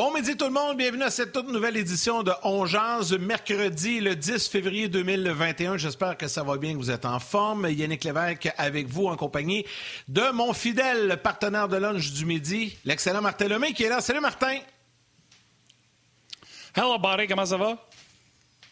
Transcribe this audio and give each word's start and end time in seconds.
Bon 0.00 0.14
midi 0.14 0.34
tout 0.34 0.46
le 0.46 0.50
monde, 0.50 0.78
bienvenue 0.78 1.02
à 1.02 1.10
cette 1.10 1.30
toute 1.30 1.48
nouvelle 1.48 1.76
édition 1.76 2.22
de 2.22 2.32
On 2.42 2.64
mercredi 3.18 4.00
le 4.00 4.16
10 4.16 4.48
février 4.48 4.88
2021. 4.88 5.76
J'espère 5.76 6.16
que 6.16 6.26
ça 6.26 6.42
va 6.42 6.56
bien, 6.56 6.72
que 6.72 6.78
vous 6.78 6.90
êtes 6.90 7.04
en 7.04 7.18
forme. 7.20 7.68
Yannick 7.68 8.04
Lévesque 8.04 8.50
avec 8.56 8.86
vous 8.86 9.08
en 9.08 9.16
compagnie 9.16 9.66
de 10.08 10.32
mon 10.32 10.54
fidèle 10.54 11.20
partenaire 11.22 11.68
de 11.68 11.76
lunch 11.76 12.12
du 12.12 12.24
midi, 12.24 12.78
l'excellent 12.86 13.20
Martin 13.20 13.48
Lemay 13.48 13.74
qui 13.74 13.82
est 13.82 13.90
là. 13.90 14.00
Salut 14.00 14.20
Martin! 14.20 14.60
Hello 16.74 16.98
buddy, 16.98 17.26
comment 17.26 17.44
ça 17.44 17.58
va? 17.58 17.76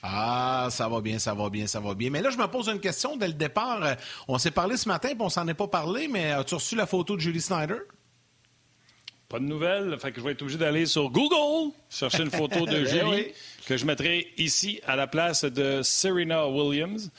Ah, 0.03 0.69
ça 0.71 0.89
va 0.89 1.03
bien, 1.03 1.19
ça 1.19 1.35
va 1.35 1.51
bien, 1.51 1.67
ça 1.67 1.79
va 1.79 1.93
bien. 1.93 2.09
Mais 2.09 2.23
là, 2.23 2.31
je 2.31 2.39
me 2.39 2.47
pose 2.47 2.69
une 2.69 2.81
question 2.81 3.19
dès 3.19 3.27
le 3.27 3.35
départ. 3.35 3.81
On 4.29 4.39
s'est 4.39 4.51
parlé 4.51 4.79
ce 4.79 4.89
matin, 4.89 5.09
puis 5.11 5.21
on 5.21 5.29
s'en 5.29 5.47
est 5.47 5.53
pas 5.53 5.69
parlé, 5.69 6.09
mais 6.09 6.31
as-tu 6.31 6.55
reçu 6.55 6.75
la 6.75 6.87
photo 6.87 7.17
de 7.17 7.21
Julie 7.21 7.43
Snyder? 7.43 7.81
Pas 9.29 9.39
de 9.39 9.45
nouvelles. 9.45 9.95
Fait 10.01 10.11
que 10.11 10.21
je 10.21 10.25
vais 10.25 10.33
être 10.33 10.41
obligé 10.41 10.59
d'aller 10.59 10.87
sur 10.87 11.11
Google 11.11 11.73
chercher 11.91 12.23
une 12.23 12.31
photo 12.31 12.65
de 12.65 12.77
eh 12.83 12.87
Julie 12.87 13.27
que 13.67 13.77
je 13.77 13.85
mettrai 13.85 14.29
ici 14.39 14.81
à 14.87 14.97
la 14.97 15.07
place 15.07 15.45
de 15.45 15.83
Serena 15.83 16.49
Williams. 16.49 17.11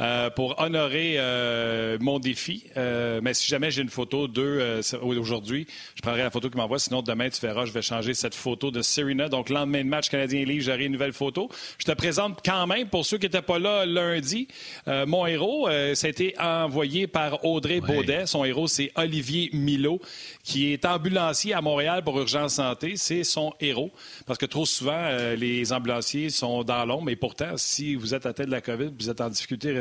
Euh, 0.00 0.28
pour 0.28 0.60
honorer 0.60 1.14
euh, 1.18 1.98
mon 2.00 2.18
défi. 2.18 2.64
Euh, 2.76 3.20
mais 3.22 3.32
si 3.32 3.46
jamais 3.46 3.70
j'ai 3.70 3.82
une 3.82 3.88
photo 3.88 4.26
d'eux 4.26 4.80
aujourd'hui, 5.04 5.66
je 5.94 6.02
prendrai 6.02 6.22
la 6.22 6.30
photo 6.30 6.48
qu'ils 6.50 6.58
m'envoient. 6.58 6.80
Sinon, 6.80 7.02
demain, 7.02 7.28
tu 7.28 7.40
verras, 7.40 7.64
je 7.64 7.72
vais 7.72 7.82
changer 7.82 8.12
cette 8.14 8.34
photo 8.34 8.72
de 8.72 8.82
Serena. 8.82 9.28
Donc, 9.28 9.50
lendemain 9.50 9.84
de 9.84 9.88
match 9.88 10.08
Canadien-Livre, 10.08 10.64
j'aurai 10.64 10.86
une 10.86 10.92
nouvelle 10.92 11.12
photo. 11.12 11.48
Je 11.78 11.84
te 11.84 11.92
présente 11.92 12.40
quand 12.44 12.66
même, 12.66 12.88
pour 12.88 13.06
ceux 13.06 13.18
qui 13.18 13.26
n'étaient 13.26 13.42
pas 13.42 13.58
là 13.58 13.86
lundi, 13.86 14.48
mon 14.86 15.26
héros. 15.26 15.68
ça 15.94 16.06
a 16.06 16.10
été 16.10 16.34
envoyé 16.40 17.06
par 17.06 17.44
Audrey 17.44 17.80
Baudet. 17.80 18.26
Son 18.26 18.44
héros, 18.44 18.66
c'est 18.66 18.90
Olivier 18.96 19.50
Milo, 19.52 20.00
qui 20.42 20.72
est 20.72 20.84
ambulancier 20.84 21.54
à 21.54 21.60
Montréal 21.60 22.02
pour 22.02 22.18
Urgence 22.18 22.54
Santé. 22.54 22.94
C'est 22.96 23.24
son 23.24 23.52
héros. 23.60 23.92
Parce 24.26 24.38
que 24.38 24.46
trop 24.46 24.66
souvent, 24.66 25.08
les 25.36 25.72
ambulanciers 25.72 26.30
sont 26.30 26.64
dans 26.64 26.84
l'ombre. 26.84 27.10
Et 27.10 27.16
pourtant, 27.16 27.56
si 27.56 27.94
vous 27.94 28.14
êtes 28.14 28.26
atteint 28.26 28.44
de 28.44 28.50
la 28.50 28.60
COVID, 28.60 28.90
vous 28.98 29.10
êtes 29.10 29.20
en 29.20 29.28
difficulté 29.28 29.72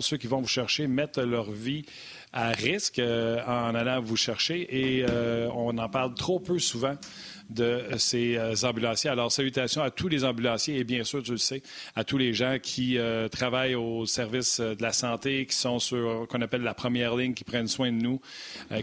ceux 0.00 0.16
qui 0.16 0.26
vont 0.26 0.40
vous 0.40 0.48
chercher 0.48 0.86
mettent 0.86 1.18
leur 1.18 1.50
vie 1.50 1.84
à 2.32 2.50
risque 2.50 2.98
euh, 2.98 3.42
en 3.46 3.74
allant 3.74 4.00
vous 4.00 4.16
chercher 4.16 4.66
et 4.70 5.04
euh, 5.08 5.48
on 5.54 5.78
en 5.78 5.88
parle 5.88 6.14
trop 6.14 6.38
peu 6.38 6.58
souvent 6.58 6.94
de 7.50 7.82
ces 7.98 8.36
euh, 8.36 8.54
ambulanciers. 8.62 9.10
Alors, 9.10 9.32
salutations 9.32 9.82
à 9.82 9.90
tous 9.90 10.08
les 10.08 10.24
ambulanciers 10.24 10.78
et 10.78 10.84
bien 10.84 11.04
sûr, 11.04 11.22
tu 11.22 11.32
le 11.32 11.36
sais, 11.38 11.62
à 11.94 12.04
tous 12.04 12.18
les 12.18 12.32
gens 12.32 12.56
qui 12.62 12.98
travaillent 13.30 13.74
au 13.74 14.06
service 14.06 14.60
de 14.60 14.82
la 14.82 14.92
santé, 14.92 15.46
qui 15.46 15.56
sont 15.56 15.78
sur 15.78 16.26
qu'on 16.28 16.40
appelle 16.42 16.62
la 16.62 16.74
première 16.74 17.16
ligne, 17.16 17.34
qui 17.34 17.44
prennent 17.44 17.68
soin 17.68 17.90
de 17.92 17.96
nous, 17.96 18.20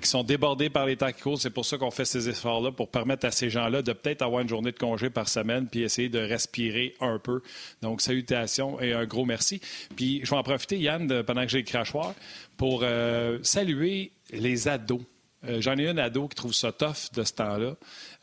qui 0.01 0.07
sont 0.07 0.23
débordés 0.23 0.69
par 0.69 0.85
les 0.85 0.95
temps. 0.97 1.11
C'est 1.37 1.49
pour 1.49 1.65
ça 1.65 1.77
qu'on 1.77 1.91
fait 1.91 2.05
ces 2.05 2.29
efforts-là, 2.29 2.71
pour 2.71 2.89
permettre 2.89 3.25
à 3.25 3.31
ces 3.31 3.49
gens-là 3.49 3.81
de 3.81 3.93
peut-être 3.93 4.21
avoir 4.21 4.41
une 4.41 4.49
journée 4.49 4.71
de 4.71 4.77
congé 4.77 5.09
par 5.09 5.29
semaine, 5.29 5.67
puis 5.67 5.83
essayer 5.83 6.09
de 6.09 6.19
respirer 6.19 6.95
un 6.99 7.19
peu. 7.19 7.41
Donc, 7.81 8.01
salutations 8.01 8.79
et 8.81 8.93
un 8.93 9.05
gros 9.05 9.25
merci. 9.25 9.61
Puis, 9.95 10.21
je 10.23 10.29
vais 10.29 10.37
en 10.37 10.43
profiter, 10.43 10.77
Yann, 10.77 11.23
pendant 11.23 11.43
que 11.43 11.49
j'ai 11.49 11.59
le 11.59 11.65
crachoir, 11.65 12.13
pour 12.57 12.81
euh, 12.83 13.39
saluer 13.43 14.11
les 14.31 14.67
ados. 14.67 15.01
Euh, 15.45 15.61
j'en 15.61 15.77
ai 15.77 15.87
un 15.87 15.97
ado 15.97 16.27
qui 16.27 16.35
trouve 16.35 16.53
ça 16.53 16.71
tough 16.71 17.11
de 17.13 17.23
ce 17.23 17.33
temps-là. 17.33 17.75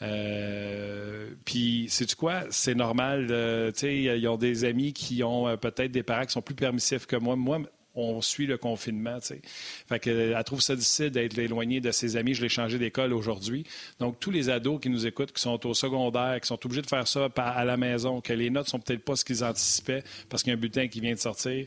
Euh, 0.02 1.30
puis, 1.44 1.86
sais-tu 1.88 2.16
quoi? 2.16 2.44
C'est 2.50 2.74
normal. 2.74 3.27
tu 3.74 3.80
sais, 3.80 3.96
ils 3.96 4.28
ont 4.28 4.36
des 4.36 4.64
amis 4.64 4.92
qui 4.92 5.22
ont 5.22 5.56
peut-être 5.56 5.92
des 5.92 6.02
parents 6.02 6.24
qui 6.24 6.32
sont 6.32 6.42
plus 6.42 6.54
permissifs 6.54 7.06
que 7.06 7.16
moi. 7.16 7.36
Moi, 7.36 7.60
on 7.94 8.20
suit 8.20 8.46
le 8.46 8.56
confinement. 8.56 9.18
sais. 9.20 9.40
Fait 9.88 9.98
que, 9.98 10.10
elle 10.10 10.45
trouve 10.45 10.61
ça 10.61 10.77
difficile 10.77 11.11
d'être 11.11 11.39
éloignée 11.39 11.80
de 11.80 11.90
ses 11.90 12.17
amis. 12.17 12.34
Je 12.34 12.42
l'ai 12.42 12.48
changé 12.48 12.78
d'école 12.78 13.12
aujourd'hui. 13.12 13.64
Donc, 13.98 14.20
tous 14.20 14.30
les 14.30 14.48
ados 14.48 14.80
qui 14.80 14.90
nous 14.90 15.06
écoutent, 15.06 15.33
qui 15.33 15.40
sont 15.40 15.66
au 15.66 15.74
secondaire, 15.74 16.40
qui 16.40 16.46
sont 16.46 16.64
obligés 16.64 16.83
de 16.83 16.86
faire 16.86 17.06
ça 17.06 17.28
à 17.36 17.64
la 17.64 17.77
maison, 17.77 18.20
que 18.20 18.33
les 18.33 18.50
notes 18.50 18.68
sont 18.68 18.78
peut-être 18.78 19.05
pas 19.05 19.16
ce 19.16 19.24
qu'ils 19.24 19.45
anticipaient 19.45 20.05
parce 20.28 20.42
qu'il 20.42 20.50
y 20.50 20.55
a 20.55 20.56
un 20.56 20.61
bulletin 20.61 20.89
qui 20.89 21.00
vient 21.00 21.14
de 21.14 21.18
sortir, 21.18 21.66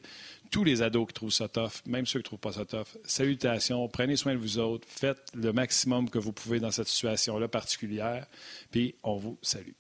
tous 0.53 0.63
les 0.63 0.83
ados 0.83 1.07
qui 1.07 1.13
trouvent 1.13 1.31
ça 1.31 1.47
tough, 1.47 1.81
même 1.87 2.05
ceux 2.05 2.19
qui 2.19 2.25
ne 2.25 2.37
trouvent 2.37 2.39
pas 2.39 2.51
ça 2.51 2.63
tough, 2.63 2.95
salutations, 3.05 3.89
prenez 3.89 4.15
soin 4.15 4.33
de 4.33 4.37
vous 4.37 4.59
autres, 4.59 4.87
faites 4.87 5.31
le 5.33 5.51
maximum 5.51 6.11
que 6.11 6.19
vous 6.19 6.31
pouvez 6.31 6.59
dans 6.59 6.69
cette 6.69 6.87
situation-là 6.87 7.47
particulière, 7.47 8.27
puis 8.69 8.93
on 9.01 9.17
vous 9.17 9.39
salue. 9.41 9.71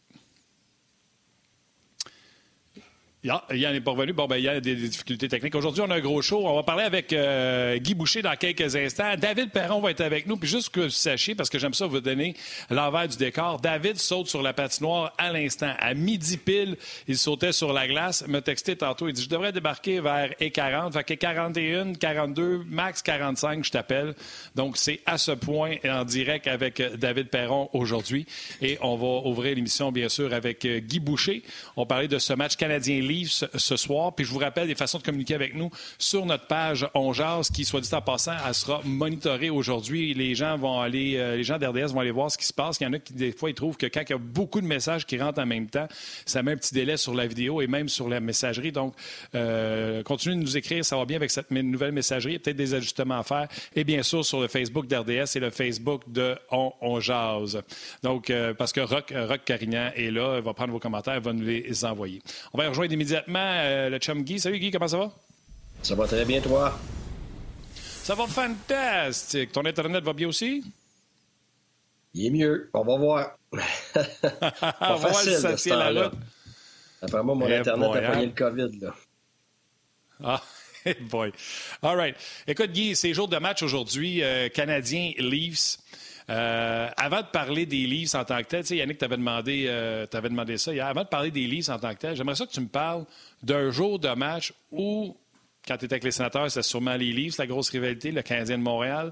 Yann 3.23 3.71
n'est 3.71 3.79
pas 3.79 3.91
revenu. 3.91 4.11
Bon, 4.11 4.27
ben, 4.27 4.35
il 4.35 4.43
y 4.43 4.49
a 4.49 4.59
des, 4.59 4.75
difficultés 4.75 5.29
techniques. 5.29 5.55
Aujourd'hui, 5.55 5.81
on 5.81 5.89
a 5.89 5.95
un 5.95 6.01
gros 6.01 6.21
show. 6.21 6.45
On 6.45 6.55
va 6.55 6.63
parler 6.63 6.83
avec 6.83 7.13
euh, 7.13 7.77
Guy 7.77 7.93
Boucher 7.93 8.21
dans 8.21 8.35
quelques 8.35 8.75
instants. 8.75 9.15
David 9.17 9.51
Perron 9.51 9.79
va 9.79 9.91
être 9.91 10.01
avec 10.01 10.27
nous. 10.27 10.35
Puis 10.35 10.49
juste 10.49 10.69
que 10.69 10.81
vous 10.81 10.89
sachiez, 10.89 11.33
parce 11.33 11.49
que 11.49 11.57
j'aime 11.57 11.73
ça 11.73 11.87
vous 11.87 12.01
donner 12.01 12.35
l'envers 12.69 13.07
du 13.07 13.15
décor, 13.15 13.61
David 13.61 13.97
saute 13.97 14.27
sur 14.27 14.41
la 14.41 14.51
patinoire 14.51 15.13
à 15.17 15.31
l'instant. 15.31 15.73
À 15.79 15.93
midi 15.93 16.35
pile, 16.35 16.75
il 17.07 17.17
sautait 17.17 17.53
sur 17.53 17.71
la 17.71 17.87
glace. 17.87 18.27
Me 18.27 18.41
textait 18.41 18.75
tantôt. 18.75 19.07
Il 19.07 19.13
dit, 19.13 19.23
je 19.23 19.29
devrais 19.29 19.53
débarquer 19.53 20.01
vers 20.01 20.31
E40. 20.41 20.91
Fait 20.91 21.03
que 21.05 21.13
41, 21.13 21.93
42, 21.93 22.65
max 22.67 23.01
45, 23.01 23.63
je 23.63 23.71
t'appelle. 23.71 24.15
Donc, 24.55 24.75
c'est 24.75 24.99
à 25.05 25.17
ce 25.17 25.31
point 25.31 25.75
en 25.85 26.03
direct 26.03 26.47
avec 26.47 26.81
David 26.97 27.29
Perron 27.29 27.69
aujourd'hui. 27.71 28.25
Et 28.61 28.77
on 28.81 28.97
va 28.97 29.29
ouvrir 29.29 29.55
l'émission, 29.55 29.93
bien 29.93 30.09
sûr, 30.09 30.33
avec 30.33 30.65
euh, 30.65 30.79
Guy 30.79 30.99
Boucher. 30.99 31.43
On 31.77 31.85
parlait 31.85 32.09
de 32.09 32.19
ce 32.19 32.33
match 32.33 32.57
ce, 33.25 33.77
soir. 33.77 34.13
Puis 34.13 34.25
je 34.25 34.31
vous 34.31 34.39
rappelle 34.39 34.67
des 34.67 34.75
façons 34.75 34.97
de 34.97 35.03
communiquer 35.03 35.35
avec 35.35 35.55
nous 35.55 35.69
sur 35.97 36.25
notre 36.25 36.47
page 36.47 36.87
On 36.93 37.11
qui, 37.53 37.65
soit 37.65 37.81
dit 37.81 37.93
en 37.93 38.01
passant, 38.01 38.33
elle 38.45 38.53
sera 38.53 38.81
monitorée 38.83 39.49
aujourd'hui. 39.49 40.13
Les 40.13 40.35
gens 40.35 40.57
vont 40.57 40.79
aller, 40.79 41.15
euh, 41.17 41.35
les 41.35 41.43
gens 41.43 41.57
d'RDS 41.57 41.93
vont 41.93 41.99
aller 41.99 42.11
voir 42.11 42.31
ce 42.31 42.37
qui 42.37 42.45
se 42.45 42.53
passe. 42.53 42.77
Il 42.79 42.83
y 42.83 42.87
en 42.87 42.93
a 42.93 42.99
qui, 42.99 43.13
des 43.13 43.31
fois, 43.31 43.49
ils 43.49 43.53
trouvent 43.53 43.77
que 43.77 43.85
quand 43.85 44.01
il 44.01 44.09
y 44.09 44.13
a 44.13 44.17
beaucoup 44.17 44.61
de 44.61 44.65
messages 44.65 45.05
qui 45.05 45.19
rentrent 45.19 45.41
en 45.41 45.45
même 45.45 45.67
temps, 45.67 45.87
ça 46.25 46.41
met 46.41 46.53
un 46.53 46.57
petit 46.57 46.73
délai 46.73 46.97
sur 46.97 47.13
la 47.13 47.27
vidéo 47.27 47.61
et 47.61 47.67
même 47.67 47.89
sur 47.89 48.09
la 48.09 48.19
messagerie. 48.19 48.71
Donc, 48.71 48.95
euh, 49.35 50.01
continuez 50.03 50.35
de 50.35 50.41
nous 50.41 50.57
écrire. 50.57 50.83
Ça 50.83 50.97
va 50.97 51.05
bien 51.05 51.17
avec 51.17 51.31
cette 51.31 51.51
nouvelle 51.51 51.91
messagerie. 51.91 52.39
Peut-être 52.39 52.57
des 52.57 52.73
ajustements 52.73 53.19
à 53.19 53.23
faire. 53.23 53.47
Et 53.75 53.83
bien 53.83 54.01
sûr, 54.03 54.25
sur 54.25 54.41
le 54.41 54.47
Facebook 54.47 54.87
d'RDS 54.87 55.35
et 55.35 55.39
le 55.39 55.49
Facebook 55.49 56.03
de 56.07 56.35
On, 56.51 56.73
Donc, 58.01 58.29
euh, 58.29 58.53
parce 58.53 58.71
que 58.71 58.81
Rock, 58.81 59.13
Rock 59.15 59.41
Carignan 59.45 59.91
est 59.95 60.11
là, 60.11 60.37
il 60.37 60.43
va 60.43 60.53
prendre 60.53 60.71
vos 60.71 60.79
commentaires, 60.79 61.15
il 61.15 61.21
va 61.21 61.33
nous 61.33 61.45
les 61.45 61.85
envoyer. 61.85 62.21
On 62.53 62.57
va 62.57 62.69
rejoindre 62.69 62.93
immédiatement 63.03 63.39
euh, 63.39 63.89
le 63.89 63.97
chum 63.99 64.23
Guy. 64.23 64.39
Salut 64.39 64.59
Guy, 64.59 64.71
comment 64.71 64.87
ça 64.87 64.97
va? 64.97 65.11
Ça 65.81 65.95
va 65.95 66.07
très 66.07 66.23
bien, 66.23 66.39
toi? 66.39 66.79
Ça 67.75 68.15
va 68.15 68.27
fantastique. 68.27 69.51
Ton 69.51 69.65
Internet 69.65 70.03
va 70.03 70.13
bien 70.13 70.29
aussi? 70.29 70.63
Il 72.13 72.27
est 72.27 72.29
mieux. 72.29 72.69
On 72.73 72.83
va 72.83 72.97
voir. 72.97 73.37
On 73.51 73.57
va 74.79 74.95
voir 74.95 75.15
si 75.15 75.33
ça 75.35 75.53
tient 75.55 75.77
la 75.77 76.05
route. 76.05 76.13
Après 77.01 77.21
moi, 77.21 77.35
mon 77.35 77.47
eh 77.47 77.57
Internet 77.57 77.89
a 77.89 77.93
pogné 77.93 78.05
hein? 78.05 78.25
le 78.25 78.31
COVID. 78.31 78.79
Là. 78.79 78.95
Ah, 80.23 80.41
hey 80.85 80.95
boy. 81.01 81.33
All 81.81 81.97
right. 81.97 82.15
Écoute, 82.47 82.71
Guy, 82.71 82.95
c'est 82.95 83.13
jour 83.13 83.27
de 83.27 83.37
match 83.37 83.61
aujourd'hui. 83.63 84.23
Euh, 84.23 84.47
Canadien 84.47 85.11
Leafs. 85.17 85.79
Euh, 86.29 86.89
avant 86.95 87.21
de 87.21 87.27
parler 87.27 87.65
des 87.65 87.85
Leafs 87.85 88.15
en 88.15 88.23
tant 88.23 88.37
que 88.37 88.47
tel, 88.47 88.63
tu 88.63 88.75
Yannick 88.75 88.97
t'avait 88.97 89.17
demandé, 89.17 89.65
euh, 89.67 90.05
demandé 90.07 90.57
ça 90.57 90.73
hier. 90.73 90.85
Avant 90.85 91.03
de 91.03 91.07
parler 91.07 91.31
des 91.31 91.47
Leafs 91.47 91.69
en 91.69 91.79
tant 91.79 91.93
que 91.93 91.99
tel, 91.99 92.15
j'aimerais 92.15 92.35
ça 92.35 92.45
que 92.45 92.51
tu 92.51 92.61
me 92.61 92.67
parles 92.67 93.05
d'un 93.41 93.71
jour 93.71 93.99
de 93.99 94.09
match 94.09 94.53
où, 94.71 95.15
quand 95.67 95.77
tu 95.77 95.85
étais 95.85 95.95
avec 95.95 96.03
les 96.03 96.11
sénateurs, 96.11 96.49
c'était 96.49 96.63
sûrement 96.63 96.95
les 96.95 97.11
Leafs, 97.11 97.37
la 97.37 97.47
grosse 97.47 97.69
rivalité, 97.69 98.11
le 98.11 98.21
Canadien 98.21 98.57
de 98.57 98.63
Montréal. 98.63 99.11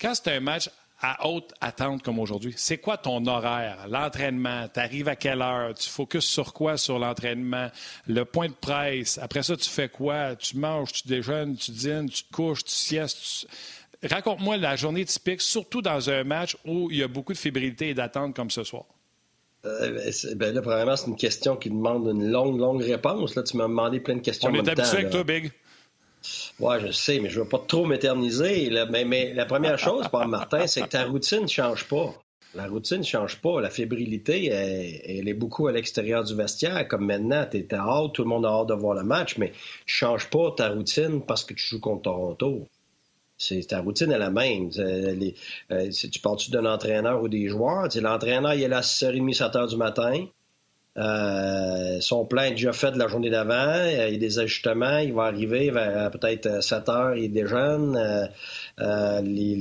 Quand 0.00 0.14
c'est 0.14 0.28
un 0.32 0.40
match 0.40 0.68
à 1.04 1.26
haute 1.28 1.52
attente 1.60 2.02
comme 2.02 2.20
aujourd'hui, 2.20 2.54
c'est 2.56 2.78
quoi 2.78 2.96
ton 2.96 3.26
horaire, 3.26 3.86
l'entraînement? 3.88 4.68
Tu 4.72 4.78
arrives 4.78 5.08
à 5.08 5.16
quelle 5.16 5.42
heure? 5.42 5.74
Tu 5.74 5.88
focuses 5.88 6.24
sur 6.24 6.52
quoi 6.52 6.76
sur 6.76 6.98
l'entraînement? 6.98 7.70
Le 8.06 8.24
point 8.24 8.48
de 8.48 8.54
presse? 8.54 9.18
Après 9.18 9.42
ça, 9.42 9.56
tu 9.56 9.68
fais 9.68 9.88
quoi? 9.88 10.36
Tu 10.36 10.56
manges, 10.56 10.92
tu 10.92 11.08
déjeunes, 11.08 11.56
tu 11.56 11.72
dînes, 11.72 12.08
tu 12.08 12.22
te 12.22 12.32
couches, 12.32 12.62
tu 12.64 12.72
siestes. 12.72 13.48
Raconte-moi 14.02 14.56
la 14.56 14.76
journée 14.76 15.04
typique, 15.04 15.40
surtout 15.40 15.80
dans 15.80 16.10
un 16.10 16.24
match 16.24 16.56
où 16.66 16.90
il 16.90 16.98
y 16.98 17.02
a 17.02 17.08
beaucoup 17.08 17.32
de 17.32 17.38
fébrilité 17.38 17.90
et 17.90 17.94
d'attente 17.94 18.34
comme 18.34 18.50
ce 18.50 18.64
soir. 18.64 18.84
Euh, 19.64 19.90
ben, 19.90 20.34
ben 20.36 20.54
là, 20.54 20.62
premièrement, 20.62 20.96
c'est 20.96 21.06
une 21.06 21.16
question 21.16 21.56
qui 21.56 21.70
demande 21.70 22.08
une 22.08 22.30
longue, 22.30 22.58
longue 22.58 22.82
réponse. 22.82 23.36
Là, 23.36 23.44
tu 23.44 23.56
m'as 23.56 23.68
demandé 23.68 24.00
plein 24.00 24.16
de 24.16 24.20
questions. 24.20 24.50
On 24.50 24.54
est 24.54 24.68
habitué 24.68 24.98
avec 24.98 25.10
toi, 25.10 25.22
Big. 25.22 25.52
Oui, 26.58 26.76
je 26.84 26.92
sais, 26.92 27.20
mais 27.20 27.28
je 27.28 27.38
ne 27.38 27.44
veux 27.44 27.48
pas 27.48 27.62
trop 27.66 27.84
m'éterniser. 27.84 28.70
Mais, 28.90 29.34
la 29.34 29.46
première 29.46 29.78
chose, 29.78 30.06
Paul 30.10 30.28
Martin, 30.28 30.66
c'est 30.66 30.82
que 30.82 30.88
ta 30.88 31.04
routine 31.04 31.42
ne 31.42 31.48
change 31.48 31.84
pas. 31.84 32.14
La 32.54 32.66
routine 32.66 32.98
ne 32.98 33.04
change 33.04 33.40
pas. 33.40 33.60
La 33.60 33.70
fébrilité, 33.70 34.46
elle, 34.46 35.28
est 35.28 35.34
beaucoup 35.34 35.68
à 35.68 35.72
l'extérieur 35.72 36.22
du 36.24 36.34
vestiaire. 36.34 36.86
Comme 36.86 37.06
maintenant, 37.06 37.46
tu 37.50 37.58
es 37.58 37.74
hâte, 37.74 38.12
tout 38.14 38.22
le 38.22 38.28
monde 38.28 38.44
a 38.44 38.50
hâte 38.50 38.68
de 38.68 38.74
voir 38.74 38.94
le 38.94 39.04
match, 39.04 39.38
mais 39.38 39.50
tu 39.50 39.54
ne 39.54 39.58
changes 39.86 40.28
pas 40.28 40.52
ta 40.56 40.68
routine 40.68 41.22
parce 41.24 41.44
que 41.44 41.54
tu 41.54 41.64
joues 41.64 41.80
contre 41.80 42.02
Toronto. 42.02 42.68
C'est 43.42 43.66
ta 43.66 43.80
routine 43.80 44.12
est 44.12 44.18
la 44.18 44.30
même. 44.30 44.70
Euh, 44.78 45.16
euh, 45.72 45.90
tu 45.90 46.20
parles-tu 46.20 46.52
d'un 46.52 46.64
entraîneur 46.64 47.20
ou 47.22 47.28
des 47.28 47.48
joueurs, 47.48 47.88
l'entraîneur 48.00 48.54
il 48.54 48.62
est 48.62 48.68
là 48.68 48.78
à 48.78 48.82
6h30, 48.82 49.36
7h 49.36 49.68
du 49.68 49.76
matin. 49.76 50.26
Euh, 50.98 52.00
son 52.00 52.24
plan 52.26 52.42
est 52.42 52.50
déjà 52.52 52.72
fait 52.72 52.92
de 52.92 52.98
la 52.98 53.08
journée 53.08 53.30
d'avant. 53.30 53.84
Il 53.86 54.12
y 54.12 54.14
a 54.14 54.18
des 54.18 54.38
ajustements. 54.38 54.98
Il 54.98 55.14
va 55.14 55.24
arriver 55.24 55.70
vers 55.70 56.10
peut-être 56.10 56.62
7 56.62 56.88
heures, 56.88 57.16
il 57.16 57.32
déjeune. 57.32 57.98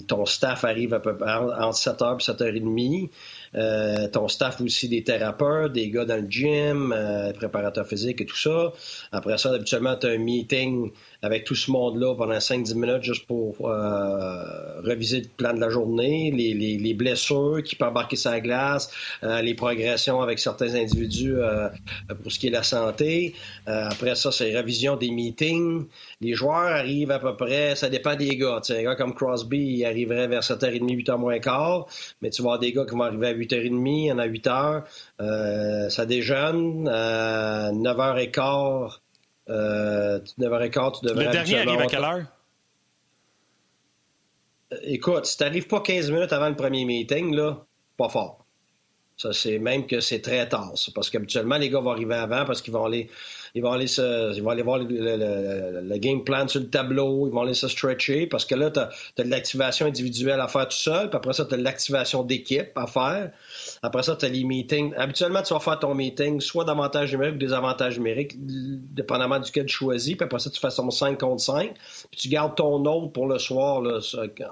ton 0.08 0.26
staff 0.26 0.64
arrive 0.64 0.94
à 0.94 1.00
peu 1.00 1.18
entre 1.26 1.78
7 1.78 2.00
h 2.02 2.18
et 2.18 2.24
7 2.24 2.42
h 2.42 3.10
30. 3.54 4.12
ton 4.12 4.28
staff 4.28 4.62
aussi 4.62 4.90
des 4.90 5.04
thérapeutes, 5.04 5.74
des 5.74 5.90
gars 5.90 6.06
dans 6.06 6.22
le 6.22 6.30
gym, 6.30 6.96
préparateurs 7.36 7.88
physiques 7.88 8.22
et 8.22 8.26
tout 8.26 8.38
ça. 8.38 8.74
Après 9.12 9.38
ça, 9.38 9.54
habituellement, 9.54 9.96
tu 9.96 10.08
as 10.08 10.12
un 10.12 10.18
meeting 10.18 10.92
avec 11.22 11.44
tout 11.44 11.56
ce 11.56 11.70
monde-là 11.70 12.16
pendant 12.16 12.34
5-10 12.38 12.76
minutes 12.76 13.04
juste 13.04 13.28
pour 13.28 13.70
euh, 13.70 14.82
reviser 14.82 15.22
le 15.22 15.28
plan 15.38 15.54
de 15.54 15.60
la 15.60 15.70
journée, 15.70 16.32
les, 16.32 16.54
les, 16.54 16.78
les 16.78 16.94
blessures 16.94 17.62
qui 17.64 17.76
peuvent 17.76 17.90
embarquer 17.90 18.16
sa 18.16 18.40
glace, 18.40 18.92
euh, 19.24 19.42
les 19.42 19.54
progressions 19.54 20.22
avec 20.22 20.40
certains 20.40 20.74
individus 20.76 21.36
euh, 21.36 21.70
pour 22.24 22.32
ce 22.32 22.40
qui 22.40 22.48
est 22.48 22.52
la 22.52 22.64
santé. 22.64 23.36
Euh, 23.68 23.90
après 23.92 24.16
ça, 24.16 24.32
c'est 24.32 24.52
révision 24.56 24.96
des 24.96 25.12
meetings. 25.12 25.86
Les 26.22 26.34
joueurs 26.34 26.56
arrivent 26.56 27.12
à 27.12 27.20
peu 27.20 27.36
près, 27.36 27.76
ça 27.76 27.90
dépend 27.90 28.16
des 28.16 28.36
gars. 28.38 28.62
un 28.70 28.84
gars 28.84 28.96
comme 28.96 29.14
Crosby, 29.14 29.78
il 29.78 29.86
arriverait 29.86 30.28
vers 30.28 30.42
7h30, 30.42 31.04
8h 31.04 31.18
moins 31.18 31.40
quart, 31.40 31.88
mais 32.22 32.30
tu 32.32 32.42
vas 32.42 32.50
avoir 32.50 32.60
des 32.60 32.72
gars 32.72 32.86
qui 32.86 32.96
vont 32.96 33.04
arriver 33.04 33.28
à 33.28 33.34
8h30, 33.42 33.88
il 33.88 34.06
y 34.06 34.12
en 34.12 34.20
a 34.20 34.28
8h. 34.28 34.84
Euh, 35.20 35.90
ça 35.90 36.06
déjeune, 36.06 36.88
9h15 36.90 39.00
euh, 39.50 40.20
9h15, 40.40 41.00
tu 41.00 41.08
devrais... 41.08 41.26
Le 41.26 41.32
dernier 41.32 41.58
arrive 41.58 41.82
à 41.82 41.88
quelle 41.88 42.04
heure? 42.04 42.26
Écoute, 44.84 45.26
si 45.26 45.38
tu 45.38 45.44
n'arrives 45.44 45.68
pas 45.68 45.82
15 45.82 46.12
minutes 46.12 46.32
avant 46.32 46.48
le 46.48 46.56
premier 46.56 46.86
meeting, 46.86 47.36
là, 47.36 47.66
pas 47.98 48.08
fort. 48.08 48.46
Ça, 49.18 49.34
c'est 49.34 49.60
même 49.60 49.86
que 49.86 50.00
c'est 50.00 50.22
très 50.22 50.48
tard. 50.48 50.72
Parce 50.96 51.10
qu'habituellement, 51.10 51.58
les 51.58 51.70
gars 51.70 51.82
vont 51.82 51.92
arriver 51.92 52.16
avant 52.16 52.46
parce 52.46 52.62
qu'ils 52.62 52.74
vont 52.74 52.86
aller 52.86 53.10
ils 53.56 53.62
vont 53.62 53.72
aller 53.72 53.88
se, 53.88 54.36
ils 54.36 54.42
vont 54.42 54.50
aller 54.50 54.64
voir 54.64 54.80
le, 54.80 54.86
le, 54.86 55.98
game 55.98 56.24
plan 56.24 56.48
sur 56.48 56.60
le 56.60 56.68
tableau, 56.68 57.28
ils 57.28 57.34
vont 57.34 57.42
aller 57.42 57.54
se 57.54 57.68
stretcher 57.68 58.28
parce 58.28 58.46
que 58.46 58.56
là, 58.56 58.72
tu 58.72 58.80
as, 58.80 58.90
de 59.18 59.30
l'activation 59.30 59.86
individuelle 59.86 60.40
à 60.40 60.48
faire 60.48 60.68
tout 60.68 60.78
seul, 60.78 61.10
puis 61.10 61.18
après 61.18 61.34
ça, 61.34 61.46
tu 61.46 61.54
as 61.54 61.58
de 61.58 61.64
l'activation 61.64 62.24
d'équipe 62.24 62.72
à 62.76 62.88
faire. 62.88 63.32
Après 63.82 64.04
ça, 64.04 64.16
tu 64.16 64.26
as 64.26 64.30
les 64.30 64.44
meetings. 64.44 64.94
Habituellement, 64.96 65.42
tu 65.42 65.54
vas 65.54 65.60
faire 65.60 65.80
ton 65.80 65.94
meeting 65.94 66.40
soit 66.40 66.66
d'avantages 66.66 67.12
numériques 67.12 67.36
ou 67.36 67.40
des 67.40 67.54
avantages 67.54 67.98
numériques, 67.98 68.34
dépendamment 68.38 69.40
duquel 69.40 69.66
tu 69.66 69.76
choisis. 69.76 70.16
Puis 70.16 70.26
après 70.26 70.40
ça, 70.40 70.50
tu 70.50 70.60
fais 70.60 70.70
ton 70.70 70.90
5 70.90 71.20
contre 71.20 71.42
5. 71.42 71.74
Puis 72.12 72.20
tu 72.22 72.30
gardes 72.30 72.56
ton 72.56 72.86
autre 72.86 73.12
pour 73.12 73.28
le 73.28 73.40
soir. 73.40 73.82
Là, 73.82 74.00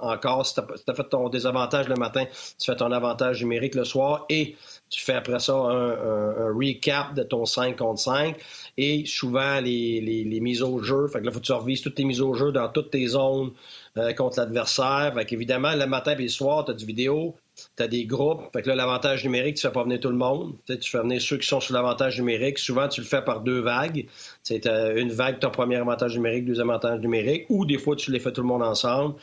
encore, 0.01 0.45
si 0.45 0.55
tu 0.55 0.61
as, 0.61 0.93
fait 0.93 1.09
ton 1.09 1.29
désavantage 1.29 1.87
le 1.87 1.95
matin, 1.95 2.25
tu 2.57 2.65
fais 2.65 2.75
ton 2.75 2.91
avantage 2.91 3.41
numérique 3.41 3.75
le 3.75 3.85
soir. 3.85 4.25
Et 4.29 4.55
tu 4.89 5.03
fais 5.03 5.13
après 5.13 5.39
ça 5.39 5.53
un, 5.53 6.51
recap 6.53 7.13
de 7.13 7.23
ton 7.23 7.45
5 7.45 7.77
contre 7.77 7.99
5 7.99 8.35
et 8.77 9.05
souvent 9.05 9.59
les, 9.59 10.01
les, 10.01 10.39
mises 10.39 10.63
au 10.63 10.81
jeu. 10.81 11.07
Fait 11.07 11.19
que 11.19 11.25
là, 11.25 11.31
faut 11.31 11.39
que 11.39 11.45
tu 11.45 11.51
revises 11.51 11.81
toutes 11.81 11.95
tes 11.95 12.05
mises 12.05 12.21
au 12.21 12.33
jeu 12.33 12.51
dans 12.51 12.67
toutes 12.69 12.91
tes 12.91 13.05
zones 13.07 13.51
euh, 13.97 14.13
contre 14.13 14.39
l'adversaire. 14.39 15.13
Fait 15.13 15.25
qu'évidemment, 15.25 15.75
le 15.75 15.85
matin 15.85 16.15
et 16.17 16.23
le 16.23 16.27
soir, 16.27 16.65
tu 16.65 16.71
as 16.71 16.73
du 16.73 16.85
vidéo, 16.85 17.35
tu 17.77 17.83
as 17.83 17.87
des 17.87 18.05
groupes. 18.05 18.41
Fait 18.51 18.63
que 18.63 18.69
là, 18.69 18.75
l'avantage 18.75 19.23
numérique, 19.23 19.57
tu 19.57 19.61
fais 19.61 19.71
pas 19.71 19.83
venir 19.83 19.99
tout 19.99 20.09
le 20.09 20.15
monde. 20.15 20.55
tu 20.65 20.89
fais 20.89 20.99
venir 20.99 21.21
ceux 21.21 21.37
qui 21.37 21.47
sont 21.47 21.59
sur 21.59 21.75
l'avantage 21.75 22.17
numérique. 22.17 22.57
Souvent, 22.57 22.87
tu 22.87 23.01
le 23.01 23.07
fais 23.07 23.21
par 23.21 23.41
deux 23.41 23.59
vagues. 23.59 24.07
Tu 24.43 24.55
une 24.55 25.11
vague, 25.11 25.39
ton 25.39 25.51
premier 25.51 25.75
avantage 25.75 26.15
numérique, 26.15 26.45
deuxième 26.45 26.71
avantage 26.71 26.99
numérique. 27.01 27.45
Ou 27.49 27.65
des 27.65 27.77
fois, 27.77 27.95
tu 27.95 28.11
les 28.11 28.19
fais 28.19 28.31
tout 28.31 28.41
le 28.41 28.47
monde 28.47 28.63
ensemble. 28.63 29.15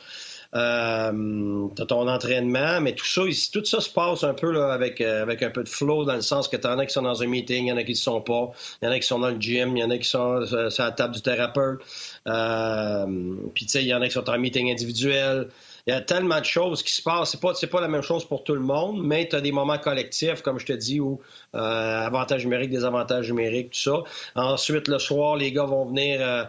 Euh, 0.55 1.67
ton 1.87 2.07
entraînement, 2.07 2.79
mais 2.79 2.93
tout 2.95 3.05
ça, 3.05 3.21
tout 3.51 3.65
ça 3.65 3.81
se 3.81 3.89
passe 3.89 4.23
un 4.23 4.33
peu 4.33 4.51
là, 4.51 4.71
avec, 4.71 5.01
euh, 5.01 5.21
avec 5.21 5.43
un 5.43 5.49
peu 5.49 5.63
de 5.63 5.69
flow, 5.69 6.05
dans 6.05 6.15
le 6.15 6.21
sens 6.21 6.47
que 6.47 6.55
tu 6.55 6.67
en 6.67 6.79
as 6.79 6.85
qui 6.85 6.93
sont 6.93 7.01
dans 7.01 7.21
un 7.21 7.27
meeting, 7.27 7.65
il 7.65 7.69
y 7.69 7.71
en 7.71 7.77
a 7.77 7.83
qui 7.83 7.91
ne 7.91 7.97
sont 7.97 8.21
pas, 8.21 8.51
il 8.81 8.85
y 8.85 8.87
en 8.87 8.91
a 8.91 8.99
qui 8.99 9.07
sont 9.07 9.19
dans 9.19 9.29
le 9.29 9.39
gym, 9.39 9.75
il 9.75 9.81
y 9.81 9.83
en 9.83 9.89
a 9.89 9.97
qui 9.97 10.07
sont 10.07 10.41
euh, 10.53 10.69
sur 10.69 10.83
la 10.83 10.91
table 10.91 11.15
du 11.15 11.21
thérapeute, 11.21 11.81
euh, 12.27 13.05
puis 13.53 13.65
tu 13.65 13.71
sais, 13.71 13.83
il 13.83 13.87
y 13.87 13.93
en 13.93 14.01
a 14.01 14.07
qui 14.07 14.13
sont 14.13 14.29
en 14.29 14.37
meeting 14.37 14.71
individuel. 14.71 15.49
Il 15.85 15.91
y 15.91 15.93
a 15.93 16.01
tellement 16.01 16.39
de 16.39 16.45
choses 16.45 16.83
qui 16.83 16.91
se 16.91 17.01
passent. 17.01 17.31
C'est 17.31 17.39
pas, 17.39 17.53
pas 17.53 17.81
la 17.81 17.87
même 17.87 18.01
chose 18.01 18.25
pour 18.25 18.43
tout 18.43 18.53
le 18.53 18.59
monde, 18.59 19.01
mais 19.01 19.25
tu 19.29 19.37
as 19.37 19.41
des 19.41 19.53
moments 19.53 19.77
collectifs, 19.77 20.41
comme 20.41 20.59
je 20.59 20.65
te 20.65 20.73
dis, 20.73 20.99
où 20.99 21.21
euh, 21.55 21.59
avantages 21.59 22.43
numériques, 22.43 22.71
désavantages 22.71 23.29
numériques, 23.29 23.71
tout 23.71 23.79
ça. 23.79 24.03
Ensuite, 24.35 24.89
le 24.89 24.99
soir, 24.99 25.37
les 25.37 25.53
gars 25.53 25.63
vont 25.63 25.85
venir. 25.85 26.19
Euh, 26.21 26.43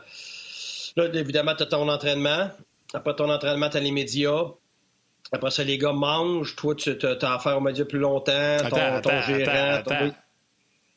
là, 0.96 1.04
évidemment, 1.14 1.54
tu 1.54 1.62
as 1.62 1.66
ton 1.66 1.88
entraînement. 1.88 2.50
Après 2.94 3.14
ton 3.14 3.30
entraînement, 3.30 3.68
tu 3.68 3.76
as 3.76 3.80
les 3.80 3.90
médias. 3.90 4.44
Après 5.32 5.50
ça, 5.50 5.64
les 5.64 5.78
gars 5.78 5.92
mangent. 5.92 6.56
Toi, 6.56 6.74
tu 6.74 6.90
as 6.90 7.34
affaire 7.34 7.58
aux 7.58 7.60
médias 7.60 7.84
plus 7.84 7.98
longtemps. 7.98 8.32
Attends, 8.32 9.00
ton, 9.02 9.22
gérant. 9.22 9.74
Attends, 9.74 10.10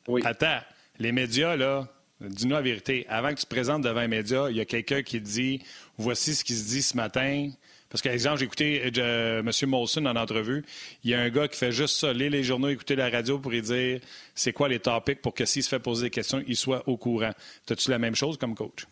oui. 0.07 0.21
attends, 0.23 0.59
les 0.99 1.11
médias, 1.11 1.55
là, 1.55 1.87
dis-nous 2.21 2.55
la 2.55 2.61
vérité. 2.61 3.05
Avant 3.09 3.29
que 3.29 3.39
tu 3.39 3.45
te 3.45 3.53
présentes 3.53 3.81
devant 3.81 4.01
les 4.01 4.07
médias, 4.07 4.49
il 4.49 4.55
y 4.55 4.61
a 4.61 4.65
quelqu'un 4.65 5.03
qui 5.03 5.19
dit 5.19 5.61
voici 5.97 6.35
ce 6.35 6.43
qui 6.43 6.53
se 6.53 6.67
dit 6.67 6.81
ce 6.81 6.95
matin. 6.95 7.49
Parce 7.89 8.01
qu'exemple, 8.01 8.39
j'ai 8.39 8.45
écouté 8.45 8.91
euh, 8.99 9.41
M. 9.41 9.69
Molson 9.69 10.05
en 10.05 10.15
entrevue. 10.15 10.63
Il 11.03 11.11
y 11.11 11.13
a 11.13 11.19
un 11.19 11.29
gars 11.29 11.49
qui 11.49 11.57
fait 11.57 11.73
juste 11.73 11.97
ça, 11.97 12.13
lire 12.13 12.31
les 12.31 12.41
journaux, 12.41 12.69
écouter 12.69 12.95
la 12.95 13.09
radio 13.09 13.37
pour 13.37 13.51
lui 13.51 13.61
dire 13.61 13.99
c'est 14.33 14.53
quoi 14.53 14.69
les 14.69 14.79
topics 14.79 15.21
pour 15.21 15.33
que 15.33 15.43
s'il 15.43 15.61
se 15.61 15.67
fait 15.67 15.79
poser 15.79 16.03
des 16.03 16.09
questions, 16.09 16.41
il 16.47 16.55
soit 16.55 16.87
au 16.87 16.95
courant. 16.95 17.33
As-tu 17.69 17.91
la 17.91 17.99
même 17.99 18.15
chose 18.15 18.37
comme 18.37 18.55
coach? 18.55 18.85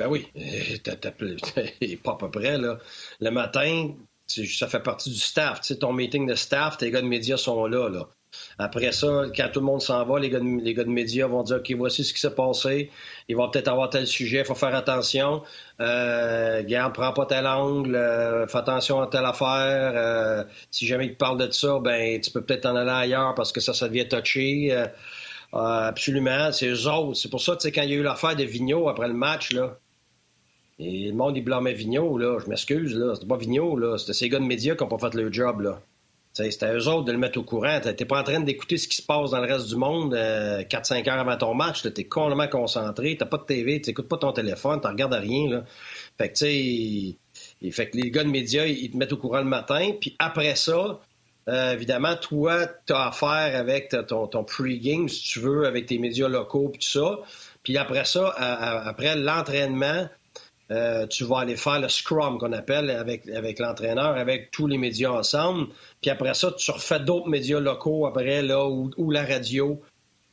Ben 0.00 0.08
oui, 0.08 0.26
pas 2.02 2.12
à 2.12 2.16
peu 2.16 2.30
près. 2.30 2.56
Là. 2.56 2.78
Le 3.20 3.30
matin, 3.30 3.90
ça 4.26 4.66
fait 4.66 4.80
partie 4.80 5.10
du 5.10 5.18
staff. 5.18 5.60
Tu 5.60 5.66
sais, 5.66 5.78
ton 5.78 5.92
meeting 5.92 6.26
de 6.26 6.34
staff, 6.34 6.78
tes 6.78 6.90
gars 6.90 7.02
de 7.02 7.06
médias 7.06 7.36
sont 7.36 7.66
là. 7.66 7.90
là. 7.90 8.08
Après 8.58 8.92
ça, 8.92 9.24
quand 9.36 9.50
tout 9.52 9.60
le 9.60 9.66
monde 9.66 9.82
s'en 9.82 10.02
va, 10.06 10.18
les 10.18 10.30
gars, 10.30 10.38
de, 10.38 10.64
les 10.64 10.72
gars 10.72 10.84
de 10.84 10.88
médias 10.88 11.26
vont 11.26 11.42
dire 11.42 11.58
OK, 11.58 11.70
voici 11.76 12.02
ce 12.02 12.14
qui 12.14 12.20
s'est 12.20 12.34
passé. 12.34 12.90
Ils 13.28 13.36
vont 13.36 13.50
peut-être 13.50 13.68
avoir 13.68 13.90
tel 13.90 14.06
sujet, 14.06 14.38
il 14.38 14.44
faut 14.46 14.54
faire 14.54 14.74
attention. 14.74 15.42
Euh, 15.80 16.62
garde, 16.62 16.94
prends 16.94 17.12
pas 17.12 17.26
tel 17.26 17.46
angle, 17.46 17.94
euh, 17.94 18.46
fais 18.46 18.56
attention 18.56 19.02
à 19.02 19.06
telle 19.06 19.26
affaire. 19.26 19.92
Euh, 19.96 20.44
si 20.70 20.86
jamais 20.86 21.08
ils 21.08 21.12
te 21.12 21.18
parlent 21.18 21.46
de 21.46 21.50
ça, 21.50 21.78
ben 21.78 22.18
tu 22.22 22.30
peux 22.30 22.42
peut-être 22.42 22.64
en 22.64 22.74
aller 22.74 22.90
ailleurs 22.90 23.34
parce 23.34 23.52
que 23.52 23.60
ça, 23.60 23.74
ça 23.74 23.86
devient 23.88 24.08
touché. 24.08 24.74
Absolument, 25.52 26.52
c'est 26.52 26.68
eux 26.68 26.88
autres. 26.88 27.18
C'est 27.18 27.28
pour 27.28 27.42
ça, 27.42 27.54
tu 27.56 27.62
sais, 27.64 27.72
quand 27.72 27.82
il 27.82 27.90
y 27.90 27.92
a 27.92 27.96
eu 27.96 28.02
l'affaire 28.02 28.34
de 28.34 28.44
Vigneault 28.44 28.88
après 28.88 29.08
le 29.08 29.14
match, 29.14 29.52
là, 29.52 29.76
et 30.80 31.08
le 31.08 31.12
monde, 31.12 31.36
il 31.36 31.44
blâmait 31.44 31.74
Vigneault, 31.74 32.16
là. 32.16 32.38
Je 32.42 32.48
m'excuse, 32.48 32.96
là. 32.96 33.14
C'était 33.14 33.26
pas 33.26 33.36
Vigneault, 33.36 33.76
là. 33.76 33.98
C'était 33.98 34.14
ces 34.14 34.28
gars 34.30 34.38
de 34.38 34.44
médias 34.44 34.74
qui 34.74 34.82
n'ont 34.82 34.88
pas 34.88 35.10
fait 35.10 35.14
le 35.14 35.30
job, 35.30 35.60
là. 35.60 35.82
C'était 36.32 36.72
eux 36.72 36.88
autres 36.88 37.04
de 37.04 37.12
le 37.12 37.18
mettre 37.18 37.38
au 37.38 37.42
courant. 37.42 37.80
T'es 37.80 38.04
pas 38.06 38.20
en 38.20 38.22
train 38.22 38.40
d'écouter 38.40 38.78
ce 38.78 38.88
qui 38.88 38.96
se 38.96 39.02
passe 39.02 39.32
dans 39.32 39.40
le 39.40 39.52
reste 39.52 39.68
du 39.68 39.76
monde 39.76 40.14
4-5 40.14 40.16
euh, 40.16 41.10
heures 41.10 41.18
avant 41.18 41.36
ton 41.36 41.54
match. 41.54 41.82
T'es 41.82 42.04
complètement 42.04 42.48
concentré. 42.48 43.16
T'as 43.18 43.26
pas 43.26 43.36
de 43.36 43.42
TV, 43.42 43.80
t'écoutes 43.80 44.08
pas 44.08 44.16
ton 44.16 44.32
téléphone, 44.32 44.80
t'en 44.80 44.90
regardes 44.90 45.12
rien, 45.12 45.50
là. 45.50 45.64
Fait 46.16 46.32
que, 46.32 46.38
tu 46.38 47.18
sais, 47.60 47.70
fait 47.72 47.90
que 47.90 47.98
les 47.98 48.10
gars 48.10 48.24
de 48.24 48.30
médias, 48.30 48.64
ils 48.64 48.90
te 48.90 48.96
mettent 48.96 49.12
au 49.12 49.18
courant 49.18 49.40
le 49.40 49.44
matin. 49.44 49.90
Puis 50.00 50.16
après 50.18 50.54
ça, 50.54 51.00
euh, 51.48 51.72
évidemment, 51.74 52.16
toi, 52.16 52.66
tu 52.86 52.94
as 52.94 53.08
affaire 53.08 53.54
avec 53.54 53.94
ton, 54.08 54.26
ton 54.28 54.44
pre-game, 54.44 55.08
si 55.08 55.24
tu 55.24 55.40
veux, 55.40 55.66
avec 55.66 55.86
tes 55.86 55.98
médias 55.98 56.28
locaux, 56.28 56.68
puis 56.68 56.78
tout 56.78 57.00
ça. 57.00 57.18
Puis 57.64 57.76
après 57.76 58.04
ça, 58.06 58.28
après 58.30 59.16
l'entraînement, 59.16 60.08
euh, 60.70 61.06
tu 61.08 61.24
vas 61.24 61.38
aller 61.38 61.56
faire 61.56 61.80
le 61.80 61.88
scrum 61.88 62.38
qu'on 62.38 62.52
appelle 62.52 62.90
avec, 62.90 63.28
avec 63.28 63.58
l'entraîneur, 63.58 64.16
avec 64.16 64.52
tous 64.52 64.68
les 64.68 64.78
médias 64.78 65.10
ensemble. 65.10 65.68
Puis 66.00 66.10
après 66.10 66.34
ça, 66.34 66.52
tu 66.52 66.70
refais 66.70 67.00
d'autres 67.00 67.28
médias 67.28 67.58
locaux 67.58 68.06
après, 68.06 68.42
là, 68.42 68.68
ou, 68.68 69.10
la 69.10 69.24
radio. 69.24 69.82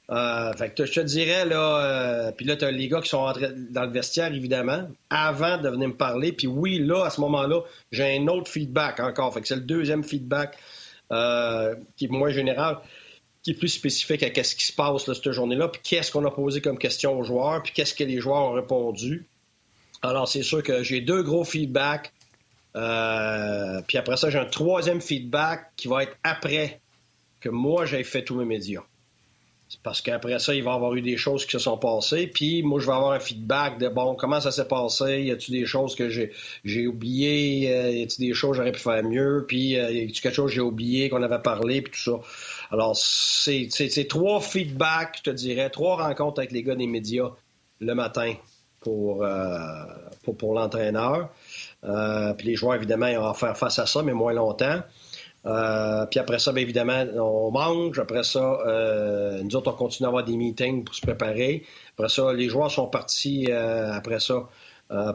Euh, 0.09 0.53
fait 0.53 0.69
que 0.69 0.85
je 0.85 0.93
te 0.93 0.99
dirais, 0.99 1.45
là, 1.45 1.81
euh, 1.81 2.31
puis 2.31 2.45
là, 2.45 2.55
tu 2.55 2.65
as 2.65 2.71
les 2.71 2.87
gars 2.87 3.01
qui 3.01 3.09
sont 3.09 3.17
entrés 3.17 3.49
dans 3.71 3.83
le 3.83 3.91
vestiaire, 3.91 4.31
évidemment, 4.31 4.87
avant 5.09 5.57
de 5.57 5.69
venir 5.69 5.89
me 5.89 5.95
parler. 5.95 6.31
Puis 6.31 6.47
oui, 6.47 6.79
là, 6.79 7.05
à 7.05 7.09
ce 7.09 7.19
moment-là, 7.21 7.61
j'ai 7.91 8.17
un 8.17 8.27
autre 8.27 8.49
feedback 8.49 8.99
encore. 8.99 9.33
Fait 9.33 9.41
que 9.41 9.47
c'est 9.47 9.55
le 9.55 9.61
deuxième 9.61 10.03
feedback 10.03 10.57
qui 11.09 12.05
est 12.05 12.11
moins 12.11 12.29
général 12.29 12.79
qui 13.43 13.51
est 13.51 13.53
plus 13.53 13.69
spécifique 13.69 14.23
à 14.23 14.43
ce 14.43 14.55
qui 14.57 14.65
se 14.65 14.73
passe 14.73 15.07
là, 15.07 15.13
cette 15.13 15.31
journée-là, 15.31 15.69
puis 15.69 15.79
qu'est-ce 15.81 16.11
qu'on 16.11 16.25
a 16.25 16.31
posé 16.31 16.59
comme 16.59 16.77
question 16.77 17.17
aux 17.17 17.23
joueurs, 17.23 17.63
puis 17.63 17.71
qu'est-ce 17.71 17.93
que 17.93 18.03
les 18.03 18.19
joueurs 18.19 18.41
ont 18.41 18.51
répondu. 18.51 19.25
Alors, 20.01 20.27
c'est 20.27 20.43
sûr 20.43 20.63
que 20.63 20.83
j'ai 20.83 21.01
deux 21.01 21.23
gros 21.23 21.43
feedbacks. 21.43 22.13
Euh, 22.75 23.81
puis 23.87 23.97
après 23.97 24.17
ça, 24.17 24.29
j'ai 24.29 24.37
un 24.37 24.45
troisième 24.45 25.01
feedback 25.01 25.71
qui 25.75 25.87
va 25.87 26.03
être 26.03 26.15
après 26.23 26.79
que 27.39 27.49
moi, 27.49 27.85
j'ai 27.85 28.03
fait 28.03 28.23
tous 28.23 28.35
mes 28.35 28.45
médias. 28.45 28.83
Parce 29.83 30.01
qu'après 30.01 30.39
ça, 30.39 30.55
il 30.55 30.63
va 30.63 30.71
y 30.71 30.75
avoir 30.75 30.93
eu 30.93 31.01
des 31.01 31.17
choses 31.17 31.45
qui 31.45 31.51
se 31.51 31.59
sont 31.59 31.77
passées. 31.77 32.27
Puis 32.27 32.63
moi, 32.63 32.79
je 32.79 32.85
vais 32.85 32.93
avoir 32.93 33.11
un 33.11 33.19
feedback 33.19 33.79
de 33.79 33.89
bon, 33.89 34.15
comment 34.15 34.39
ça 34.39 34.51
s'est 34.51 34.67
passé? 34.67 35.23
Y 35.23 35.31
a-t-il 35.31 35.59
des 35.59 35.65
choses 35.65 35.93
que 35.95 36.09
j'ai, 36.09 36.87
oubliées? 36.87 37.73
Euh, 37.73 37.91
y 37.91 38.03
a-t-il 38.03 38.27
des 38.29 38.33
choses 38.33 38.51
que 38.51 38.57
j'aurais 38.57 38.71
pu 38.71 38.79
faire 38.79 39.03
mieux? 39.03 39.45
Puis 39.45 39.77
euh, 39.77 39.91
y 39.91 40.03
a-t-il 40.03 40.21
quelque 40.21 40.33
chose 40.33 40.51
que 40.51 40.55
j'ai 40.55 40.61
oublié, 40.61 41.09
qu'on 41.09 41.21
avait 41.21 41.41
parlé? 41.41 41.81
Puis 41.81 41.91
tout 41.91 41.99
ça. 41.99 42.19
Alors, 42.71 42.95
c'est 42.95 44.07
trois 44.07 44.39
feedbacks, 44.39 45.17
je 45.17 45.23
te 45.23 45.29
dirais, 45.31 45.69
trois 45.69 45.97
rencontres 45.97 46.39
avec 46.39 46.53
les 46.53 46.63
gars 46.63 46.75
des 46.75 46.87
médias 46.87 47.31
le 47.79 47.93
matin 47.93 48.33
euh, 48.85 49.85
pour, 50.23 50.37
pour, 50.37 50.53
l'entraîneur. 50.53 51.29
Euh, 51.83 52.33
puis 52.33 52.47
les 52.47 52.55
joueurs, 52.55 52.75
évidemment, 52.75 53.07
ils 53.07 53.17
vont 53.17 53.33
faire 53.33 53.57
face 53.57 53.79
à 53.79 53.85
ça, 53.85 54.03
mais 54.03 54.13
moins 54.13 54.33
longtemps. 54.33 54.81
Euh, 55.45 56.05
puis 56.05 56.19
après 56.19 56.39
ça, 56.39 56.51
bien 56.51 56.63
évidemment, 56.63 57.05
on 57.15 57.51
mange. 57.51 57.99
Après 57.99 58.23
ça, 58.23 58.59
nous 59.43 59.55
autres, 59.55 59.71
on 59.71 59.75
continue 59.75 60.05
à 60.05 60.09
avoir 60.09 60.23
des 60.23 60.35
meetings 60.35 60.83
pour 60.83 60.95
se 60.95 61.01
préparer. 61.01 61.63
Après 61.97 62.09
ça, 62.09 62.33
les 62.33 62.49
joueurs 62.49 62.71
sont 62.71 62.87
partis 62.87 63.51
après 63.51 64.19
ça 64.19 64.47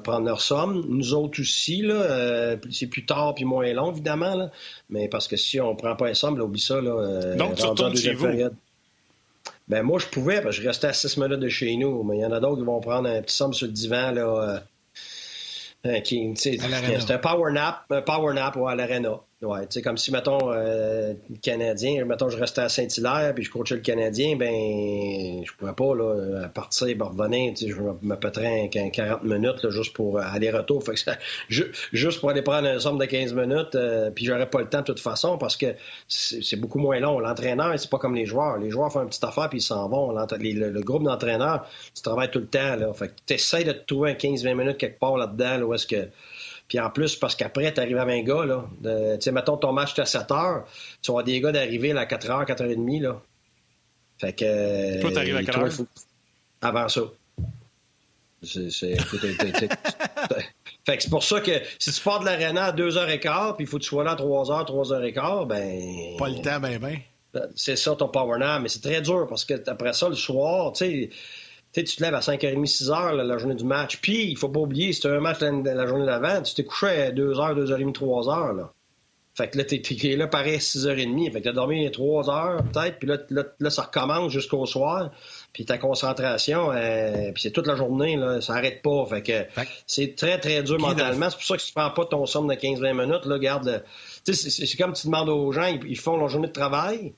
prendre 0.04 0.26
leur 0.26 0.42
somme. 0.42 0.84
Nous 0.88 1.14
autres 1.14 1.40
aussi, 1.40 1.82
là, 1.82 2.56
c'est 2.70 2.88
plus 2.88 3.06
tard 3.06 3.34
puis 3.34 3.44
moins 3.44 3.72
long, 3.72 3.90
évidemment, 3.90 4.34
là, 4.34 4.50
mais 4.90 5.08
parce 5.08 5.28
que 5.28 5.36
si 5.36 5.60
on 5.60 5.74
prend 5.76 5.96
pas 5.96 6.08
un 6.08 6.14
somme, 6.14 6.36
là, 6.38 6.44
oublie 6.44 6.60
ça. 6.60 6.80
Là, 6.80 7.34
Donc, 7.36 7.54
tu 7.54 7.64
retournes 7.64 7.96
chez 7.96 8.14
vous. 8.14 8.26
Ben 9.68 9.82
moi, 9.82 9.98
je 9.98 10.06
pouvais, 10.06 10.40
parce 10.40 10.56
que 10.56 10.62
je 10.62 10.68
restais 10.68 10.88
à 10.88 10.92
6 10.92 11.16
minutes 11.18 11.40
de 11.40 11.48
chez 11.48 11.76
nous, 11.76 12.02
mais 12.02 12.18
il 12.18 12.20
y 12.20 12.26
en 12.26 12.32
a 12.32 12.40
d'autres 12.40 12.58
qui 12.58 12.66
vont 12.66 12.80
prendre 12.80 13.08
un 13.08 13.22
petit 13.22 13.36
somme 13.36 13.52
sur 13.52 13.66
le 13.66 13.72
divan, 13.72 14.10
là, 14.12 14.26
euh, 14.26 14.58
c'est 16.36 17.10
un 17.10 17.18
power 17.18 17.52
nap, 17.52 17.84
un 17.90 18.02
power 18.02 18.34
nap 18.34 18.56
à 18.56 18.74
l'Arena. 18.74 19.20
Ouais, 19.42 19.62
tu 19.62 19.72
sais, 19.72 19.82
comme 19.82 19.96
si, 19.96 20.12
mettons, 20.12 20.52
euh, 20.52 21.14
le 21.28 21.36
Canadien, 21.38 22.04
mettons, 22.04 22.28
je 22.28 22.38
restais 22.38 22.60
à 22.60 22.68
Saint-Hilaire 22.68 23.34
puis 23.34 23.42
je 23.42 23.50
coachais 23.50 23.74
le 23.74 23.80
Canadien, 23.80 24.36
ben, 24.36 25.42
je 25.44 25.52
pourrais 25.58 25.74
pas, 25.74 25.96
là, 25.96 26.48
partir, 26.48 26.96
ben, 26.96 27.06
revenir, 27.06 27.52
tu 27.54 27.66
sais, 27.66 27.72
je 27.72 28.06
me 28.06 28.14
pèterais 28.14 28.70
40 28.70 29.24
minutes, 29.24 29.64
là, 29.64 29.70
juste 29.70 29.94
pour 29.94 30.20
aller-retour. 30.20 30.84
Fait 30.84 30.94
que 30.94 31.64
juste 31.92 32.20
pour 32.20 32.30
aller 32.30 32.42
prendre 32.42 32.68
un 32.68 32.78
somme 32.78 32.98
de 32.98 33.04
15 33.04 33.34
minutes, 33.34 33.74
euh, 33.74 34.12
puis 34.12 34.26
j'aurais 34.26 34.48
pas 34.48 34.60
le 34.60 34.68
temps 34.68 34.82
de 34.82 34.84
toute 34.84 35.00
façon 35.00 35.36
parce 35.38 35.56
que 35.56 35.74
c'est 36.06 36.56
beaucoup 36.56 36.78
moins 36.78 37.00
long. 37.00 37.18
L'entraîneur, 37.18 37.76
c'est 37.80 37.90
pas 37.90 37.98
comme 37.98 38.14
les 38.14 38.26
joueurs. 38.26 38.58
Les 38.58 38.70
joueurs 38.70 38.92
font 38.92 39.02
une 39.02 39.08
petite 39.08 39.24
affaire 39.24 39.48
puis 39.48 39.58
ils 39.58 39.62
s'en 39.62 39.88
vont. 39.88 40.12
Le, 40.12 40.68
le, 40.70 40.80
groupe 40.82 41.02
d'entraîneurs, 41.02 41.66
tu 41.96 42.02
travailles 42.02 42.30
tout 42.30 42.38
le 42.38 42.46
temps, 42.46 42.76
là. 42.76 42.92
Fait 42.92 43.08
que 43.08 43.14
t'essayes 43.26 43.64
de 43.64 43.72
te 43.72 43.84
trouver 43.86 44.12
un 44.12 44.14
15-20 44.14 44.54
minutes 44.54 44.78
quelque 44.78 45.00
part 45.00 45.16
là-dedans, 45.16 45.58
là, 45.58 45.66
où 45.66 45.74
est-ce 45.74 45.88
que 45.88 46.08
puis 46.72 46.80
en 46.80 46.88
plus, 46.88 47.16
parce 47.16 47.36
qu'après, 47.36 47.74
tu 47.74 47.80
arrives 47.80 47.98
à 47.98 48.06
20 48.06 48.22
gars, 48.22 48.46
là. 48.46 48.64
Tu 48.82 48.88
sais, 49.20 49.30
mettons, 49.30 49.58
ton 49.58 49.74
match 49.74 49.98
à 49.98 50.06
7 50.06 50.30
heures, 50.30 50.64
tu 51.02 51.12
vas 51.12 51.22
des 51.22 51.38
gars 51.38 51.52
d'arriver 51.52 51.92
à 51.92 52.06
4 52.06 52.28
h, 52.28 52.46
4 52.46 52.64
h 52.64 52.74
30, 52.74 53.02
là. 53.02 53.20
Fait 54.16 54.32
que. 54.32 55.02
Toi, 55.02 55.12
t'arrives 55.12 55.36
à 55.36 55.42
quelle 55.42 55.54
heure? 55.54 55.68
Avant 56.62 56.88
ça. 56.88 57.02
C'est. 58.42 58.70
fait 58.70 58.96
que 60.96 61.02
c'est 61.02 61.10
pour 61.10 61.22
ça 61.22 61.42
que 61.42 61.60
si 61.78 61.92
tu 61.92 62.00
pars 62.00 62.20
de 62.20 62.24
l'aréna 62.24 62.64
à 62.64 62.72
2h15, 62.72 63.56
puis 63.56 63.64
il 63.64 63.66
faut 63.66 63.76
que 63.76 63.82
tu 63.82 63.90
sois 63.90 64.04
là 64.04 64.12
à 64.12 64.16
3h, 64.16 64.66
3h15, 64.66 65.46
ben. 65.46 66.16
Pas 66.16 66.30
le 66.30 66.40
temps, 66.40 66.58
ben, 66.58 66.78
ben. 66.78 66.98
C'est 67.54 67.76
ça 67.76 67.94
ton 67.96 68.08
power 68.08 68.38
nap, 68.38 68.62
mais 68.62 68.70
c'est 68.70 68.80
très 68.80 69.02
dur 69.02 69.26
parce 69.28 69.44
que 69.44 69.62
après 69.68 69.92
ça, 69.92 70.08
le 70.08 70.14
soir, 70.14 70.72
tu 70.72 70.86
sais 70.86 71.10
tu 71.72 71.84
tu 71.84 71.96
te 71.96 72.02
lèves 72.02 72.14
à 72.14 72.20
5h30, 72.20 72.66
6h 72.66 73.14
la 73.14 73.38
journée 73.38 73.54
du 73.54 73.64
match. 73.64 73.98
Puis, 74.00 74.30
il 74.30 74.36
faut 74.36 74.48
pas 74.48 74.60
oublier, 74.60 74.92
c'était 74.92 75.08
un 75.08 75.20
match 75.20 75.40
la, 75.40 75.86
journée 75.86 76.06
d'avant, 76.06 76.42
tu 76.42 76.54
t'es 76.54 76.64
couché 76.64 76.88
à 76.88 77.10
2h, 77.10 77.54
2h30, 77.54 77.92
3h. 77.94 78.56
Là. 78.56 78.72
Fait 79.34 79.48
que 79.48 79.56
là, 79.56 79.64
t'es, 79.64 79.80
es 79.80 80.16
là 80.16 80.26
pareil 80.26 80.56
à 80.56 80.58
6h30. 80.58 81.32
Fait 81.32 81.40
que 81.40 81.44
t'as 81.44 81.52
dormi 81.52 81.90
3 81.90 82.24
h 82.24 82.70
peut-être, 82.70 82.98
puis 82.98 83.08
là, 83.08 83.16
là, 83.58 83.70
ça 83.70 83.82
recommence 83.82 84.30
jusqu'au 84.30 84.66
soir. 84.66 85.10
Puis 85.54 85.64
ta 85.64 85.78
concentration, 85.78 86.70
euh, 86.70 87.32
puis 87.32 87.42
c'est 87.42 87.50
toute 87.50 87.66
la 87.66 87.74
journée, 87.74 88.16
là, 88.16 88.42
ça 88.42 88.54
arrête 88.54 88.82
pas. 88.82 89.06
Fait 89.06 89.22
que, 89.22 89.62
c'est 89.86 90.14
très, 90.16 90.38
très 90.38 90.62
dur 90.62 90.78
mentalement. 90.78 91.30
C'est 91.30 91.36
pour 91.36 91.46
ça 91.46 91.56
que 91.56 91.62
si 91.62 91.68
tu 91.68 91.74
prends 91.74 91.90
pas 91.90 92.04
ton 92.04 92.26
somme 92.26 92.46
de 92.46 92.54
15-20 92.54 93.06
minutes, 93.06 93.24
là, 93.24 93.38
garde... 93.38 93.84
C'est, 94.24 94.34
c'est 94.34 94.76
comme 94.76 94.92
tu 94.92 95.06
demandes 95.06 95.30
aux 95.30 95.50
gens, 95.50 95.66
ils, 95.66 95.98
font 95.98 96.18
leur 96.18 96.28
journée 96.28 96.48
de 96.48 96.52
travail. 96.52 97.14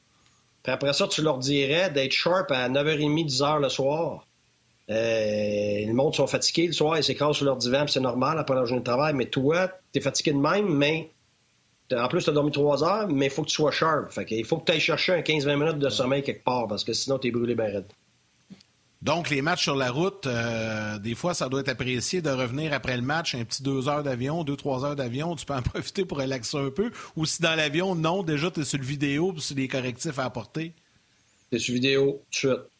Puis 0.62 0.72
après 0.72 0.92
ça, 0.92 1.08
tu 1.08 1.20
leur 1.20 1.38
dirais 1.38 1.90
d'être 1.90 2.12
sharp 2.12 2.50
à 2.52 2.68
9h30, 2.68 3.28
10h 3.28 3.60
le 3.60 3.68
soir. 3.68 4.24
Euh, 4.90 5.86
le 5.86 5.92
monde 5.94 6.14
sont 6.14 6.26
fatigués 6.26 6.66
le 6.66 6.72
soir, 6.72 6.98
ils 6.98 7.04
s'écrasent 7.04 7.36
sur 7.36 7.46
leur 7.46 7.56
divan, 7.56 7.86
c'est 7.86 8.00
normal 8.00 8.38
après 8.38 8.54
la 8.54 8.64
journée 8.64 8.80
de 8.80 8.84
travail. 8.84 9.14
Mais 9.14 9.26
toi, 9.26 9.68
tu 9.92 9.98
es 9.98 10.02
fatigué 10.02 10.32
de 10.32 10.38
même, 10.38 10.68
mais 10.68 11.10
en 11.92 12.08
plus, 12.08 12.24
tu 12.24 12.30
as 12.30 12.32
dormi 12.32 12.50
trois 12.50 12.82
heures, 12.82 13.08
mais 13.08 13.26
il 13.26 13.30
faut 13.30 13.42
que 13.42 13.48
tu 13.48 13.54
sois 13.54 13.70
sharp. 13.70 14.10
Fait 14.10 14.26
il 14.30 14.44
faut 14.44 14.58
que 14.58 14.66
tu 14.66 14.72
ailles 14.72 14.80
chercher 14.80 15.12
un 15.12 15.20
15-20 15.20 15.56
minutes 15.56 15.78
de 15.78 15.88
sommeil 15.88 16.22
quelque 16.22 16.44
part, 16.44 16.66
parce 16.66 16.84
que 16.84 16.92
sinon, 16.92 17.18
tu 17.18 17.28
es 17.28 17.30
brûlé 17.30 17.54
bien 17.54 17.66
raide. 17.66 17.86
Donc, 19.02 19.28
les 19.28 19.42
matchs 19.42 19.64
sur 19.64 19.76
la 19.76 19.90
route, 19.90 20.26
euh, 20.26 20.98
des 20.98 21.14
fois, 21.14 21.34
ça 21.34 21.50
doit 21.50 21.60
être 21.60 21.68
apprécié 21.68 22.22
de 22.22 22.30
revenir 22.30 22.72
après 22.72 22.96
le 22.96 23.02
match, 23.02 23.34
un 23.34 23.44
petit 23.44 23.62
deux 23.62 23.86
heures 23.86 24.02
d'avion, 24.02 24.44
deux, 24.44 24.56
trois 24.56 24.82
heures 24.82 24.96
d'avion. 24.96 25.36
Tu 25.36 25.44
peux 25.44 25.52
en 25.52 25.62
profiter 25.62 26.06
pour 26.06 26.18
relaxer 26.18 26.56
un 26.56 26.70
peu. 26.70 26.90
Ou 27.14 27.26
si 27.26 27.42
dans 27.42 27.54
l'avion, 27.54 27.94
non, 27.94 28.22
déjà, 28.22 28.50
tu 28.50 28.60
es 28.60 28.64
sur 28.64 28.78
le 28.78 28.84
vidéo, 28.84 29.32
puis 29.32 29.42
c'est 29.42 29.54
des 29.54 29.68
correctifs 29.68 30.18
à 30.18 30.24
apporter. 30.24 30.72
Tu 31.50 31.56
es 31.56 31.58
sur 31.58 31.74
vidéo, 31.74 32.22
tout 32.30 32.48
de 32.48 32.54
suite. 32.54 32.73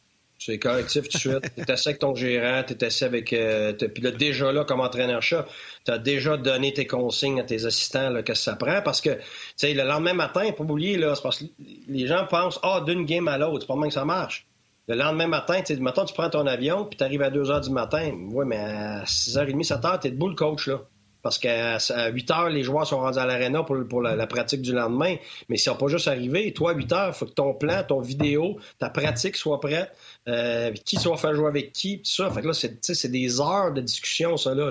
C'est 0.45 0.59
correctif 0.59 1.09
tout 1.09 1.17
de 1.17 1.21
suite. 1.21 1.55
Tu 1.57 1.63
es 1.63 1.71
assis 1.71 1.89
avec 1.89 2.01
ton 2.01 2.15
gérant, 2.15 2.63
tu 2.65 2.75
es 2.75 2.85
assis 2.85 3.05
avec. 3.05 3.33
Euh, 3.33 3.73
puis 3.73 4.03
là, 4.03 4.11
déjà 4.11 4.53
là, 4.53 4.65
comme 4.65 4.81
entraîneur-chat, 4.81 5.47
tu 5.87 5.91
as 5.91 5.97
déjà 5.97 6.37
donné 6.37 6.75
tes 6.75 6.87
consignes 6.87 7.41
à 7.41 7.45
tes 7.45 7.65
assistants, 7.65 8.11
là, 8.11 8.23
que 8.23 8.35
ça 8.35 8.55
prend? 8.55 8.83
Parce 8.83 9.01
que, 9.01 9.11
tu 9.11 9.23
sais, 9.57 9.73
le 9.73 9.85
lendemain 9.85 10.13
matin, 10.13 10.51
pas 10.53 10.65
oublier, 10.65 10.99
là, 10.99 11.15
c'est 11.15 11.23
parce 11.23 11.39
que 11.39 11.45
les 11.89 12.07
gens 12.07 12.27
pensent, 12.27 12.61
ah, 12.63 12.83
d'une 12.87 13.07
game 13.07 13.27
à 13.27 13.39
l'autre, 13.39 13.61
c'est 13.63 13.67
pas 13.67 13.77
mal 13.77 13.89
que 13.89 13.95
ça 13.95 14.05
marche. 14.05 14.47
Le 14.87 14.97
lendemain 14.97 15.29
matin, 15.29 15.63
tu 15.63 15.77
sais, 15.77 15.81
tu 15.81 16.15
prends 16.15 16.29
ton 16.29 16.47
avion, 16.47 16.85
puis 16.85 16.99
tu 16.99 17.05
arrives 17.05 17.23
à 17.23 17.31
2 17.31 17.45
h 17.45 17.63
du 17.63 17.71
matin. 17.71 18.13
Oui, 18.31 18.45
mais 18.47 18.59
à 18.59 19.05
6h30, 19.05 19.63
7 19.63 19.79
h, 19.79 20.01
tu 20.01 20.09
es 20.09 20.11
debout 20.11 20.29
le 20.29 20.35
coach, 20.35 20.67
là. 20.67 20.83
Parce 21.25 21.39
qu'à 21.39 21.79
8 22.11 22.31
heures, 22.33 22.51
les 22.51 22.63
joueurs 22.63 22.87
sont 22.87 23.01
rendus 23.01 23.19
à 23.19 23.25
l'aréna 23.25 23.63
pour, 23.63 23.79
pour 23.89 24.03
la, 24.03 24.27
pratique 24.27 24.61
du 24.61 24.75
lendemain. 24.75 25.17
Mais 25.49 25.57
si 25.57 25.71
on 25.71 25.75
pas 25.75 25.87
juste 25.87 26.07
arrivé. 26.07 26.53
Toi, 26.53 26.73
à 26.73 26.75
8 26.75 26.93
heures, 26.93 27.09
il 27.09 27.15
faut 27.15 27.25
que 27.25 27.33
ton 27.33 27.55
plan, 27.55 27.83
ton 27.83 28.01
vidéo, 28.01 28.59
ta 28.79 28.91
pratique 28.91 29.37
soit 29.37 29.59
prête. 29.59 29.91
Euh, 30.27 30.73
qui 30.73 30.97
soit 30.97 31.19
faire 31.19 31.35
jouer 31.35 31.49
avec 31.49 31.73
qui, 31.73 31.99
tout 31.99 32.11
ça. 32.11 32.31
Fait 32.31 32.41
que 32.41 32.47
là, 32.47 32.55
c'est 32.55 33.11
des 33.11 33.41
heures 33.41 33.73
de 33.73 33.83
discussion, 33.83 34.39
ça, 34.39 34.55
là. 34.55 34.71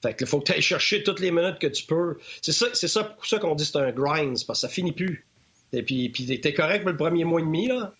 Fait 0.00 0.14
que 0.14 0.24
faut 0.26 0.38
que 0.40 0.44
tu 0.44 0.52
ailles 0.52 0.62
chercher 0.62 1.02
toutes 1.02 1.18
les 1.18 1.32
minutes 1.32 1.58
que 1.58 1.66
tu 1.66 1.84
peux. 1.84 2.18
C'est 2.40 2.52
ça, 2.52 2.66
c'est 2.72 2.86
ça 2.86 3.02
pour 3.02 3.26
ça 3.26 3.38
qu'on 3.38 3.56
dit 3.56 3.64
que 3.64 3.70
c'est 3.70 3.78
un 3.78 3.90
grind, 3.90 4.36
parce 4.46 4.60
que 4.60 4.66
ça 4.66 4.68
finit 4.68 4.92
plus. 4.92 5.26
Et 5.72 5.82
puis, 5.82 6.08
puis 6.10 6.40
t'es 6.40 6.54
correct 6.54 6.82
pour 6.82 6.92
le 6.92 6.96
premier 6.96 7.24
mois 7.24 7.40
et 7.40 7.44
demi, 7.44 7.66
là. 7.66 7.94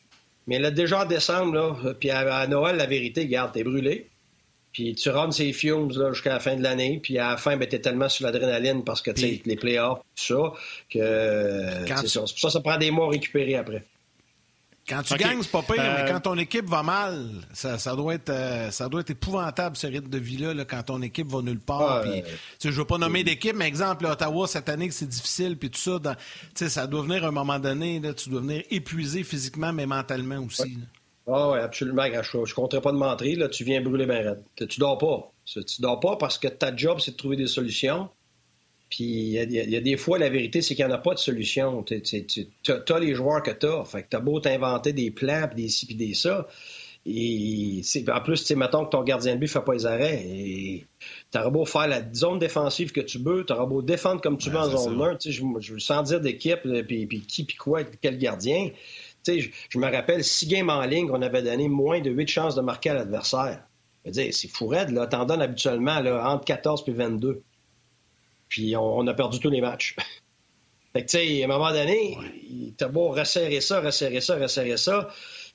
Mais 0.47 0.61
là, 0.61 0.71
déjà 0.71 1.03
en 1.03 1.07
décembre, 1.07 1.55
là, 1.55 1.95
puis 1.99 2.11
à, 2.11 2.47
Noël, 2.47 2.77
la 2.77 2.87
vérité, 2.87 3.27
garde, 3.27 3.53
t'es 3.53 3.65
brûlé. 3.65 4.09
Puis 4.73 4.95
tu 4.95 5.11
rentres 5.11 5.35
ces 5.35 5.53
fumes 5.53 5.91
jusqu'à 6.13 6.35
la 6.35 6.41
fin 6.41 6.55
de 6.55 6.63
l'année. 6.63 7.01
Puis 7.03 7.19
à 7.19 7.31
la 7.31 7.37
fin, 7.37 7.57
ben, 7.57 7.67
t'es 7.67 7.81
tellement 7.81 8.09
sur 8.09 8.27
l'adrénaline 8.27 8.85
parce 8.85 9.03
que 9.03 9.11
tu 9.11 9.41
les 9.45 9.57
playoffs, 9.57 10.01
tout 10.15 10.35
ça, 10.35 10.53
que 10.89 11.85
c'est 12.07 12.09
ça 12.39 12.51
ça 12.51 12.61
prend 12.61 12.77
des 12.77 12.93
mois 12.93 13.07
à 13.07 13.11
récupérer 13.11 13.57
après. 13.57 13.83
Quand 14.89 15.03
tu 15.03 15.15
gagnes, 15.17 15.43
c'est 15.43 15.51
pas 15.51 15.63
pire, 15.63 15.77
mais 15.79 16.03
euh, 16.03 16.09
quand 16.09 16.21
ton 16.21 16.39
équipe 16.39 16.69
va 16.69 16.83
mal, 16.83 17.27
ça, 17.53 17.97
doit, 17.97 18.15
être, 18.15 18.31
euh, 18.31 18.71
ça 18.71 18.89
doit 18.89 19.01
être 19.01 19.11
épouvantable, 19.11 19.77
ce 19.77 19.89
rythme 19.89 20.09
de 20.09 20.19
vie-là, 20.19 20.65
quand 20.65 20.85
ton 20.85 21.03
équipe 21.03 21.27
va 21.27 21.43
nulle 21.43 21.59
part. 21.59 22.05
Je 22.05 22.69
ne 22.69 22.73
veux 22.73 22.85
pas 22.85 22.99
nommer 22.99 23.25
d'équipe, 23.25 23.57
mais 23.57 23.67
exemple, 23.67 24.07
Ottawa, 24.07 24.47
cette 24.47 24.69
année, 24.69 24.91
c'est 24.93 25.09
difficile, 25.09 25.59
puis 25.59 25.71
tout 25.71 25.81
ça, 25.81 25.99
dans, 25.99 26.15
ça 26.55 26.87
doit 26.87 27.03
venir 27.03 27.25
à 27.25 27.29
un 27.29 27.33
moment 27.33 27.59
donné, 27.59 27.99
là, 27.99 28.15
tu 28.15 28.31
dois 28.31 28.41
venir 28.41 28.63
épuisé 28.71 29.25
physiquement, 29.25 29.73
mais 29.73 29.87
mentalement 29.87 30.39
aussi. 30.39 30.79
Ah 31.27 31.51
oui, 31.51 31.59
absolument. 31.59 32.05
Je 32.05 32.39
ne 32.39 32.55
compterais 32.55 32.81
pas 32.81 32.93
de 32.93 32.97
mentir. 32.97 33.39
Là, 33.39 33.49
tu 33.49 33.65
viens 33.65 33.81
brûler 33.81 34.07
ben 34.07 34.25
raide. 34.25 34.69
Tu 34.69 34.79
dors 34.79 34.97
pas. 34.97 35.33
Tu 35.45 35.81
dors 35.81 35.99
pas 35.99 36.17
parce 36.17 36.39
que 36.39 36.47
ta 36.47 36.75
job, 36.75 37.01
c'est 37.01 37.13
de 37.13 37.17
trouver 37.17 37.37
des 37.37 37.49
solutions. 37.49 38.09
Puis 38.89 39.05
il 39.05 39.53
y, 39.53 39.77
a 39.77 39.81
des 39.81 39.97
fois, 39.97 40.19
la 40.19 40.29
vérité, 40.29 40.63
c'est 40.63 40.75
qu'il 40.77 40.87
n'y 40.87 40.93
en 40.93 40.95
a 40.95 40.99
pas 40.99 41.15
de 41.15 41.19
solution. 41.19 41.83
Tu 41.83 42.01
as, 42.69 42.99
les 43.01 43.15
joueurs 43.15 43.43
que 43.43 43.51
tu 43.51 43.67
as. 43.67 43.85
Fait 43.85 44.03
que 44.03 44.09
tu 44.11 44.17
as 44.17 44.21
beau 44.21 44.39
t'inventer 44.39 44.93
des 44.93 45.11
plans, 45.11 45.49
puis 45.53 45.65
des 45.65 45.69
ci, 45.69 45.87
puis 45.87 45.97
des 45.97 46.15
ça. 46.15 46.47
Et 47.09 47.83
en 48.13 48.21
plus, 48.21 48.45
tu 48.45 48.57
mettons 48.57 48.85
que 48.85 48.91
ton 48.91 49.03
gardien 49.05 49.35
de 49.35 49.39
but 49.39 49.47
ne 49.47 49.51
fait 49.51 49.65
pas 49.65 49.75
les 49.75 49.87
arrêts. 49.87 50.25
Et 50.27 50.87
t'auras 51.31 51.51
beau 51.51 51.65
faire 51.65 51.87
la 51.87 52.03
zone 52.13 52.39
défensive 52.39 52.93
que 52.93 53.01
tu 53.01 53.19
veux, 53.19 53.45
t'auras 53.45 53.67
beau 53.67 53.83
défendre 53.83 54.21
comme 54.21 54.39
tu 54.39 54.51
veux 54.51 54.59
en 54.59 54.69
zone 54.69 55.01
1. 55.01 55.19
Je, 55.25 55.43
je 55.61 55.73
veux 55.73 55.79
sans 55.79 56.03
dire 56.03 56.21
d'équipe, 56.21 56.61
puis, 56.87 57.07
puis 57.07 57.21
qui, 57.21 57.45
puis 57.45 57.57
quoi, 57.57 57.83
quel 57.85 58.19
gardien. 58.19 58.71
Je, 59.27 59.49
je 59.69 59.79
me 59.79 59.91
rappelle, 59.91 60.23
six 60.23 60.47
games 60.47 60.71
en 60.71 60.83
ligne, 60.83 61.09
on 61.13 61.23
avait 61.23 61.43
donné 61.43 61.69
moins 61.69 62.01
de 62.01 62.11
huit 62.11 62.29
chances 62.29 62.55
de 62.55 62.61
marquer 62.61 62.91
à 62.91 62.95
l'adversaire. 62.95 63.65
C'est 64.13 64.49
fou 64.49 64.69
raide, 64.69 64.91
là. 64.91 65.07
T'en 65.09 65.25
donnes 65.25 65.43
habituellement 65.43 65.99
là, 66.01 66.29
entre 66.31 66.45
14 66.45 66.85
et 66.87 66.93
22. 66.93 67.43
Puis 68.49 68.77
on, 68.77 69.07
a 69.07 69.15
perdu 69.15 69.41
tous 69.41 69.51
les 69.51 69.61
matchs. 69.61 69.97
fait 70.93 71.05
que, 71.05 71.11
tu 71.11 71.19
sais, 71.19 71.43
à 71.43 71.45
un 71.45 71.49
moment 71.49 71.73
donné, 71.73 72.17
ouais. 72.19 72.73
t'as 72.77 72.89
beau 72.89 73.09
resserrer 73.09 73.61
ça, 73.61 73.81
resserrer 73.81 74.21
ça, 74.21 74.37
resserrer 74.37 74.77
ça, 74.77 75.09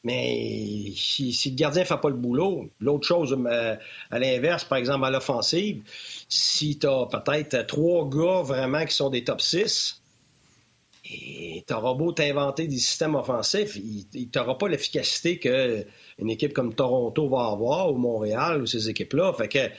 mais 0.03 0.91
si, 0.95 1.31
le 1.45 1.55
gardien 1.55 1.83
ne 1.83 1.87
fait 1.87 2.01
pas 2.01 2.09
le 2.09 2.15
boulot, 2.15 2.69
l'autre 2.79 3.07
chose, 3.07 3.37
euh, 3.45 3.75
à 4.09 4.19
l'inverse, 4.19 4.63
par 4.63 4.79
exemple, 4.79 5.05
à 5.05 5.11
l'offensive, 5.11 5.83
si 6.27 6.79
t'as 6.79 7.05
peut-être 7.05 7.67
trois 7.67 8.09
gars 8.09 8.41
vraiment 8.41 8.83
qui 8.85 8.95
sont 8.95 9.09
des 9.09 9.23
top 9.23 9.41
6, 9.41 10.01
et 11.05 11.63
t'auras 11.67 11.93
beau 11.93 12.11
t'inventer 12.11 12.67
des 12.67 12.77
systèmes 12.77 13.15
offensifs, 13.15 13.75
il 13.75 14.29
t'aura 14.29 14.57
pas 14.57 14.67
l'efficacité 14.67 15.39
qu'une 15.39 16.29
équipe 16.29 16.53
comme 16.53 16.73
Toronto 16.73 17.27
va 17.27 17.47
avoir, 17.47 17.91
ou 17.91 17.97
Montréal, 17.97 18.61
ou 18.61 18.65
ces 18.65 18.89
équipes-là. 18.89 19.33
Fait 19.33 19.47
que, 19.47 19.67
tu 19.67 19.73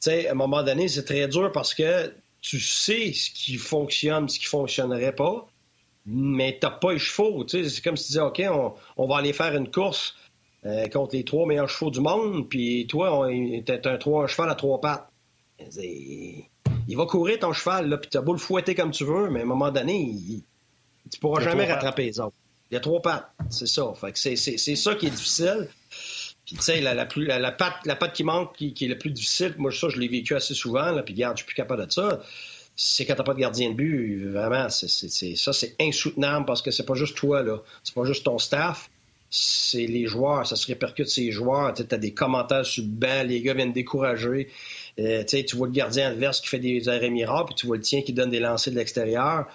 sais, 0.00 0.28
à 0.28 0.32
un 0.32 0.34
moment 0.34 0.62
donné, 0.62 0.88
c'est 0.88 1.04
très 1.04 1.28
dur 1.28 1.50
parce 1.52 1.72
que 1.74 2.12
tu 2.42 2.60
sais 2.60 3.12
ce 3.12 3.30
qui 3.30 3.56
fonctionne, 3.56 4.28
ce 4.28 4.38
qui 4.38 4.46
fonctionnerait 4.46 5.14
pas, 5.14 5.46
mais 6.04 6.58
t'as 6.60 6.70
pas 6.70 6.92
les 6.92 6.98
chevaux. 6.98 7.46
C'est 7.48 7.62
comme 7.82 7.96
si 7.96 8.06
tu 8.06 8.08
disais, 8.08 8.20
OK, 8.20 8.42
on, 8.96 9.06
va 9.06 9.16
aller 9.16 9.32
faire 9.32 9.56
une 9.56 9.70
course 9.70 10.16
euh, 10.66 10.88
contre 10.88 11.14
les 11.14 11.24
trois 11.24 11.46
meilleurs 11.46 11.68
chevaux 11.68 11.90
du 11.90 12.00
monde, 12.00 12.48
puis 12.48 12.86
toi, 12.88 13.28
t'es 13.64 13.86
un, 13.86 13.96
trois, 13.96 14.26
cheval 14.26 14.50
à 14.50 14.54
trois 14.56 14.80
pattes. 14.80 15.08
Il 16.88 16.96
va 16.96 17.06
courir 17.06 17.38
ton 17.38 17.52
cheval, 17.52 17.88
là, 17.88 17.96
puis 17.96 18.10
t'as 18.10 18.20
beau 18.20 18.32
le 18.32 18.38
fouetter 18.38 18.74
comme 18.74 18.90
tu 18.90 19.04
veux, 19.04 19.30
mais 19.30 19.40
à 19.40 19.42
un 19.44 19.46
moment 19.46 19.70
donné, 19.70 20.00
il, 20.00 20.42
tu 21.10 21.20
pourras 21.20 21.40
jamais 21.40 21.72
rattraper 21.72 22.06
les 22.06 22.20
autres. 22.20 22.36
Il 22.70 22.74
y 22.74 22.76
a 22.76 22.80
trois 22.80 23.00
pattes, 23.00 23.30
c'est 23.50 23.68
ça. 23.68 23.92
Fait 23.94 24.12
que 24.12 24.18
c'est 24.18 24.56
ça 24.56 24.94
qui 24.96 25.06
est 25.06 25.10
difficile. 25.10 25.68
Puis, 26.46 26.56
tu 26.56 26.62
sais, 26.62 26.80
la, 26.80 26.94
la, 26.94 27.06
la, 27.16 27.38
la, 27.38 27.52
patte, 27.52 27.86
la 27.86 27.94
qui 27.94 28.24
manque, 28.24 28.56
qui, 28.56 28.74
est 28.80 28.88
le 28.88 28.98
plus 28.98 29.10
difficile, 29.10 29.54
moi, 29.58 29.70
ça, 29.70 29.88
je 29.88 29.98
l'ai 29.98 30.08
vécu 30.08 30.34
assez 30.34 30.54
souvent, 30.54 30.90
là, 30.90 31.02
puis 31.02 31.14
regarde, 31.14 31.36
je 31.36 31.42
suis 31.42 31.46
plus 31.46 31.54
capable 31.54 31.86
de 31.86 31.90
ça. 31.90 32.20
C'est 32.74 33.04
quand 33.04 33.14
t'as 33.14 33.22
pas 33.22 33.34
de 33.34 33.40
gardien 33.40 33.70
de 33.70 33.74
but, 33.74 34.30
vraiment, 34.30 34.68
ça, 34.68 34.88
c'est 34.88 35.76
insoutenable 35.80 36.46
parce 36.46 36.62
que 36.62 36.70
c'est 36.70 36.86
pas 36.86 36.94
juste 36.94 37.16
toi, 37.16 37.42
là. 37.42 37.62
C'est 37.84 37.94
pas 37.94 38.04
juste 38.04 38.24
ton 38.24 38.38
staff, 38.38 38.90
c'est 39.30 39.86
les 39.86 40.06
joueurs. 40.06 40.46
Ça 40.46 40.56
se 40.56 40.66
répercute 40.66 41.08
sur 41.08 41.22
les 41.22 41.32
joueurs. 41.32 41.72
Tu 41.74 41.82
as 41.90 41.98
des 41.98 42.12
commentaires 42.12 42.66
sur 42.66 42.82
le 42.82 42.90
banc, 42.90 43.22
les 43.24 43.40
gars 43.40 43.54
viennent 43.54 43.72
décourager. 43.72 44.48
Euh, 44.98 45.24
tu 45.24 45.56
vois 45.56 45.68
le 45.68 45.72
gardien 45.72 46.08
adverse 46.08 46.40
qui 46.40 46.48
fait 46.48 46.58
des 46.58 46.88
arrêts 46.88 47.10
miracles, 47.10 47.46
puis 47.46 47.54
tu 47.54 47.66
vois 47.66 47.76
le 47.76 47.82
tien 47.82 48.02
qui 48.02 48.12
donne 48.12 48.30
des 48.30 48.40
lancers 48.40 48.72
de 48.72 48.78
l'extérieur, 48.78 49.46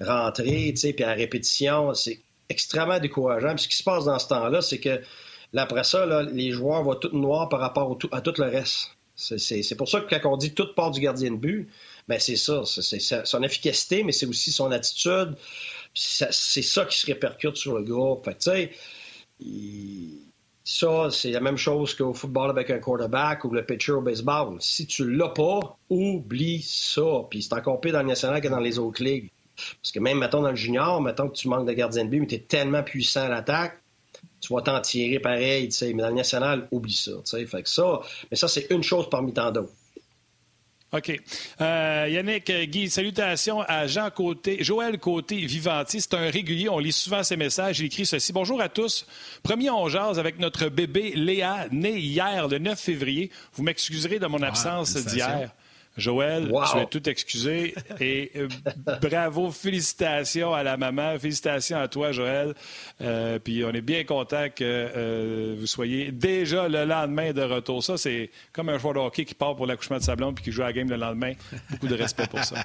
rentrer, 0.00 0.74
puis 0.74 1.04
à 1.04 1.12
répétition. 1.12 1.94
C'est 1.94 2.20
extrêmement 2.50 2.98
décourageant. 2.98 3.54
Puis 3.54 3.64
ce 3.64 3.68
qui 3.68 3.76
se 3.76 3.84
passe 3.84 4.04
dans 4.04 4.18
ce 4.18 4.28
temps-là, 4.28 4.60
c'est 4.60 4.78
que 4.78 5.00
là, 5.52 5.62
après 5.62 5.84
ça, 5.84 6.22
les 6.22 6.50
joueurs 6.50 6.82
vont 6.82 6.94
tout 6.94 7.16
noir 7.16 7.48
par 7.48 7.60
rapport 7.60 7.98
à 8.12 8.20
tout 8.20 8.34
le 8.38 8.48
reste. 8.48 8.90
C'est 9.14 9.76
pour 9.76 9.88
ça 9.88 10.00
que 10.00 10.14
quand 10.14 10.32
on 10.32 10.36
dit 10.36 10.54
toute 10.54 10.74
part 10.74 10.90
du 10.90 11.00
gardien 11.00 11.30
de 11.30 11.36
but, 11.36 11.68
ben 12.08 12.18
c'est 12.18 12.36
ça, 12.36 12.62
c'est 12.64 12.98
son 13.24 13.42
efficacité, 13.42 14.02
mais 14.02 14.12
c'est 14.12 14.26
aussi 14.26 14.50
son 14.50 14.70
attitude. 14.72 15.36
C'est 15.94 16.32
ça 16.62 16.84
qui 16.86 16.98
se 16.98 17.06
répercute 17.06 17.56
sur 17.56 17.74
le 17.76 17.82
groupe. 17.82 18.28
Ça, 20.64 21.10
c'est 21.10 21.30
la 21.32 21.40
même 21.40 21.56
chose 21.56 21.94
qu'au 21.94 22.14
football 22.14 22.50
avec 22.50 22.70
un 22.70 22.78
quarterback 22.78 23.44
ou 23.44 23.50
le 23.50 23.66
pitcher 23.66 23.92
au 23.92 24.00
baseball. 24.00 24.56
Si 24.60 24.86
tu 24.86 25.10
l'as 25.10 25.28
pas, 25.28 25.76
oublie 25.90 26.62
ça. 26.62 27.26
Puis 27.28 27.42
c'est 27.42 27.52
encore 27.52 27.80
pire 27.80 27.92
dans 27.92 28.02
le 28.02 28.08
national 28.08 28.40
que 28.40 28.48
dans 28.48 28.60
les 28.60 28.78
autres 28.78 29.02
ligues. 29.02 29.30
Parce 29.56 29.92
que 29.92 29.98
même, 29.98 30.18
mettons, 30.18 30.40
dans 30.40 30.50
le 30.50 30.56
junior, 30.56 31.00
mettons 31.00 31.28
que 31.28 31.34
tu 31.34 31.48
manques 31.48 31.66
de 31.66 31.72
gardien 31.72 32.04
de 32.04 32.10
but, 32.10 32.20
mais 32.20 32.26
tu 32.26 32.36
es 32.36 32.40
tellement 32.40 32.82
puissant 32.82 33.22
à 33.22 33.28
l'attaque, 33.28 33.81
tu 34.42 34.52
vas 34.52 34.60
t'en 34.60 34.80
tirer 34.80 35.20
pareil, 35.20 35.70
mais 35.80 36.02
dans 36.02 36.08
le 36.08 36.14
national, 36.14 36.68
oublie 36.72 36.92
ça, 36.92 37.12
Fait 37.46 37.62
que 37.62 37.68
ça, 37.70 38.00
mais 38.30 38.36
ça, 38.36 38.48
c'est 38.48 38.66
une 38.70 38.82
chose 38.82 39.08
parmi 39.08 39.32
tant 39.32 39.50
d'autres. 39.50 39.72
OK. 40.92 41.18
Euh, 41.62 42.06
Yannick, 42.10 42.50
euh, 42.50 42.66
Guy, 42.66 42.90
salutations 42.90 43.62
à 43.62 43.86
Jean 43.86 44.10
Côté, 44.10 44.62
Joël 44.62 44.98
Côté 44.98 45.36
Vivanti. 45.36 46.02
C'est 46.02 46.12
un 46.12 46.28
régulier. 46.28 46.68
On 46.68 46.78
lit 46.78 46.92
souvent 46.92 47.22
ses 47.22 47.38
messages. 47.38 47.80
Il 47.80 47.86
écrit 47.86 48.04
ceci. 48.04 48.30
Bonjour 48.30 48.60
à 48.60 48.68
tous. 48.68 49.06
Premier 49.42 49.70
on 49.70 49.88
jase 49.88 50.18
avec 50.18 50.38
notre 50.38 50.68
bébé 50.68 51.12
Léa, 51.14 51.66
né 51.70 51.98
hier, 51.98 52.46
le 52.46 52.58
9 52.58 52.78
février. 52.78 53.30
Vous 53.54 53.62
m'excuserez 53.62 54.18
de 54.18 54.26
mon 54.26 54.42
absence 54.42 54.94
d'hier. 54.94 55.50
Joël, 55.96 56.50
tu 56.72 56.78
es 56.78 56.86
tout 56.86 57.08
excusé. 57.08 57.74
Et 58.00 58.32
euh, 58.36 58.48
bravo, 59.02 59.50
félicitations 59.50 60.54
à 60.54 60.62
la 60.62 60.78
maman, 60.78 61.18
félicitations 61.18 61.78
à 61.78 61.86
toi, 61.88 62.12
Joël. 62.12 62.54
Euh, 63.02 63.38
puis 63.38 63.62
on 63.64 63.70
est 63.72 63.82
bien 63.82 64.04
content 64.04 64.46
que 64.54 64.62
euh, 64.62 65.54
vous 65.58 65.66
soyez 65.66 66.10
déjà 66.10 66.68
le 66.68 66.84
lendemain 66.84 67.32
de 67.32 67.42
retour. 67.42 67.84
Ça, 67.84 67.98
c'est 67.98 68.30
comme 68.52 68.70
un 68.70 68.78
joueur 68.78 68.94
de 68.94 69.00
hockey 69.00 69.26
qui 69.26 69.34
part 69.34 69.54
pour 69.54 69.66
l'accouchement 69.66 69.98
de 69.98 70.02
Sablon 70.02 70.32
puis 70.32 70.44
qui 70.44 70.50
joue 70.50 70.62
à 70.62 70.66
la 70.66 70.72
game 70.72 70.88
le 70.88 70.96
lendemain. 70.96 71.34
Beaucoup 71.70 71.88
de 71.88 71.94
respect 71.94 72.26
pour 72.26 72.42
ça. 72.42 72.56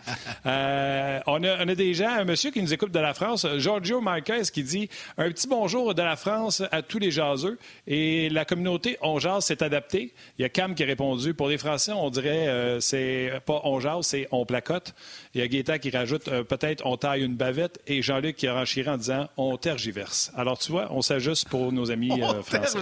on, 0.45 1.43
a, 1.43 1.65
on 1.65 1.67
a 1.67 1.75
déjà 1.75 2.13
un 2.13 2.23
monsieur 2.23 2.51
qui 2.51 2.61
nous 2.61 2.73
écoute 2.73 2.93
de 2.93 2.99
la 2.99 3.13
France, 3.13 3.45
Giorgio 3.57 3.99
Marquez, 3.99 4.43
qui 4.53 4.63
dit 4.63 4.89
un 5.17 5.29
petit 5.31 5.47
bonjour 5.49 5.93
de 5.93 6.01
la 6.01 6.15
France 6.15 6.63
à 6.71 6.81
tous 6.81 6.99
les 6.99 7.11
jaseux. 7.11 7.57
Et 7.87 8.29
la 8.29 8.45
communauté 8.45 8.97
On 9.01 9.19
Jase 9.19 9.45
s'est 9.45 9.63
adaptée. 9.63 10.13
Il 10.39 10.43
y 10.43 10.45
a 10.45 10.49
Cam 10.49 10.75
qui 10.75 10.83
a 10.83 10.85
répondu. 10.85 11.33
Pour 11.33 11.49
les 11.49 11.57
Français, 11.57 11.91
on 11.91 12.09
dirait 12.09 12.77
c'est 12.79 13.16
pas 13.45 13.61
on 13.63 13.79
jase, 13.79 14.05
c'est 14.07 14.27
on 14.31 14.45
placote. 14.45 14.93
Il 15.33 15.41
y 15.41 15.43
a 15.43 15.47
Gaétan 15.47 15.77
qui 15.77 15.89
rajoute 15.89 16.27
euh, 16.27 16.43
peut-être 16.43 16.85
on 16.85 16.97
taille 16.97 17.23
une 17.23 17.35
bavette 17.35 17.79
et 17.87 18.01
Jean-Luc 18.01 18.35
qui 18.35 18.47
a 18.47 18.53
renchiré 18.53 18.89
en 18.89 18.97
disant 18.97 19.29
on 19.37 19.57
tergiverse. 19.57 20.31
Alors 20.35 20.57
tu 20.57 20.71
vois, 20.71 20.87
on 20.91 21.01
s'ajuste 21.01 21.49
pour 21.49 21.71
nos 21.71 21.91
amis 21.91 22.11
euh, 22.11 22.41
français. 22.43 22.79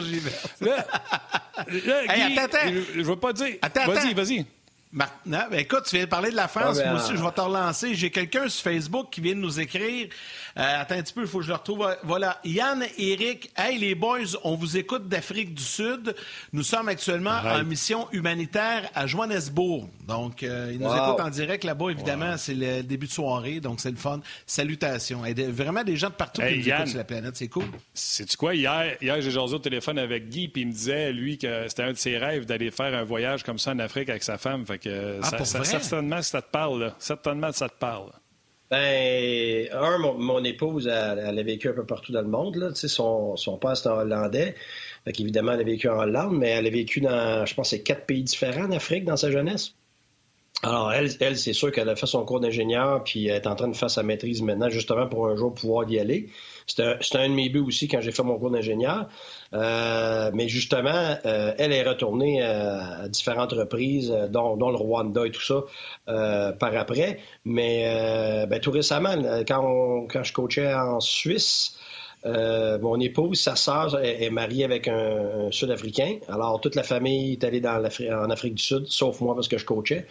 Là, 0.62 0.86
Je, 1.68 3.00
ne 3.00 3.04
veux 3.04 3.16
pas 3.16 3.34
dire. 3.34 3.56
Vas-y, 3.88 4.14
vas-y. 4.14 4.46
Maintenant, 4.96 5.44
ben, 5.52 5.60
écoute, 5.60 5.84
tu 5.90 5.98
viens 5.98 6.06
de 6.06 6.10
parler 6.10 6.32
de 6.32 6.38
la 6.38 6.48
France. 6.48 6.80
Ah, 6.82 6.92
moi 6.92 7.02
aussi, 7.02 7.18
je 7.18 7.22
vais 7.22 7.32
te 7.32 7.42
relancer. 7.42 7.96
J'ai 7.96 8.12
quelqu'un 8.12 8.48
sur 8.48 8.64
Facebook 8.64 9.08
qui 9.12 9.20
vient 9.20 9.36
de 9.36 9.42
nous 9.42 9.60
écrire. 9.60 10.08
Euh, 10.58 10.82
attends 10.82 10.96
un 10.96 11.04
petit 11.04 11.14
peu, 11.14 11.22
il 11.22 11.28
faut 11.28 11.40
que 11.40 11.44
je 11.44 11.50
le 11.50 11.56
retrouve. 11.56 11.86
Voilà. 12.04 12.40
Yann, 12.46 12.86
Eric, 12.98 13.52
hey 13.58 13.78
les 13.78 13.94
boys, 13.94 14.38
on 14.44 14.56
vous 14.56 14.78
écoute 14.78 15.10
d'Afrique 15.10 15.54
du 15.54 15.64
Sud. 15.64 16.16
Nous 16.54 16.64
sommes 16.64 16.88
actuellement 16.88 17.40
en 17.44 17.64
mission 17.66 18.08
humanitaire 18.14 18.90
à 18.96 19.06
Johannesburg. 19.06 19.90
Donc, 20.08 20.44
euh, 20.44 20.72
ils 20.74 20.80
nous 20.80 20.88
écoutent 20.88 21.20
en 21.20 21.30
direct 21.30 21.66
là-bas, 21.66 21.90
évidemment. 21.90 22.38
C'est 22.38 22.54
le 22.54 22.84
début 22.84 23.08
de 23.08 23.12
soirée, 23.12 23.60
donc 23.60 23.82
c'est 23.82 23.92
le 23.92 23.98
fun. 23.98 24.22
Salutations. 24.46 25.24
vraiment 25.50 25.84
des 25.84 25.98
gens 25.98 26.10
de 26.10 26.14
partout 26.14 26.42
qui 26.42 26.60
nous 26.60 26.70
écoutent 26.70 26.88
sur 26.88 26.98
la 26.98 27.04
planète. 27.04 27.36
C'est 27.36 27.50
cool. 27.50 27.66
C'est-tu 27.94 28.38
quoi? 28.38 28.56
Hier, 28.56 28.96
hier 29.02 29.22
j'ai 29.22 29.32
jasé 29.32 29.56
au 29.56 29.60
téléphone 29.60 30.00
avec 30.00 30.30
Guy, 30.30 30.48
puis 30.48 30.62
il 30.62 30.68
me 30.68 30.72
disait, 30.72 31.12
lui, 31.12 31.38
que 31.38 31.68
c'était 31.68 31.84
un 31.84 31.92
de 31.92 31.98
ses 31.98 32.18
rêves 32.18 32.46
d'aller 32.46 32.72
faire 32.72 32.94
un 32.94 33.04
voyage 33.04 33.44
comme 33.44 33.60
ça 33.60 33.72
en 33.72 33.80
Afrique 33.80 34.10
avec 34.10 34.24
sa 34.24 34.38
femme. 34.38 34.66
Fait 34.66 34.80
que 34.80 35.20
ah, 35.22 35.44
ça, 35.44 35.64
certainement, 35.64 36.22
ça 36.22 36.42
te 36.42 36.50
parle. 36.50 36.80
Là. 36.80 36.96
Certainement, 37.00 37.52
ça 37.52 37.68
te 37.68 37.78
parle. 37.78 38.12
Ben, 38.72 39.70
un, 39.74 39.98
mon, 40.00 40.44
épouse, 40.44 40.88
elle, 40.88 41.40
a 41.40 41.44
vécu 41.44 41.70
un 41.70 41.74
peu 41.74 41.86
partout 41.86 42.12
dans 42.12 42.22
le 42.22 42.28
monde. 42.28 42.56
Là. 42.56 42.70
Son, 42.74 43.36
son 43.36 43.58
père, 43.58 43.78
c'était 43.78 43.90
hollandais. 43.90 44.56
Fait 45.06 45.20
évidemment, 45.20 45.52
elle 45.52 45.62
a 45.62 45.64
vécu 45.64 45.88
en 45.88 46.00
Hollande, 46.00 46.36
mais 46.38 46.50
elle 46.50 46.66
a 46.66 46.70
vécu 46.70 47.00
dans, 47.00 47.46
je 47.46 47.54
pense, 47.54 47.70
c'est 47.70 47.84
quatre 47.84 48.06
pays 48.06 48.24
différents 48.24 48.66
en 48.66 48.72
Afrique 48.72 49.06
dans 49.06 49.18
sa 49.18 49.30
jeunesse. 49.30 49.76
Alors, 50.64 50.92
elle, 50.92 51.12
elle 51.20 51.38
c'est 51.38 51.54
sûr 51.54 51.72
qu'elle 51.72 51.90
a 51.90 51.96
fait 51.96 52.08
son 52.08 52.26
cours 52.26 52.40
d'ingénieur, 52.40 53.04
puis 53.04 53.28
elle 53.28 53.36
est 53.36 53.48
en 53.48 53.56
train 53.56 53.68
de 53.68 53.76
faire 53.76 53.92
sa 53.92 54.02
maîtrise 54.02 54.42
maintenant, 54.42 54.70
justement 54.70 55.08
pour 55.08 55.28
un 55.28 55.36
jour 55.36 55.54
pouvoir 55.54 55.88
y 55.90 56.00
aller. 56.00 56.30
C'était 56.68 56.84
un, 56.84 57.20
un, 57.20 57.30
de 57.30 57.34
mes 57.34 57.50
buts 57.50 57.60
aussi 57.60 57.88
quand 57.88 58.02
j'ai 58.02 58.12
fait 58.12 58.24
mon 58.24 58.40
cours 58.40 58.52
d'ingénieur. 58.52 59.08
Euh, 59.54 60.32
mais 60.34 60.48
justement, 60.48 61.16
euh, 61.26 61.54
elle 61.58 61.72
est 61.72 61.84
retournée 61.84 62.42
euh, 62.42 63.04
à 63.04 63.08
différentes 63.08 63.54
reprises, 63.54 64.12
dont, 64.30 64.56
le 64.56 64.76
Rwanda 64.76 65.26
et 65.26 65.32
tout 65.32 65.42
ça, 65.42 65.64
par 66.60 66.76
après. 66.76 67.20
Mais 67.46 68.46
ben, 68.50 68.60
tout 68.60 68.72
récemment, 68.72 69.16
quand, 69.48 70.08
quand 70.10 70.24
je 70.24 70.34
coachais 70.34 70.74
en 70.74 71.00
Suisse, 71.00 71.78
mon 72.26 73.00
épouse, 73.00 73.40
sa 73.40 73.56
sœur 73.56 74.00
est, 74.04 74.30
mariée 74.32 74.64
avec 74.66 74.88
un, 74.88 75.52
Sud-Africain. 75.52 76.18
Alors, 76.28 76.60
toute 76.60 76.76
la 76.76 76.84
famille 76.84 77.34
est 77.34 77.44
allée 77.44 77.62
dans 77.62 77.80
en 77.80 78.30
Afrique 78.30 78.56
du 78.56 78.64
Sud, 78.64 78.86
sauf 78.88 79.22
moi 79.22 79.36
parce 79.36 79.48
que 79.48 79.58
je 79.58 79.66
coachais. 79.66 80.08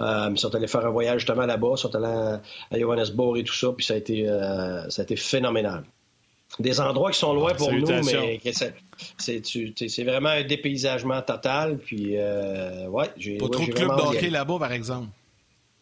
Ils 0.00 0.38
sont 0.38 0.54
allés 0.54 0.66
faire 0.66 0.86
un 0.86 0.90
voyage 0.90 1.20
justement 1.20 1.46
là-bas, 1.46 1.72
ils 1.76 1.78
sont 1.78 1.94
allés 1.94 2.40
à, 2.70 2.78
Johannesburg 2.78 3.36
et 3.38 3.44
tout 3.44 3.54
ça, 3.54 3.68
puis 3.76 3.84
ça 3.84 3.94
a 3.94 3.96
été, 3.96 4.26
ça 4.88 5.02
a 5.02 5.04
été 5.04 5.16
phénoménal 5.16 5.84
des 6.58 6.80
endroits 6.80 7.12
qui 7.12 7.18
sont 7.18 7.32
loin 7.32 7.54
pour 7.54 7.72
nous, 7.72 7.86
mais 7.86 8.40
c'est 9.16 10.04
vraiment 10.04 10.30
un 10.30 10.42
dépaysagement 10.42 11.22
total. 11.22 11.78
Puis, 11.78 12.16
euh, 12.16 12.88
ouais, 12.88 13.10
j'ai. 13.16 13.36
Pas 13.36 13.48
trop 13.48 13.64
de 13.64 13.72
clubs 13.72 13.96
de 13.96 14.02
hockey 14.02 14.30
là-bas, 14.30 14.58
par 14.58 14.72
exemple. 14.72 15.08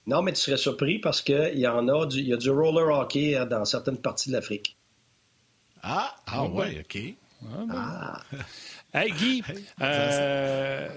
Non, 0.06 0.22
mais 0.22 0.32
tu 0.32 0.40
serais 0.40 0.56
surpris 0.56 0.98
parce 0.98 1.20
qu'il 1.20 1.58
y 1.58 1.66
en 1.66 1.86
a 1.88 2.06
du, 2.06 2.18
il 2.18 2.28
y 2.28 2.32
a 2.32 2.36
du 2.36 2.50
roller 2.50 2.88
hockey 2.88 3.36
hein, 3.36 3.46
dans 3.46 3.64
certaines 3.64 3.98
parties 3.98 4.30
de 4.30 4.34
l'Afrique. 4.34 4.76
Ah, 5.82 6.14
ah 6.26 6.44
ouais, 6.44 6.80
OK. 6.80 6.98
Ah, 7.44 7.64
ben. 7.66 7.66
ah. 7.74 8.22
Hey 8.94 9.12
Guy, 9.12 9.42
euh, 9.82 10.88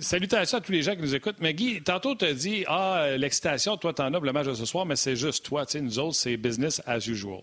salutations 0.00 0.58
à 0.58 0.60
tous 0.60 0.70
les 0.70 0.82
gens 0.82 0.94
qui 0.94 1.02
nous 1.02 1.14
écoutent. 1.16 1.40
Mais 1.40 1.52
Guy, 1.52 1.82
tantôt 1.82 2.14
tu 2.14 2.24
as 2.24 2.32
dit 2.32 2.64
Ah, 2.68 3.08
l'excitation, 3.18 3.76
toi 3.76 3.92
t'en 3.92 4.14
as 4.14 4.20
le 4.20 4.32
match 4.32 4.46
de 4.46 4.54
ce 4.54 4.64
soir, 4.64 4.86
mais 4.86 4.94
c'est 4.94 5.16
juste 5.16 5.44
toi. 5.44 5.66
Tu 5.66 5.72
sais, 5.72 5.80
nous 5.80 5.98
autres, 5.98 6.14
c'est 6.14 6.36
business 6.36 6.80
as 6.86 7.04
usual. 7.08 7.40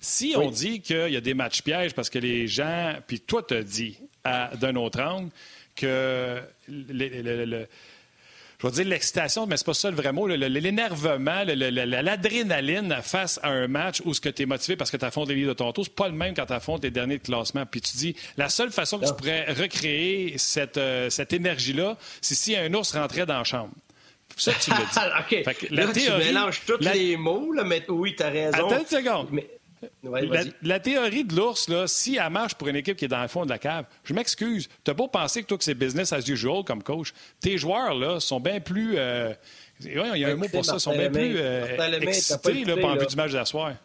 Si 0.00 0.34
on 0.34 0.50
dit 0.50 0.80
qu'il 0.80 1.10
y 1.10 1.16
a 1.16 1.20
des 1.20 1.34
matchs 1.34 1.60
pièges 1.60 1.94
parce 1.94 2.08
que 2.08 2.18
les 2.18 2.46
gens, 2.46 2.94
puis 3.06 3.20
toi 3.20 3.42
tu 3.42 3.54
as 3.54 3.62
dit 3.62 3.98
d'un 4.24 4.76
autre 4.76 5.00
angle 5.02 5.30
que 5.76 6.40
le, 6.68 7.66
je 8.60 8.66
vais 8.66 8.72
dire 8.72 8.84
l'excitation, 8.84 9.46
mais 9.46 9.56
c'est 9.56 9.64
pas 9.64 9.74
ça 9.74 9.90
le 9.90 9.96
vrai 9.96 10.12
mot, 10.12 10.26
l'énervement, 10.26 11.44
l'adrénaline 11.46 12.96
face 13.02 13.40
à 13.42 13.48
un 13.48 13.68
match 13.68 14.02
où 14.04 14.12
ce 14.12 14.20
que 14.20 14.28
tu 14.28 14.42
es 14.42 14.46
motivé 14.46 14.76
parce 14.76 14.90
que 14.90 14.98
tu 14.98 15.04
affrontes 15.04 15.28
les 15.28 15.34
livres 15.34 15.50
de 15.50 15.54
ton 15.54 15.72
tour, 15.72 15.84
c'est 15.84 15.94
pas 15.94 16.08
le 16.08 16.14
même 16.14 16.34
quand 16.34 16.46
tu 16.46 16.52
affrontes 16.52 16.84
les 16.84 16.90
derniers 16.90 17.18
de 17.18 17.22
classement. 17.22 17.64
Puis 17.64 17.80
tu 17.80 17.96
dis, 17.96 18.16
la 18.36 18.48
seule 18.50 18.70
façon 18.70 18.98
que 18.98 19.06
tu 19.06 19.14
pourrais 19.14 19.50
recréer 19.52 20.36
cette, 20.36 20.76
euh, 20.76 21.08
cette 21.08 21.32
énergie-là, 21.32 21.96
c'est 22.20 22.34
si 22.34 22.54
un 22.54 22.72
ours 22.74 22.92
rentrait 22.92 23.24
dans 23.24 23.38
la 23.38 23.44
chambre. 23.44 23.72
Ça, 24.36 24.52
tu 24.52 24.70
l'as 24.70 24.76
dit. 24.76 25.44
la 25.70 25.86
théorie, 25.88 26.20
tu 26.20 26.26
mélanges 26.28 26.62
tous 26.66 26.78
les 26.80 27.16
mots, 27.16 27.52
là, 27.52 27.64
mais 27.64 27.84
oui, 27.88 28.14
tu 28.16 28.22
as 28.22 28.28
raison. 28.28 28.52
Attends 28.52 28.78
une 28.78 28.86
seconde 28.86 29.28
la, 30.62 30.80
théorie 30.80 31.24
de 31.24 31.34
l'ours, 31.34 31.68
là, 31.68 31.86
si 31.86 32.16
elle 32.16 32.30
marche 32.30 32.54
pour 32.54 32.68
une 32.68 32.76
équipe 32.76 32.96
qui 32.96 33.06
est 33.06 33.08
dans 33.08 33.22
le 33.22 33.28
fond 33.28 33.44
de 33.44 33.50
la 33.50 33.58
cave, 33.58 33.86
je 34.04 34.12
m'excuse. 34.12 34.68
Tu 34.84 34.94
pas 34.94 35.08
penser 35.08 35.42
que 35.42 35.48
toi, 35.48 35.58
que 35.58 35.64
c'est 35.64 35.74
business 35.74 36.12
as 36.12 36.26
usual 36.28 36.64
comme 36.64 36.82
coach. 36.82 37.12
Tes 37.40 37.56
joueurs, 37.58 37.94
là, 37.94 38.20
sont 38.20 38.40
bien 38.40 38.60
plus. 38.60 38.94
Euh, 38.96 39.32
il 39.80 39.92
y 39.94 40.24
a 40.24 40.28
un 40.28 40.36
mot 40.36 40.48
pour 40.48 40.64
ça. 40.64 40.78
sont 40.78 40.96
bien 40.96 41.10
plus 41.10 41.34
euh, 41.36 42.00
excités 42.02 42.64
là, 42.64 42.76
pendant 42.76 43.04
du 43.04 43.16
match 43.16 43.32
d'asseoir. 43.32 43.72
Tu 43.72 43.76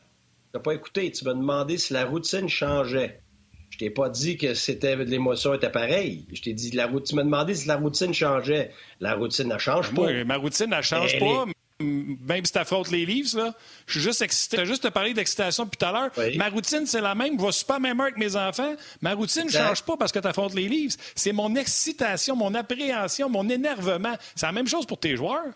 n'as 0.56 0.60
pas 0.60 0.74
écouté. 0.74 1.12
Tu 1.12 1.24
m'as 1.26 1.34
demandé 1.34 1.78
si 1.78 1.94
la 1.94 2.06
routine 2.06 2.50
changeait. 2.50 3.22
Je 3.70 3.80
t'ai 3.80 3.90
pas 3.90 4.10
dit 4.10 4.38
que 4.38 4.54
c'était 4.54 4.96
l'émotion 4.96 5.54
était 5.54 5.70
pareille. 5.70 6.26
Je 6.34 6.42
t'ai 6.42 6.54
dit 6.54 6.72
la 6.72 6.88
routine. 6.88 7.08
Tu 7.10 7.16
m'as 7.16 7.24
demandé 7.24 7.56
si 7.56 7.68
la 7.68 7.76
routine 7.76 8.14
changeait. 8.14 8.72
La 9.00 9.16
routine 9.16 9.50
ne 9.50 9.58
change 9.58 9.94
pas. 9.94 10.04
Oui, 10.04 10.24
ma 10.24 10.38
routine 10.38 10.70
ne 10.70 10.82
change 10.82 11.20
pas. 11.20 11.46
Même 11.80 12.46
si 12.46 12.54
t'affrontes 12.54 12.90
les 12.90 13.06
Leafs, 13.06 13.34
là, 13.34 13.54
je 13.86 13.94
suis 13.94 14.02
juste 14.02 14.22
excité. 14.22 14.58
J'ai 14.58 14.66
juste 14.66 14.84
te 14.84 14.88
parler 14.88 15.14
d'excitation 15.14 15.66
depuis 15.66 15.78
tout 15.78 15.86
à 15.86 15.92
l'heure. 15.92 16.12
Ma 16.38 16.50
routine, 16.50 16.86
c'est 16.86 17.02
la 17.02 17.16
même. 17.16 17.38
Je 17.38 17.46
vais 17.46 17.52
super 17.52 17.80
même 17.80 18.00
heure 18.00 18.08
avec 18.08 18.18
mes 18.18 18.36
enfants. 18.36 18.76
Ma 19.02 19.14
routine 19.14 19.46
ne 19.46 19.50
change 19.52 19.84
pas 19.84 19.98
parce 19.98 20.12
que 20.12 20.20
tu 20.20 20.28
affrontes 20.28 20.54
les 20.54 20.70
Leafs. 20.70 20.96
C'est 21.16 21.34
mon 21.34 21.54
excitation, 21.56 22.36
mon 22.36 22.54
appréhension, 22.54 23.30
mon 23.30 23.50
énervement. 23.50 24.16
C'est 24.36 24.46
la 24.46 24.54
même 24.54 24.68
chose 24.68 24.86
pour 24.86 25.00
tes 25.00 25.18
joueurs. 25.18 25.54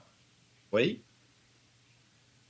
Oui. 0.71 1.01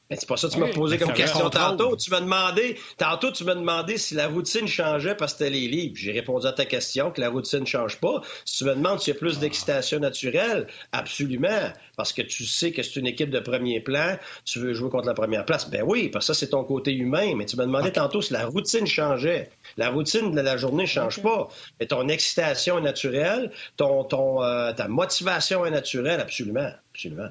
Mais 0.10 0.16
c'est 0.16 0.28
pas 0.28 0.38
ça 0.38 0.48
que 0.48 0.54
tu 0.54 0.60
m'as 0.60 0.70
posé 0.70 0.98
comme 0.98 1.14
question 1.14 1.52
tantôt. 1.52 1.96
Tu 1.96 2.10
m'as 2.10 2.22
demandé, 2.22 2.80
tantôt, 2.98 3.32
tu 3.32 3.44
m'as 3.44 3.54
demandé 3.54 3.98
si 3.98 4.16
la 4.16 4.28
routine 4.28 4.68
changeait 4.68 5.14
parce 5.14 5.34
que 5.34 5.40
c'était 5.40 5.52
les 5.52 5.68
livres. 5.68 5.96
J'ai 5.96 6.12
répondu 6.12 6.48
à 6.48 6.52
ta 6.52 6.66
question 6.66 7.12
que 7.12 7.22
la 7.22 7.30
routine 7.30 7.60
ne 7.60 7.66
change 7.66 8.00
pas. 8.00 8.22
Si 8.44 8.58
tu 8.58 8.64
me 8.66 8.74
demandes 8.74 9.00
s'il 9.00 9.14
y 9.14 9.18
a 9.18 9.20
plus 9.20 9.38
d'excitation 9.38 10.00
naturelle, 10.00 10.66
absolument. 10.94 11.72
Parce 11.96 12.12
que 12.12 12.24
tu 12.24 12.46
sais 12.46 12.72
que 12.72 12.82
c'est 12.82 12.96
une 12.96 13.06
équipe 13.06 13.30
de 13.30 13.40
premier 13.40 13.82
plan, 13.82 14.18
tu 14.46 14.58
veux 14.58 14.74
jouer 14.74 14.90
contre 14.90 15.06
la 15.06 15.14
première 15.14 15.46
place. 15.46 15.70
Ben 15.70 15.84
oui, 15.86 16.10
parce 16.10 16.26
que 16.26 16.34
ça, 16.34 16.40
c'est 16.40 16.50
ton 16.50 16.64
côté 16.64 16.92
humain. 16.92 17.36
Mais 17.36 17.46
tu 17.46 17.56
m'as 17.56 17.66
demandé 17.66 17.92
tantôt 17.92 18.24
si 18.24 18.34
la 18.34 18.48
routine 18.48 18.88
changeait. 18.88 19.52
La 19.78 19.92
routine 19.92 20.32
de 20.32 20.42
la 20.42 20.58
journée 20.58 20.84
ne 20.84 20.88
change 20.90 21.22
pas. 21.22 21.50
Mais 21.80 21.86
ton 21.86 22.08
excitation 22.08 22.80
est 22.80 22.82
naturelle, 22.82 23.52
ton, 23.78 24.04
ton, 24.06 24.42
euh, 24.42 24.74
ta 24.74 24.88
motivation 24.88 25.68
est 25.68 25.72
naturelle, 25.72 26.20
absolument. 26.20 26.72
Absolument. 26.96 27.30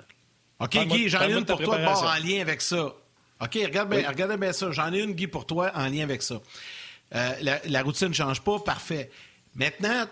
OK, 0.61 0.77
Guy, 0.87 1.09
j'en 1.09 1.23
ai 1.23 1.33
une 1.33 1.45
pour 1.45 1.61
toi 1.61 1.79
bord 1.79 2.03
en 2.03 2.27
lien 2.27 2.41
avec 2.41 2.61
ça. 2.61 2.93
OK, 3.41 3.55
regarde 3.55 3.91
bien, 3.91 4.09
regardez 4.09 4.37
bien 4.37 4.53
ça. 4.53 4.73
J'en 4.73 4.93
ai 4.93 5.01
une, 5.01 5.13
Guy, 5.13 5.29
pour 5.29 5.47
toi 5.47 5.71
en 5.75 5.87
lien 5.87 6.03
avec 6.03 6.23
ça. 6.23 6.41
Euh, 7.15 7.59
la, 7.65 7.83
routine 7.83 8.09
ne 8.09 8.13
change 8.13 8.41
pas, 8.41 8.59
parfait. 8.59 9.11
Maintenant, 9.55 10.07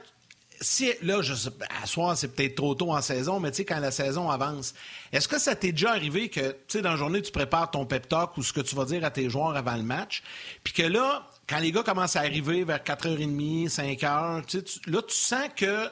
si, 0.60 0.92
là, 1.02 1.20
je 1.20 1.34
sais, 1.34 1.50
à 1.82 1.86
soir, 1.86 2.16
c'est 2.16 2.28
peut-être 2.28 2.54
trop 2.54 2.74
tôt 2.74 2.92
en 2.92 3.02
saison, 3.02 3.40
mais 3.40 3.50
tu 3.50 3.58
sais, 3.58 3.64
quand 3.64 3.78
la 3.80 3.90
saison 3.90 4.30
avance, 4.30 4.74
est-ce 5.12 5.28
que 5.28 5.38
ça 5.38 5.54
t'est 5.54 5.72
déjà 5.72 5.90
arrivé 5.90 6.28
que, 6.28 6.52
tu 6.52 6.56
sais, 6.68 6.82
dans 6.82 6.92
la 6.92 6.96
journée, 6.96 7.20
tu 7.20 7.32
prépares 7.32 7.70
ton 7.70 7.84
pep 7.84 8.08
talk 8.08 8.36
ou 8.36 8.42
ce 8.42 8.52
que 8.52 8.60
tu 8.60 8.74
vas 8.74 8.84
dire 8.84 9.04
à 9.04 9.10
tes 9.10 9.28
joueurs 9.28 9.56
avant 9.56 9.76
le 9.76 9.82
match, 9.82 10.22
puis 10.64 10.72
que 10.72 10.82
là, 10.82 11.26
quand 11.48 11.58
les 11.58 11.72
gars 11.72 11.82
commencent 11.82 12.16
à 12.16 12.20
arriver 12.20 12.64
vers 12.64 12.78
4h30, 12.78 13.68
5h, 13.68 14.46
tu 14.46 14.90
là, 14.90 15.02
tu 15.02 15.14
sens 15.14 15.48
que 15.54 15.90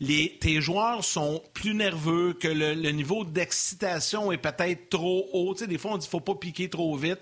tes 0.00 0.60
joueurs 0.60 1.04
sont 1.04 1.42
plus 1.54 1.74
nerveux, 1.74 2.34
que 2.34 2.48
le, 2.48 2.90
niveau 2.90 3.24
d'excitation 3.24 4.30
est 4.32 4.38
peut-être 4.38 4.90
trop 4.90 5.28
haut. 5.32 5.54
Tu 5.54 5.60
sais, 5.60 5.66
des 5.66 5.78
fois, 5.78 5.92
on 5.92 5.98
dit 5.98 6.08
faut 6.08 6.20
pas 6.20 6.34
piquer 6.34 6.68
trop 6.68 6.96
vite. 6.96 7.18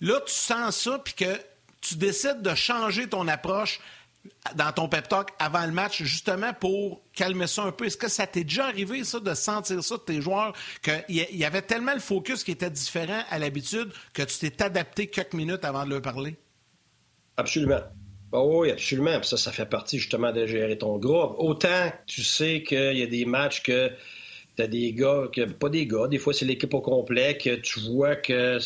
Là, 0.00 0.20
tu 0.26 0.32
sens 0.32 0.76
ça, 0.76 0.98
puis 0.98 1.14
que 1.14 1.40
tu 1.80 1.96
décides 1.96 2.42
de 2.42 2.54
changer 2.54 3.08
ton 3.08 3.28
approche 3.28 3.80
dans 4.54 4.72
ton 4.72 4.88
pep 4.88 5.08
talk 5.08 5.30
avant 5.38 5.66
le 5.66 5.72
match, 5.72 6.02
justement 6.02 6.52
pour 6.54 7.02
calmer 7.12 7.46
ça 7.46 7.62
un 7.62 7.72
peu. 7.72 7.86
Est-ce 7.86 7.96
que 7.96 8.08
ça 8.08 8.26
t'est 8.26 8.44
déjà 8.44 8.66
arrivé, 8.66 9.04
ça, 9.04 9.20
de 9.20 9.34
sentir 9.34 9.82
ça 9.84 9.96
de 9.96 10.02
tes 10.02 10.22
joueurs, 10.22 10.54
qu'il 10.82 11.04
y 11.08 11.44
avait 11.44 11.62
tellement 11.62 11.92
le 11.92 12.00
focus 12.00 12.42
qui 12.42 12.52
était 12.52 12.70
différent 12.70 13.22
à 13.28 13.38
l'habitude 13.38 13.92
que 14.12 14.22
tu 14.22 14.38
t'es 14.38 14.62
adapté 14.62 15.08
quelques 15.08 15.34
minutes 15.34 15.64
avant 15.64 15.84
de 15.84 15.90
leur 15.90 16.02
parler? 16.02 16.36
Absolument. 17.36 17.80
Ah 18.36 18.42
oui, 18.42 18.72
absolument. 18.72 19.22
ça, 19.22 19.36
ça 19.36 19.52
fait 19.52 19.64
partie 19.64 19.96
justement 19.96 20.32
de 20.32 20.44
gérer 20.44 20.76
ton 20.76 20.98
groupe. 20.98 21.36
Autant 21.38 21.92
tu 22.04 22.24
sais 22.24 22.64
qu'il 22.64 22.98
y 22.98 23.02
a 23.02 23.06
des 23.06 23.24
matchs 23.26 23.62
que 23.62 23.92
tu 24.56 24.62
as 24.62 24.66
des 24.66 24.92
gars, 24.92 25.28
que, 25.32 25.42
pas 25.42 25.68
des 25.68 25.86
gars, 25.86 26.08
des 26.08 26.18
fois 26.18 26.32
c'est 26.34 26.44
l'équipe 26.44 26.74
au 26.74 26.80
complet, 26.80 27.38
que 27.38 27.54
tu 27.54 27.78
vois 27.78 28.16
que 28.16 28.58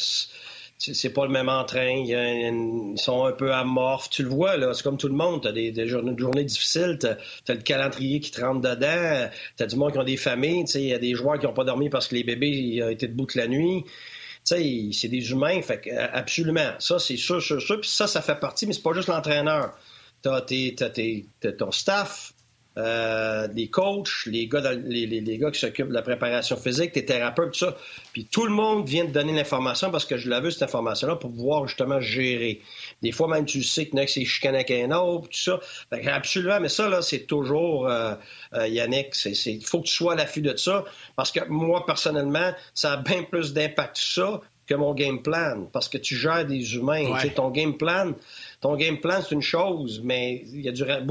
c'est 0.78 1.12
pas 1.12 1.26
le 1.26 1.32
même 1.32 1.50
entrain, 1.50 1.90
ils 1.90 2.98
sont 2.98 3.26
un 3.26 3.32
peu 3.32 3.52
amorphes. 3.52 4.08
Tu 4.08 4.22
le 4.22 4.30
vois, 4.30 4.56
là, 4.56 4.72
c'est 4.72 4.82
comme 4.82 4.96
tout 4.96 5.08
le 5.08 5.14
monde. 5.14 5.42
Tu 5.42 5.48
as 5.48 5.52
des, 5.52 5.86
journées, 5.86 6.44
difficiles, 6.44 6.96
tu 6.98 7.06
as, 7.06 7.54
le 7.54 7.60
calendrier 7.60 8.20
qui 8.20 8.30
te 8.30 8.40
rentre 8.40 8.62
dedans, 8.62 9.28
tu 9.58 9.62
as 9.62 9.66
du 9.66 9.76
monde 9.76 9.92
qui 9.92 9.98
ont 9.98 10.04
des 10.04 10.16
familles, 10.16 10.64
il 10.76 10.80
y 10.82 10.94
a 10.94 10.98
des 10.98 11.14
joueurs 11.14 11.38
qui 11.38 11.44
n'ont 11.44 11.52
pas 11.52 11.64
dormi 11.64 11.90
parce 11.90 12.08
que 12.08 12.14
les 12.14 12.24
bébés 12.24 12.80
ont 12.82 12.88
été 12.88 13.06
debout 13.06 13.26
toute 13.26 13.34
la 13.34 13.48
nuit 13.48 13.84
c'est 14.48 15.08
des 15.08 15.30
humains, 15.30 15.60
fait 15.62 15.86
euh, 15.88 16.08
absolument. 16.12 16.72
Ça, 16.78 16.98
c'est 16.98 17.16
sûr, 17.16 17.42
sûr, 17.42 17.60
sûr. 17.60 17.80
Puis 17.80 17.90
ça, 17.90 18.06
ça 18.06 18.22
fait 18.22 18.38
partie, 18.38 18.66
mais 18.66 18.72
c'est 18.72 18.82
pas 18.82 18.92
juste 18.92 19.08
l'entraîneur. 19.08 19.76
T'as, 20.22 20.40
as, 20.40 21.52
ton 21.52 21.70
staff, 21.70 22.32
euh, 22.78 23.48
les 23.54 23.68
coachs, 23.68 24.26
les 24.26 24.46
gars, 24.46 24.72
les, 24.72 25.06
les, 25.06 25.38
gars 25.38 25.50
qui 25.50 25.58
s'occupent 25.58 25.88
de 25.88 25.94
la 25.94 26.02
préparation 26.02 26.56
physique, 26.56 26.92
tes 26.92 27.04
thérapeutes, 27.04 27.52
tout 27.52 27.66
ça. 27.66 27.76
Puis 28.12 28.24
tout 28.24 28.44
le 28.44 28.52
monde 28.52 28.88
vient 28.88 29.04
te 29.04 29.10
donner 29.10 29.32
l'information 29.32 29.90
parce 29.90 30.04
que 30.04 30.16
je 30.16 30.30
l'avais, 30.30 30.50
cette 30.50 30.62
information-là, 30.62 31.16
pour 31.16 31.30
pouvoir 31.30 31.66
justement 31.66 32.00
gérer. 32.00 32.60
Des 33.02 33.10
fois, 33.10 33.26
même, 33.28 33.46
tu 33.46 33.62
sais 33.64 33.86
que 33.86 34.06
c'est 34.06 34.24
chicane 34.24 34.54
avec 34.54 34.70
un 34.70 34.92
autre, 34.92 35.28
tout 35.28 35.38
ça. 35.38 35.60
absolument, 35.90 36.60
mais 36.60 36.68
ça, 36.68 36.88
là, 36.88 37.02
c'est 37.02 37.26
toujours, 37.26 37.88
euh, 37.88 38.14
euh, 38.54 38.68
Yannick, 38.68 39.14
il 39.24 39.64
faut 39.64 39.80
que 39.80 39.86
tu 39.86 39.94
sois 39.94 40.12
à 40.12 40.16
l'affût 40.16 40.42
de 40.42 40.56
ça 40.56 40.84
parce 41.16 41.32
que 41.32 41.40
moi, 41.48 41.84
personnellement, 41.84 42.52
ça 42.74 42.92
a 42.92 42.96
bien 42.98 43.24
plus 43.24 43.52
d'impact 43.52 43.96
ça 43.96 44.40
que 44.68 44.74
mon 44.74 44.94
game 44.94 45.22
plan 45.22 45.66
parce 45.72 45.88
que 45.88 45.98
tu 45.98 46.14
gères 46.14 46.46
des 46.46 46.74
humains. 46.76 47.18
Ton 47.34 47.50
game 47.50 47.76
plan, 47.76 48.12
ton 48.60 48.76
game 48.76 48.98
plan, 48.98 49.20
c'est 49.22 49.34
une 49.34 49.42
chose, 49.42 50.00
mais 50.04 50.44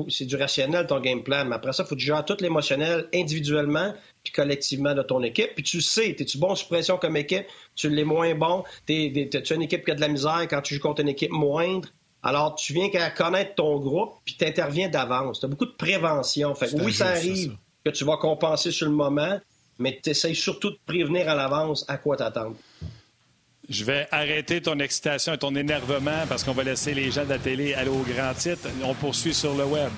c'est 0.09 0.25
du 0.25 0.35
rationnel, 0.35 0.85
ton 0.85 0.99
game 0.99 1.23
plan. 1.23 1.43
Mais 1.45 1.55
après 1.55 1.73
ça, 1.73 1.83
il 1.83 1.87
faut 1.87 1.95
que 1.95 1.99
tu 1.99 2.05
gères 2.05 2.23
tout 2.23 2.37
l'émotionnel 2.39 3.07
individuellement 3.13 3.93
puis 4.23 4.33
collectivement 4.33 4.93
de 4.93 5.01
ton 5.01 5.23
équipe. 5.23 5.55
Puis 5.55 5.63
tu 5.63 5.81
sais, 5.81 6.09
es-tu 6.09 6.37
bon 6.37 6.53
sous 6.55 6.67
pression 6.67 6.97
comme 6.97 7.17
équipe? 7.17 7.45
Tu 7.75 7.89
l'es 7.89 8.03
moins 8.03 8.35
bon? 8.35 8.63
T'es-tu 8.85 9.53
une 9.53 9.63
équipe 9.63 9.83
qui 9.83 9.91
a 9.91 9.95
de 9.95 10.01
la 10.01 10.09
misère 10.09 10.47
quand 10.49 10.61
tu 10.61 10.75
joues 10.75 10.81
contre 10.81 11.01
une 11.01 11.09
équipe 11.09 11.31
moindre? 11.31 11.89
Alors, 12.23 12.55
tu 12.55 12.73
viens 12.73 12.89
qu'à 12.89 13.09
connaître 13.09 13.55
ton 13.55 13.79
groupe, 13.79 14.15
puis 14.25 14.35
tu 14.37 14.45
interviens 14.45 14.89
d'avance. 14.89 15.39
Tu 15.39 15.45
as 15.45 15.49
beaucoup 15.49 15.65
de 15.65 15.75
prévention. 15.77 16.53
Fait 16.55 16.73
oui, 16.73 16.91
ça 16.91 17.09
arrive 17.09 17.55
que 17.85 17.91
tu 17.91 18.03
vas 18.03 18.17
compenser 18.17 18.71
sur 18.71 18.87
le 18.87 18.93
moment, 18.93 19.39
mais 19.79 19.99
tu 20.03 20.09
essaies 20.09 20.33
surtout 20.33 20.71
de 20.71 20.79
prévenir 20.85 21.29
à 21.29 21.35
l'avance 21.35 21.85
à 21.87 21.97
quoi 21.97 22.17
t'attendre. 22.17 22.55
Je 23.69 23.83
vais 23.83 24.07
arrêter 24.11 24.61
ton 24.61 24.79
excitation 24.79 25.33
et 25.33 25.37
ton 25.37 25.53
énervement 25.53 26.25
parce 26.29 26.45
qu'on 26.45 26.53
va 26.53 26.63
laisser 26.63 26.93
les 26.93 27.11
gens 27.11 27.25
de 27.25 27.29
la 27.29 27.37
télé 27.37 27.73
aller 27.73 27.89
au 27.89 28.01
grand 28.01 28.33
titre. 28.33 28.69
On 28.81 28.93
poursuit 28.93 29.33
sur 29.33 29.55
le 29.55 29.65
web. 29.65 29.89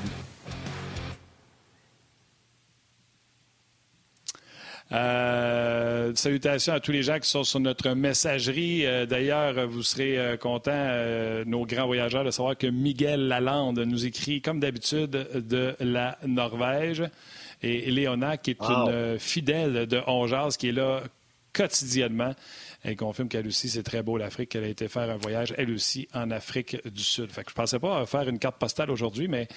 Euh, 4.92 6.12
salutations 6.16 6.74
à 6.74 6.80
tous 6.80 6.92
les 6.92 7.04
gens 7.04 7.20
qui 7.20 7.30
sont 7.30 7.44
sur 7.44 7.60
notre 7.60 7.92
messagerie. 7.92 8.88
Euh, 8.88 9.06
d'ailleurs, 9.06 9.68
vous 9.68 9.84
serez 9.84 10.18
euh, 10.18 10.36
contents, 10.36 11.46
nos 11.46 11.64
grands 11.68 11.86
voyageurs, 11.86 12.24
de 12.24 12.32
savoir 12.32 12.58
que 12.58 12.66
Miguel 12.66 13.28
Lalande 13.28 13.82
nous 13.82 14.04
écrit, 14.04 14.42
comme 14.42 14.60
d'habitude, 14.60 15.12
de 15.12 15.76
la 15.80 16.18
Norvège. 16.26 17.04
Et 17.62 17.92
Léona, 17.92 18.38
qui 18.38 18.52
est 18.52 18.62
une 18.62 19.20
fidèle 19.20 19.86
de 19.86 20.02
Ongeas, 20.08 20.56
qui 20.58 20.70
est 20.70 20.72
là 20.72 21.04
quotidiennement. 21.54 22.34
Elle 22.84 22.96
confirme 22.96 23.28
qu'elle 23.28 23.48
aussi, 23.48 23.70
c'est 23.70 23.84
très 23.84 24.04
beau 24.04 24.18
l'Afrique, 24.18 24.50
qu'elle 24.50 24.64
a 24.64 24.68
été 24.68 24.88
faire 24.88 25.10
un 25.10 25.18
voyage, 25.18 25.54
elle 25.58 25.72
aussi, 25.72 26.08
en 26.14 26.32
Afrique 26.32 26.78
du 26.88 27.04
Sud. 27.04 27.32
Fait 27.32 27.44
que 27.44 27.50
je 27.50 27.54
ne 27.54 27.56
pensais 27.56 27.80
pas 27.80 28.06
faire 28.06 28.28
une 28.30 28.40
carte 28.40 28.58
postale 28.58 28.90
aujourd'hui, 28.90 29.28
mais 29.28 29.48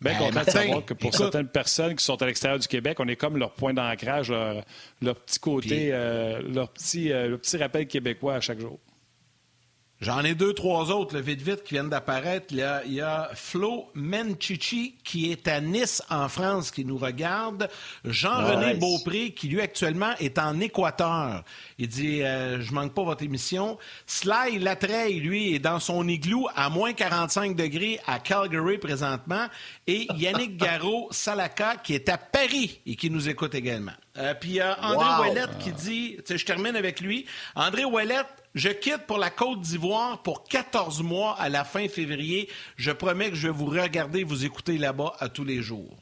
bien 0.00 0.12
ben, 0.12 0.18
content 0.18 0.44
de 0.44 0.50
savoir 0.50 0.84
que 0.84 0.94
pour 0.94 1.14
certaines 1.14 1.48
personnes 1.48 1.94
qui 1.94 2.04
sont 2.04 2.20
à 2.22 2.26
l'extérieur 2.26 2.58
du 2.58 2.68
Québec, 2.68 2.98
on 3.00 3.08
est 3.08 3.16
comme 3.16 3.36
leur 3.36 3.52
point 3.52 3.74
d'ancrage, 3.74 4.30
leur, 4.30 5.16
petit 5.16 5.38
côté, 5.38 5.90
euh, 5.92 6.40
leur, 6.42 6.70
petit, 6.70 7.12
euh, 7.12 7.28
leur 7.28 7.38
petit 7.40 7.56
rappel 7.58 7.86
québécois 7.86 8.36
à 8.36 8.40
chaque 8.40 8.60
jour. 8.60 8.78
J'en 10.02 10.24
ai 10.24 10.34
deux, 10.34 10.52
trois 10.52 10.90
autres, 10.90 11.14
le 11.14 11.20
vite, 11.20 11.42
vite, 11.42 11.62
qui 11.62 11.74
viennent 11.74 11.88
d'apparaître. 11.88 12.46
Il, 12.50 12.56
y 12.92 13.00
a, 13.00 13.30
Flo 13.36 13.88
Menchichi, 13.94 14.96
qui 15.04 15.30
est 15.30 15.46
à 15.46 15.60
Nice, 15.60 16.02
en 16.10 16.28
France, 16.28 16.72
qui 16.72 16.84
nous 16.84 16.98
regarde. 16.98 17.68
Jean-René 18.04 18.74
Beaupré, 18.74 19.30
qui 19.30 19.46
lui, 19.46 19.60
actuellement, 19.60 20.10
est 20.18 20.40
en 20.40 20.58
Équateur. 20.58 21.44
Il 21.78 21.86
dit 21.86 22.20
euh, 22.20 22.60
Je 22.60 22.72
manque 22.74 22.94
pas 22.94 23.04
votre 23.04 23.22
émission. 23.22 23.78
Sly 24.08 24.58
Latreille, 24.58 25.20
lui, 25.20 25.54
est 25.54 25.60
dans 25.60 25.78
son 25.78 26.08
igloo 26.08 26.48
à 26.56 26.68
moins 26.68 26.94
45 26.94 27.54
degrés 27.54 28.00
à 28.04 28.18
Calgary 28.18 28.78
présentement. 28.78 29.46
Et 29.86 30.08
Yannick 30.16 30.56
Garot 30.56 31.06
Salaka, 31.12 31.76
qui 31.76 31.94
est 31.94 32.08
à 32.08 32.18
Paris 32.18 32.80
et 32.86 32.96
qui 32.96 33.08
nous 33.08 33.28
écoute 33.28 33.54
également. 33.54 33.92
Euh, 34.18 34.34
puis 34.34 34.50
il 34.50 34.56
y 34.56 34.60
a 34.60 34.78
André 34.82 35.06
Ouellette 35.20 35.58
qui 35.60 35.70
dit 35.70 36.18
Je 36.28 36.44
termine 36.44 36.74
avec 36.74 37.00
lui. 37.00 37.24
André 37.54 37.84
Ouellette 37.84 38.41
je 38.54 38.68
quitte 38.68 39.06
pour 39.06 39.18
la 39.18 39.30
Côte 39.30 39.60
d'Ivoire 39.60 40.22
pour 40.22 40.44
14 40.44 41.02
mois 41.02 41.34
à 41.38 41.48
la 41.48 41.64
fin 41.64 41.88
février. 41.88 42.48
Je 42.76 42.90
promets 42.90 43.30
que 43.30 43.36
je 43.36 43.48
vais 43.48 43.54
vous 43.54 43.66
regarder, 43.66 44.24
vous 44.24 44.44
écouter 44.44 44.78
là-bas 44.78 45.14
à 45.20 45.28
tous 45.28 45.44
les 45.44 45.62
jours. 45.62 45.96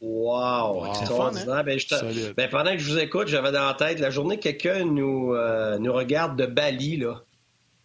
Wow, 0.00 0.86
extraordinaire. 0.86 1.62
Ben, 1.64 1.78
ben, 2.36 2.50
pendant 2.50 2.72
que 2.72 2.78
je 2.78 2.90
vous 2.90 2.98
écoute, 2.98 3.28
j'avais 3.28 3.52
dans 3.52 3.66
la 3.66 3.74
tête 3.74 4.00
la 4.00 4.10
journée 4.10 4.36
que 4.36 4.42
quelqu'un 4.42 4.84
nous, 4.84 5.32
euh, 5.34 5.78
nous 5.78 5.92
regarde 5.92 6.36
de 6.36 6.46
Bali, 6.46 6.96
là, 6.96 7.22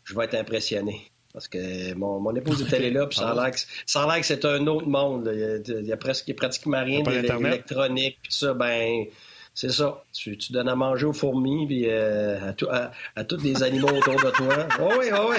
je 0.03 0.15
vais 0.15 0.25
être 0.25 0.33
impressionné. 0.33 1.11
Parce 1.31 1.47
que 1.47 1.93
mon, 1.93 2.19
mon 2.19 2.33
épouse 2.35 2.61
est 2.61 2.75
allée 2.75 2.89
là, 2.89 3.05
puis 3.05 3.19
ça 3.19 3.29
a 3.29 3.35
l'air 3.35 3.51
que, 3.51 4.25
c'est 4.25 4.45
un 4.45 4.65
autre 4.65 4.87
monde. 4.87 5.31
Il, 5.31 5.85
y 5.85 5.91
a, 5.91 5.97
presque, 5.97 6.33
pratiquement 6.35 6.83
rien 6.83 7.01
d'électronique, 7.01 8.17
puis 8.23 8.33
ça, 8.33 8.55
ben 8.55 9.05
c'est 9.57 9.71
ça. 9.71 10.03
Tu, 10.13 10.37
donnes 10.51 10.69
à 10.69 10.75
manger 10.75 11.07
aux 11.07 11.13
fourmis 11.13 11.65
puis 11.65 11.89
euh, 11.89 12.51
à, 12.69 12.91
à, 13.15 13.23
tous 13.23 13.41
les 13.41 13.63
animaux 13.63 13.87
autour 13.87 14.13
de 14.13 14.29
toi. 14.29 14.67
Oh 14.79 14.91
oui, 14.99 15.07
oh 15.11 15.31
oui. 15.31 15.37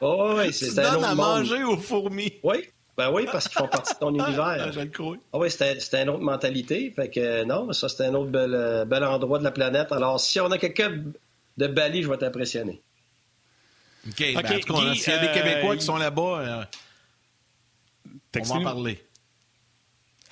Oh 0.00 0.34
oui, 0.36 0.52
c'est 0.52 0.78
un 0.78 0.94
autre 0.94 1.08
à 1.08 1.14
manger 1.16 1.64
aux 1.64 1.76
fourmis. 1.76 2.34
Oui. 2.44 2.58
Ben 2.96 3.10
oui, 3.10 3.26
parce 3.32 3.48
qu'ils 3.48 3.58
font 3.58 3.66
partie 3.66 3.92
de 3.94 3.98
ton 3.98 4.10
univers. 4.14 4.38
Ah, 4.40 4.70
je 4.70 4.78
le 4.78 4.86
crois. 4.86 5.16
Ah 5.32 5.38
oui, 5.38 5.50
c'était 5.50 6.00
une 6.00 6.10
autre 6.10 6.22
mentalité. 6.22 6.92
Fait 6.94 7.10
que 7.10 7.42
non, 7.42 7.72
ça, 7.72 7.88
c'était 7.88 8.04
un 8.04 8.14
autre 8.14 8.30
bel, 8.30 8.84
bel 8.86 9.02
endroit 9.02 9.40
de 9.40 9.44
la 9.44 9.50
planète. 9.50 9.90
Alors, 9.90 10.20
si 10.20 10.38
on 10.38 10.52
a 10.52 10.56
quelqu'un 10.58 11.02
de 11.56 11.66
Bali, 11.66 12.04
je 12.04 12.08
vais 12.08 12.18
t'impressionner. 12.18 12.80
OK. 14.06 14.16
Ben, 14.16 14.38
en 14.38 14.42
tout 14.60 14.74
cas, 14.74 14.94
s'il 14.94 15.12
y 15.12 15.16
a 15.16 15.26
des 15.26 15.32
Québécois 15.32 15.76
qui 15.76 15.84
sont 15.84 15.96
là-bas, 15.96 16.68
on 18.36 18.42
va 18.42 18.54
en 18.54 18.62
parler. 18.62 19.04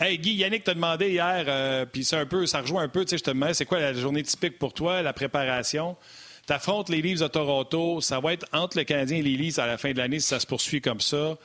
Hey 0.00 0.16
Guy, 0.16 0.34
Yannick 0.34 0.62
t'a 0.62 0.74
demandé 0.74 1.08
hier, 1.11 1.44
euh, 1.48 1.84
puis 1.84 2.04
c'est 2.04 2.14
un 2.14 2.24
peu, 2.24 2.46
ça 2.46 2.61
rejoint 2.61 2.84
un 2.84 2.88
peu, 2.88 3.04
tu 3.04 3.11
sais, 3.11 3.18
je 3.18 3.24
te 3.24 3.30
demandais, 3.30 3.52
c'est 3.52 3.64
quoi 3.64 3.80
la 3.80 3.92
journée 3.92 4.22
typique 4.22 4.56
pour 4.56 4.72
toi, 4.72 5.02
la 5.02 5.12
préparation? 5.12 5.96
Tu 6.46 6.52
affrontes 6.52 6.88
les 6.88 7.02
Leafs 7.02 7.18
de 7.18 7.26
Toronto, 7.26 8.00
ça 8.00 8.20
va 8.20 8.32
être 8.32 8.46
entre 8.52 8.78
le 8.78 8.84
Canadien 8.84 9.16
et 9.16 9.22
les 9.22 9.37
Leafs 9.37 9.58
à 9.58 9.66
la 9.66 9.76
fin 9.76 9.90
de 9.90 9.98
l'année 9.98 10.20
si 10.20 10.28
ça 10.28 10.38
se 10.38 10.46
poursuit 10.46 10.80
comme 10.80 11.00
ça. 11.00 11.37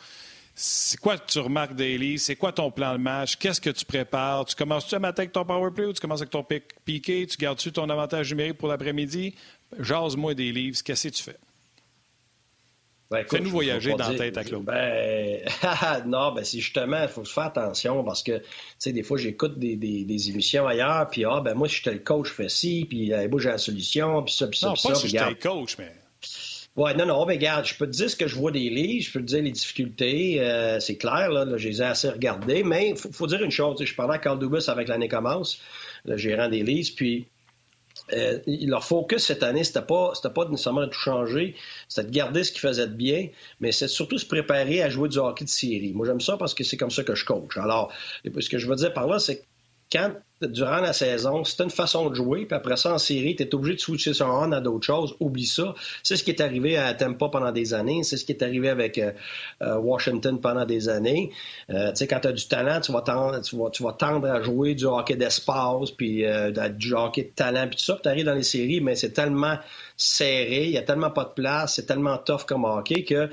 C'est 0.53 0.99
quoi 0.99 1.17
que 1.17 1.25
tu 1.31 1.39
remarques 1.39 1.73
des 1.73 1.97
Leafs? 1.97 2.21
C'est 2.21 2.35
quoi 2.35 2.51
ton 2.51 2.69
plan 2.69 2.93
de 2.93 2.99
match? 2.99 3.37
Qu'est-ce 3.37 3.59
que 3.59 3.71
tu 3.71 3.85
prépares? 3.85 4.45
Tu 4.45 4.55
commences-tu 4.55 4.93
à 4.93 4.99
matin 4.99 5.23
avec 5.23 5.31
ton 5.31 5.45
power 5.45 5.71
play 5.71 5.85
ou 5.85 5.93
tu 5.93 5.99
commences 5.99 6.21
avec 6.21 6.29
ton 6.29 6.45
piqué? 6.85 7.25
Tu 7.25 7.37
gardes-tu 7.37 7.71
ton 7.71 7.89
avantage 7.89 8.29
numérique 8.29 8.59
pour 8.59 8.69
l'après-midi? 8.69 9.33
Jase-moi 9.79 10.35
des 10.35 10.51
Leafs, 10.51 10.83
qu'est-ce 10.83 11.07
que 11.07 11.13
tu 11.15 11.23
fais? 11.23 11.37
Ben, 13.13 13.26
Fais-nous 13.30 13.52
voyager 13.52 13.91
dans 13.91 14.10
la 14.10 14.17
tête 14.17 14.38
à 14.39 14.43
Claude. 14.43 14.63
Ben, 14.63 15.41
non, 16.08 16.32
ben 16.34 16.43
c'est 16.43 16.58
justement, 16.58 17.04
il 17.04 17.08
faut 17.08 17.23
faire 17.23 17.43
attention 17.43 18.04
parce 18.04 18.23
que, 18.23 18.39
tu 18.39 18.45
sais, 18.80 18.91
des 18.91 19.04
fois, 19.04 19.19
j'écoute 19.19 19.60
des, 19.60 19.76
des, 19.76 20.30
émissions 20.32 20.65
ailleurs, 20.65 21.08
puis 21.12 21.23
ah, 21.23 21.39
ben 21.39 21.54
moi, 21.54 21.69
si 21.69 21.76
j'étais 21.76 21.93
le 21.93 21.99
coach, 21.99 22.30
je 22.30 22.34
fais 22.34 22.49
ci, 22.49 22.88
puis 22.89 23.13
euh, 23.13 23.30
moi, 23.30 23.39
j'ai 23.39 23.49
la 23.49 23.60
solution, 23.60 24.23
puis 24.23 24.34
ça, 24.34 24.47
puis 24.47 24.58
ça, 24.58 24.69
non, 24.69 24.73
puis 24.73 24.82
pas 24.82 24.95
ça. 24.95 25.02
si 25.02 25.10
j'étais 25.10 25.30
le 25.30 25.36
coach, 25.36 25.76
mais... 25.78 25.91
Ouais, 26.76 26.95
non, 26.95 27.06
non, 27.06 27.23
mais 27.28 27.36
regarde, 27.36 27.67
je 27.67 27.76
peux 27.76 27.86
te 27.86 27.91
dire 27.91 28.10
ce 28.10 28.15
que 28.15 28.26
je 28.26 28.36
vois 28.36 28.49
des 28.49 28.71
livres, 28.71 29.06
je 29.06 29.12
peux 29.12 29.19
te 29.19 29.26
dire 29.26 29.43
les 29.43 29.52
difficultés, 29.52 30.41
euh, 30.41 30.80
c'est 30.80 30.97
clair, 30.97 31.30
là, 31.30 31.45
là, 31.45 31.58
je 31.58 31.69
les 31.69 31.84
ai 31.84 31.86
assez 31.86 32.10
regardés, 32.10 32.63
mais 32.63 32.89
il 32.89 32.97
faut, 32.97 33.12
faut, 33.12 33.28
dire 33.28 33.43
une 33.43 33.52
chose, 33.52 33.84
je 33.84 33.93
parlais 33.93 34.15
à 34.15 34.17
Carl 34.17 34.39
Dubus 34.39 34.69
avec 34.69 34.88
l'année 34.88 35.08
commence, 35.08 35.62
le 36.04 36.17
gérant 36.17 36.49
des 36.49 36.63
livres, 36.63 36.89
puis 36.95 37.28
euh, 38.12 38.39
leur 38.47 38.84
focus 38.84 39.25
cette 39.25 39.43
année, 39.43 39.63
c'était 39.63 39.82
pas, 39.82 40.12
c'était 40.15 40.34
pas 40.34 40.45
nécessairement 40.45 40.82
de 40.82 40.88
tout 40.88 40.99
changer, 40.99 41.56
c'était 41.88 42.08
de 42.08 42.13
garder 42.13 42.43
ce 42.43 42.51
qu'ils 42.51 42.62
faisaient 42.62 42.88
de 42.88 42.93
bien, 42.93 43.29
mais 43.60 43.71
c'est 43.71 43.88
surtout 43.88 44.17
se 44.17 44.25
préparer 44.25 44.82
à 44.82 44.89
jouer 44.89 45.10
du 45.10 45.17
hockey 45.19 45.45
de 45.45 45.49
série. 45.49 45.93
Moi, 45.93 46.06
j'aime 46.06 46.21
ça 46.21 46.38
parce 46.38 46.53
que 46.53 46.63
c'est 46.63 46.77
comme 46.77 46.91
ça 46.91 47.03
que 47.03 47.15
je 47.15 47.25
coach. 47.25 47.58
Alors, 47.58 47.91
ce 48.23 48.49
que 48.49 48.58
je 48.58 48.67
veux 48.67 48.75
dire 48.75 48.93
par 48.93 49.08
là, 49.08 49.19
c'est 49.19 49.45
quand 49.91 50.12
durant 50.47 50.79
la 50.79 50.93
saison, 50.93 51.43
c'est 51.43 51.63
une 51.63 51.69
façon 51.69 52.10
de 52.10 52.15
jouer, 52.15 52.45
puis 52.45 52.56
après 52.56 52.77
ça, 52.77 52.93
en 52.93 52.97
série, 52.97 53.36
tu 53.36 53.43
es 53.43 53.56
obligé 53.56 53.75
de 53.75 53.79
switcher 53.79 54.13
son 54.13 54.25
on 54.25 54.51
à 54.51 54.60
d'autres 54.60 54.86
choses. 54.86 55.15
Oublie 55.19 55.45
ça. 55.45 55.75
C'est 56.01 56.15
ce 56.15 56.23
qui 56.23 56.32
est 56.32 56.41
arrivé 56.41 56.77
à 56.77 56.93
Tampa 56.93 57.29
pendant 57.29 57.51
des 57.51 57.73
années. 57.73 58.03
C'est 58.03 58.17
ce 58.17 58.25
qui 58.25 58.32
est 58.32 58.43
arrivé 58.43 58.69
avec 58.69 58.97
euh, 58.97 59.12
euh, 59.62 59.77
Washington 59.77 60.39
pendant 60.39 60.65
des 60.65 60.89
années. 60.89 61.32
Euh, 61.69 61.89
tu 61.89 61.97
sais, 61.97 62.08
quand 62.08 62.19
tu 62.21 62.27
as 62.27 62.32
du 62.32 62.47
talent, 62.47 62.82
tu 62.82 62.91
vas, 62.91 63.01
tendre, 63.01 64.27
à 64.27 64.41
jouer 64.41 64.75
du 64.75 64.86
hockey 64.86 65.15
d'espace, 65.15 65.91
puis 65.91 66.23
du 66.77 66.93
hockey 66.93 67.23
de 67.23 67.32
talent, 67.36 67.67
puis 67.67 67.77
tout 67.77 67.86
ça. 67.86 67.99
Tu 68.01 68.10
arrives 68.10 68.25
dans 68.25 68.34
les 68.34 68.43
séries, 68.43 68.82
mais 68.82 68.95
c'est 68.95 69.12
tellement 69.12 69.58
serré, 69.95 70.65
il 70.65 70.71
n'y 70.71 70.77
a 70.77 70.82
tellement 70.82 71.12
pas 71.12 71.25
de 71.25 71.29
place, 71.29 71.75
c'est 71.75 71.86
tellement 71.86 72.17
tough 72.17 72.45
comme 72.47 72.65
hockey 72.65 73.03
que 73.03 73.29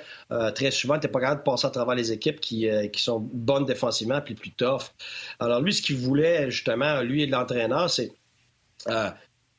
très 0.55 0.71
souvent, 0.71 0.99
tu 0.99 1.07
n'es 1.07 1.13
pas 1.13 1.21
capable 1.21 1.41
de 1.41 1.45
passer 1.45 1.67
à 1.67 1.71
travers 1.71 1.95
les 1.95 2.13
équipes 2.13 2.41
qui, 2.41 2.69
qui 2.93 3.03
sont 3.03 3.19
bonnes 3.33 3.65
défensivement, 3.65 4.21
puis 4.21 4.35
plus 4.35 4.53
tough. 4.53 4.93
Alors 5.39 5.61
lui, 5.61 5.73
ce 5.73 5.83
qu'il 5.83 5.97
voulait, 5.97 6.51
justement, 6.51 7.00
lui 7.03 7.23
et 7.23 7.27
l'entraîneur, 7.27 7.91
c'est 7.91 8.13
euh, 8.89 9.11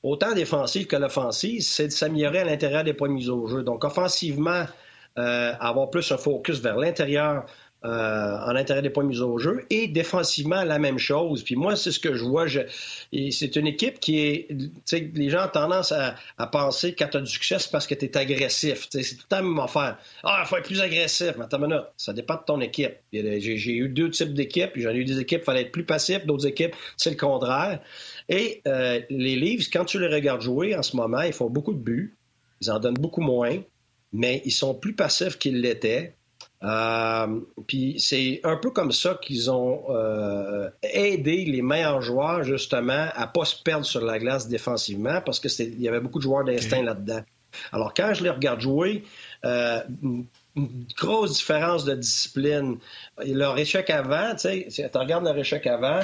autant 0.03 0.33
défensif 0.33 0.87
que 0.87 0.95
l'offensive, 0.95 1.61
c'est 1.61 1.87
de 1.87 1.91
s'améliorer 1.91 2.39
à 2.39 2.45
l'intérieur 2.45 2.83
des 2.83 2.93
points 2.93 3.09
de 3.09 3.13
mise 3.13 3.29
au 3.29 3.47
jeu. 3.47 3.63
Donc, 3.63 3.83
offensivement, 3.83 4.65
euh, 5.17 5.53
avoir 5.59 5.89
plus 5.89 6.11
un 6.11 6.17
focus 6.17 6.59
vers 6.61 6.77
l'intérieur, 6.77 7.45
euh, 7.83 8.37
en 8.37 8.55
intérêt 8.55 8.83
des 8.83 8.91
points 8.91 9.03
mis 9.03 9.21
au 9.21 9.39
jeu. 9.39 9.65
Et 9.71 9.87
défensivement, 9.87 10.63
la 10.63 10.77
même 10.77 10.99
chose. 10.99 11.43
Puis 11.43 11.55
moi, 11.55 11.75
c'est 11.75 11.91
ce 11.91 11.99
que 11.99 12.13
je 12.13 12.23
vois. 12.23 12.45
c'est 12.47 13.55
une 13.55 13.65
équipe 13.65 13.99
qui 13.99 14.19
est. 14.19 14.47
Les 15.15 15.29
gens 15.31 15.45
ont 15.45 15.51
tendance 15.51 15.91
à, 15.91 16.15
penser 16.51 16.93
que 16.93 17.03
quand 17.03 17.09
tu 17.09 17.17
as 17.17 17.21
du 17.21 17.31
succès, 17.31 17.57
c'est 17.57 17.71
parce 17.71 17.87
que 17.87 17.95
tu 17.95 18.05
es 18.05 18.17
agressif. 18.17 18.87
c'est 18.91 19.01
tout 19.01 19.23
le 19.23 19.27
temps 19.27 19.37
la 19.37 19.41
même 19.41 19.59
affaire. 19.59 19.97
Ah, 20.23 20.41
il 20.43 20.47
faut 20.47 20.57
être 20.57 20.65
plus 20.65 20.79
agressif. 20.79 21.33
Mais 21.39 21.45
attends 21.45 21.59
Ça 21.97 22.13
dépend 22.13 22.35
de 22.35 22.43
ton 22.45 22.61
équipe. 22.61 22.97
J'ai 23.11 23.75
eu 23.75 23.89
deux 23.89 24.11
types 24.11 24.35
d'équipes. 24.35 24.73
J'en 24.75 24.91
ai 24.91 24.97
eu 24.97 25.05
des 25.05 25.19
équipes, 25.19 25.41
il 25.41 25.45
fallait 25.45 25.61
être 25.61 25.71
plus 25.71 25.85
passif. 25.85 26.23
D'autres 26.27 26.45
équipes, 26.45 26.75
c'est 26.97 27.09
le 27.09 27.17
contraire. 27.17 27.81
Et 28.29 28.61
euh, 28.67 29.01
les 29.09 29.35
Leafs, 29.35 29.71
quand 29.71 29.85
tu 29.85 29.99
les 29.99 30.07
regardes 30.07 30.41
jouer 30.41 30.75
en 30.75 30.83
ce 30.83 30.95
moment, 30.95 31.21
ils 31.21 31.33
font 31.33 31.49
beaucoup 31.49 31.73
de 31.73 31.79
buts. 31.79 32.15
Ils 32.61 32.69
en 32.69 32.79
donnent 32.79 32.93
beaucoup 32.93 33.21
moins. 33.21 33.57
Mais 34.13 34.43
ils 34.45 34.51
sont 34.51 34.75
plus 34.75 34.93
passifs 34.93 35.39
qu'ils 35.39 35.61
l'étaient. 35.61 36.13
Euh, 36.63 37.39
puis 37.67 37.95
c'est 37.99 38.39
un 38.43 38.55
peu 38.57 38.69
comme 38.69 38.91
ça 38.91 39.17
qu'ils 39.21 39.49
ont 39.49 39.85
euh, 39.89 40.69
aidé 40.83 41.45
les 41.45 41.61
meilleurs 41.63 42.01
joueurs 42.01 42.43
justement 42.43 43.07
à 43.15 43.25
pas 43.25 43.45
se 43.45 43.61
perdre 43.63 43.85
sur 43.85 44.05
la 44.05 44.19
glace 44.19 44.47
défensivement 44.47 45.21
parce 45.25 45.39
que 45.39 45.47
il 45.61 45.81
y 45.81 45.87
avait 45.87 45.99
beaucoup 45.99 46.19
de 46.19 46.23
joueurs 46.23 46.43
d'instinct 46.43 46.83
là-dedans. 46.83 47.21
Alors 47.71 47.93
quand 47.93 48.13
je 48.13 48.23
les 48.23 48.29
regarde 48.29 48.61
jouer, 48.61 49.03
euh, 49.43 49.81
une 50.55 50.85
grosse 50.97 51.37
différence 51.37 51.85
de 51.85 51.95
discipline. 51.95 52.77
Leur 53.25 53.57
échec 53.57 53.89
avant, 53.89 54.31
tu 54.33 54.69
sais, 54.69 54.89
tu 54.91 54.97
regardes 54.97 55.23
leur 55.23 55.37
échec 55.37 55.65
avant, 55.65 56.01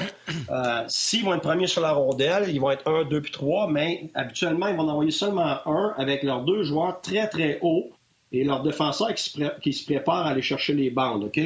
euh, 0.50 0.84
s'ils 0.88 1.24
vont 1.24 1.34
être 1.34 1.42
premiers 1.42 1.66
sur 1.66 1.82
la 1.82 1.92
rondelle, 1.92 2.48
ils 2.48 2.60
vont 2.60 2.70
être 2.70 2.88
1, 2.88 3.04
2 3.04 3.20
puis 3.20 3.32
3, 3.32 3.70
mais 3.70 4.10
habituellement, 4.14 4.68
ils 4.68 4.76
vont 4.76 4.88
envoyer 4.88 5.10
seulement 5.10 5.58
un 5.66 5.94
avec 5.98 6.22
leurs 6.22 6.44
deux 6.44 6.62
joueurs 6.62 7.00
très, 7.02 7.28
très 7.28 7.58
hauts 7.60 7.90
et 8.32 8.44
leurs 8.44 8.62
défenseurs 8.62 9.14
qui 9.14 9.72
se, 9.72 9.84
préparent 9.84 10.26
à 10.26 10.30
aller 10.30 10.42
chercher 10.42 10.74
les 10.74 10.90
bandes, 10.90 11.24
OK? 11.24 11.40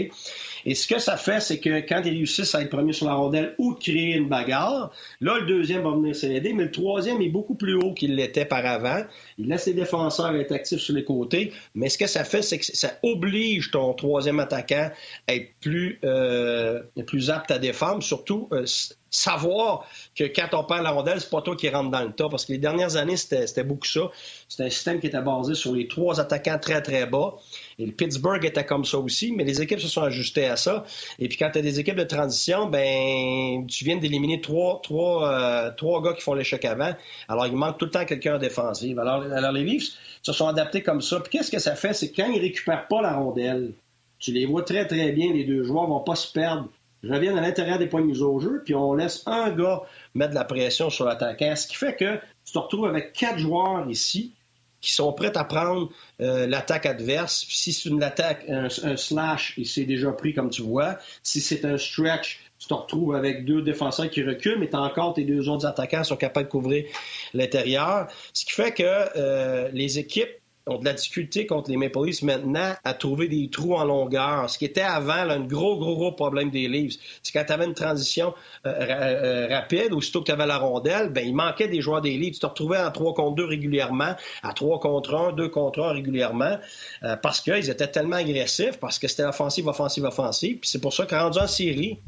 Et 0.65 0.75
ce 0.75 0.87
que 0.87 0.99
ça 0.99 1.17
fait, 1.17 1.41
c'est 1.41 1.59
que 1.59 1.81
quand 1.81 2.03
ils 2.05 2.11
réussissent 2.11 2.55
à 2.55 2.63
être 2.63 2.71
premiers 2.71 2.93
sur 2.93 3.07
la 3.07 3.15
rondelle 3.15 3.55
ou 3.59 3.75
de 3.75 3.79
créer 3.79 4.15
une 4.15 4.29
bagarre, 4.29 4.93
là, 5.21 5.39
le 5.39 5.47
deuxième 5.47 5.83
va 5.83 5.91
venir 5.91 6.15
s'aider, 6.15 6.53
mais 6.53 6.65
le 6.65 6.71
troisième 6.71 7.21
est 7.21 7.29
beaucoup 7.29 7.55
plus 7.55 7.75
haut 7.75 7.93
qu'il 7.95 8.15
l'était 8.15 8.45
par 8.45 8.65
avant. 8.65 9.03
Il 9.39 9.49
laisse 9.49 9.67
les 9.67 9.75
défenseurs 9.75 10.35
être 10.37 10.53
actifs 10.53 10.81
sur 10.81 10.95
les 10.95 11.05
côtés, 11.05 11.53
mais 11.75 11.89
ce 11.89 11.99
que 11.99 12.07
ça 12.07 12.25
fait, 12.25 12.43
c'est 12.43 12.59
que 12.59 12.65
ça 12.65 12.93
oblige 13.03 13.71
ton 13.71 13.93
troisième 13.95 14.41
attaquant 14.41 14.91
à 15.27 15.35
être 15.35 15.51
plus, 15.61 15.99
euh, 16.05 16.83
apte 17.29 17.51
à 17.51 17.59
défendre, 17.59 18.03
surtout 18.03 18.49
euh, 18.53 18.65
savoir 19.13 19.87
que 20.17 20.25
quand 20.25 20.49
on 20.55 20.65
perd 20.65 20.83
la 20.83 20.91
rondelle, 20.91 21.21
c'est 21.21 21.31
pas 21.31 21.43
toi 21.43 21.55
qui 21.55 21.69
rentre 21.69 21.91
dans 21.91 22.03
le 22.03 22.13
tas. 22.13 22.29
Parce 22.29 22.45
que 22.47 22.53
les 22.53 22.59
dernières 22.59 22.97
années, 22.97 23.17
c'était 23.17 23.63
beaucoup 23.63 23.87
ça. 23.87 24.11
C'était 24.49 24.65
un 24.65 24.71
système 24.71 24.99
qui 24.99 25.07
était 25.07 25.21
basé 25.21 25.55
sur 25.55 25.75
les 25.75 25.87
trois 25.87 26.19
attaquants 26.19 26.59
très, 26.59 26.83
très 26.83 27.07
bas. 27.07 27.35
Et 27.79 27.87
le 27.87 27.93
Pittsburgh 27.93 28.45
était 28.45 28.65
comme 28.65 28.85
ça 28.85 28.99
aussi, 28.99 29.33
mais 29.33 29.45
les 29.45 29.61
équipes 29.61 29.81
se 29.81 29.89
sont 29.89 30.03
ajustées 30.03 30.47
à 30.47 30.57
ça. 30.57 30.85
Et 31.19 31.29
puis 31.29 31.37
quand 31.37 31.51
tu 31.53 31.59
as 31.59 31.63
des 31.63 31.79
équipes 31.79 31.97
de 31.97 32.05
transition, 32.05 32.67
ben 32.67 33.67
tu 33.67 33.85
viens 33.85 33.97
d'éliminer 33.97 34.41
euh, 34.51 35.71
trois 35.77 36.03
gars 36.03 36.13
qui 36.15 36.23
font 36.23 36.35
l'échec 36.35 36.65
avant. 36.65 36.95
Alors 37.29 37.47
il 37.47 37.55
manque 37.55 37.79
tout 37.79 37.85
le 37.85 37.91
temps 37.91 38.05
quelqu'un 38.05 38.37
en 38.37 38.39
défensive. 38.39 38.99
Alors, 38.99 39.23
les 39.53 39.65
Leafs 39.65 39.93
se 40.23 40.33
sont 40.33 40.49
adaptés 40.49 40.83
comme 40.83 41.03
ça. 41.03 41.21
Puis 41.21 41.31
qu'est-ce 41.31 41.51
que 41.51 41.59
ça 41.59 41.75
fait? 41.75 41.93
C'est 41.93 42.13
quand 42.13 42.31
ils 42.31 42.41
récupèrent 42.41 42.89
pas 42.89 43.03
la 43.03 43.15
rondelle, 43.15 43.75
tu 44.19 44.33
les 44.33 44.47
vois 44.47 44.63
très 44.63 44.87
très 44.87 45.13
bien, 45.13 45.33
les 45.33 45.45
deux 45.45 45.65
joueurs 45.65 45.87
vont 45.87 46.01
pas 46.01 46.15
se 46.15 46.33
perdre 46.33 46.69
reviennent 47.05 47.39
à 47.39 47.41
l'intérieur 47.41 47.79
des 47.79 47.87
points 47.87 48.05
de 48.05 48.21
au 48.21 48.41
jeu, 48.41 48.63
puis 48.65 48.75
on 48.75 48.95
laisse 48.95 49.23
un 49.27 49.51
gars 49.51 49.83
mettre 50.15 50.31
de 50.31 50.37
la 50.37 50.45
pression 50.45 50.91
sur 50.91 51.05
l'attaquant, 51.05 51.57
ce 51.57 51.67
qui 51.67 51.77
fait 51.77 51.97
que 51.97 52.17
tu 52.45 52.53
te 52.53 52.59
retrouves 52.59 52.87
avec 52.87 53.13
quatre 53.13 53.39
joueurs 53.39 53.89
ici 53.89 54.35
qui 54.83 54.93
sont 54.93 55.13
prêts 55.13 55.37
à 55.37 55.45
prendre 55.45 55.91
euh, 56.21 56.47
l'attaque 56.47 56.87
adverse. 56.87 57.47
Si 57.49 57.73
c'est 57.73 57.89
une 57.89 58.03
attaque, 58.03 58.45
un, 58.49 58.69
slash, 58.69 59.55
il 59.57 59.67
s'est 59.67 59.85
déjà 59.85 60.11
pris 60.11 60.35
comme 60.35 60.51
tu 60.51 60.63
vois. 60.63 60.99
Si 61.23 61.41
c'est 61.41 61.65
un 61.65 61.79
stretch, 61.79 62.41
tu 62.59 62.67
te 62.67 62.75
retrouves 62.75 63.15
avec 63.15 63.45
deux 63.45 63.63
défenseurs 63.63 64.11
qui 64.11 64.25
reculent, 64.25 64.59
mais 64.59 64.69
tu 64.69 64.77
encore 64.77 65.15
tes 65.15 65.25
deux 65.25 65.49
autres 65.49 65.67
attaquants 65.67 66.03
sont 66.03 66.17
capables 66.17 66.47
de 66.47 66.51
couvrir 66.51 66.85
l'intérieur. 67.33 68.09
Ce 68.35 68.45
qui 68.45 68.53
fait 68.53 68.73
que 68.73 68.83
euh, 68.85 69.71
les 69.73 70.01
équipes 70.01 70.42
ont 70.67 70.79
de 70.79 70.85
la 70.85 70.93
difficulté 70.93 71.47
contre 71.47 71.71
les 71.71 71.77
Maple 71.77 72.05
Leafs 72.05 72.23
maintenant 72.23 72.75
à 72.85 72.95
trouver 72.95 73.29
des 73.29 73.49
trous 73.51 73.75
en 73.75 73.85
longueur. 73.85 74.49
Ce 74.49 74.59
qui 74.59 74.65
était 74.65 74.81
avant 74.81 75.25
là, 75.25 75.35
un 75.35 75.41
gros, 75.41 75.79
gros, 75.79 75.97
gros 75.97 76.13
problème 76.13 76.51
des 76.51 76.69
Leafs. 76.69 76.95
C'est 77.23 77.33
quand 77.33 77.45
tu 77.45 77.53
avais 77.53 77.65
une 77.65 77.75
transition 77.75 78.35
euh, 78.67 78.71
euh, 78.71 79.49
rapide, 79.49 79.93
aussitôt 79.93 80.21
que 80.21 80.27
tu 80.27 80.33
avais 80.33 80.47
la 80.47 80.59
rondelle, 80.59 81.09
ben, 81.11 81.27
il 81.27 81.35
manquait 81.35 81.69
des 81.69 81.81
joueurs 81.81 82.01
des 82.01 82.17
Leafs. 82.17 82.35
Tu 82.35 82.41
te 82.41 82.47
retrouvais 82.47 82.79
en 82.79 82.91
3 82.91 83.15
contre 83.15 83.35
2 83.37 83.45
régulièrement, 83.45 84.15
à 84.43 84.53
3 84.53 84.81
contre 84.81 85.15
1, 85.15 85.33
2 85.33 85.49
contre 85.49 85.83
1 85.83 85.93
régulièrement, 85.93 86.59
euh, 87.03 87.17
parce 87.17 87.41
qu'ils 87.41 87.71
étaient 87.71 87.89
tellement 87.89 88.17
agressifs, 88.17 88.79
parce 88.79 88.99
que 88.99 89.09
c'était 89.09 89.25
offensive, 89.25 89.67
offensive, 89.67 90.05
offensive. 90.05 90.59
Puis 90.59 90.71
c'est 90.71 90.81
pour 90.81 90.93
ça 90.93 91.07
qu'en 91.07 91.25
rendu 91.25 91.39
en 91.39 91.47
série, 91.47 91.99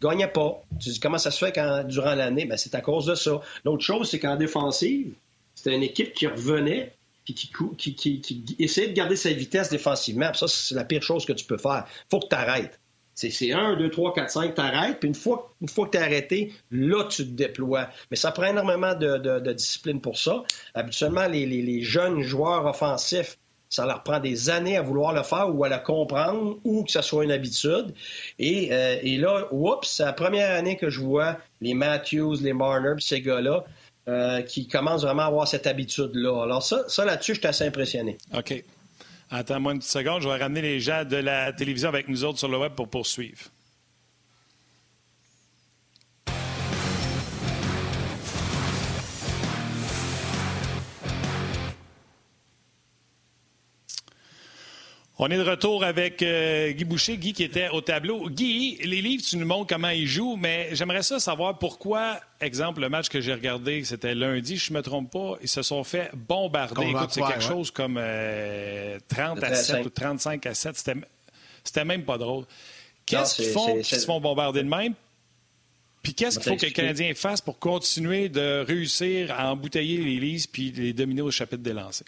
gagnait 0.00 0.28
pas. 0.28 0.62
Tu 0.80 0.90
dis 0.90 1.00
comment 1.00 1.18
ça 1.18 1.30
se 1.30 1.44
fait 1.44 1.58
durant 1.86 2.14
l'année? 2.14 2.44
Ben, 2.44 2.56
c'est 2.56 2.74
à 2.74 2.80
cause 2.80 3.06
de 3.06 3.14
ça. 3.14 3.40
L'autre 3.64 3.82
chose, 3.82 4.10
c'est 4.10 4.18
qu'en 4.18 4.36
défensive, 4.36 5.12
c'était 5.54 5.74
une 5.74 5.82
équipe 5.82 6.12
qui 6.14 6.26
revenait 6.26 6.92
qui, 7.24 7.34
qui, 7.34 8.20
qui, 8.20 8.42
de 8.42 8.92
garder 8.92 9.16
sa 9.16 9.32
vitesse 9.32 9.70
défensivement. 9.70 10.32
ça, 10.34 10.46
c'est 10.48 10.74
la 10.74 10.84
pire 10.84 11.02
chose 11.02 11.24
que 11.24 11.32
tu 11.32 11.44
peux 11.44 11.58
faire. 11.58 11.86
faut 12.10 12.20
que 12.20 12.28
tu 12.28 12.34
arrêtes. 12.34 12.78
C'est 13.14 13.52
1, 13.52 13.76
2, 13.76 13.90
3, 13.90 14.12
4, 14.12 14.30
5, 14.30 14.54
t'arrêtes, 14.54 14.98
puis 14.98 15.08
une 15.08 15.14
fois, 15.14 15.54
une 15.60 15.68
fois 15.68 15.88
que 15.88 15.96
arrêté, 15.96 16.52
là, 16.72 17.04
tu 17.04 17.24
te 17.24 17.30
déploies. 17.30 17.88
Mais 18.10 18.16
ça 18.16 18.32
prend 18.32 18.46
énormément 18.46 18.94
de, 18.94 19.52
discipline 19.52 20.00
pour 20.00 20.18
ça. 20.18 20.42
Habituellement, 20.74 21.28
les, 21.28 21.82
jeunes 21.82 22.22
joueurs 22.22 22.66
offensifs, 22.66 23.38
ça 23.68 23.86
leur 23.86 24.02
prend 24.02 24.18
des 24.18 24.50
années 24.50 24.76
à 24.76 24.82
vouloir 24.82 25.12
le 25.12 25.22
faire 25.22 25.54
ou 25.54 25.64
à 25.64 25.68
le 25.68 25.78
comprendre 25.78 26.58
ou 26.64 26.84
que 26.84 26.90
ça 26.90 27.02
soit 27.02 27.24
une 27.24 27.32
habitude. 27.32 27.94
Et, 28.38 28.72
euh, 28.72 28.98
et 29.02 29.16
là, 29.16 29.48
oups, 29.52 29.88
c'est 29.88 30.04
la 30.04 30.12
première 30.12 30.50
année 30.56 30.76
que 30.76 30.90
je 30.90 31.00
vois 31.00 31.38
les 31.60 31.74
Matthews, 31.74 32.36
les 32.40 32.52
Marner, 32.52 32.94
ces 32.98 33.20
gars-là 33.20 33.64
qui 34.48 34.68
commencent 34.68 35.02
vraiment 35.02 35.22
à 35.22 35.26
avoir 35.26 35.48
cette 35.48 35.66
habitude-là. 35.66 36.42
Alors 36.42 36.62
ça, 36.62 36.84
ça 36.88 37.04
là-dessus, 37.04 37.34
je 37.34 37.40
suis 37.40 37.48
assez 37.48 37.66
impressionné. 37.66 38.18
OK. 38.36 38.62
Attends-moi 39.30 39.72
une 39.72 39.78
petite 39.78 39.90
seconde. 39.90 40.22
Je 40.22 40.28
vais 40.28 40.36
ramener 40.36 40.62
les 40.62 40.80
gens 40.80 41.04
de 41.04 41.16
la 41.16 41.52
télévision 41.52 41.88
avec 41.88 42.08
nous 42.08 42.24
autres 42.24 42.38
sur 42.38 42.48
le 42.48 42.58
web 42.58 42.72
pour 42.72 42.88
poursuivre. 42.88 43.40
On 55.26 55.30
est 55.30 55.38
de 55.38 55.42
retour 55.42 55.84
avec 55.84 56.22
euh, 56.22 56.72
Guy 56.72 56.84
Boucher, 56.84 57.16
Guy 57.16 57.32
qui 57.32 57.44
était 57.44 57.70
au 57.70 57.80
tableau. 57.80 58.28
Guy, 58.28 58.76
les 58.84 59.00
livres, 59.00 59.24
tu 59.26 59.38
nous 59.38 59.46
montres 59.46 59.68
comment 59.68 59.88
ils 59.88 60.06
jouent, 60.06 60.36
mais 60.36 60.68
j'aimerais 60.72 61.02
ça 61.02 61.18
savoir 61.18 61.58
pourquoi, 61.58 62.20
exemple, 62.42 62.82
le 62.82 62.90
match 62.90 63.08
que 63.08 63.22
j'ai 63.22 63.32
regardé, 63.32 63.82
c'était 63.84 64.14
lundi, 64.14 64.58
je 64.58 64.70
ne 64.70 64.76
me 64.76 64.82
trompe 64.82 65.10
pas, 65.10 65.38
ils 65.40 65.48
se 65.48 65.62
sont 65.62 65.82
fait 65.82 66.10
bombarder. 66.12 66.88
Écoute, 66.90 67.08
c'est 67.12 67.22
quelque 67.22 67.42
chose 67.42 67.70
comme 67.70 67.94
30 67.94 68.02
euh, 68.02 68.98
à 69.40 69.54
7 69.54 69.86
ou 69.86 69.88
35 69.88 70.44
à 70.44 70.52
7. 70.52 70.92
C'était 71.64 71.84
même 71.86 72.04
pas 72.04 72.18
drôle. 72.18 72.44
Qu'est-ce 73.06 73.36
qu'ils 73.36 73.46
font 73.46 73.76
qu'ils 73.76 73.98
se 73.98 74.04
font 74.04 74.20
bombarder 74.20 74.62
de 74.62 74.68
même? 74.68 74.92
Puis 76.02 76.12
qu'est-ce 76.12 76.38
qu'il 76.38 76.52
faut 76.52 76.58
que 76.58 76.66
les 76.66 76.72
Canadiens 76.72 77.14
fassent 77.14 77.40
pour 77.40 77.58
continuer 77.58 78.28
de 78.28 78.62
réussir 78.62 79.32
à 79.32 79.50
embouteiller 79.50 79.96
les 79.96 80.16
livres 80.20 80.44
puis 80.52 80.70
les 80.70 80.92
dominer 80.92 81.22
au 81.22 81.30
chapitre 81.30 81.62
des 81.62 81.72
lancers? 81.72 82.04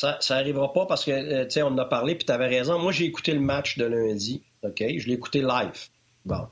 Ça 0.00 0.18
n'arrivera 0.30 0.72
pas 0.72 0.86
parce 0.86 1.04
que, 1.04 1.10
euh, 1.10 1.44
tu 1.44 1.52
sais, 1.52 1.62
on 1.62 1.68
en 1.68 1.78
a 1.78 1.84
parlé, 1.84 2.14
puis 2.14 2.24
tu 2.24 2.32
avais 2.32 2.46
raison. 2.46 2.78
Moi, 2.78 2.90
j'ai 2.90 3.04
écouté 3.04 3.34
le 3.34 3.40
match 3.40 3.76
de 3.76 3.84
lundi, 3.84 4.42
OK? 4.62 4.78
Je 4.78 5.06
l'ai 5.06 5.14
écouté 5.14 5.42
live. 5.42 5.88
Bon. 6.24 6.46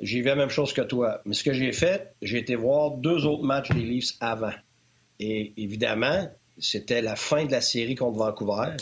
J'ai 0.00 0.20
vu 0.20 0.26
la 0.26 0.34
même 0.34 0.50
chose 0.50 0.72
que 0.72 0.82
toi. 0.82 1.20
Mais 1.24 1.34
ce 1.34 1.44
que 1.44 1.52
j'ai 1.52 1.72
fait, 1.72 2.14
j'ai 2.20 2.38
été 2.38 2.56
voir 2.56 2.92
deux 2.92 3.26
autres 3.26 3.44
matchs 3.44 3.70
des 3.70 3.80
Leafs 3.80 4.14
avant. 4.20 4.52
Et 5.20 5.52
évidemment, 5.56 6.28
c'était 6.58 7.00
la 7.00 7.14
fin 7.14 7.44
de 7.44 7.52
la 7.52 7.60
série 7.60 7.94
contre 7.94 8.18
Vancouver. 8.18 8.76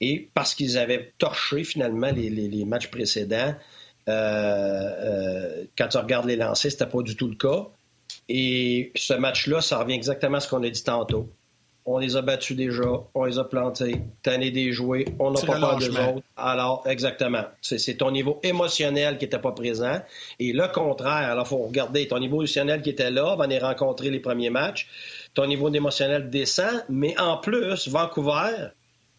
Et 0.00 0.30
parce 0.32 0.54
qu'ils 0.54 0.78
avaient 0.78 1.12
torché 1.18 1.62
finalement 1.62 2.10
les, 2.10 2.64
matchs 2.64 2.88
précédents, 2.88 3.54
euh, 4.08 4.12
euh, 4.12 5.64
quand 5.76 5.88
tu 5.88 5.98
regardes 5.98 6.26
les 6.26 6.36
lancers, 6.36 6.72
c'était 6.72 6.86
pas 6.86 7.02
du 7.02 7.16
tout 7.16 7.28
le 7.28 7.36
cas. 7.36 7.66
Et 8.30 8.92
ce 8.96 9.12
match-là, 9.12 9.60
ça 9.60 9.78
revient 9.78 9.94
exactement 9.94 10.38
à 10.38 10.40
ce 10.40 10.48
qu'on 10.48 10.62
a 10.62 10.70
dit 10.70 10.82
tantôt 10.82 11.30
on 11.86 11.98
les 11.98 12.16
a 12.16 12.22
battus 12.22 12.56
déjà, 12.56 12.84
on 13.14 13.24
les 13.24 13.38
a 13.38 13.44
plantés, 13.44 14.02
tanné 14.22 14.50
des 14.50 14.72
jouets, 14.72 15.06
on 15.18 15.30
n'a 15.30 15.40
pas 15.40 15.58
peur 15.58 15.78
des 15.78 15.88
autres. 15.88 16.22
Alors, 16.36 16.84
exactement. 16.86 17.44
C'est 17.62 17.96
ton 17.96 18.10
niveau 18.10 18.38
émotionnel 18.42 19.18
qui 19.18 19.24
n'était 19.24 19.38
pas 19.38 19.52
présent. 19.52 20.00
Et 20.38 20.52
le 20.52 20.68
contraire, 20.68 21.30
alors 21.30 21.46
il 21.46 21.48
faut 21.48 21.58
regarder 21.58 22.06
ton 22.06 22.18
niveau 22.18 22.36
émotionnel 22.36 22.82
qui 22.82 22.90
était 22.90 23.10
là, 23.10 23.34
va 23.36 23.46
les 23.46 23.58
rencontrer 23.58 24.10
les 24.10 24.20
premiers 24.20 24.50
matchs. 24.50 24.88
Ton 25.34 25.46
niveau 25.46 25.72
émotionnel 25.72 26.30
descend, 26.30 26.84
mais 26.88 27.18
en 27.18 27.38
plus, 27.38 27.88
Vancouver 27.88 28.68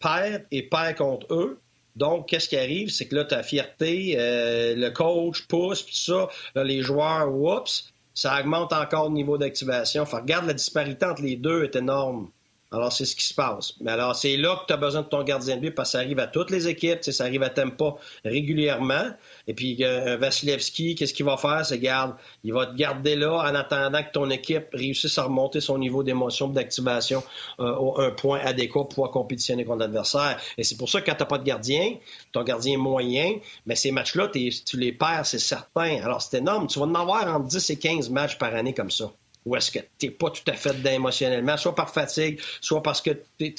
perd 0.00 0.44
et 0.50 0.62
perd 0.62 0.96
contre 0.96 1.32
eux. 1.32 1.58
Donc, 1.96 2.28
qu'est-ce 2.28 2.48
qui 2.48 2.56
arrive? 2.56 2.90
C'est 2.90 3.06
que 3.06 3.16
là, 3.16 3.24
ta 3.24 3.42
fierté, 3.42 4.14
euh, 4.16 4.74
le 4.74 4.90
coach 4.90 5.46
pousse, 5.46 5.84
tout 5.84 5.94
ça, 5.94 6.28
les 6.62 6.80
joueurs, 6.80 7.30
whoops, 7.30 7.92
ça 8.14 8.38
augmente 8.40 8.72
encore 8.72 9.08
le 9.08 9.14
niveau 9.14 9.38
d'activation. 9.38 10.02
Enfin, 10.02 10.20
regarde, 10.20 10.46
la 10.46 10.54
disparité 10.54 11.06
entre 11.06 11.22
les 11.22 11.36
deux 11.36 11.64
est 11.64 11.76
énorme. 11.76 12.30
Alors, 12.72 12.90
c'est 12.90 13.04
ce 13.04 13.14
qui 13.14 13.24
se 13.24 13.34
passe. 13.34 13.74
Mais 13.80 13.90
alors, 13.90 14.16
c'est 14.16 14.36
là 14.38 14.56
que 14.56 14.66
tu 14.66 14.72
as 14.72 14.78
besoin 14.78 15.02
de 15.02 15.06
ton 15.06 15.22
gardien 15.22 15.56
de 15.56 15.60
but 15.60 15.72
parce 15.72 15.90
que 15.90 15.92
ça 15.92 15.98
arrive 15.98 16.18
à 16.18 16.26
toutes 16.26 16.50
les 16.50 16.68
équipes. 16.68 17.04
Ça 17.04 17.24
arrive 17.24 17.42
à 17.42 17.50
Tempa 17.50 17.96
régulièrement. 18.24 19.10
Et 19.46 19.52
puis, 19.52 19.76
euh, 19.84 20.16
Vasilevski, 20.16 20.94
qu'est-ce 20.94 21.12
qu'il 21.12 21.26
va 21.26 21.36
faire? 21.36 21.66
C'est 21.66 21.78
garde. 21.78 22.14
Il 22.44 22.54
va 22.54 22.66
te 22.66 22.74
garder 22.74 23.14
là 23.14 23.34
en 23.34 23.54
attendant 23.54 24.02
que 24.02 24.10
ton 24.12 24.30
équipe 24.30 24.68
réussisse 24.72 25.18
à 25.18 25.24
remonter 25.24 25.60
son 25.60 25.76
niveau 25.76 26.02
d'émotion 26.02 26.48
d'activation 26.48 27.22
euh, 27.60 27.76
un 27.98 28.10
point 28.10 28.40
adéquat 28.40 28.80
pour 28.80 28.88
pouvoir 28.88 29.10
compétitionner 29.10 29.66
contre 29.66 29.80
l'adversaire. 29.80 30.40
Et 30.56 30.64
c'est 30.64 30.76
pour 30.78 30.88
ça 30.88 31.02
que 31.02 31.10
quand 31.10 31.16
tu 31.16 31.26
pas 31.26 31.38
de 31.38 31.44
gardien, 31.44 31.96
ton 32.32 32.42
gardien 32.42 32.74
est 32.74 32.78
moyen, 32.78 33.34
mais 33.66 33.76
ces 33.76 33.92
matchs-là, 33.92 34.28
tu 34.28 34.76
les 34.78 34.92
perds, 34.92 35.26
c'est 35.26 35.38
certain. 35.38 36.00
Alors, 36.02 36.22
c'est 36.22 36.38
énorme. 36.38 36.68
Tu 36.68 36.78
vas 36.78 36.86
en 36.86 36.94
avoir 36.94 37.26
entre 37.28 37.48
10 37.48 37.70
et 37.70 37.78
15 37.78 38.08
matchs 38.08 38.38
par 38.38 38.54
année 38.54 38.72
comme 38.72 38.90
ça 38.90 39.12
ou 39.44 39.56
est-ce 39.56 39.70
que 39.70 39.80
tu 39.98 40.06
n'es 40.06 40.12
pas 40.12 40.30
tout 40.30 40.48
à 40.48 40.52
fait 40.52 40.74
émotionnellement, 40.86 41.56
soit 41.56 41.74
par 41.74 41.90
fatigue, 41.90 42.40
soit 42.60 42.82
parce 42.82 43.00
que 43.00 43.10
tu 43.38 43.54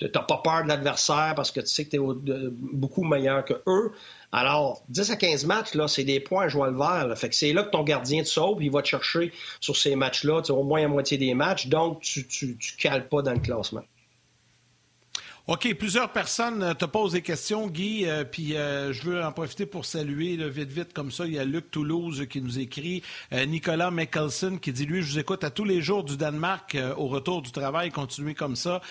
n'as 0.00 0.22
pas 0.22 0.40
peur 0.44 0.62
de 0.62 0.68
l'adversaire, 0.68 1.34
parce 1.34 1.50
que 1.50 1.60
tu 1.60 1.66
sais 1.66 1.84
que 1.86 1.90
tu 1.90 1.96
es 1.96 2.48
beaucoup 2.50 3.02
meilleur 3.02 3.44
que 3.44 3.54
eux. 3.66 3.92
Alors, 4.30 4.82
10 4.90 5.10
à 5.10 5.16
15 5.16 5.46
matchs, 5.46 5.74
là, 5.74 5.88
c'est 5.88 6.04
des 6.04 6.20
points 6.20 6.44
à 6.44 6.48
jouer 6.48 6.68
le 6.70 6.76
vert. 6.76 7.12
Fait 7.16 7.30
que 7.30 7.34
c'est 7.34 7.52
là 7.52 7.62
que 7.62 7.70
ton 7.70 7.82
gardien 7.82 8.22
te 8.22 8.28
sauve, 8.28 8.62
il 8.62 8.70
va 8.70 8.82
te 8.82 8.88
chercher 8.88 9.32
sur 9.58 9.76
ces 9.76 9.96
matchs-là, 9.96 10.42
au 10.50 10.62
moins 10.62 10.82
la 10.82 10.88
moitié 10.88 11.18
des 11.18 11.34
matchs, 11.34 11.66
donc 11.66 12.00
tu 12.02 12.26
ne 12.42 12.80
cales 12.80 13.08
pas 13.08 13.22
dans 13.22 13.32
le 13.32 13.40
classement. 13.40 13.82
OK, 15.50 15.72
plusieurs 15.78 16.12
personnes 16.12 16.62
euh, 16.62 16.74
te 16.74 16.84
posent 16.84 17.12
des 17.12 17.22
questions, 17.22 17.68
Guy, 17.68 18.04
euh, 18.04 18.22
puis 18.22 18.54
euh, 18.54 18.92
je 18.92 19.02
veux 19.04 19.24
en 19.24 19.32
profiter 19.32 19.64
pour 19.64 19.86
saluer 19.86 20.36
vite, 20.50 20.68
vite, 20.68 20.92
comme 20.92 21.10
ça. 21.10 21.24
Il 21.24 21.32
y 21.32 21.38
a 21.38 21.44
Luc 21.46 21.70
Toulouse 21.70 22.26
qui 22.28 22.42
nous 22.42 22.58
écrit, 22.58 23.02
Nicolas 23.32 23.90
Mickelson 23.90 24.58
qui 24.58 24.74
dit, 24.74 24.84
lui, 24.84 25.00
je 25.00 25.12
vous 25.12 25.18
écoute 25.18 25.44
à 25.44 25.50
tous 25.50 25.64
les 25.64 25.80
jours 25.80 26.04
du 26.04 26.18
Danemark 26.18 26.76
au 26.98 27.06
retour 27.06 27.40
du 27.40 27.50
travail, 27.50 27.90
continuez 27.90 28.34
comme 28.34 28.56
ça. 28.56 28.82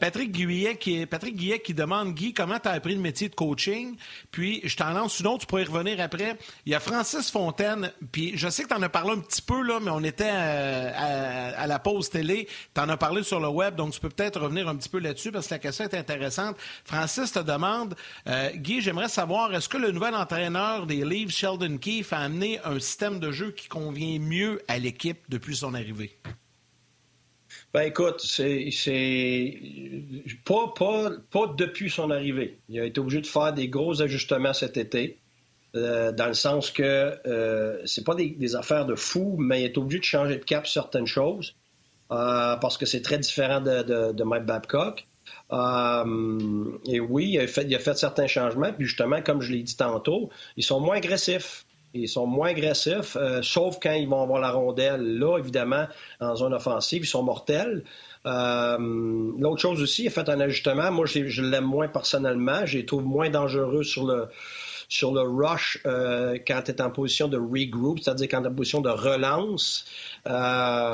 Patrick 0.00 0.32
Guillet 0.32 0.76
qui, 0.78 1.06
Patrick 1.06 1.36
Guillet 1.36 1.60
qui 1.60 1.74
demande, 1.74 2.12
Guy, 2.14 2.34
comment 2.34 2.58
tu 2.58 2.68
as 2.68 2.72
appris 2.72 2.96
le 2.96 3.00
métier 3.00 3.28
de 3.28 3.36
coaching? 3.36 3.94
Puis, 4.32 4.62
je 4.64 4.76
t'en 4.76 4.90
lance 4.90 5.20
une 5.20 5.28
autre, 5.28 5.40
tu 5.42 5.46
pourrais 5.46 5.62
y 5.62 5.66
revenir 5.66 6.00
après. 6.00 6.36
Il 6.66 6.72
y 6.72 6.74
a 6.74 6.80
Francis 6.80 7.30
Fontaine, 7.30 7.92
puis 8.10 8.32
je 8.34 8.48
sais 8.48 8.64
que 8.64 8.68
tu 8.68 8.74
en 8.74 8.82
as 8.82 8.88
parlé 8.88 9.12
un 9.12 9.20
petit 9.20 9.42
peu, 9.42 9.62
là, 9.62 9.78
mais 9.80 9.90
on 9.92 10.02
était 10.02 10.28
à, 10.28 11.60
à 11.60 11.66
la 11.68 11.78
pause 11.78 12.10
télé, 12.10 12.48
tu 12.74 12.80
en 12.80 12.88
as 12.88 12.96
parlé 12.96 13.22
sur 13.22 13.38
le 13.38 13.48
web, 13.48 13.76
donc 13.76 13.92
tu 13.92 14.00
peux 14.00 14.10
peut-être 14.10 14.40
revenir 14.40 14.68
un 14.68 14.74
petit 14.74 14.88
peu 14.88 14.98
là-dessus 14.98 15.30
parce 15.30 15.46
que 15.46 15.54
la 15.54 15.60
question 15.60 15.84
est 15.84 15.99
intéressante. 16.00 16.56
Francis 16.84 17.32
te 17.32 17.38
demande, 17.38 17.94
euh, 18.26 18.50
Guy, 18.54 18.80
j'aimerais 18.80 19.08
savoir, 19.08 19.54
est-ce 19.54 19.68
que 19.68 19.78
le 19.78 19.92
nouvel 19.92 20.14
entraîneur 20.14 20.86
des 20.86 21.04
Leafs, 21.04 21.30
Sheldon 21.30 21.78
Keefe, 21.78 22.12
a 22.12 22.18
amené 22.18 22.58
un 22.64 22.78
système 22.80 23.20
de 23.20 23.30
jeu 23.30 23.52
qui 23.52 23.68
convient 23.68 24.18
mieux 24.18 24.60
à 24.68 24.78
l'équipe 24.78 25.20
depuis 25.28 25.56
son 25.56 25.74
arrivée? 25.74 26.16
Ben 27.72 27.82
écoute, 27.82 28.20
c'est 28.20 28.70
pas, 30.44 31.46
depuis 31.56 31.90
son 31.90 32.10
arrivée. 32.10 32.58
Il 32.68 32.80
a 32.80 32.84
été 32.84 33.00
obligé 33.00 33.20
de 33.20 33.26
faire 33.26 33.52
des 33.52 33.68
gros 33.68 34.02
ajustements 34.02 34.52
cet 34.52 34.76
été. 34.76 35.18
Euh, 35.76 36.10
dans 36.10 36.26
le 36.26 36.34
sens 36.34 36.72
que 36.72 37.16
euh, 37.26 37.80
c'est 37.86 38.04
pas 38.04 38.16
des, 38.16 38.56
affaires 38.56 38.86
de 38.86 38.96
fou, 38.96 39.36
mais 39.38 39.62
il 39.62 39.64
est 39.66 39.78
obligé 39.78 40.00
de 40.00 40.04
changer 40.04 40.36
de 40.36 40.44
cap 40.44 40.66
certaines 40.66 41.06
choses 41.06 41.54
parce 42.08 42.76
que 42.76 42.86
c'est 42.86 43.02
très 43.02 43.18
différent 43.18 43.60
de 43.60 44.24
Mike 44.24 44.44
Babcock. 44.44 45.06
Euh, 45.52 46.64
et 46.86 47.00
oui, 47.00 47.30
il 47.32 47.40
a, 47.40 47.46
fait, 47.46 47.96
certains 47.96 48.26
changements. 48.26 48.72
Puis 48.72 48.86
justement, 48.86 49.20
comme 49.22 49.40
je 49.40 49.52
l'ai 49.52 49.62
dit 49.62 49.76
tantôt, 49.76 50.30
ils 50.56 50.64
sont 50.64 50.80
moins 50.80 50.96
agressifs. 50.96 51.66
Ils 51.92 52.08
sont 52.08 52.26
moins 52.26 52.50
agressifs, 52.50 53.16
euh, 53.16 53.42
sauf 53.42 53.78
quand 53.82 53.92
ils 53.92 54.08
vont 54.08 54.22
avoir 54.22 54.40
la 54.40 54.52
rondelle. 54.52 55.18
Là, 55.18 55.38
évidemment, 55.38 55.86
en 56.20 56.36
zone 56.36 56.54
offensive, 56.54 57.02
ils 57.02 57.08
sont 57.08 57.24
mortels. 57.24 57.82
Euh, 58.26 58.78
l'autre 59.38 59.60
chose 59.60 59.82
aussi, 59.82 60.04
il 60.04 60.06
a 60.06 60.10
fait 60.10 60.28
un 60.28 60.38
ajustement. 60.38 60.92
Moi, 60.92 61.06
je 61.06 61.42
l'aime 61.42 61.64
moins 61.64 61.88
personnellement. 61.88 62.64
Je 62.64 62.78
les 62.78 62.86
trouve 62.86 63.04
moins 63.04 63.28
dangereux 63.28 63.82
sur 63.82 64.06
le 64.06 64.28
sur 64.90 65.14
le 65.14 65.22
rush 65.22 65.78
euh, 65.86 66.36
quand 66.46 66.62
tu 66.64 66.72
es 66.72 66.82
en 66.82 66.90
position 66.90 67.28
de 67.28 67.38
regroup, 67.38 68.00
c'est-à-dire 68.00 68.26
quand 68.28 68.40
tu 68.40 68.48
es 68.48 68.50
en 68.50 68.54
position 68.54 68.80
de 68.80 68.90
relance. 68.90 69.86
Euh, 70.26 70.90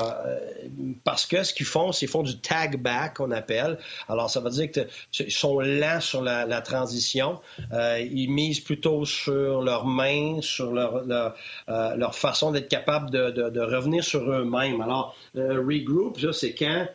parce 1.03 1.25
que 1.25 1.43
ce 1.43 1.51
qu'ils 1.51 1.65
font, 1.65 1.91
c'est 1.91 2.05
qu'ils 2.05 2.09
font 2.09 2.21
du 2.21 2.37
tag 2.37 2.79
back, 2.81 3.15
qu'on 3.15 3.31
appelle. 3.31 3.79
Alors, 4.07 4.29
ça 4.29 4.39
veut 4.39 4.51
dire 4.51 4.69
qu'ils 4.69 5.31
sont 5.31 5.59
lents 5.59 5.99
sur 5.99 6.21
la, 6.21 6.61
transition. 6.61 7.39
Euh, 7.73 7.99
ils 7.99 8.29
misent 8.29 8.59
plutôt 8.59 9.03
sur 9.03 9.63
leurs 9.63 9.85
mains, 9.85 10.41
sur 10.41 10.71
leur, 10.71 11.03
leur, 11.05 11.35
leur 11.67 12.15
façon 12.15 12.51
d'être 12.51 12.69
capable 12.69 13.09
de, 13.09 13.31
de, 13.31 13.49
de, 13.49 13.61
revenir 13.61 14.03
sur 14.03 14.21
eux-mêmes. 14.31 14.79
Alors, 14.79 15.15
regroup, 15.35 16.19
c'est 16.31 16.53
quand 16.53 16.87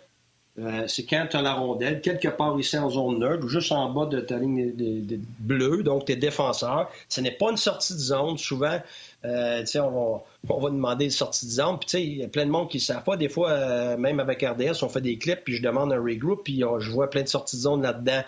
euh, 0.58 0.86
c'est 0.86 1.06
quand 1.06 1.26
tu 1.30 1.36
as 1.38 1.42
la 1.42 1.54
rondelle, 1.54 2.02
quelque 2.02 2.28
part 2.28 2.58
ici 2.60 2.76
en 2.76 2.90
zone 2.90 3.20
neutre, 3.20 3.48
juste 3.48 3.72
en 3.72 3.90
bas 3.90 4.05
de 4.05 4.20
ta 4.20 4.38
ligne 4.38 4.74
bleue, 5.38 5.82
donc 5.82 6.05
tes 6.05 6.16
défenseurs. 6.16 6.90
Ce 7.09 7.22
n'est 7.22 7.30
pas 7.30 7.50
une 7.50 7.57
sortie 7.57 7.94
de 7.94 7.98
zone. 7.98 8.36
Souvent, 8.36 8.78
euh, 9.24 9.64
on, 9.76 9.80
va, 9.80 10.55
on 10.55 10.61
va 10.61 10.70
demander 10.70 11.07
une 11.07 11.11
sortie 11.11 11.46
de 11.46 11.53
zone. 11.53 11.78
Puis 11.78 12.03
il 12.03 12.16
y 12.18 12.24
a 12.24 12.28
plein 12.28 12.44
de 12.44 12.50
monde 12.50 12.68
qui 12.68 12.76
ne 12.76 12.82
savent 12.82 13.03
pas. 13.03 13.16
Des 13.16 13.30
fois, 13.30 13.50
euh, 13.50 13.96
même 13.96 14.20
avec 14.20 14.42
RDS, 14.42 14.82
on 14.82 14.90
fait 14.90 15.00
des 15.00 15.16
clips, 15.16 15.40
puis 15.42 15.57
je 15.57 15.62
demande 15.62 15.90
un 15.90 16.03
regroup, 16.03 16.44
puis 16.44 16.62
je 16.80 16.90
vois 16.90 17.09
plein 17.09 17.22
de 17.22 17.28
sorties 17.28 17.57
de 17.57 17.62
zone 17.62 17.82
là-dedans. 17.82 18.22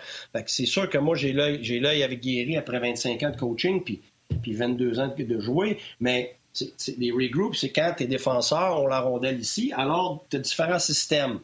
c'est 0.47 0.67
sûr 0.67 0.89
que 0.89 0.97
moi, 0.97 1.17
j'ai 1.17 1.33
l'œil, 1.33 2.03
avec 2.03 2.21
Guéry 2.21 2.57
après 2.57 2.81
25 2.81 3.23
ans 3.23 3.31
de 3.31 3.37
coaching, 3.37 3.83
puis, 3.83 4.01
puis 4.43 4.55
22 4.55 4.99
ans 4.99 5.15
de 5.17 5.41
jouer, 5.41 5.79
mais 6.01 6.37
les 6.97 7.11
regroups, 7.11 7.59
c'est 7.59 7.71
quand 7.71 7.95
tes 7.99 8.07
défenseurs 8.07 8.81
ont 8.81 8.87
la 8.87 9.01
rondelle 9.01 9.41
ici, 9.41 9.73
alors 9.77 10.25
tu 10.31 10.37
as 10.37 10.41
différents 10.41 10.79
systèmes. 10.79 11.41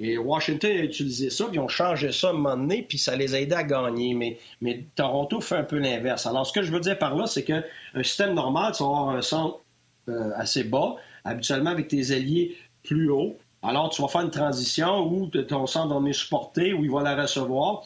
Et 0.00 0.16
Washington 0.16 0.70
a 0.70 0.84
utilisé 0.84 1.28
ça, 1.28 1.46
puis 1.46 1.56
ils 1.56 1.60
ont 1.60 1.68
changé 1.68 2.12
ça 2.12 2.28
à 2.28 2.30
un 2.30 2.34
moment 2.34 2.56
donné, 2.56 2.82
puis 2.82 2.98
ça 2.98 3.16
les 3.16 3.34
a 3.34 3.40
aidés 3.40 3.56
à 3.56 3.64
gagner. 3.64 4.14
Mais, 4.14 4.38
mais 4.60 4.84
Toronto 4.94 5.40
fait 5.40 5.56
un 5.56 5.64
peu 5.64 5.78
l'inverse. 5.78 6.26
Alors, 6.26 6.46
ce 6.46 6.52
que 6.52 6.62
je 6.62 6.70
veux 6.70 6.80
dire 6.80 6.98
par 6.98 7.16
là, 7.16 7.26
c'est 7.26 7.42
qu'un 7.42 7.64
système 8.02 8.34
normal, 8.34 8.72
tu 8.76 8.82
vas 8.84 8.88
avoir 8.88 9.10
un 9.10 9.22
centre 9.22 9.60
euh, 10.08 10.30
assez 10.36 10.62
bas, 10.62 10.96
habituellement 11.24 11.70
avec 11.70 11.88
tes 11.88 12.12
alliés 12.12 12.56
plus 12.84 13.10
haut. 13.10 13.36
Alors, 13.62 13.90
tu 13.90 14.00
vas 14.00 14.08
faire 14.08 14.20
une 14.20 14.30
transition 14.30 15.00
où 15.00 15.26
ton 15.26 15.66
centre 15.66 15.92
va 15.92 15.98
venir 15.98 16.14
supporter, 16.14 16.74
où 16.74 16.84
il 16.84 16.90
va 16.90 17.02
la 17.02 17.20
recevoir. 17.20 17.82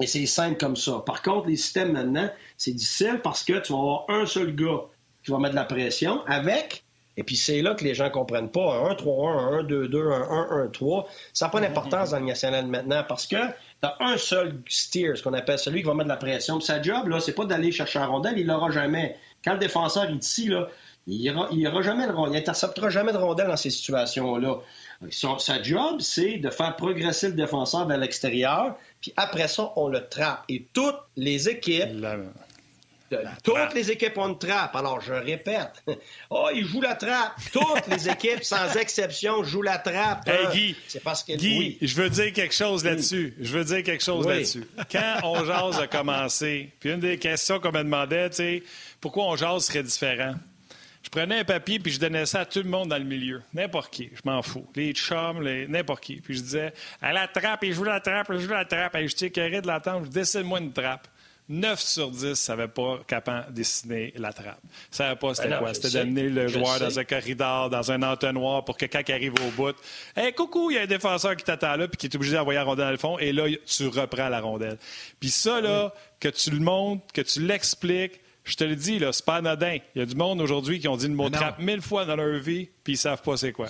Et 0.00 0.06
c'est 0.06 0.26
simple 0.26 0.56
comme 0.56 0.76
ça. 0.76 1.02
Par 1.04 1.20
contre, 1.20 1.48
les 1.48 1.56
systèmes 1.56 1.92
maintenant, 1.92 2.30
c'est 2.56 2.72
difficile 2.72 3.20
parce 3.22 3.42
que 3.42 3.58
tu 3.60 3.72
vas 3.72 3.78
avoir 3.78 4.04
un 4.08 4.26
seul 4.26 4.54
gars 4.54 4.82
qui 5.24 5.32
va 5.32 5.38
mettre 5.38 5.52
de 5.52 5.58
la 5.58 5.64
pression 5.64 6.24
avec 6.26 6.83
et 7.16 7.22
puis 7.22 7.36
c'est 7.36 7.62
là 7.62 7.74
que 7.74 7.84
les 7.84 7.94
gens 7.94 8.04
ne 8.04 8.10
comprennent 8.10 8.50
pas. 8.50 8.74
Un 8.74 8.94
1-3-1, 8.94 9.38
un 9.38 9.62
1-2-2, 9.62 10.12
un 10.12 10.66
1-1-3, 10.66 11.06
ça 11.32 11.46
n'a 11.46 11.50
pas 11.50 11.60
d'importance 11.60 12.10
dans 12.10 12.18
le 12.18 12.26
national 12.26 12.66
maintenant 12.66 13.04
parce 13.08 13.26
que 13.26 13.36
tu 13.36 13.88
as 13.88 13.96
un 14.00 14.16
seul 14.16 14.60
steer, 14.68 15.16
ce 15.16 15.22
qu'on 15.22 15.34
appelle 15.34 15.58
celui 15.58 15.80
qui 15.82 15.86
va 15.86 15.94
mettre 15.94 16.08
de 16.08 16.14
la 16.14 16.16
pression. 16.16 16.60
Sa 16.60 16.82
job, 16.82 17.08
là, 17.08 17.20
c'est 17.20 17.34
pas 17.34 17.44
d'aller 17.44 17.70
chercher 17.70 18.00
un 18.00 18.06
rondelle, 18.06 18.38
il 18.38 18.46
l'aura 18.46 18.70
jamais. 18.70 19.16
Quand 19.44 19.52
le 19.52 19.58
défenseur 19.58 20.04
est 20.04 20.14
ici, 20.14 20.48
là, 20.48 20.68
il 21.06 21.32
n'aura 21.62 21.82
jamais 21.82 22.06
de 22.06 22.12
rondelle, 22.12 22.34
il 22.34 22.38
n'interceptera 22.38 22.88
jamais 22.88 23.12
de 23.12 23.18
rondelle 23.18 23.48
dans 23.48 23.56
ces 23.56 23.70
situations-là. 23.70 24.60
sa 25.10 25.62
job, 25.62 26.00
c'est 26.00 26.38
de 26.38 26.50
faire 26.50 26.74
progresser 26.76 27.28
le 27.28 27.34
défenseur 27.34 27.86
vers 27.86 27.98
l'extérieur, 27.98 28.76
puis 29.00 29.12
après 29.16 29.48
ça, 29.48 29.72
on 29.76 29.88
le 29.88 30.08
trappe. 30.08 30.44
Et 30.48 30.66
toutes 30.72 30.98
les 31.16 31.48
équipes 31.48 31.90
toutes 33.42 33.74
les 33.74 33.90
équipes 33.90 34.18
ont 34.18 34.28
une 34.28 34.38
trappe. 34.38 34.74
Alors, 34.76 35.00
je 35.00 35.12
répète. 35.12 35.82
Oh, 36.30 36.48
ils 36.52 36.66
jouent 36.66 36.80
la 36.80 36.94
trappe. 36.94 37.32
Toutes 37.52 37.86
les 37.88 38.08
équipes, 38.08 38.42
sans 38.42 38.74
exception, 38.76 39.44
jouent 39.44 39.62
la 39.62 39.78
trappe. 39.78 40.28
Hey, 40.28 40.46
Guy, 40.52 40.76
c'est 40.88 41.02
parce 41.02 41.22
que... 41.22 41.34
Guy 41.34 41.78
je 41.80 41.94
veux 41.94 42.10
dire 42.10 42.32
quelque 42.32 42.54
chose 42.54 42.84
là-dessus. 42.84 43.34
Je 43.40 43.56
veux 43.56 43.64
dire 43.64 43.82
quelque 43.82 44.02
chose 44.02 44.26
là-dessus. 44.26 44.64
Quand 44.90 45.20
On 45.22 45.44
Jase 45.44 45.78
a 45.78 45.86
commencé, 45.86 46.70
puis 46.80 46.90
une 46.90 47.00
des 47.00 47.18
questions 47.18 47.60
qu'on 47.60 47.72
me 47.72 47.82
demandait, 47.82 48.30
tu 48.30 48.36
sais, 48.36 48.62
pourquoi 49.00 49.24
On 49.24 49.36
Jase 49.36 49.66
serait 49.66 49.82
différent? 49.82 50.34
Je 51.04 51.10
prenais 51.10 51.40
un 51.40 51.44
papier 51.44 51.78
puis 51.78 51.92
je 51.92 52.00
donnais 52.00 52.24
ça 52.24 52.40
à 52.40 52.44
tout 52.46 52.62
le 52.62 52.68
monde 52.68 52.88
dans 52.88 52.98
le 52.98 53.04
milieu. 53.04 53.42
N'importe 53.52 53.92
qui, 53.92 54.10
je 54.14 54.22
m'en 54.24 54.40
fous. 54.42 54.66
Les 54.74 54.92
chums, 54.94 55.42
les... 55.42 55.68
n'importe 55.68 56.02
qui. 56.02 56.16
Puis 56.16 56.38
je 56.38 56.42
disais, 56.42 56.72
à 57.02 57.12
la 57.12 57.28
trappe, 57.28 57.62
il 57.62 57.74
joue 57.74 57.84
la 57.84 58.00
trappe, 58.00 58.28
il 58.32 58.40
joue 58.40 58.48
la 58.48 58.64
trappe. 58.64 58.96
Et 58.96 59.06
je 59.06 59.26
carré 59.26 59.60
de 59.60 59.66
l'attendre, 59.66 60.06
je 60.06 60.10
décide-moi 60.10 60.60
une 60.60 60.72
trappe. 60.72 61.06
9 61.48 61.80
sur 61.80 62.10
10 62.10 62.24
ne 62.24 62.34
savaient 62.34 62.68
pas 62.68 63.00
de 63.06 63.52
dessiner 63.52 64.14
la 64.16 64.32
trappe. 64.32 64.60
Ils 64.62 64.92
ne 64.92 64.96
savaient 64.96 65.16
pas 65.16 65.34
c'était 65.34 65.48
ben 65.50 65.58
quoi. 65.58 65.74
C'était 65.74 65.90
d'amener 65.90 66.30
le 66.30 66.48
joueur 66.48 66.80
dans 66.80 66.98
un 66.98 67.04
corridor, 67.04 67.68
dans 67.68 67.92
un 67.92 68.02
entonnoir 68.02 68.64
pour 68.64 68.78
que 68.78 68.86
quand 68.86 69.02
il 69.06 69.12
arrive 69.12 69.34
au 69.46 69.50
bout, 69.50 69.76
hey, 70.16 70.32
coucou, 70.32 70.70
il 70.70 70.76
y 70.76 70.78
a 70.78 70.82
un 70.82 70.86
défenseur 70.86 71.36
qui 71.36 71.44
t'attend 71.44 71.76
là 71.76 71.86
puis 71.86 71.98
qui 71.98 72.06
est 72.06 72.16
obligé 72.16 72.34
d'envoyer 72.34 72.58
la 72.58 72.64
rondelle 72.64 72.86
dans 72.86 72.90
le 72.92 72.96
fond 72.96 73.18
et 73.18 73.32
là, 73.32 73.44
tu 73.66 73.88
reprends 73.88 74.28
la 74.30 74.40
rondelle. 74.40 74.78
Puis 75.20 75.30
ça, 75.30 75.60
là, 75.60 75.92
que 76.18 76.28
tu 76.28 76.50
le 76.50 76.60
montres, 76.60 77.04
que 77.12 77.20
tu 77.20 77.42
l'expliques, 77.42 78.20
je 78.44 78.56
te 78.56 78.64
le 78.64 78.76
dis, 78.76 78.98
là, 78.98 79.12
c'est 79.12 79.24
pas 79.24 79.36
anodin. 79.36 79.78
Il 79.94 79.98
y 79.98 80.02
a 80.02 80.06
du 80.06 80.14
monde 80.14 80.40
aujourd'hui 80.40 80.80
qui 80.80 80.88
ont 80.88 80.96
dit 80.96 81.08
le 81.08 81.14
mot 81.14 81.28
trappe 81.28 81.58
mille 81.58 81.82
fois 81.82 82.06
dans 82.06 82.16
leur 82.16 82.38
vie 82.40 82.68
puis 82.82 82.94
ils 82.94 82.98
savent 82.98 83.22
pas 83.22 83.36
c'est 83.36 83.52
quoi. 83.52 83.68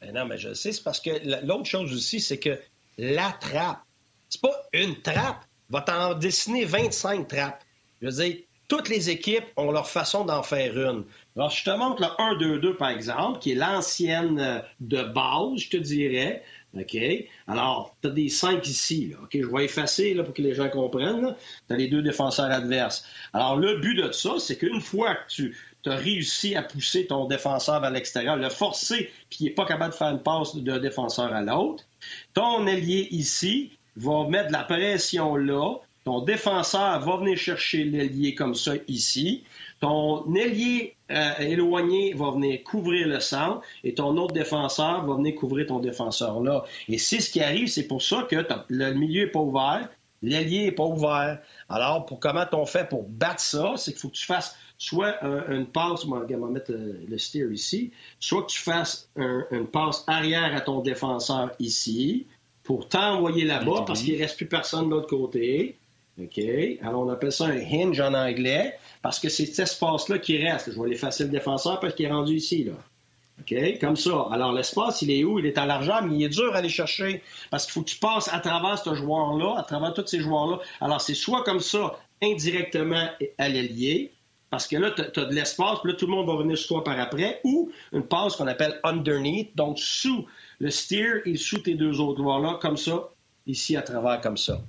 Ben 0.00 0.14
non, 0.14 0.26
mais 0.26 0.38
je 0.38 0.54
sais, 0.54 0.70
c'est 0.70 0.84
parce 0.84 1.00
que 1.00 1.10
l'autre 1.44 1.64
chose 1.64 1.92
aussi, 1.92 2.20
c'est 2.20 2.38
que 2.38 2.60
la 2.96 3.36
trappe, 3.40 3.80
c'est 4.28 4.40
pas 4.40 4.54
une 4.72 5.00
trappe 5.02 5.44
va 5.70 5.80
t'en 5.80 6.14
dessiner 6.14 6.64
25 6.64 7.28
trappes. 7.28 7.62
Je 8.00 8.06
veux 8.06 8.24
dire, 8.24 8.36
toutes 8.68 8.90
les 8.90 9.08
équipes 9.08 9.46
ont 9.56 9.72
leur 9.72 9.88
façon 9.88 10.24
d'en 10.24 10.42
faire 10.42 10.76
une. 10.76 11.04
Alors, 11.36 11.50
je 11.50 11.64
te 11.64 11.70
montre 11.70 12.02
le 12.02 12.58
1-2-2, 12.58 12.76
par 12.76 12.90
exemple, 12.90 13.38
qui 13.38 13.52
est 13.52 13.54
l'ancienne 13.54 14.38
euh, 14.38 14.60
de 14.80 15.02
base, 15.02 15.58
je 15.58 15.70
te 15.70 15.76
dirais. 15.78 16.42
OK? 16.78 16.96
Alors, 17.46 17.96
tu 18.02 18.08
as 18.08 18.10
des 18.10 18.28
5 18.28 18.66
ici. 18.66 19.14
OK? 19.22 19.30
Je 19.32 19.46
vais 19.46 19.64
effacer 19.64 20.12
là, 20.12 20.22
pour 20.22 20.34
que 20.34 20.42
les 20.42 20.54
gens 20.54 20.68
comprennent. 20.68 21.34
Tu 21.66 21.74
as 21.74 21.76
les 21.76 21.88
deux 21.88 22.02
défenseurs 22.02 22.50
adverses. 22.50 23.04
Alors, 23.32 23.56
le 23.56 23.78
but 23.78 23.94
de 23.94 24.12
ça, 24.12 24.34
c'est 24.38 24.58
qu'une 24.58 24.82
fois 24.82 25.14
que 25.14 25.32
tu 25.34 25.56
as 25.86 25.96
réussi 25.96 26.54
à 26.54 26.62
pousser 26.62 27.06
ton 27.06 27.24
défenseur 27.24 27.80
vers 27.80 27.90
l'extérieur, 27.90 28.36
le 28.36 28.50
forcer, 28.50 29.10
puis 29.30 29.38
il 29.40 29.44
n'est 29.44 29.54
pas 29.54 29.64
capable 29.64 29.92
de 29.92 29.98
faire 29.98 30.10
une 30.10 30.22
passe 30.22 30.54
d'un 30.56 30.78
défenseur 30.78 31.32
à 31.32 31.40
l'autre, 31.40 31.84
ton 32.34 32.66
allié 32.66 33.08
ici, 33.10 33.77
va 33.98 34.28
mettre 34.28 34.48
de 34.48 34.52
la 34.52 34.64
pression 34.64 35.36
là. 35.36 35.76
Ton 36.04 36.22
défenseur 36.22 37.00
va 37.00 37.16
venir 37.16 37.36
chercher 37.36 37.84
l'ailier 37.84 38.34
comme 38.34 38.54
ça 38.54 38.72
ici. 38.86 39.44
Ton 39.80 40.34
ailier 40.34 40.96
euh, 41.10 41.38
éloigné 41.38 42.14
va 42.14 42.30
venir 42.30 42.62
couvrir 42.64 43.06
le 43.08 43.20
centre 43.20 43.60
et 43.84 43.94
ton 43.94 44.16
autre 44.16 44.32
défenseur 44.32 45.04
va 45.04 45.14
venir 45.14 45.34
couvrir 45.34 45.66
ton 45.66 45.80
défenseur 45.80 46.40
là. 46.40 46.64
Et 46.88 46.98
c'est 46.98 47.20
ce 47.20 47.30
qui 47.30 47.42
arrive, 47.42 47.68
c'est 47.68 47.86
pour 47.86 48.02
ça 48.02 48.26
que 48.30 48.36
le 48.68 48.92
milieu 48.94 49.24
n'est 49.24 49.30
pas 49.30 49.40
ouvert, 49.40 49.88
l'ailier 50.22 50.64
n'est 50.64 50.72
pas 50.72 50.86
ouvert. 50.86 51.40
Alors, 51.68 52.06
pour 52.06 52.20
comment 52.20 52.46
on 52.52 52.66
fait 52.66 52.88
pour 52.88 53.04
battre 53.06 53.40
ça, 53.40 53.74
c'est 53.76 53.92
qu'il 53.92 54.00
faut 54.00 54.08
que 54.08 54.16
tu 54.16 54.26
fasses 54.26 54.56
soit 54.78 55.22
une 55.50 55.66
passe, 55.66 56.04
on 56.04 56.10
va 56.10 56.24
mettre 56.48 56.70
euh, 56.70 57.04
le 57.08 57.18
steer 57.18 57.52
ici, 57.52 57.90
soit 58.20 58.42
que 58.42 58.48
tu 58.48 58.60
fasses 58.60 59.10
une 59.16 59.66
passe 59.66 60.04
arrière 60.06 60.54
à 60.54 60.60
ton 60.60 60.80
défenseur 60.80 61.50
ici, 61.58 62.26
pour 62.68 62.86
t'envoyer 62.86 63.46
là-bas 63.46 63.84
parce 63.86 64.02
qu'il 64.02 64.14
ne 64.14 64.18
reste 64.20 64.36
plus 64.36 64.46
personne 64.46 64.90
de 64.90 64.90
l'autre 64.90 65.08
côté. 65.08 65.78
OK? 66.20 66.38
Alors, 66.82 67.00
on 67.00 67.08
appelle 67.08 67.32
ça 67.32 67.46
un 67.46 67.58
hinge 67.58 67.98
en 67.98 68.12
anglais 68.12 68.74
parce 69.00 69.18
que 69.18 69.30
c'est 69.30 69.46
cet 69.46 69.60
espace-là 69.60 70.18
qui 70.18 70.36
reste. 70.36 70.74
Je 70.74 70.78
vais 70.78 70.90
l'effacer 70.90 71.24
le 71.24 71.30
défenseur 71.30 71.80
parce 71.80 71.94
qu'il 71.94 72.04
est 72.04 72.10
rendu 72.10 72.34
ici, 72.34 72.64
là. 72.64 72.74
OK? 73.40 73.80
Comme 73.80 73.96
ça. 73.96 74.28
Alors, 74.30 74.52
l'espace, 74.52 75.00
il 75.00 75.10
est 75.10 75.24
où? 75.24 75.38
Il 75.38 75.46
est 75.46 75.56
à 75.56 75.64
largeur, 75.64 76.02
mais 76.04 76.14
il 76.14 76.22
est 76.24 76.28
dur 76.28 76.54
à 76.54 76.58
aller 76.58 76.68
chercher 76.68 77.22
parce 77.50 77.64
qu'il 77.64 77.72
faut 77.72 77.80
que 77.80 77.88
tu 77.88 77.98
passes 77.98 78.28
à 78.30 78.38
travers 78.38 78.76
ce 78.78 78.94
joueur-là, 78.94 79.54
à 79.56 79.62
travers 79.62 79.94
tous 79.94 80.06
ces 80.06 80.20
joueurs-là. 80.20 80.58
Alors, 80.82 81.00
c'est 81.00 81.14
soit 81.14 81.44
comme 81.44 81.60
ça, 81.60 81.98
indirectement 82.22 83.08
à 83.38 83.48
l'ailier, 83.48 84.12
parce 84.50 84.66
que 84.66 84.76
là, 84.76 84.90
tu 84.90 85.02
as, 85.02 85.24
de 85.24 85.34
l'espace, 85.34 85.78
puis 85.82 85.92
là, 85.92 85.98
tout 85.98 86.06
le 86.06 86.12
monde 86.12 86.26
va 86.26 86.36
venir 86.36 86.56
sur 86.56 86.68
toi 86.68 86.84
par 86.84 86.98
après, 86.98 87.40
ou 87.44 87.70
une 87.92 88.02
passe 88.02 88.36
qu'on 88.36 88.46
appelle 88.46 88.80
underneath, 88.82 89.54
donc 89.54 89.78
sous 89.78 90.26
le 90.58 90.70
steer 90.70 91.22
et 91.26 91.36
sous 91.36 91.58
tes 91.58 91.74
deux 91.74 92.00
autres 92.00 92.22
joueurs-là, 92.22 92.58
comme 92.60 92.76
ça, 92.76 93.10
ici 93.46 93.76
à 93.76 93.82
travers, 93.82 94.20
comme 94.20 94.38
ça. 94.38 94.60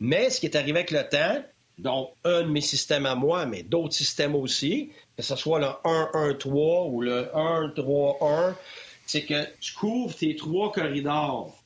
Mais 0.00 0.30
ce 0.30 0.40
qui 0.40 0.46
est 0.46 0.56
arrivé 0.56 0.78
avec 0.78 0.90
le 0.90 1.08
temps, 1.08 1.42
donc 1.78 2.10
un 2.24 2.42
de 2.42 2.48
mes 2.48 2.60
systèmes 2.60 3.06
à 3.06 3.14
moi, 3.14 3.46
mais 3.46 3.62
d'autres 3.62 3.94
systèmes 3.94 4.36
aussi, 4.36 4.90
que 5.16 5.22
ce 5.22 5.34
soit 5.34 5.58
le 5.58 5.66
1-1-3 5.84 6.90
ou 6.90 7.00
le 7.00 7.28
1-3-1, 7.34 8.54
c'est 9.06 9.24
que 9.24 9.44
tu 9.60 9.74
couvres 9.74 10.14
tes 10.14 10.36
trois 10.36 10.70
corridors. 10.72 11.56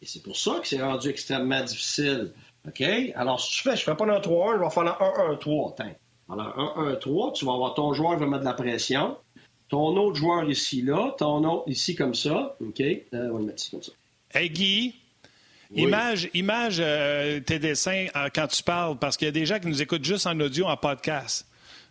Et 0.00 0.06
c'est 0.06 0.22
pour 0.22 0.36
ça 0.36 0.58
que 0.60 0.66
c'est 0.66 0.82
rendu 0.82 1.08
extrêmement 1.08 1.62
difficile. 1.62 2.32
OK? 2.66 2.82
Alors, 3.14 3.40
si 3.40 3.52
tu 3.52 3.62
fais, 3.62 3.76
je 3.76 3.82
ne 3.82 3.84
fais 3.84 3.94
pas 3.94 4.06
le 4.06 4.14
3-1, 4.14 4.58
je 4.58 4.64
vais 4.64 4.70
faire 4.70 4.84
le 4.84 5.36
1-1-3. 5.36 5.94
Alors, 6.30 6.76
1-1-3, 6.76 7.34
tu 7.34 7.44
vas 7.44 7.52
avoir 7.52 7.74
ton 7.74 7.92
joueur 7.92 8.14
qui 8.14 8.20
va 8.20 8.26
mettre 8.26 8.40
de 8.40 8.48
la 8.48 8.54
pression, 8.54 9.16
ton 9.68 9.96
autre 9.96 10.16
joueur 10.16 10.48
ici, 10.48 10.82
là, 10.82 11.14
ton 11.18 11.44
autre 11.44 11.64
ici 11.66 11.94
comme 11.94 12.14
ça. 12.14 12.56
OK? 12.60 12.80
Euh, 12.80 13.04
on 13.12 13.32
va 13.32 13.38
le 13.38 13.44
mettre 13.46 13.62
ici 13.62 13.70
comme 13.70 13.82
ça. 13.82 13.92
Hey 14.34 14.48
Guy, 14.48 14.94
Image, 15.74 16.28
image 16.34 16.76
euh, 16.80 17.40
tes 17.40 17.58
dessins 17.58 18.06
euh, 18.14 18.28
quand 18.34 18.46
tu 18.46 18.62
parles, 18.62 18.98
parce 18.98 19.16
qu'il 19.16 19.26
y 19.26 19.28
a 19.28 19.32
des 19.32 19.46
gens 19.46 19.58
qui 19.58 19.68
nous 19.68 19.80
écoutent 19.80 20.04
juste 20.04 20.26
en 20.26 20.38
audio, 20.40 20.66
en 20.66 20.76
podcast. 20.76 21.46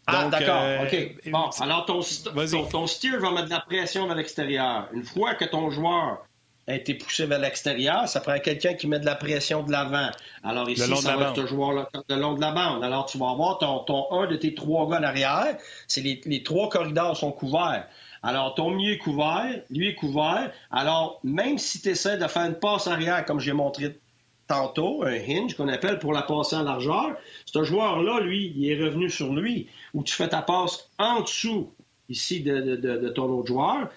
Ah, 0.08 0.28
d'accord, 0.30 0.84
OK. 0.84 1.30
Bon, 1.32 1.50
alors 1.60 1.86
ton, 1.86 2.02
ton, 2.02 2.66
ton 2.66 2.88
steer 2.88 3.18
va 3.18 3.32
mettre 3.32 3.46
de 3.46 3.52
la 3.52 3.60
pression 3.60 4.08
vers 4.08 4.16
l'extérieur. 4.16 4.88
Une 4.94 5.04
fois 5.04 5.36
que 5.36 5.46
ton 5.46 5.70
joueur 5.70 6.26
a 6.72 6.76
été 6.76 6.94
poussé 6.96 7.26
vers 7.26 7.40
l'extérieur, 7.40 8.08
ça 8.08 8.22
prend 8.22 8.38
quelqu'un 8.40 8.74
qui 8.74 8.88
met 8.88 9.00
de 9.00 9.06
la 9.06 9.16
pression 9.16 9.64
de 9.64 9.72
l'avant. 9.72 10.10
Alors 10.44 10.70
ici, 10.70 10.96
ça 10.98 11.16
va 11.16 11.30
être 11.30 11.36
ce 11.36 11.46
joueur-là 11.46 11.90
le 12.10 12.16
long 12.16 12.34
de 12.34 12.42
la 12.42 12.52
bande. 12.52 12.84
Alors 12.84 13.06
tu 13.06 13.18
vas 13.18 13.30
avoir 13.30 13.58
ton, 13.60 13.80
ton 13.80 14.12
un 14.12 14.28
de 14.28 14.36
tes 14.36 14.54
trois 14.56 14.90
gars 14.90 15.00
derrière. 15.00 15.58
C'est 15.88 16.02
les, 16.02 16.20
les 16.26 16.44
trois 16.44 16.70
corridors 16.70 17.16
sont 17.16 17.32
couverts. 17.32 17.88
Alors, 18.24 18.54
ton 18.54 18.70
milieu 18.70 18.94
est 18.94 18.98
couvert, 19.00 19.62
lui 19.72 19.88
est 19.88 19.96
couvert. 19.96 20.52
Alors, 20.70 21.20
même 21.24 21.58
si 21.58 21.82
tu 21.82 21.90
essaies 21.90 22.18
de 22.18 22.28
faire 22.28 22.46
une 22.46 22.54
passe 22.54 22.86
arrière, 22.86 23.26
comme 23.26 23.40
j'ai 23.40 23.52
montré 23.54 24.00
tantôt, 24.48 25.04
un 25.04 25.14
hinge 25.14 25.56
qu'on 25.56 25.68
appelle 25.68 25.98
pour 25.98 26.14
la 26.14 26.22
passer 26.22 26.56
en 26.56 26.62
largeur, 26.62 27.16
ce 27.46 27.64
joueur-là, 27.64 28.20
lui, 28.20 28.54
il 28.56 28.70
est 28.70 28.80
revenu 28.80 29.10
sur 29.10 29.34
lui, 29.34 29.70
où 29.96 30.04
tu 30.04 30.14
fais 30.14 30.30
ta 30.30 30.44
passe 30.44 30.92
en 31.00 31.22
dessous, 31.22 31.72
ici, 32.10 32.42
de, 32.42 32.76
de 32.76 33.10
ton 33.10 33.24
autre 33.24 33.48
joueur 33.48 33.90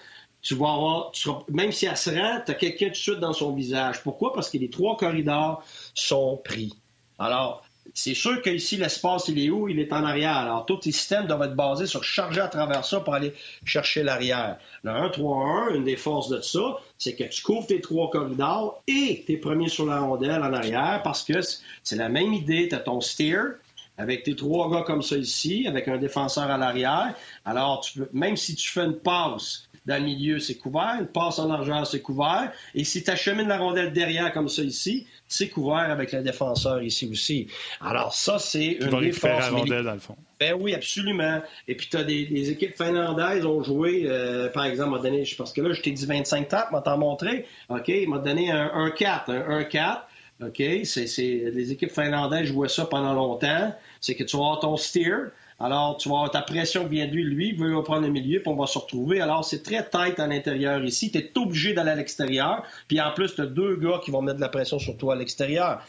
tu 0.45 0.53
vas 0.53 0.73
avoir, 0.73 1.11
même 1.49 1.71
si 1.71 1.87
elle 1.87 1.97
se 1.97 2.11
rend, 2.11 2.39
tu 2.45 2.51
as 2.51 2.53
quelqu'un 2.53 2.85
tout 2.85 2.91
de 2.91 2.97
suite 2.97 3.19
dans 3.19 3.33
son 3.33 3.51
visage. 3.51 4.03
Pourquoi? 4.03 4.31
Parce 4.31 4.51
que 4.51 4.59
les 4.59 4.69
trois 4.69 4.95
corridors 4.95 5.63
sont 5.95 6.39
pris. 6.45 6.75
Alors, 7.17 7.65
c'est 7.95 8.13
sûr 8.13 8.43
qu'ici, 8.43 8.77
l'espace, 8.77 9.27
il 9.27 9.43
est 9.43 9.49
où? 9.49 9.69
Il 9.69 9.79
est 9.79 9.91
en 9.91 10.03
arrière. 10.03 10.37
Alors, 10.37 10.67
tous 10.67 10.77
tes 10.77 10.91
systèmes 10.91 11.25
doivent 11.25 11.41
être 11.41 11.55
basés 11.55 11.87
sur 11.87 12.03
charger 12.03 12.41
à 12.41 12.47
travers 12.47 12.85
ça 12.85 12.99
pour 12.99 13.15
aller 13.15 13.33
chercher 13.65 14.03
l'arrière. 14.03 14.59
Le 14.83 14.91
1-3-1, 14.91 15.77
une 15.77 15.83
des 15.83 15.97
forces 15.97 16.29
de 16.29 16.39
ça, 16.41 16.77
c'est 16.99 17.15
que 17.15 17.23
tu 17.23 17.41
couvres 17.41 17.65
tes 17.65 17.81
trois 17.81 18.11
corridors 18.11 18.83
et 18.87 19.23
tes 19.25 19.37
premiers 19.37 19.69
sur 19.69 19.87
la 19.87 20.01
rondelle 20.01 20.43
en 20.43 20.53
arrière 20.53 21.01
parce 21.03 21.23
que 21.23 21.39
c'est 21.81 21.95
la 21.95 22.09
même 22.09 22.33
idée. 22.33 22.67
Tu 22.69 22.75
as 22.75 22.79
ton 22.79 23.01
steer, 23.01 23.55
avec 23.97 24.23
tes 24.23 24.35
trois 24.35 24.69
gars 24.69 24.83
comme 24.83 25.01
ça 25.01 25.17
ici, 25.17 25.65
avec 25.67 25.87
un 25.87 25.97
défenseur 25.97 26.49
à 26.49 26.57
l'arrière. 26.57 27.13
Alors, 27.45 27.81
tu 27.81 28.01
même 28.13 28.35
si 28.35 28.55
tu 28.55 28.69
fais 28.69 28.83
une 28.83 28.97
passe 28.97 29.67
dans 29.85 29.97
le 29.97 30.03
milieu, 30.03 30.39
c'est 30.39 30.55
couvert. 30.55 30.97
Une 30.99 31.07
passe 31.07 31.39
en 31.39 31.47
largeur, 31.47 31.85
c'est 31.85 32.01
couvert. 32.01 32.51
Et 32.73 32.83
si 32.83 33.03
tu 33.03 33.11
achemines 33.11 33.47
la 33.47 33.57
rondelle 33.57 33.93
derrière 33.93 34.33
comme 34.33 34.49
ça 34.49 34.63
ici, 34.63 35.05
c'est 35.27 35.49
couvert 35.49 35.91
avec 35.91 36.11
le 36.11 36.21
défenseur 36.23 36.81
ici 36.81 37.07
aussi. 37.11 37.47
Alors 37.81 38.13
ça, 38.13 38.39
c'est 38.39 38.77
une 38.81 38.99
des 38.99 39.11
forces... 39.11 39.51
la 39.51 39.57
rondelle, 39.57 39.83
dans 39.83 39.93
le 39.93 39.99
fond. 39.99 40.15
Ben 40.39 40.55
oui, 40.59 40.73
absolument. 40.73 41.41
Et 41.67 41.75
puis 41.75 41.87
tu 41.89 41.97
as 41.97 42.03
des, 42.03 42.49
équipes 42.49 42.75
finlandaises 42.75 43.45
ont 43.45 43.63
joué, 43.63 44.03
euh, 44.05 44.49
par 44.49 44.65
exemple, 44.65 44.91
m'a 44.91 44.99
donné, 44.99 45.23
parce 45.37 45.53
que 45.53 45.61
là, 45.61 45.73
je 45.73 45.81
t'ai 45.81 45.91
dit 45.91 46.05
25 46.05 46.47
tapes, 46.47 46.71
m'a 46.71 46.81
t'en 46.81 46.97
montré. 46.97 47.45
OK, 47.69 47.87
il 47.87 48.09
m'a 48.09 48.17
donné 48.17 48.51
un 48.51 48.89
4, 48.89 49.29
un 49.31 49.61
1-4. 49.61 50.01
OK, 50.41 50.61
c'est, 50.83 51.05
les 51.17 51.71
équipes 51.71 51.91
finlandaises 51.91 52.47
jouaient 52.47 52.67
ça 52.67 52.85
pendant 52.85 53.13
longtemps. 53.13 53.73
C'est 54.01 54.15
que 54.15 54.23
tu 54.23 54.35
vas 54.35 54.43
avoir 54.43 54.59
ton 54.59 54.77
steer, 54.77 55.31
alors, 55.57 55.95
tu 55.95 56.09
vas 56.09 56.15
avoir 56.15 56.31
ta 56.31 56.41
pression 56.41 56.85
vient 56.85 57.07
de 57.07 57.11
lui. 57.11 57.23
Lui, 57.23 57.49
il 57.49 57.57
veut 57.57 57.81
prendre 57.81 58.01
le 58.01 58.11
milieu, 58.11 58.41
puis 58.41 58.49
on 58.49 58.57
va 58.57 58.67
se 58.67 58.77
retrouver. 58.77 59.21
Alors, 59.21 59.45
c'est 59.45 59.63
très 59.63 59.87
tight 59.89 60.19
à 60.19 60.27
l'intérieur 60.27 60.83
ici. 60.83 61.11
Tu 61.11 61.17
es 61.17 61.31
obligé 61.37 61.73
d'aller 61.73 61.91
à 61.91 61.95
l'extérieur. 61.95 62.63
Puis 62.89 62.99
en 62.99 63.13
plus, 63.13 63.35
tu 63.35 63.41
as 63.41 63.45
deux 63.45 63.77
gars 63.77 64.01
qui 64.03 64.11
vont 64.11 64.21
mettre 64.21 64.37
de 64.37 64.41
la 64.41 64.49
pression 64.49 64.79
sur 64.79 64.97
toi 64.97 65.13
à 65.13 65.17
l'extérieur. 65.17 65.81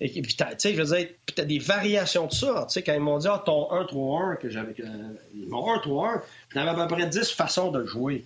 Et 0.00 0.08
puis, 0.08 0.34
tu 0.34 0.44
sais, 0.58 0.74
je 0.74 0.82
veux 0.82 0.96
dire, 0.96 1.08
tu 1.32 1.40
as 1.40 1.44
des 1.44 1.60
variations 1.60 2.26
de 2.26 2.32
ça. 2.32 2.66
Tu 2.68 2.74
sais, 2.74 2.82
quand 2.82 2.94
ils 2.94 3.00
m'ont 3.00 3.18
dit, 3.18 3.28
ah, 3.30 3.40
ton 3.44 3.70
1-3-1, 3.70 4.38
que 4.38 4.50
j'avais. 4.50 4.74
mon 5.34 5.76
1-3-1, 5.76 6.22
j'avais 6.52 6.70
à 6.70 6.74
peu 6.74 6.86
près 6.88 7.06
10 7.06 7.30
façons 7.30 7.70
de 7.70 7.78
le 7.78 7.86
jouer 7.86 8.24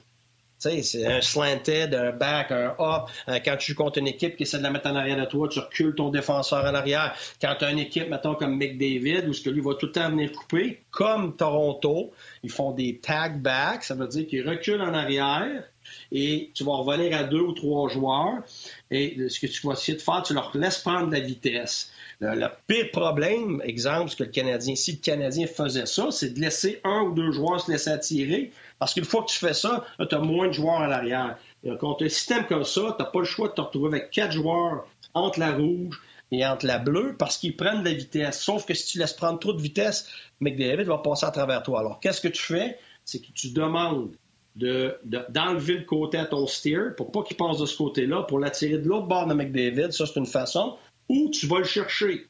c'est 0.82 1.06
un 1.06 1.20
slanted, 1.20 1.94
un 1.94 2.12
back, 2.12 2.52
un 2.52 2.74
up. 2.78 3.08
Euh, 3.28 3.38
quand 3.44 3.56
tu 3.56 3.74
joues 3.74 3.90
une 3.96 4.08
équipe 4.08 4.36
qui 4.36 4.44
essaie 4.44 4.58
de 4.58 4.62
la 4.62 4.70
mettre 4.70 4.88
en 4.88 4.96
arrière 4.96 5.16
de 5.16 5.24
toi, 5.24 5.48
tu 5.48 5.58
recules 5.58 5.94
ton 5.94 6.10
défenseur 6.10 6.64
en 6.64 6.74
arrière. 6.74 7.14
Quand 7.40 7.54
tu 7.58 7.64
as 7.64 7.70
une 7.70 7.78
équipe, 7.78 8.08
mettons, 8.08 8.34
comme 8.34 8.56
McDavid, 8.56 9.28
où 9.28 9.32
ce 9.32 9.42
que 9.42 9.50
lui 9.50 9.60
va 9.60 9.74
tout 9.74 9.86
le 9.86 9.92
temps 9.92 10.10
venir 10.10 10.32
couper, 10.32 10.82
comme 10.90 11.36
Toronto, 11.36 12.12
ils 12.42 12.50
font 12.50 12.72
des 12.72 12.98
tag 12.98 13.40
backs, 13.40 13.84
ça 13.84 13.94
veut 13.94 14.08
dire 14.08 14.26
qu'ils 14.26 14.48
reculent 14.48 14.82
en 14.82 14.94
arrière 14.94 15.64
et 16.12 16.50
tu 16.54 16.64
vas 16.64 16.76
revenir 16.76 17.16
à 17.16 17.24
deux 17.24 17.40
ou 17.40 17.52
trois 17.52 17.88
joueurs. 17.88 18.42
Et 18.90 19.28
ce 19.28 19.40
que 19.40 19.46
tu 19.46 19.66
vas 19.66 19.72
essayer 19.72 19.96
de 19.96 20.02
faire, 20.02 20.22
tu 20.22 20.34
leur 20.34 20.56
laisses 20.56 20.78
prendre 20.78 21.08
de 21.08 21.12
la 21.12 21.20
vitesse. 21.20 21.90
Le, 22.20 22.46
pire 22.66 22.90
problème, 22.92 23.60
exemple, 23.64 24.10
ce 24.10 24.16
que 24.16 24.24
le 24.24 24.30
Canadien, 24.30 24.74
si 24.74 24.92
le 24.92 24.98
Canadien 24.98 25.46
faisait 25.46 25.86
ça, 25.86 26.10
c'est 26.10 26.30
de 26.30 26.40
laisser 26.40 26.80
un 26.84 27.02
ou 27.02 27.12
deux 27.12 27.30
joueurs 27.32 27.60
se 27.60 27.70
laisser 27.70 27.90
attirer. 27.90 28.52
Parce 28.78 28.94
qu'une 28.94 29.04
fois 29.04 29.22
que 29.22 29.30
tu 29.30 29.38
fais 29.38 29.54
ça, 29.54 29.84
tu 29.98 30.14
as 30.14 30.18
moins 30.18 30.48
de 30.48 30.52
joueurs 30.52 30.80
à 30.80 30.88
l'arrière. 30.88 31.36
Quand 31.80 31.94
tu 31.94 32.04
as 32.04 32.06
un 32.06 32.10
système 32.10 32.46
comme 32.46 32.64
ça, 32.64 32.94
tu 32.96 33.02
n'as 33.02 33.10
pas 33.10 33.18
le 33.18 33.24
choix 33.24 33.48
de 33.48 33.54
te 33.54 33.60
retrouver 33.60 33.88
avec 33.88 34.10
quatre 34.10 34.32
joueurs 34.32 34.86
entre 35.14 35.40
la 35.40 35.52
rouge 35.52 36.00
et 36.30 36.44
entre 36.46 36.66
la 36.66 36.78
bleue 36.78 37.14
parce 37.18 37.38
qu'ils 37.38 37.56
prennent 37.56 37.80
de 37.80 37.88
la 37.88 37.94
vitesse. 37.94 38.40
Sauf 38.40 38.66
que 38.66 38.74
si 38.74 38.86
tu 38.86 38.98
laisses 38.98 39.12
prendre 39.12 39.38
trop 39.38 39.52
de 39.52 39.62
vitesse, 39.62 40.08
McDavid 40.40 40.84
va 40.84 40.98
passer 40.98 41.26
à 41.26 41.30
travers 41.30 41.62
toi. 41.62 41.80
Alors, 41.80 42.00
qu'est-ce 42.00 42.20
que 42.20 42.28
tu 42.28 42.42
fais? 42.42 42.78
C'est 43.04 43.20
que 43.20 43.32
tu 43.32 43.50
demandes 43.50 44.10
d'enlever 44.56 45.74
de, 45.74 45.78
le 45.80 45.84
côté 45.84 46.18
à 46.18 46.24
ton 46.24 46.46
steer 46.46 46.94
pour 46.96 47.12
pas 47.12 47.22
qu'il 47.22 47.36
passe 47.36 47.58
de 47.58 47.66
ce 47.66 47.76
côté-là, 47.76 48.22
pour 48.22 48.38
l'attirer 48.38 48.78
de 48.78 48.88
l'autre 48.88 49.06
bord 49.06 49.26
de 49.26 49.34
McDavid. 49.34 49.92
Ça, 49.92 50.06
c'est 50.06 50.18
une 50.18 50.26
façon 50.26 50.76
ou 51.08 51.30
tu 51.30 51.46
vas 51.46 51.58
le 51.58 51.64
chercher. 51.64 52.26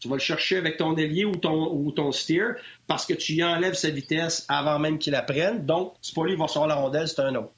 Tu 0.00 0.08
vas 0.08 0.16
le 0.16 0.20
chercher 0.20 0.56
avec 0.56 0.76
ton 0.76 0.96
ailier 0.96 1.24
ou 1.24 1.36
ton, 1.36 1.72
ou 1.72 1.90
ton 1.90 2.12
steer 2.12 2.54
parce 2.86 3.04
que 3.06 3.14
tu 3.14 3.34
y 3.34 3.44
enlèves 3.44 3.74
sa 3.74 3.90
vitesse 3.90 4.44
avant 4.48 4.78
même 4.78 4.98
qu'il 4.98 5.12
la 5.12 5.22
prenne. 5.22 5.66
Donc, 5.66 5.94
c'est 6.02 6.14
pas 6.14 6.24
lui 6.24 6.34
qui 6.34 6.38
va 6.38 6.48
sortir 6.48 6.68
la 6.68 6.76
rondelle, 6.76 7.08
c'est 7.08 7.20
un 7.20 7.34
autre. 7.34 7.52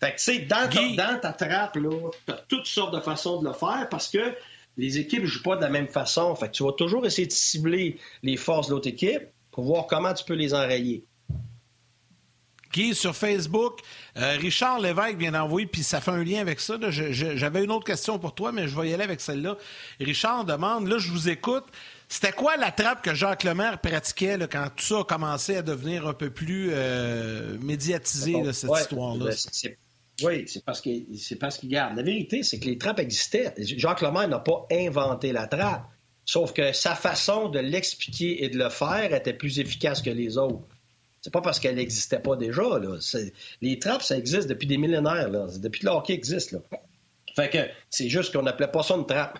Fait 0.00 0.12
que, 0.12 0.16
tu 0.16 0.22
sais, 0.22 0.38
dans, 0.40 0.68
dans, 0.96 1.20
ta 1.20 1.32
trappe, 1.32 1.76
là, 1.76 2.10
tu 2.26 2.32
as 2.32 2.36
toutes 2.48 2.66
sortes 2.66 2.94
de 2.94 3.00
façons 3.00 3.42
de 3.42 3.48
le 3.48 3.52
faire 3.52 3.86
parce 3.90 4.08
que 4.08 4.34
les 4.76 4.98
équipes 4.98 5.22
ne 5.22 5.26
jouent 5.26 5.42
pas 5.42 5.56
de 5.56 5.62
la 5.62 5.68
même 5.68 5.88
façon. 5.88 6.34
Fait 6.34 6.46
que 6.46 6.52
tu 6.52 6.64
vas 6.64 6.72
toujours 6.72 7.04
essayer 7.04 7.26
de 7.26 7.32
cibler 7.32 7.98
les 8.22 8.36
forces 8.36 8.68
de 8.68 8.74
l'autre 8.74 8.88
équipe 8.88 9.22
pour 9.50 9.64
voir 9.64 9.86
comment 9.86 10.14
tu 10.14 10.24
peux 10.24 10.34
les 10.34 10.54
enrayer. 10.54 11.04
Guy, 12.72 12.94
sur 12.94 13.16
Facebook, 13.16 13.80
euh, 14.16 14.36
Richard 14.40 14.78
Lévesque 14.78 15.16
vient 15.16 15.32
d'envoyer, 15.32 15.66
puis 15.66 15.82
ça 15.82 16.00
fait 16.00 16.12
un 16.12 16.22
lien 16.22 16.40
avec 16.40 16.60
ça. 16.60 16.76
J'avais 16.80 17.64
une 17.64 17.70
autre 17.70 17.84
question 17.84 18.18
pour 18.18 18.34
toi, 18.34 18.52
mais 18.52 18.68
je 18.68 18.78
vais 18.78 18.90
y 18.90 18.94
aller 18.94 19.04
avec 19.04 19.20
celle-là. 19.20 19.56
Richard 19.98 20.44
demande, 20.44 20.86
là, 20.86 20.98
je 20.98 21.10
vous 21.10 21.28
écoute. 21.28 21.64
C'était 22.08 22.32
quoi 22.32 22.56
la 22.56 22.72
trappe 22.72 23.02
que 23.02 23.14
Jacques 23.14 23.44
Lemaire 23.44 23.80
pratiquait 23.80 24.36
quand 24.50 24.66
tout 24.74 24.84
ça 24.84 24.98
a 24.98 25.04
commencé 25.04 25.56
à 25.56 25.62
devenir 25.62 26.06
un 26.08 26.12
peu 26.12 26.30
plus 26.30 26.70
euh, 26.72 27.56
médiatisé, 27.60 28.34
cette 28.52 28.70
histoire-là? 28.70 29.30
Oui, 30.22 30.44
c'est 30.46 30.64
parce 30.64 30.80
qu'il 30.80 31.06
c'est 31.18 31.36
parce 31.36 31.56
qu'il 31.56 31.70
garde. 31.70 31.96
La 31.96 32.02
vérité, 32.02 32.42
c'est 32.42 32.58
que 32.58 32.66
les 32.66 32.78
trappes 32.78 32.98
existaient. 32.98 33.54
Jacques 33.58 34.02
Lemaire 34.02 34.28
n'a 34.28 34.38
pas 34.38 34.66
inventé 34.70 35.32
la 35.32 35.46
trappe. 35.46 35.86
Sauf 36.24 36.52
que 36.52 36.72
sa 36.72 36.94
façon 36.94 37.48
de 37.48 37.58
l'expliquer 37.58 38.44
et 38.44 38.48
de 38.48 38.58
le 38.58 38.68
faire 38.68 39.14
était 39.14 39.32
plus 39.32 39.58
efficace 39.58 40.02
que 40.02 40.10
les 40.10 40.36
autres. 40.36 40.62
C'est 41.20 41.32
pas 41.32 41.42
parce 41.42 41.60
qu'elle 41.60 41.76
n'existait 41.76 42.18
pas 42.18 42.36
déjà. 42.36 42.62
Les 43.60 43.78
trappes, 43.78 44.02
ça 44.02 44.16
existe 44.16 44.48
depuis 44.48 44.66
des 44.66 44.78
millénaires. 44.78 45.30
Depuis 45.58 45.80
que 45.80 45.86
le 45.86 45.92
hockey 45.92 46.14
existe. 46.14 46.52
Là. 46.52 46.60
Fait 47.36 47.50
que 47.50 47.58
c'est 47.90 48.08
juste 48.08 48.32
qu'on 48.32 48.42
n'appelait 48.42 48.70
pas 48.70 48.82
ça 48.82 48.94
une 48.94 49.06
trappe. 49.06 49.38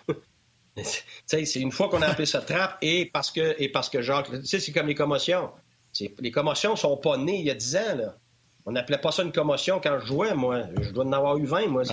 c'est 1.25 1.55
une 1.55 1.71
fois 1.71 1.89
qu'on 1.89 2.01
a 2.01 2.07
appelé 2.07 2.25
ça 2.25 2.41
trappe 2.41 2.77
et 2.81 3.05
parce 3.05 3.31
que, 3.31 3.55
et 3.61 3.69
parce 3.69 3.89
que 3.89 4.01
Jacques. 4.01 4.29
C'est 4.43 4.71
comme 4.71 4.87
les 4.87 4.95
commotions. 4.95 5.49
Les 6.19 6.31
commotions 6.31 6.75
sont 6.75 6.97
pas 6.97 7.17
nées 7.17 7.39
il 7.39 7.45
y 7.45 7.49
a 7.49 7.55
10 7.55 7.75
ans. 7.75 7.95
Là. 7.95 8.15
On 8.65 8.71
n'appelait 8.71 8.99
pas 8.99 9.11
ça 9.11 9.23
une 9.23 9.31
commotion 9.31 9.81
quand 9.83 9.99
je 9.99 10.05
jouais, 10.05 10.35
moi. 10.35 10.63
Je 10.79 10.91
dois 10.91 11.03
en 11.03 11.11
avoir 11.11 11.37
eu 11.37 11.45
20, 11.45 11.67
moi, 11.67 11.83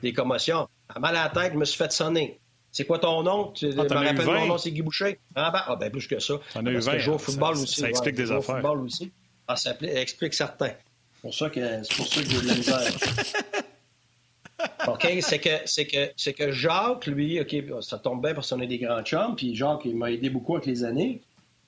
des 0.00 0.12
commotions. 0.12 0.68
À 0.88 0.98
mal 0.98 1.16
à 1.16 1.24
la 1.24 1.28
tête, 1.30 1.52
je 1.52 1.58
me 1.58 1.64
suis 1.64 1.76
fait 1.76 1.92
sonner. 1.92 2.40
C'est 2.72 2.86
quoi 2.86 2.98
ton 2.98 3.22
nom? 3.22 3.52
Tu 3.52 3.70
ah, 3.78 3.84
me 3.84 3.94
rappelles 3.94 4.26
mon 4.26 4.46
nom, 4.46 4.58
c'est 4.58 4.72
Guy 4.72 4.82
Boucher. 4.82 5.20
Ah 5.36 5.52
ben, 5.52 5.62
ah 5.66 5.76
ben, 5.76 5.92
plus 5.92 6.08
que 6.08 6.18
ça. 6.18 6.34
20. 6.56 6.64
Que 6.64 6.80
je 6.80 6.98
joue 6.98 7.12
au 7.12 7.18
football 7.18 7.52
aussi. 7.52 7.80
Ça 7.80 7.88
explique 7.88 8.16
des 8.16 8.32
affaires. 8.32 8.56
football 8.56 8.80
aussi. 8.80 9.12
Ah, 9.46 9.56
ça 9.56 9.74
explique 9.80 10.34
certains. 10.34 10.72
C'est 11.14 11.20
pour 11.20 11.34
ça 11.34 11.50
que, 11.50 11.82
c'est 11.82 11.96
pour 11.96 12.06
ça 12.06 12.22
que 12.22 12.28
j'ai 12.28 12.40
de 12.40 12.46
la 12.46 12.54
misère. 12.54 12.92
OK? 14.88 15.08
C'est 15.20 15.38
que, 15.38 15.50
c'est, 15.64 15.86
que, 15.86 16.12
c'est 16.16 16.32
que 16.32 16.52
Jacques, 16.52 17.06
lui, 17.06 17.40
OK, 17.40 17.54
ça 17.82 17.98
tombe 17.98 18.22
bien 18.22 18.34
parce 18.34 18.50
qu'on 18.50 18.60
est 18.60 18.66
des 18.66 18.78
grands 18.78 19.02
chums, 19.02 19.34
puis 19.36 19.54
Jacques, 19.54 19.84
il 19.84 19.96
m'a 19.96 20.10
aidé 20.10 20.30
beaucoup 20.30 20.56
avec 20.56 20.66
les 20.66 20.84
années. 20.84 21.20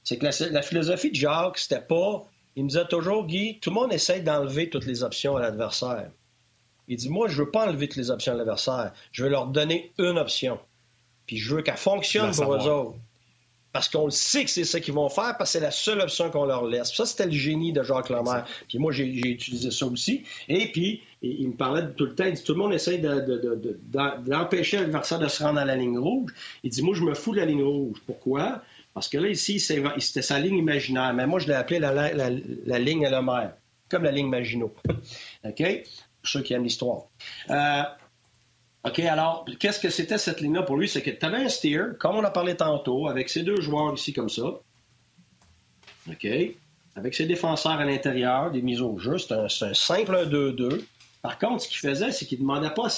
C'est 0.04 0.18
que 0.18 0.26
la, 0.26 0.62
philosophie 0.62 1.10
de 1.10 1.16
Jacques, 1.16 1.58
c'était 1.58 1.80
pas. 1.80 2.24
Il 2.54 2.64
me 2.64 2.68
disait 2.68 2.86
toujours, 2.86 3.26
Guy, 3.26 3.58
tout 3.60 3.70
le 3.70 3.74
monde 3.74 3.92
essaye 3.92 4.22
d'enlever 4.22 4.70
toutes 4.70 4.86
les 4.86 5.02
options 5.02 5.36
à 5.36 5.40
l'adversaire. 5.40 6.10
Il 6.88 6.96
dit, 6.96 7.10
moi, 7.10 7.28
je 7.28 7.42
veux 7.42 7.50
pas 7.50 7.66
enlever 7.66 7.88
toutes 7.88 7.96
les 7.96 8.10
options 8.10 8.32
à 8.32 8.36
l'adversaire. 8.36 8.92
Je 9.10 9.24
veux 9.24 9.28
leur 9.28 9.46
donner 9.46 9.92
une 9.98 10.16
option. 10.16 10.58
Puis 11.26 11.38
je 11.38 11.56
veux 11.56 11.62
qu'elle 11.62 11.76
fonctionne 11.76 12.32
pour 12.34 12.54
eux 12.54 12.68
autres 12.68 12.98
parce 13.76 13.90
qu'on 13.90 14.06
le 14.06 14.10
sait 14.10 14.42
que 14.42 14.50
c'est 14.50 14.64
ça 14.64 14.80
qu'ils 14.80 14.94
vont 14.94 15.10
faire, 15.10 15.36
parce 15.36 15.52
que 15.52 15.58
c'est 15.58 15.60
la 15.60 15.70
seule 15.70 16.00
option 16.00 16.30
qu'on 16.30 16.46
leur 16.46 16.64
laisse. 16.64 16.94
Ça, 16.94 17.04
c'était 17.04 17.26
le 17.26 17.32
génie 17.32 17.74
de 17.74 17.82
Jacques 17.82 18.08
Lemaire. 18.08 18.46
Puis 18.66 18.78
moi, 18.78 18.90
j'ai 18.90 19.04
utilisé 19.04 19.70
ça 19.70 19.84
aussi. 19.84 20.24
Et 20.48 20.72
puis, 20.72 21.02
il 21.20 21.48
me 21.48 21.52
parlait 21.52 21.82
tout 21.94 22.06
le 22.06 22.14
temps, 22.14 22.24
il 22.24 22.32
dit 22.32 22.42
tout 22.42 22.54
le 22.54 22.58
monde 22.58 22.72
essaie 22.72 22.96
d'empêcher 22.96 24.78
l'adversaire 24.78 25.18
de 25.18 25.28
se 25.28 25.42
rendre 25.42 25.58
à 25.58 25.66
la 25.66 25.76
ligne 25.76 25.98
rouge. 25.98 26.32
Il 26.64 26.70
dit, 26.70 26.80
moi, 26.80 26.94
je 26.94 27.02
me 27.02 27.12
fous 27.12 27.32
de 27.32 27.36
la 27.36 27.44
ligne 27.44 27.64
rouge. 27.64 27.98
Pourquoi? 28.06 28.62
Parce 28.94 29.10
que 29.10 29.18
là, 29.18 29.28
ici, 29.28 29.60
c'était 29.60 30.22
sa 30.22 30.40
ligne 30.40 30.56
imaginaire. 30.56 31.12
Mais 31.12 31.26
moi, 31.26 31.38
je 31.38 31.46
l'ai 31.46 31.52
appelé 31.52 31.78
la, 31.78 32.78
ligne 32.78 33.04
à 33.04 33.10
Lemaire, 33.10 33.56
comme 33.90 34.04
la 34.04 34.10
ligne 34.10 34.30
Maginot. 34.30 34.74
OK? 35.44 35.62
Pour 36.22 36.30
ceux 36.30 36.40
qui 36.40 36.54
aiment 36.54 36.64
l'histoire. 36.64 37.08
Euh, 37.50 37.82
OK, 38.86 39.00
alors, 39.00 39.44
qu'est-ce 39.58 39.80
que 39.80 39.90
c'était 39.90 40.18
cette 40.18 40.40
ligne-là 40.40 40.62
pour 40.62 40.76
lui? 40.76 40.88
C'est 40.88 41.02
que 41.02 41.10
tu 41.10 41.26
avais 41.26 41.38
un 41.38 41.48
steer, 41.48 41.98
comme 41.98 42.14
on 42.14 42.22
a 42.24 42.30
parlé 42.30 42.54
tantôt, 42.54 43.08
avec 43.08 43.28
ces 43.28 43.42
deux 43.42 43.60
joueurs 43.60 43.94
ici 43.94 44.12
comme 44.12 44.28
ça. 44.28 44.60
OK? 46.08 46.26
Avec 46.94 47.14
ses 47.14 47.26
défenseurs 47.26 47.72
à 47.72 47.84
l'intérieur, 47.84 48.52
des 48.52 48.62
mises 48.62 48.80
au 48.80 48.96
jeu. 48.96 49.18
C'est 49.18 49.32
un, 49.32 49.48
simple 49.48 50.26
2-2. 50.28 50.84
Par 51.20 51.38
contre, 51.38 51.64
ce 51.64 51.68
qu'il 51.68 51.78
faisait, 51.78 52.12
c'est 52.12 52.26
qu'il 52.26 52.38
ne 52.38 52.42
demandait 52.42 52.70
pas 52.70 52.86
à 52.86 52.88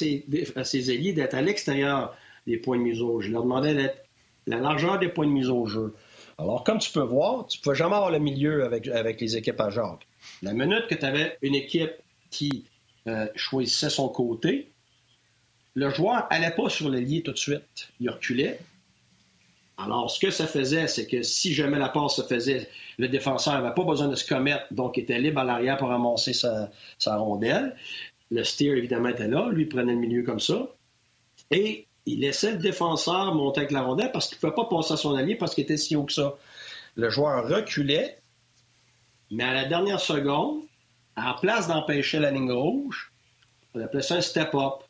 ses, 0.65 0.91
ailiers 0.91 1.15
d'être 1.15 1.33
à 1.33 1.41
l'extérieur 1.41 2.15
des 2.47 2.59
points 2.59 2.77
de 2.77 2.83
mise 2.83 3.01
au 3.01 3.23
jeu. 3.23 3.29
Il 3.29 3.33
leur 3.33 3.45
demandait 3.45 3.75
d'être 3.75 4.05
la 4.47 4.59
largeur 4.59 4.99
des 4.99 5.09
points 5.09 5.27
de 5.27 5.33
mise 5.33 5.49
au 5.49 5.67
jeu. 5.67 5.95
Alors, 6.37 6.65
comme 6.65 6.79
tu 6.79 6.93
peux 6.93 7.01
voir, 7.01 7.47
tu 7.47 7.59
ne 7.59 7.63
pouvais 7.63 7.77
jamais 7.77 7.97
avoir 7.97 8.11
le 8.11 8.19
milieu 8.19 8.63
avec, 8.65 8.87
avec 8.89 9.23
les 9.23 9.39
équipes 9.39 9.61
à 9.61 9.71
Jacques. 9.71 10.07
La 10.43 10.53
minute 10.53 10.87
que 10.87 10.95
tu 10.95 11.05
avais 11.07 11.39
une 11.41 11.55
équipe 11.55 11.93
qui 12.31 12.67
euh, 13.07 13.27
choisissait 13.35 13.91
son 13.91 14.11
côté, 14.11 14.71
le 15.79 15.91
joueur 15.91 16.27
n'allait 16.31 16.51
pas 16.51 16.69
sur 16.69 16.89
lié 16.89 17.23
tout 17.23 17.31
de 17.31 17.39
suite. 17.39 17.89
Il 18.01 18.11
reculait. 18.11 18.59
Alors, 19.77 20.11
ce 20.11 20.19
que 20.19 20.33
ça 20.33 20.49
faisait, 20.49 20.89
c'est 20.89 21.07
que 21.07 21.23
si 21.23 21.55
jamais 21.55 21.79
la 21.79 21.89
passe 21.89 22.17
se 22.17 22.23
faisait, 22.23 22.69
le 22.99 23.09
défenseur 23.09 23.55
n'avait 23.55 23.75
pas 23.75 23.85
besoin 23.85 24.09
de 24.09 24.17
se 24.17 24.27
commettre, 24.27 24.65
donc 24.73 24.97
il 24.97 25.05
était 25.05 25.21
libre 25.21 25.41
à 25.41 25.45
l'arrière 25.45 25.77
pour 25.77 25.89
ramasser 25.89 26.33
sa, 26.33 26.69
rondelle. 27.17 27.77
Le 28.33 28.43
steer, 28.43 28.77
évidemment, 28.77 29.11
était 29.11 29.29
là. 29.29 29.49
Lui, 29.51 29.67
prenait 29.67 29.93
le 29.93 30.01
milieu 30.01 30.25
comme 30.25 30.41
ça. 30.41 30.69
Et 31.53 31.87
il 32.07 32.21
laissait 32.21 32.53
le 32.53 32.59
défenseur 32.59 33.33
monter 33.37 33.61
avec 33.61 33.71
la 33.71 33.83
rondelle 33.83 34.11
parce 34.11 34.27
qu'il 34.27 34.37
ne 34.37 34.41
pouvait 34.41 34.55
pas 34.55 34.65
passer 34.65 34.95
à 34.95 34.97
son 34.97 35.15
allié 35.15 35.37
parce 35.37 35.55
qu'il 35.55 35.63
était 35.63 35.77
si 35.77 35.95
haut 35.95 36.05
que 36.05 36.13
ça. 36.13 36.35
Le 36.97 37.09
joueur 37.09 37.49
reculait, 37.49 38.19
mais 39.31 39.45
à 39.45 39.55
la 39.55 39.65
dernière 39.67 40.01
seconde, 40.01 40.63
en 41.17 41.35
place 41.35 41.69
d'empêcher 41.69 42.19
la 42.19 42.33
ligne 42.33 42.51
rouge, 42.51 43.13
on 43.75 43.81
appelait 43.81 44.03
ça 44.03 44.17
un 44.17 44.21
step-up. 44.21 44.83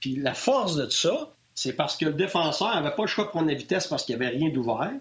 Puis 0.00 0.16
la 0.16 0.34
force 0.34 0.76
de 0.76 0.88
ça, 0.88 1.30
c'est 1.54 1.74
parce 1.74 1.96
que 1.96 2.06
le 2.06 2.14
défenseur 2.14 2.74
n'avait 2.74 2.94
pas 2.94 3.02
le 3.02 3.08
choix 3.08 3.24
de 3.24 3.30
prendre 3.30 3.48
la 3.48 3.54
vitesse 3.54 3.86
parce 3.86 4.04
qu'il 4.04 4.16
n'y 4.16 4.24
avait 4.24 4.36
rien 4.36 4.50
d'ouvert. 4.50 4.92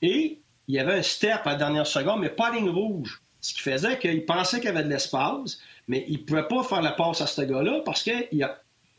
Et 0.00 0.38
il 0.68 0.74
y 0.74 0.78
avait 0.78 0.94
un 0.94 1.02
step 1.02 1.40
à 1.44 1.52
la 1.52 1.56
dernière 1.56 1.86
seconde, 1.86 2.20
mais 2.20 2.28
pas 2.28 2.52
ligne 2.52 2.70
rouge. 2.70 3.20
Ce 3.40 3.54
qui 3.54 3.60
faisait 3.60 3.98
qu'il 3.98 4.24
pensait 4.24 4.58
qu'il 4.58 4.66
y 4.66 4.68
avait 4.68 4.84
de 4.84 4.88
l'espace, 4.88 5.58
mais 5.86 6.04
il 6.08 6.20
ne 6.20 6.24
pouvait 6.24 6.46
pas 6.46 6.62
faire 6.62 6.82
la 6.82 6.92
passe 6.92 7.20
à 7.20 7.26
ce 7.26 7.42
gars-là 7.42 7.82
parce 7.84 8.02
que 8.02 8.10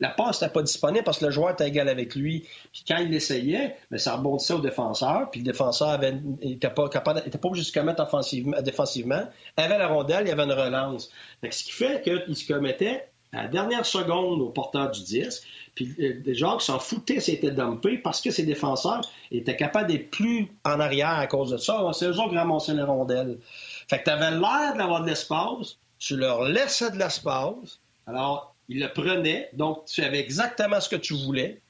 la 0.00 0.08
passe 0.08 0.40
n'était 0.40 0.52
pas 0.52 0.62
disponible 0.62 1.04
parce 1.04 1.18
que 1.18 1.26
le 1.26 1.30
joueur 1.30 1.50
était 1.50 1.68
égal 1.68 1.88
avec 1.88 2.14
lui. 2.14 2.48
Puis 2.72 2.84
quand 2.88 2.96
il 2.96 3.10
l'essayait, 3.10 3.76
mais 3.90 3.98
ça 3.98 4.16
rebondissait 4.16 4.54
au 4.54 4.60
défenseur. 4.60 5.30
Puis 5.30 5.40
le 5.40 5.44
défenseur 5.44 5.98
n'était 5.98 6.70
pas 6.70 6.88
capable, 6.88 7.22
pas 7.22 7.48
obligé 7.48 7.64
de 7.64 7.68
se 7.68 7.72
commettre 7.72 8.04
défensivement. 8.62 9.28
Il 9.58 9.62
avait 9.62 9.78
la 9.78 9.88
rondelle, 9.88 10.24
il 10.24 10.28
y 10.28 10.32
avait 10.32 10.44
une 10.44 10.52
relance. 10.52 11.10
ce 11.48 11.64
qui 11.64 11.70
fait 11.72 12.02
qu'il 12.02 12.36
se 12.36 12.50
commettait 12.50 13.10
à 13.32 13.42
la 13.42 13.48
dernière 13.48 13.86
seconde 13.86 14.40
au 14.40 14.48
porteur 14.48 14.90
du 14.90 15.02
disque. 15.02 15.42
Puis 15.74 15.94
euh, 16.00 16.20
des 16.20 16.34
gens 16.34 16.56
qui 16.56 16.66
s'en 16.66 16.78
foutaient 16.78 17.20
c'était 17.20 17.50
dumpé 17.50 17.98
parce 17.98 18.20
que 18.20 18.30
ses 18.30 18.42
défenseurs 18.42 19.02
étaient 19.30 19.56
capables 19.56 19.88
d'être 19.88 20.10
plus 20.10 20.48
en 20.64 20.80
arrière 20.80 21.18
à 21.18 21.26
cause 21.26 21.50
de 21.50 21.56
ça. 21.56 21.90
C'est 21.92 22.06
eux 22.06 22.18
autres 22.18 22.30
qui 22.30 22.36
ramassaient 22.36 22.74
les 22.74 22.82
rondelles. 22.82 23.38
Fait 23.88 23.98
que 23.98 24.04
tu 24.04 24.10
avais 24.10 24.32
l'air 24.32 24.74
d'avoir 24.76 25.02
de 25.02 25.08
l'espace, 25.08 25.76
tu 25.98 26.16
leur 26.16 26.42
laissais 26.42 26.90
de 26.90 26.98
l'espace. 26.98 27.80
Alors, 28.06 28.54
ils 28.68 28.80
le 28.80 28.88
prenaient, 28.92 29.50
donc 29.52 29.84
tu 29.86 30.02
avais 30.02 30.20
exactement 30.20 30.80
ce 30.80 30.88
que 30.88 30.96
tu 30.96 31.14
voulais. 31.14 31.60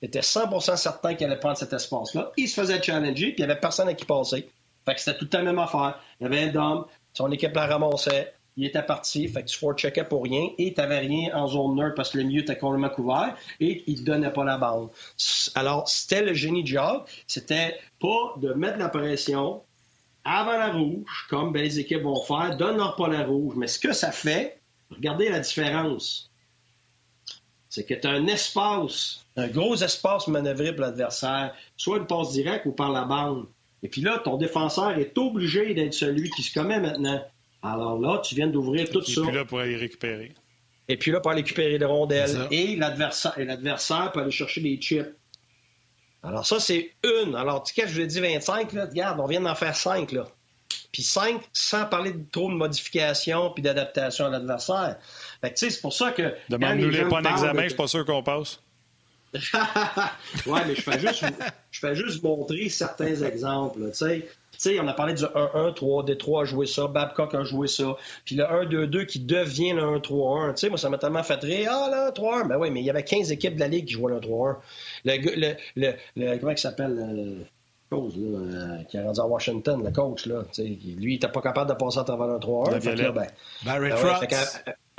Tu 0.00 0.06
étais 0.06 0.20
100% 0.20 0.76
certain 0.76 1.14
qu'il 1.14 1.26
allait 1.26 1.38
prendre 1.38 1.56
cet 1.56 1.72
espace-là. 1.72 2.32
Il 2.36 2.48
se 2.48 2.60
faisait 2.60 2.82
challenger, 2.82 3.32
puis 3.32 3.34
il 3.38 3.46
n'y 3.46 3.50
avait 3.50 3.60
personne 3.60 3.88
à 3.88 3.94
qui 3.94 4.04
passer. 4.04 4.48
Fait 4.86 4.94
que 4.94 5.00
c'était 5.00 5.18
tout 5.18 5.28
la 5.32 5.42
même 5.42 5.58
affaire. 5.58 5.98
Il 6.20 6.24
y 6.24 6.26
avait 6.26 6.44
un 6.44 6.52
dom, 6.52 6.86
son 7.12 7.30
équipe 7.32 7.54
la 7.54 7.66
ramassait, 7.66 8.32
il 8.56 8.66
était 8.66 8.82
parti, 8.82 9.28
fait 9.28 9.42
que 9.42 9.48
tu 9.48 9.58
checker 9.76 10.04
pour 10.04 10.24
rien 10.24 10.48
et 10.58 10.74
tu 10.74 10.80
n'avais 10.80 10.98
rien 10.98 11.34
en 11.34 11.46
zone 11.46 11.76
neutre 11.76 11.94
parce 11.94 12.10
que 12.10 12.18
le 12.18 12.24
milieu 12.24 12.42
était 12.42 12.58
complètement 12.58 12.90
couvert 12.90 13.36
et 13.60 13.84
il 13.86 14.00
ne 14.00 14.04
donnait 14.04 14.32
pas 14.32 14.44
la 14.44 14.58
balle. 14.58 14.88
Alors, 15.54 15.88
c'était 15.88 16.22
le 16.22 16.34
génie 16.34 16.64
du 16.64 16.72
job, 16.72 17.04
c'était 17.26 17.78
pas 18.00 18.34
de 18.38 18.52
mettre 18.52 18.78
la 18.78 18.88
pression 18.88 19.62
avant 20.24 20.58
la 20.58 20.72
rouge, 20.72 21.26
comme 21.30 21.52
ben, 21.52 21.62
les 21.62 21.78
équipes 21.78 22.02
vont 22.02 22.22
faire, 22.22 22.56
donne-leur 22.56 22.96
pas 22.96 23.08
la 23.08 23.24
rouge. 23.24 23.54
Mais 23.56 23.66
ce 23.66 23.78
que 23.78 23.92
ça 23.92 24.12
fait, 24.12 24.60
regardez 24.90 25.28
la 25.28 25.40
différence. 25.40 26.30
C'est 27.68 27.86
que 27.86 27.94
tu 27.94 28.06
as 28.06 28.10
un 28.10 28.26
espace, 28.26 29.24
un 29.36 29.46
gros 29.46 29.76
espace 29.76 30.26
manœuvré 30.26 30.74
pour 30.74 30.82
l'adversaire, 30.82 31.54
soit 31.76 31.98
une 31.98 32.06
passe 32.06 32.32
directe 32.32 32.66
ou 32.66 32.72
par 32.72 32.90
la 32.90 33.04
bande. 33.04 33.46
Et 33.82 33.88
puis 33.88 34.02
là, 34.02 34.18
ton 34.18 34.36
défenseur 34.36 34.98
est 34.98 35.16
obligé 35.16 35.72
d'être 35.72 35.94
celui 35.94 36.30
qui 36.30 36.42
se 36.42 36.52
commet 36.52 36.80
maintenant. 36.80 37.22
Alors 37.62 37.98
là, 37.98 38.18
tu 38.18 38.34
viens 38.34 38.46
d'ouvrir 38.46 38.88
tout 38.90 39.02
ça. 39.02 39.20
Et 39.20 39.24
puis 39.24 39.34
là, 39.34 39.44
pour 39.44 39.60
aller 39.60 39.76
récupérer. 39.76 40.32
Et 40.88 40.96
puis 40.96 41.10
là, 41.10 41.20
pour 41.20 41.30
aller 41.30 41.42
récupérer 41.42 41.78
les 41.78 41.84
rondelles. 41.84 42.48
Et 42.50 42.76
l'adversaire, 42.76 43.34
l'adversaire 43.36 44.10
peut 44.12 44.20
aller 44.20 44.30
chercher 44.30 44.60
des 44.60 44.76
chips. 44.76 45.06
Alors 46.22 46.44
ça, 46.46 46.60
c'est 46.60 46.92
une. 47.04 47.34
Alors, 47.34 47.62
tu 47.62 47.74
sais, 47.74 47.88
je 47.88 47.94
vous 47.94 48.00
ai 48.00 48.06
dit 48.06 48.20
25, 48.20 48.72
là, 48.72 48.86
regarde, 48.86 49.20
on 49.20 49.26
vient 49.26 49.40
d'en 49.40 49.54
faire 49.54 49.76
5, 49.76 50.12
là. 50.12 50.26
Puis 50.92 51.02
5, 51.02 51.40
sans 51.52 51.86
parler 51.86 52.12
de 52.12 52.24
trop 52.30 52.50
de 52.50 52.56
modifications 52.56 53.50
puis 53.50 53.62
d'adaptation 53.62 54.26
à 54.26 54.30
l'adversaire. 54.30 54.96
Fait 55.40 55.50
que, 55.50 55.54
tu 55.54 55.66
sais, 55.66 55.70
c'est 55.70 55.80
pour 55.80 55.92
ça 55.92 56.10
que... 56.10 56.34
Demande-nous 56.48 56.90
les 56.90 57.04
points 57.04 57.22
d'examen, 57.22 57.62
je 57.62 57.68
suis 57.68 57.76
pas 57.76 57.86
sûr 57.86 58.04
qu'on 58.04 58.22
passe. 58.22 58.60
ouais, 59.34 60.64
mais 60.66 60.74
je 60.74 60.82
fais 60.82 60.98
juste, 60.98 61.24
je 61.70 61.78
fais 61.78 61.94
juste 61.94 62.22
montrer 62.22 62.68
certains 62.68 63.14
exemples, 63.22 63.90
tu 63.90 63.96
sais 63.96 64.28
sais, 64.62 64.80
on 64.80 64.88
a 64.88 64.92
parlé 64.92 65.14
du 65.14 65.24
1-1-3, 65.24 66.04
Détroit 66.04 66.42
a 66.42 66.44
joué 66.44 66.66
ça, 66.66 66.86
Babcock 66.86 67.34
a 67.34 67.44
joué 67.44 67.66
ça, 67.66 67.96
puis 68.24 68.36
le 68.36 68.44
1-2-2 68.44 69.06
qui 69.06 69.20
devient 69.20 69.72
le 69.72 69.82
1-3-1. 69.82 70.54
Tu 70.54 70.60
sais, 70.60 70.68
moi, 70.68 70.78
ça 70.78 70.90
m'a 70.90 70.98
tellement 70.98 71.22
fait 71.22 71.40
rire. 71.42 71.70
Ah, 71.72 71.88
là, 71.90 72.10
3-1. 72.10 72.48
Ben 72.48 72.58
oui, 72.58 72.70
mais 72.70 72.80
il 72.80 72.86
y 72.86 72.90
avait 72.90 73.04
15 73.04 73.32
équipes 73.32 73.54
de 73.54 73.60
la 73.60 73.68
Ligue 73.68 73.86
qui 73.86 73.94
jouaient 73.94 74.12
le 74.12 74.20
1-3-1. 74.20 74.56
Le, 75.04 75.56
le, 75.76 75.94
le, 76.16 76.38
comment 76.38 76.52
il 76.52 76.58
s'appelle? 76.58 76.94
Le, 76.94 77.44
Chose, 77.92 78.16
là, 78.16 78.38
euh, 78.38 78.84
qui 78.84 78.98
a 78.98 79.02
rendu 79.02 79.18
à 79.18 79.26
Washington, 79.26 79.82
le 79.82 79.90
coach, 79.90 80.26
là, 80.26 80.44
lui, 80.58 80.78
il 80.84 81.08
n'était 81.08 81.26
pas 81.26 81.42
capable 81.42 81.70
de 81.70 81.74
passer 81.74 81.98
à 81.98 82.04
travers 82.04 82.28
un 82.28 82.38
3-1. 82.38 83.12
Ben, 83.12 83.26
Barry 83.64 83.90
ben, 83.90 83.96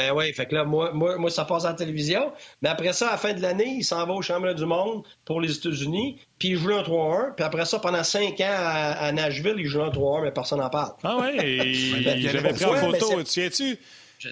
ben 0.01 0.15
oui, 0.15 0.33
fait 0.33 0.45
que 0.45 0.55
là, 0.55 0.63
moi, 0.63 0.91
moi, 0.93 1.17
moi, 1.17 1.29
ça 1.29 1.45
passe 1.45 1.65
à 1.65 1.69
la 1.69 1.73
télévision. 1.75 2.31
Mais 2.61 2.69
après 2.69 2.93
ça, 2.93 3.09
à 3.09 3.11
la 3.11 3.17
fin 3.17 3.33
de 3.33 3.41
l'année, 3.41 3.75
il 3.77 3.83
s'en 3.83 4.05
va 4.05 4.13
au 4.13 4.21
championnat 4.21 4.53
du 4.53 4.65
monde 4.65 5.03
pour 5.25 5.41
les 5.41 5.55
États-Unis, 5.55 6.19
puis 6.39 6.49
il 6.49 6.57
joue 6.57 6.73
un 6.73 6.81
3-1. 6.81 7.35
Puis 7.35 7.45
après 7.45 7.65
ça, 7.65 7.79
pendant 7.79 8.03
cinq 8.03 8.39
ans 8.41 8.55
à, 8.55 9.11
Nashville, 9.11 9.55
il 9.57 9.67
joue 9.67 9.81
un 9.81 9.89
3-1, 9.89 10.23
mais 10.23 10.31
personne 10.31 10.59
n'en 10.59 10.69
parle. 10.69 10.93
Ah 11.03 11.17
oui, 11.21 12.03
j'avais 12.31 12.53
pris 12.53 12.65
en 12.65 12.75
photo. 12.75 13.23
Tu 13.23 13.31
sais-tu? 13.31 13.77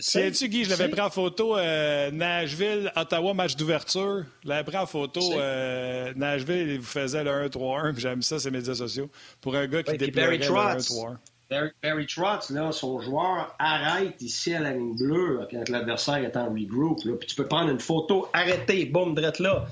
Sais-tu, 0.02 0.50
Guy, 0.50 0.66
je 0.66 0.70
l'avais 0.70 0.90
pris 0.90 1.02
en 1.02 1.10
photo 1.10 1.58
euh, 1.58 2.12
Nashville, 2.12 2.92
Ottawa, 2.96 3.34
match 3.34 3.56
d'ouverture. 3.56 4.24
Je 4.44 4.50
l'avais 4.50 4.64
pris 4.64 4.78
en 4.78 4.86
photo 4.86 5.20
euh, 5.34 6.14
Nashville, 6.16 6.70
il 6.70 6.80
vous 6.80 6.86
faisait 6.86 7.24
le 7.24 7.32
1-3-1, 7.48 7.94
puis 7.94 8.02
j'aime 8.04 8.22
ça, 8.22 8.38
ces 8.38 8.52
médias 8.52 8.76
sociaux. 8.76 9.10
Pour 9.42 9.56
un 9.56 9.66
gars 9.66 9.82
qui 9.82 9.98
déploierait 9.98 10.38
le 10.38 10.46
1-3-1. 10.46 11.18
Barry, 11.50 12.06
Trotz, 12.06 12.52
là, 12.52 12.72
son 12.72 13.00
joueur 13.00 13.56
arrête 13.58 14.22
ici 14.22 14.54
à 14.54 14.60
la 14.60 14.72
ligne 14.72 14.96
bleue 14.96 15.48
quand 15.50 15.68
l'adversaire 15.70 16.18
est 16.18 16.38
en 16.38 16.50
regroup. 16.50 17.04
Là, 17.06 17.16
puis 17.16 17.28
tu 17.28 17.36
peux 17.36 17.48
prendre 17.48 17.72
une 17.72 17.80
photo, 17.80 18.28
arrêter, 18.34 18.86
boum, 18.86 19.16
drette 19.16 19.40
là. 19.40 19.66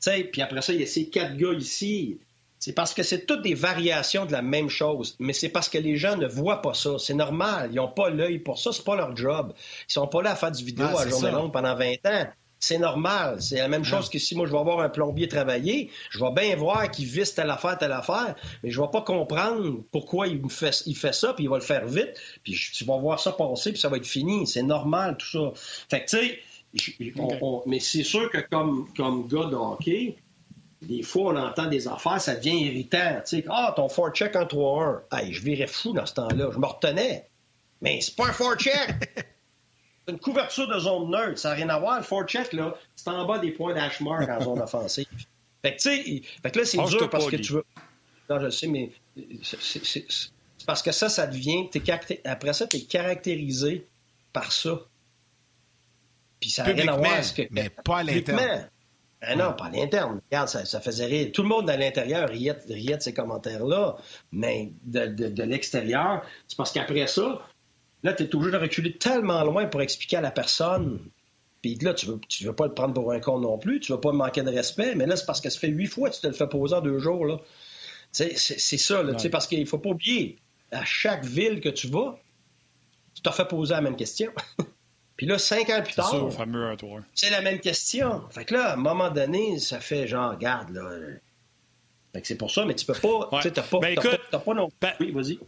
Puis 0.00 0.40
après 0.40 0.62
ça, 0.62 0.72
il 0.72 0.80
y 0.80 0.82
a 0.82 0.86
ces 0.86 1.08
quatre 1.08 1.36
gars 1.36 1.52
ici. 1.52 2.18
C'est 2.58 2.72
parce 2.72 2.94
que 2.94 3.02
c'est 3.02 3.26
toutes 3.26 3.42
des 3.42 3.54
variations 3.54 4.26
de 4.26 4.32
la 4.32 4.42
même 4.42 4.68
chose, 4.68 5.16
mais 5.20 5.32
c'est 5.32 5.48
parce 5.48 5.68
que 5.68 5.78
les 5.78 5.96
gens 5.96 6.16
ne 6.16 6.26
voient 6.26 6.62
pas 6.62 6.74
ça. 6.74 6.98
C'est 6.98 7.14
normal. 7.14 7.68
Ils 7.72 7.76
n'ont 7.76 7.88
pas 7.88 8.10
l'œil 8.10 8.38
pour 8.38 8.58
ça. 8.58 8.72
C'est 8.72 8.84
pas 8.84 8.96
leur 8.96 9.14
job. 9.16 9.52
Ils 9.88 9.92
sont 9.92 10.08
pas 10.08 10.22
là 10.22 10.32
à 10.32 10.34
faire 10.34 10.50
du 10.50 10.64
vidéo 10.64 10.86
à 10.86 11.08
journée 11.08 11.30
longue 11.30 11.52
pendant 11.52 11.74
20 11.76 11.94
ans. 12.06 12.26
C'est 12.60 12.78
normal. 12.78 13.40
C'est 13.40 13.58
la 13.58 13.68
même 13.68 13.84
chose 13.84 14.08
que 14.08 14.18
si 14.18 14.34
moi 14.34 14.46
je 14.46 14.52
vais 14.52 14.62
voir 14.62 14.80
un 14.80 14.88
plombier 14.88 15.28
travailler, 15.28 15.90
je 16.10 16.18
vais 16.18 16.32
bien 16.32 16.56
voir 16.56 16.90
qu'il 16.90 17.06
vise 17.06 17.32
telle 17.34 17.50
affaire, 17.50 17.78
telle 17.78 17.92
affaire, 17.92 18.34
mais 18.62 18.70
je 18.70 18.80
vais 18.80 18.88
pas 18.92 19.02
comprendre 19.02 19.82
pourquoi 19.92 20.26
il, 20.26 20.42
me 20.42 20.48
fait, 20.48 20.82
il 20.86 20.96
fait 20.96 21.14
ça, 21.14 21.34
puis 21.34 21.44
il 21.44 21.50
va 21.50 21.56
le 21.56 21.62
faire 21.62 21.86
vite, 21.86 22.14
puis 22.42 22.58
tu 22.74 22.84
vas 22.84 22.96
voir 22.98 23.20
ça 23.20 23.32
passer, 23.32 23.70
puis 23.70 23.80
ça 23.80 23.88
va 23.88 23.96
être 23.98 24.06
fini. 24.06 24.46
C'est 24.46 24.62
normal, 24.62 25.16
tout 25.18 25.26
ça. 25.26 25.60
Fait 25.88 26.04
que, 26.04 26.10
tu 26.10 26.16
sais, 26.16 26.38
mais 27.66 27.80
c'est 27.80 28.02
sûr 28.02 28.30
que 28.30 28.38
comme, 28.38 28.88
comme 28.96 29.28
gars 29.28 29.46
de 29.46 29.54
hockey, 29.54 30.16
des 30.82 31.02
fois, 31.02 31.32
on 31.32 31.36
entend 31.36 31.66
des 31.66 31.88
affaires, 31.88 32.20
ça 32.20 32.36
devient 32.36 32.66
irritant. 32.66 33.20
Tu 33.26 33.38
sais, 33.38 33.44
ah, 33.48 33.72
ton 33.74 33.88
check 34.10 34.36
en 34.36 34.44
3-1. 34.44 35.00
Hey, 35.12 35.32
je 35.32 35.42
virais 35.42 35.66
fou 35.66 35.92
dans 35.92 36.06
ce 36.06 36.14
temps-là. 36.14 36.50
Je 36.52 36.58
me 36.58 36.66
retenais. 36.66 37.28
Mais 37.80 38.00
c'est 38.00 38.14
pas 38.14 38.26
un 38.28 38.56
check. 38.56 39.26
une 40.08 40.18
couverture 40.18 40.66
de 40.68 40.78
zone 40.78 41.10
neutre. 41.10 41.38
Ça 41.38 41.50
n'a 41.50 41.54
rien 41.54 41.68
à 41.68 41.78
voir. 41.78 41.98
Le 41.98 42.02
forecheck, 42.02 42.52
là, 42.52 42.74
c'est 42.96 43.08
en 43.08 43.26
bas 43.26 43.38
des 43.38 43.52
points 43.52 43.74
d'ashmark 43.74 44.28
en 44.28 44.40
zone 44.40 44.60
offensive. 44.62 45.06
Fait 45.62 45.76
que, 45.76 45.80
tu 45.80 46.22
sais, 46.42 46.50
là, 46.54 46.64
c'est 46.64 46.84
dur 46.84 47.10
parce 47.10 47.26
que 47.26 47.36
tu 47.36 47.52
veux. 47.52 47.64
Non, 48.30 48.40
je 48.40 48.50
sais, 48.50 48.66
mais 48.66 48.90
c'est 49.42 50.66
parce 50.66 50.82
que 50.82 50.92
ça, 50.92 51.08
ça 51.08 51.26
devient. 51.26 51.68
Après 52.24 52.52
ça, 52.52 52.66
tu 52.66 52.76
es 52.76 52.80
caractérisé 52.82 53.86
par 54.32 54.52
ça. 54.52 54.80
Puis 56.40 56.50
ça 56.50 56.64
n'a 56.64 56.72
rien 56.72 56.88
à 56.88 56.96
voir 56.96 57.12
avec 57.12 57.24
ce 57.24 57.34
que. 57.34 57.42
Mais 57.50 57.70
pas 57.70 57.98
à 57.98 58.02
l'interne. 58.02 58.68
Ben 59.20 59.36
non, 59.36 59.52
pas 59.52 59.64
à 59.64 59.70
l'interne. 59.70 60.20
Regarde, 60.30 60.48
ça, 60.48 60.64
ça, 60.64 60.80
faisait 60.80 61.06
rire. 61.06 61.30
Tout 61.32 61.42
le 61.42 61.48
monde 61.48 61.68
à 61.68 61.76
l'intérieur 61.76 62.28
riait, 62.28 62.56
riait, 62.68 62.98
de 62.98 63.02
ces 63.02 63.12
commentaires-là. 63.12 63.96
Mais 64.30 64.70
de, 64.84 65.06
de, 65.06 65.28
de 65.28 65.42
l'extérieur, 65.42 66.22
c'est 66.46 66.56
parce 66.56 66.70
qu'après 66.70 67.08
ça, 67.08 67.40
Là, 68.02 68.12
tu 68.12 68.22
es 68.22 68.34
obligé 68.34 68.52
de 68.52 68.58
reculer 68.58 68.96
tellement 68.96 69.42
loin 69.44 69.66
pour 69.66 69.82
expliquer 69.82 70.16
à 70.16 70.20
la 70.20 70.30
personne. 70.30 71.00
Puis 71.62 71.74
là, 71.76 71.94
tu 71.94 72.06
veux, 72.06 72.20
tu 72.28 72.44
veux 72.44 72.54
pas 72.54 72.66
le 72.66 72.74
prendre 72.74 72.94
pour 72.94 73.12
un 73.12 73.20
con 73.20 73.40
non 73.40 73.58
plus, 73.58 73.80
tu 73.80 73.92
veux 73.92 74.00
pas 74.00 74.12
manquer 74.12 74.42
de 74.42 74.50
respect, 74.50 74.94
mais 74.94 75.06
là, 75.06 75.16
c'est 75.16 75.26
parce 75.26 75.40
que 75.40 75.50
ça 75.50 75.58
fait 75.58 75.68
huit 75.68 75.86
fois 75.86 76.08
que 76.10 76.14
tu 76.14 76.20
te 76.20 76.26
le 76.28 76.32
fais 76.32 76.46
poser 76.46 76.76
en 76.76 76.80
deux 76.80 76.98
jours. 76.98 77.24
Là. 77.24 77.38
C'est, 78.12 78.36
c'est 78.36 78.78
ça, 78.78 79.02
là, 79.02 79.14
parce 79.30 79.46
qu'il 79.46 79.66
faut 79.66 79.78
pas 79.78 79.90
oublier, 79.90 80.38
à 80.70 80.84
chaque 80.84 81.24
ville 81.24 81.60
que 81.60 81.68
tu 81.68 81.88
vas, 81.88 82.18
tu 83.14 83.22
t'as 83.22 83.32
fait 83.32 83.46
poser 83.46 83.74
la 83.74 83.80
même 83.80 83.96
question. 83.96 84.30
Puis 85.16 85.26
là, 85.26 85.36
cinq 85.36 85.68
ans 85.70 85.82
plus 85.82 85.94
tard, 85.94 86.30
c'est 87.12 87.30
la 87.30 87.40
même 87.40 87.58
question. 87.58 88.22
Fait 88.30 88.44
que 88.44 88.54
là, 88.54 88.70
à 88.70 88.72
un 88.74 88.76
moment 88.76 89.10
donné, 89.10 89.58
ça 89.58 89.80
fait 89.80 90.06
genre, 90.06 90.38
garde, 90.38 90.70
là. 90.70 90.88
Fait 92.12 92.20
que 92.20 92.26
c'est 92.28 92.36
pour 92.36 92.52
ça, 92.52 92.64
mais 92.64 92.74
tu 92.74 92.86
peux 92.86 92.94
pas. 92.94 93.28
Tu 93.32 93.42
sais, 93.42 93.50
t'as 93.50 93.62
pas, 93.62 93.80
ben, 93.80 93.98
t'as 94.30 94.38
pas, 94.38 94.54
non. 94.54 94.70
Ben 94.80 94.92
oui, 95.00 95.10
vas-y. 95.10 95.40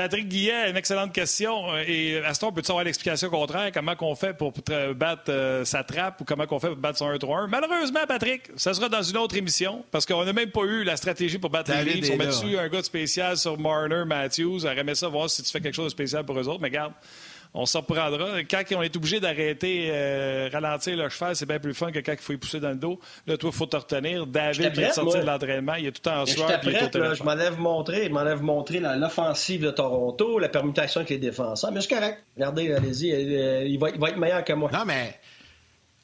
Patrick 0.00 0.28
Guillet, 0.28 0.70
une 0.70 0.78
excellente 0.78 1.12
question. 1.12 1.76
Et 1.86 2.16
Aston, 2.24 2.52
peut-tu 2.52 2.70
avoir 2.70 2.84
l'explication 2.86 3.28
contraire? 3.28 3.70
Comment 3.70 3.94
qu'on 3.94 4.14
fait 4.14 4.32
pour 4.32 4.54
battre 4.96 5.24
euh, 5.28 5.62
sa 5.66 5.84
trappe 5.84 6.22
ou 6.22 6.24
comment 6.24 6.46
qu'on 6.46 6.58
fait 6.58 6.68
pour 6.68 6.78
battre 6.78 6.96
son 6.96 7.12
1-3-1? 7.12 7.48
Malheureusement, 7.48 8.00
Patrick, 8.08 8.44
ça 8.56 8.72
sera 8.72 8.88
dans 8.88 9.02
une 9.02 9.18
autre 9.18 9.36
émission 9.36 9.84
parce 9.90 10.06
qu'on 10.06 10.24
n'a 10.24 10.32
même 10.32 10.50
pas 10.50 10.62
eu 10.62 10.84
la 10.84 10.96
stratégie 10.96 11.36
pour 11.36 11.50
battre 11.50 11.72
les 11.84 11.92
Leafs. 11.92 12.10
On 12.14 12.16
met 12.16 12.28
dessus 12.28 12.56
un 12.56 12.68
gars 12.68 12.82
spécial 12.82 13.36
sur 13.36 13.58
Marner, 13.58 14.04
Matthews. 14.06 14.60
On 14.64 14.94
ça 14.94 15.08
voir 15.08 15.28
si 15.28 15.42
tu 15.42 15.50
fais 15.50 15.60
quelque 15.60 15.74
chose 15.74 15.84
de 15.84 15.90
spécial 15.90 16.24
pour 16.24 16.40
eux 16.40 16.48
autres. 16.48 16.62
Mais 16.62 16.70
garde, 16.70 16.94
on 17.54 17.66
s'en 17.66 17.82
prendra. 17.82 18.42
Quand 18.50 18.62
on 18.76 18.82
est 18.82 18.96
obligé 18.96 19.20
d'arrêter, 19.20 19.88
euh, 19.90 20.48
ralentir 20.52 20.96
le 20.96 21.08
cheval, 21.08 21.34
c'est 21.34 21.46
bien 21.46 21.58
plus 21.58 21.74
fun 21.74 21.90
que 21.90 21.98
quand 21.98 22.12
il 22.12 22.18
faut 22.18 22.32
y 22.32 22.36
pousser 22.36 22.60
dans 22.60 22.70
le 22.70 22.76
dos. 22.76 23.00
Là, 23.26 23.36
toi, 23.36 23.50
il 23.52 23.56
faut 23.56 23.66
te 23.66 23.76
retenir. 23.76 24.26
David 24.26 24.72
vient 24.72 24.88
de 24.88 24.92
sortir 24.92 25.20
de 25.20 25.26
l'entraînement. 25.26 25.74
Il 25.74 25.86
est 25.86 25.92
tout 25.92 26.08
en 26.08 26.26
soir. 26.26 26.60
Je 26.62 26.70
lève 27.36 27.58
montrer, 27.58 28.04
je 28.06 28.10
m'en 28.10 28.22
lève 28.22 28.42
montrer 28.42 28.80
l'offensive 28.80 29.62
de 29.62 29.70
Toronto, 29.70 30.38
la 30.38 30.48
permutation 30.48 31.00
avec 31.00 31.10
les 31.10 31.18
défenseurs. 31.18 31.72
Mais 31.72 31.80
c'est 31.80 31.94
correct. 31.94 32.18
Regardez, 32.36 32.72
allez-y. 32.72 33.12
Euh, 33.12 33.64
il, 33.64 33.78
va, 33.78 33.90
il 33.90 33.98
va 33.98 34.08
être 34.10 34.16
meilleur 34.18 34.44
que 34.44 34.52
moi. 34.52 34.70
Non, 34.72 34.84
mais 34.86 35.18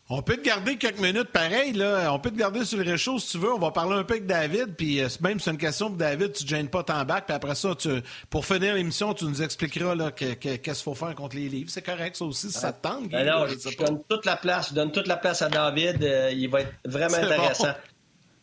On 0.09 0.23
peut 0.23 0.37
te 0.37 0.43
garder 0.43 0.77
quelques 0.77 1.01
minutes 1.01 1.33
pareil, 1.33 1.73
là. 1.73 2.13
On 2.13 2.21
peut 2.21 2.31
te 2.31 2.37
garder 2.37 2.65
sur 2.65 2.79
le 2.79 2.85
réchaud 2.85 3.19
si 3.19 3.33
tu 3.33 3.39
veux. 3.39 3.53
On 3.53 3.59
va 3.59 3.73
parler 3.73 3.97
un 3.97 4.05
peu 4.05 4.15
avec 4.15 4.27
David. 4.27 4.77
Puis 4.77 5.01
euh, 5.01 5.09
même 5.21 5.41
c'est 5.41 5.51
une 5.51 5.59
question 5.59 5.89
pour 5.89 5.97
David, 5.97 6.33
tu 6.33 6.45
ne 6.45 6.49
gênes 6.49 6.69
pas 6.69 6.85
ton 6.85 7.03
bac. 7.03 7.27
Puis 7.27 7.35
après 7.35 7.57
ça, 7.57 7.75
tu, 7.75 7.89
pour 8.31 8.47
finir 8.47 8.75
l'émission, 8.75 9.15
tu 9.15 9.25
nous 9.25 9.43
expliqueras 9.43 10.13
qu'est-ce 10.13 10.59
qu'il 10.59 10.75
faut 10.75 10.95
faire 10.95 11.13
contre 11.17 11.35
les 11.35 11.49
livres. 11.49 11.71
C'est 11.71 11.83
correct, 11.83 12.15
ça 12.15 12.25
aussi, 12.25 12.53
si 12.53 12.59
ça 12.59 12.73
te 12.73 12.83
tente. 12.83 13.09
Ben 13.09 13.27
non, 13.27 13.49
je, 13.49 13.77
donne 13.77 14.01
toute 14.09 14.27
la 14.27 14.37
place. 14.37 14.69
Je 14.69 14.75
donne 14.75 14.93
toute 14.93 15.09
la 15.09 15.17
place 15.17 15.43
à 15.43 15.49
David. 15.49 16.01
Euh, 16.05 16.31
il 16.33 16.49
va 16.49 16.61
être 16.61 16.75
vraiment 16.85 17.17
intéressant. 17.17 17.75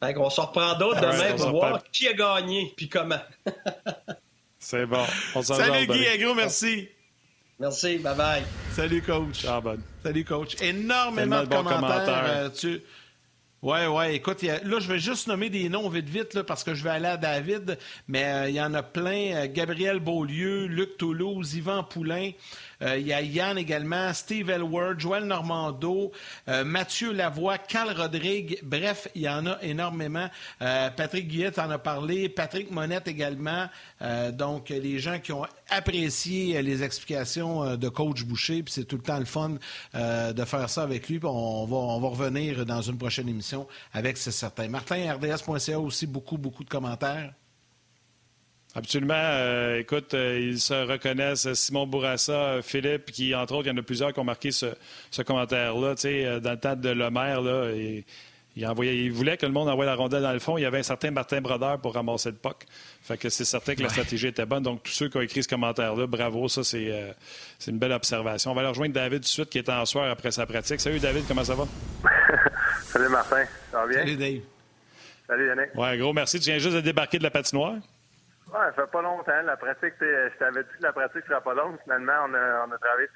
on 0.02 0.30
se 0.30 0.42
reprend 0.42 0.78
d'autres 0.78 1.00
demain 1.00 1.34
pour 1.38 1.52
voir 1.52 1.82
qui 1.94 2.10
a 2.10 2.14
gagné 2.14 2.74
puis 2.76 2.90
comment. 2.90 3.22
c'est 4.60 4.86
bon. 4.86 5.06
Salut 5.42 5.88
Guy, 5.88 6.08
un 6.08 6.26
gros 6.26 6.36
merci. 6.36 6.90
Merci, 7.58 8.00
bye 8.00 8.18
bye. 8.18 8.44
Salut, 8.74 9.02
coach. 9.02 9.46
Ah, 9.48 9.62
Salut, 10.04 10.26
coach. 10.26 10.62
Énormément 10.62 11.44
de 11.44 11.48
commentaires. 11.48 12.26
Euh, 12.28 12.50
tu... 12.50 12.82
Ouais, 13.62 13.88
ouais. 13.88 14.16
Écoute, 14.16 14.42
là, 14.42 14.60
je 14.62 14.88
vais 14.90 15.00
juste 15.00 15.28
nommer 15.28 15.50
des 15.50 15.70
noms 15.70 15.88
vite, 15.88 16.10
vite, 16.10 16.34
là, 16.34 16.44
parce 16.44 16.66
que 16.66 16.74
je 16.74 16.84
vais 16.84 16.90
aller 16.90 17.08
à 17.08 17.16
David, 17.16 17.78
mais 18.10 18.26
euh, 18.26 18.50
il 18.50 18.56
y 18.56 18.62
en 18.62 18.74
a 18.74 18.84
plein. 18.84 19.34
Euh, 19.34 19.48
Gabriel 19.50 20.02
Beaulieu, 20.02 20.66
Luc 20.66 20.98
Toulouse, 20.98 21.56
Yvan 21.56 21.86
Poulain. 21.86 22.32
Euh, 22.84 22.98
il 22.98 23.08
y 23.08 23.14
a 23.14 23.22
Yann 23.22 23.58
également, 23.58 24.14
Steve 24.14 24.50
Elward, 24.50 25.00
Joël 25.00 25.24
Normando, 25.26 26.12
euh, 26.48 26.64
Mathieu 26.64 27.14
Lavoie, 27.14 27.58
Carl 27.58 27.92
Rodrigue. 27.92 28.60
Bref, 28.64 29.08
il 29.16 29.24
y 29.24 29.30
en 29.30 29.46
a 29.46 29.58
énormément. 29.62 30.28
Euh, 30.62 30.90
Patrick 30.90 31.28
Guillette 31.28 31.60
en 31.60 31.70
a 31.70 31.78
parlé, 31.78 32.30
Patrick 32.30 32.72
Monette 32.72 33.08
également. 33.08 33.68
donc, 34.34 34.70
les 34.70 35.00
gens 35.00 35.20
qui 35.20 35.32
ont 35.32 35.46
apprécié 35.70 36.62
les 36.62 36.84
explications 36.84 37.78
de 37.78 37.90
coach 37.90 38.24
Boucher, 38.24 38.64
puis 38.64 38.74
c'est 38.74 38.84
tout 38.84 38.98
le 38.98 39.02
temps 39.02 39.18
le 39.18 39.26
fun 39.26 39.56
de 39.94 40.46
faire 40.46 40.70
ça 40.70 40.84
avec 40.84 41.08
lui. 41.08 41.20
On 41.24 41.66
va, 41.66 41.78
on 41.78 42.00
va 42.00 42.08
revenir 42.10 42.66
dans 42.66 42.82
une 42.82 42.98
prochaine 42.98 43.30
émission 43.30 43.68
avec 43.94 44.18
ce 44.18 44.32
certain. 44.32 44.68
Martin, 44.68 45.14
RDS.ca 45.14 45.80
aussi, 45.80 46.06
beaucoup, 46.06 46.38
beaucoup 46.38 46.64
de 46.64 46.70
commentaires. 46.70 47.34
Absolument. 48.76 49.14
Euh, 49.16 49.80
écoute, 49.80 50.16
euh, 50.16 50.40
ils 50.40 50.60
se 50.60 50.74
reconnaissent. 50.74 51.52
Simon 51.54 51.86
Bourassa, 51.86 52.32
euh, 52.32 52.62
Philippe, 52.64 53.12
qui, 53.12 53.36
entre 53.36 53.54
autres, 53.54 53.68
il 53.68 53.72
y 53.72 53.74
en 53.74 53.78
a 53.78 53.84
plusieurs 53.84 54.14
qui 54.14 54.20
ont 54.20 54.24
marqué 54.24 54.52
ce, 54.52 54.66
commentaire-là. 55.24 55.94
Tu 55.96 56.02
sais, 56.02 56.40
dans 56.40 56.52
le 56.52 56.60
temps 56.60 56.76
de 56.76 56.90
Lemaire, 56.90 57.42
là, 57.42 57.70
il, 58.56 58.66
envoyait, 58.66 58.98
il 58.98 59.12
voulait 59.12 59.38
que 59.38 59.46
le 59.46 59.52
monde 59.52 59.70
envoie 59.70 59.86
la 59.86 59.94
rondelle 59.94 60.24
dans 60.24 60.34
le 60.34 60.40
fond. 60.40 60.58
Il 60.58 60.62
y 60.62 60.66
avait 60.66 60.80
un 60.80 60.84
certain 60.84 61.12
Martin 61.12 61.40
Brodeur 61.40 61.80
pour 61.82 61.94
ramasser 61.94 62.32
le 62.32 62.36
puck. 62.36 62.66
Fait 63.04 63.18
que 63.18 63.30
c'est 63.30 63.46
certain 63.46 63.76
que 63.76 63.84
la 63.84 63.90
stratégie 63.90 64.28
était 64.28 64.46
bonne. 64.48 64.64
Donc, 64.64 64.82
tous 64.82 64.92
ceux 64.92 65.10
qui 65.10 65.18
ont 65.18 65.22
écrit 65.22 65.44
ce 65.44 65.50
commentaire-là, 65.50 66.08
bravo. 66.08 66.48
Ça, 66.48 66.64
c'est 66.64 67.16
une 67.68 67.78
belle 67.78 67.92
observation. 67.92 68.52
On 68.52 68.54
va 68.56 68.62
aller 68.62 68.70
rejoindre 68.70 68.96
David 68.96 69.20
tout 69.20 69.26
de 69.26 69.28
suite, 69.28 69.50
qui 69.52 69.60
est 69.60 69.70
en 69.70 69.86
soir 69.86 70.10
après 70.10 70.32
sa 70.32 70.48
pratique. 70.48 70.82
Salut, 70.82 71.00
David. 71.00 71.26
Comment 71.28 71.44
ça 71.44 71.54
va? 71.54 71.68
Salut, 72.86 73.10
Martin. 73.10 73.46
Ça 73.72 73.82
va 73.82 73.88
bien? 73.88 74.00
Salut, 74.00 74.18
Dave. 74.18 74.42
Salut, 75.28 75.48
Yannick. 75.48 75.76
Ouais, 75.76 75.98
gros 76.00 76.12
merci. 76.12 76.40
Tu 76.40 76.50
viens 76.50 76.58
juste 76.58 76.76
de 76.76 76.82
débarquer 76.82 77.20
de 77.20 77.24
la 77.24 77.32
patinoire? 77.32 77.76
Ouais, 78.52 78.60
ça 78.66 78.72
fait 78.74 78.92
pas 78.92 79.02
longtemps. 79.02 79.42
La 79.44 79.58
pratique, 79.58 79.94
je 80.00 80.38
t'avais 80.38 80.64
dit 80.64 80.78
que 80.78 80.84
la 80.84 80.94
pratique 80.94 81.26
serait 81.26 81.42
pas 81.42 81.54
longue. 81.54 81.78
Finalement, 81.84 82.26
on 82.28 82.34
a, 82.34 82.66
on 82.68 82.72
a 82.72 82.78
travaillé 82.78 83.08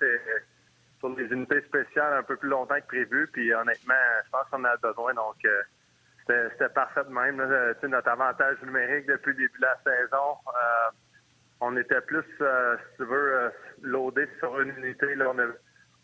sur 0.99 1.15
des 1.15 1.25
unités 1.25 1.61
spéciales 1.61 2.13
un 2.13 2.23
peu 2.23 2.38
plus 2.38 2.49
longtemps 2.49 2.80
que 2.80 2.88
prévu. 2.88 3.28
Puis 3.34 3.53
honnêtement, 3.53 3.93
je 4.25 4.30
pense 4.32 4.47
qu'on 4.49 4.63
a 4.63 4.78
besoin. 4.78 5.13
Donc, 5.13 5.36
euh, 5.45 6.49
c'était 6.51 6.69
parfait 6.69 7.03
de 7.03 7.09
même. 7.09 7.38
Là. 7.38 7.73
notre 7.84 8.09
avantage 8.09 8.57
numérique 8.63 9.05
depuis 9.05 9.32
le 9.32 9.38
début 9.38 9.59
de 9.59 9.65
la 9.65 9.78
saison, 9.84 10.38
euh, 10.47 10.91
on 11.61 11.75
était 11.78 12.01
plus, 12.01 12.25
euh, 12.41 12.78
si 12.78 12.97
tu 12.97 13.05
veux, 13.05 13.51
loadé 13.82 14.28
sur 14.39 14.59
une 14.59 14.69
unité. 14.78 15.13
Là, 15.15 15.25
on, 15.34 15.39
a, 15.39 15.45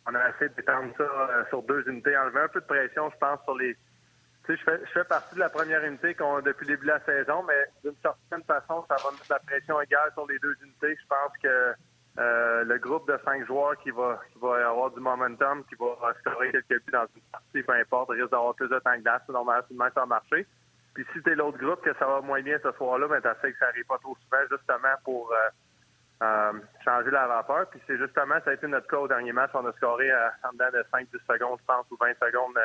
on 0.08 0.16
a 0.16 0.30
essayé 0.30 0.50
d'étendre 0.50 0.94
ça 0.98 1.46
sur 1.50 1.64
deux 1.64 1.88
unités, 1.88 2.16
enlever 2.18 2.42
un 2.42 2.48
peu 2.50 2.62
de 2.62 2.66
pression, 2.66 3.10
je 3.10 3.18
pense, 3.18 3.42
sur 3.44 3.58
les 3.58 3.76
je 4.48 4.56
fais, 4.56 4.80
je 4.86 4.92
fais 4.92 5.04
partie 5.06 5.36
de 5.36 5.40
la 5.40 5.50
première 5.50 5.84
unité 5.86 6.16
qu'on 6.16 6.42
depuis 6.42 6.68
le 6.68 6.76
début 6.76 6.88
de 6.88 6.92
la 6.92 7.00
saison, 7.06 7.44
mais 7.44 7.66
d'une 7.84 7.96
certaine 8.02 8.44
façon, 8.44 8.84
ça 8.90 8.96
va 8.96 9.12
mettre 9.12 9.26
la 9.30 9.40
pression 9.40 9.80
égale 9.80 10.12
sur 10.14 10.28
les 10.28 10.38
deux 10.40 10.56
unités. 10.62 10.98
Je 11.02 11.08
pense 11.08 11.32
que 11.42 11.74
euh, 12.20 12.64
le 12.66 12.78
groupe 12.78 13.08
de 13.08 13.18
cinq 13.24 13.46
joueurs 13.48 13.78
qui 13.80 13.92
va, 13.92 14.20
avoir 14.68 14.92
du 14.92 15.00
momentum, 15.00 15.64
qui 15.66 15.76
va 15.76 15.96
restaurer 16.08 16.52
quelques 16.52 16.84
buts 16.86 16.92
dans 16.92 17.08
une 17.16 17.22
partie, 17.32 17.64
peu 17.64 17.74
importe, 17.74 18.10
risque 18.10 18.32
d'avoir 18.32 18.54
plus 18.54 18.68
de 18.68 18.80
temps 18.80 18.96
que 18.96 19.02
glace, 19.02 19.22
normalement, 19.30 19.64
ça 19.78 20.02
va 20.02 20.06
marcher. 20.06 20.46
Puis 20.94 21.06
si 21.14 21.24
t'es 21.24 21.36
l'autre 21.36 21.58
groupe 21.58 21.82
que 21.82 21.94
ça 21.98 22.06
va 22.06 22.22
moins 22.22 22.42
bien 22.42 22.60
ce 22.62 22.72
soir-là, 22.74 23.08
ben 23.08 23.22
t'as 23.22 23.34
fait 23.36 23.52
que 23.54 23.58
ça 23.58 23.68
arrive 23.68 23.86
pas 23.86 23.98
trop 23.98 24.16
souvent, 24.24 24.44
justement 24.52 24.94
pour 25.04 25.32
euh, 25.32 25.50
euh, 26.22 26.60
changer 26.84 27.10
la 27.10 27.28
vapeur. 27.28 27.68
Puis 27.72 27.82
c'est 27.88 27.98
justement, 27.98 28.36
ça 28.44 28.52
a 28.52 28.54
été 28.54 28.68
notre 28.68 28.88
cas 28.88 28.98
au 28.98 29.08
dernier 29.08 29.32
match. 29.32 29.52
On 29.54 29.66
a 29.66 29.72
scoré 29.74 30.12
en 30.14 30.52
dedans 30.52 30.70
de 30.72 30.86
5-10 30.94 31.08
secondes, 31.28 31.60
je 31.62 31.66
pense, 31.66 31.86
ou 31.90 31.98
20 32.00 32.14
secondes 32.22 32.60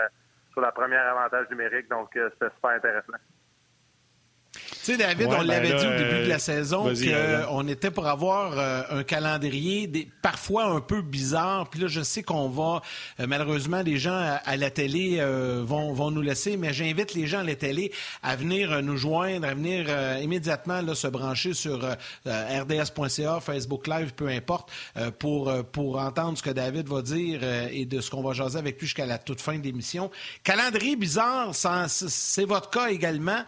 sur 0.59 0.65
la 0.65 0.73
première 0.73 1.07
avantage 1.07 1.49
numérique. 1.51 1.89
Donc, 1.89 2.17
euh, 2.17 2.29
c'était 2.33 2.53
super 2.57 2.71
intéressant. 2.71 3.13
Tu 4.53 4.93
sais, 4.93 4.97
David, 4.97 5.29
on 5.29 5.43
l'avait 5.43 5.71
ben 5.71 5.79
dit 5.79 5.87
au 5.87 5.91
début 5.91 6.25
de 6.25 6.29
la 6.29 6.39
saison 6.39 6.91
qu'on 7.47 7.69
était 7.69 7.91
pour 7.91 8.07
avoir 8.07 8.59
euh, 8.59 8.83
un 8.91 9.03
calendrier 9.03 9.87
des, 9.87 10.09
parfois 10.23 10.65
un 10.65 10.81
peu 10.81 11.03
bizarre. 11.03 11.69
Puis 11.69 11.81
là, 11.81 11.89
je 11.89 12.01
sais 12.01 12.23
qu'on 12.23 12.49
va, 12.49 12.81
euh, 13.21 13.27
malheureusement, 13.27 13.83
les 13.83 13.99
gens 13.99 14.39
à, 14.43 14.57
la 14.57 14.71
télé 14.71 15.19
euh, 15.19 15.63
vont, 15.65 15.93
vont 15.93 16.11
nous 16.11 16.23
laisser, 16.23 16.57
mais 16.57 16.73
j'invite 16.73 17.15
les 17.15 17.27
gens 17.27 17.41
à 17.41 17.45
la 17.45 17.57
télé 17.57 17.93
à 18.23 18.37
venir 18.37 18.83
nous 18.83 18.97
joindre, 18.97 19.47
à 19.47 19.55
venir 19.55 19.87
immédiatement 20.23 20.81
là, 20.81 20.95
se 20.95 21.07
brancher 21.07 21.53
sur 21.53 21.81
rds.ca, 22.25 23.41
Facebook 23.41 23.87
Live, 23.87 24.15
peu 24.15 24.29
importe, 24.29 24.71
pour, 25.19 25.53
pour 25.73 25.99
entendre 25.99 26.39
ce 26.39 26.43
que 26.43 26.51
David 26.51 26.89
va 26.89 27.03
dire 27.03 27.41
et 27.71 27.85
de 27.85 28.01
ce 28.01 28.11
qu'on 28.11 28.23
va 28.23 28.33
jaser 28.33 28.59
avec 28.59 28.79
lui 28.81 28.87
jusqu'à 28.87 29.07
la 29.07 29.19
toute 29.19 29.41
fin 29.41 29.59
de 29.59 29.63
l'émission. 29.63 30.11
Calendrier 30.43 30.97
bizarre, 30.97 31.51
c'est 31.55 32.45
votre 32.45 32.71
cas 32.71 32.89
également, 32.89 33.45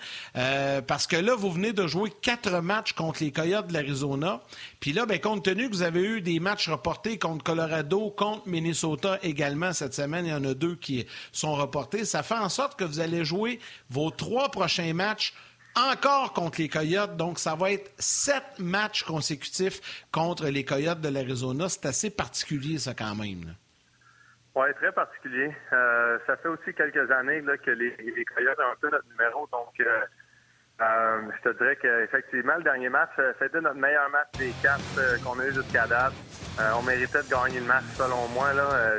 parce 0.90 1.06
que 1.06 1.14
là, 1.14 1.36
vous 1.36 1.52
venez 1.52 1.72
de 1.72 1.86
jouer 1.86 2.10
quatre 2.10 2.50
matchs 2.60 2.94
contre 2.94 3.22
les 3.22 3.30
Coyotes 3.30 3.68
de 3.68 3.72
l'Arizona. 3.72 4.40
Puis 4.80 4.92
là, 4.92 5.06
ben, 5.06 5.20
compte 5.20 5.44
tenu 5.44 5.68
que 5.70 5.72
vous 5.72 5.82
avez 5.82 6.02
eu 6.02 6.20
des 6.20 6.40
matchs 6.40 6.68
reportés 6.68 7.16
contre 7.16 7.44
Colorado, 7.44 8.10
contre 8.10 8.48
Minnesota 8.48 9.16
également 9.22 9.72
cette 9.72 9.94
semaine, 9.94 10.26
il 10.26 10.32
y 10.32 10.34
en 10.34 10.44
a 10.44 10.52
deux 10.52 10.74
qui 10.74 11.06
sont 11.30 11.54
reportés, 11.54 12.04
ça 12.04 12.24
fait 12.24 12.34
en 12.34 12.48
sorte 12.48 12.76
que 12.76 12.82
vous 12.82 12.98
allez 12.98 13.24
jouer 13.24 13.60
vos 13.88 14.10
trois 14.10 14.50
prochains 14.50 14.92
matchs 14.92 15.32
encore 15.76 16.32
contre 16.32 16.60
les 16.60 16.68
Coyotes. 16.68 17.16
Donc, 17.16 17.38
ça 17.38 17.54
va 17.54 17.70
être 17.70 17.92
sept 18.00 18.58
matchs 18.58 19.04
consécutifs 19.04 20.04
contre 20.10 20.48
les 20.48 20.64
Coyotes 20.64 21.00
de 21.00 21.08
l'Arizona. 21.08 21.68
C'est 21.68 21.86
assez 21.86 22.10
particulier, 22.10 22.78
ça, 22.78 22.94
quand 22.94 23.14
même. 23.14 23.54
Oui, 24.56 24.66
très 24.74 24.90
particulier. 24.90 25.54
Euh, 25.72 26.18
ça 26.26 26.36
fait 26.38 26.48
aussi 26.48 26.74
quelques 26.74 27.08
années 27.12 27.44
que 27.64 27.70
les, 27.70 28.24
Coyotes 28.34 28.58
ont 28.58 28.72
un 28.72 28.76
peu 28.80 28.90
notre 28.90 29.06
numéro. 29.06 29.48
Donc, 29.52 29.78
euh, 29.78 30.00
euh, 30.80 31.20
je 31.36 31.50
te 31.50 31.58
dirais 31.58 31.76
qu'effectivement, 31.76 32.56
le 32.56 32.62
dernier 32.62 32.88
match, 32.88 33.10
euh, 33.18 33.34
c'était 33.38 33.60
notre 33.60 33.76
meilleur 33.76 34.08
match 34.08 34.28
des 34.38 34.50
quatre 34.62 34.80
euh, 34.98 35.18
qu'on 35.22 35.38
a 35.38 35.44
eu 35.44 35.52
jusqu'à 35.52 35.86
date. 35.86 36.14
on 36.74 36.82
méritait 36.82 37.22
de 37.22 37.28
gagner 37.28 37.60
le 37.60 37.66
match, 37.66 37.84
selon 37.96 38.28
moi. 38.28 38.48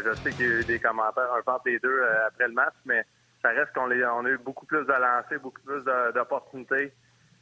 Je 0.06 0.14
sais 0.14 0.32
qu'il 0.32 0.46
y 0.46 0.52
a 0.52 0.60
eu 0.60 0.64
des 0.64 0.80
commentaires 0.80 1.34
un 1.34 1.42
peu 1.42 1.52
entre 1.52 1.68
les 1.68 1.80
deux 1.80 2.04
après 2.28 2.48
le 2.48 2.54
match, 2.54 2.76
mais 2.86 3.04
ça 3.42 3.50
reste 3.50 3.74
qu'on 3.74 3.90
on 3.90 4.26
a 4.26 4.30
eu 4.30 4.38
beaucoup 4.38 4.66
plus 4.68 4.86
de 4.86 4.94
lancers, 4.94 5.40
beaucoup 5.42 5.62
plus 5.62 5.84
d'opportunités. 6.14 6.94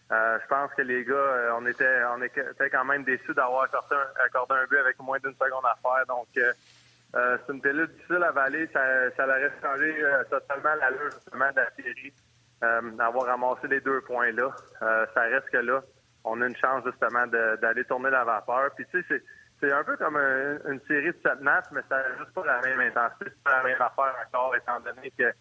je 0.10 0.48
pense 0.48 0.72
que 0.74 0.84
les 0.84 1.04
gars, 1.04 1.56
on 1.58 1.66
était 1.66 2.02
on 2.16 2.22
était 2.22 2.70
quand 2.70 2.86
même 2.86 3.04
déçus 3.04 3.34
d'avoir 3.34 3.64
accordé 3.64 4.56
un, 4.56 4.68
but 4.70 4.78
avec 4.78 5.00
moins 5.00 5.20
d'une 5.20 5.36
seconde 5.36 5.66
à 5.66 5.78
faire. 5.82 6.06
Donc, 6.08 6.28
c'est 6.34 7.54
une 7.54 7.62
pilule 7.62 7.88
difficile 7.88 8.24
à 8.24 8.30
avaler. 8.30 8.68
Ça, 8.72 8.82
ça 9.18 9.26
aurait 9.26 9.52
changé 9.62 9.96
totalement 10.30 10.76
l'allure 10.76 11.12
justement 11.12 11.52
de 11.52 11.58
la 11.58 11.72
série 11.72 12.14
euh, 12.14 12.29
avoir 12.62 13.26
ramassé 13.26 13.68
les 13.68 13.82
deux 13.82 14.02
points-là. 14.02 14.52
Euh, 14.82 15.06
ça 15.14 15.22
reste 15.22 15.50
que 15.50 15.58
là, 15.58 15.82
on 16.24 16.42
a 16.42 16.48
une 16.48 16.56
chance 16.56 16.84
justement 16.86 17.26
d'aller 17.28 17.84
tourner 17.86 18.10
la 18.10 18.24
vapeur. 18.24 18.72
Puis 18.76 18.86
tu 18.92 19.04
sais, 19.04 19.22
c'est 19.60 19.72
un 19.72 19.84
peu 19.84 19.98
comme 19.98 20.18
une 20.18 20.80
série 20.88 21.12
de 21.12 21.20
sept 21.24 21.42
matchs, 21.42 21.68
mais 21.72 21.82
ça 21.90 21.98
n'a 21.98 22.18
juste 22.18 22.32
pas 22.34 22.46
la 22.46 22.62
même 22.62 22.80
intensité, 22.80 23.26
c'est 23.26 23.44
pas 23.44 23.58
la 23.58 23.64
même 23.64 23.82
affaire 23.82 24.16
encore, 24.28 24.56
étant 24.56 24.80
donné 24.80 25.12
que 25.18 25.34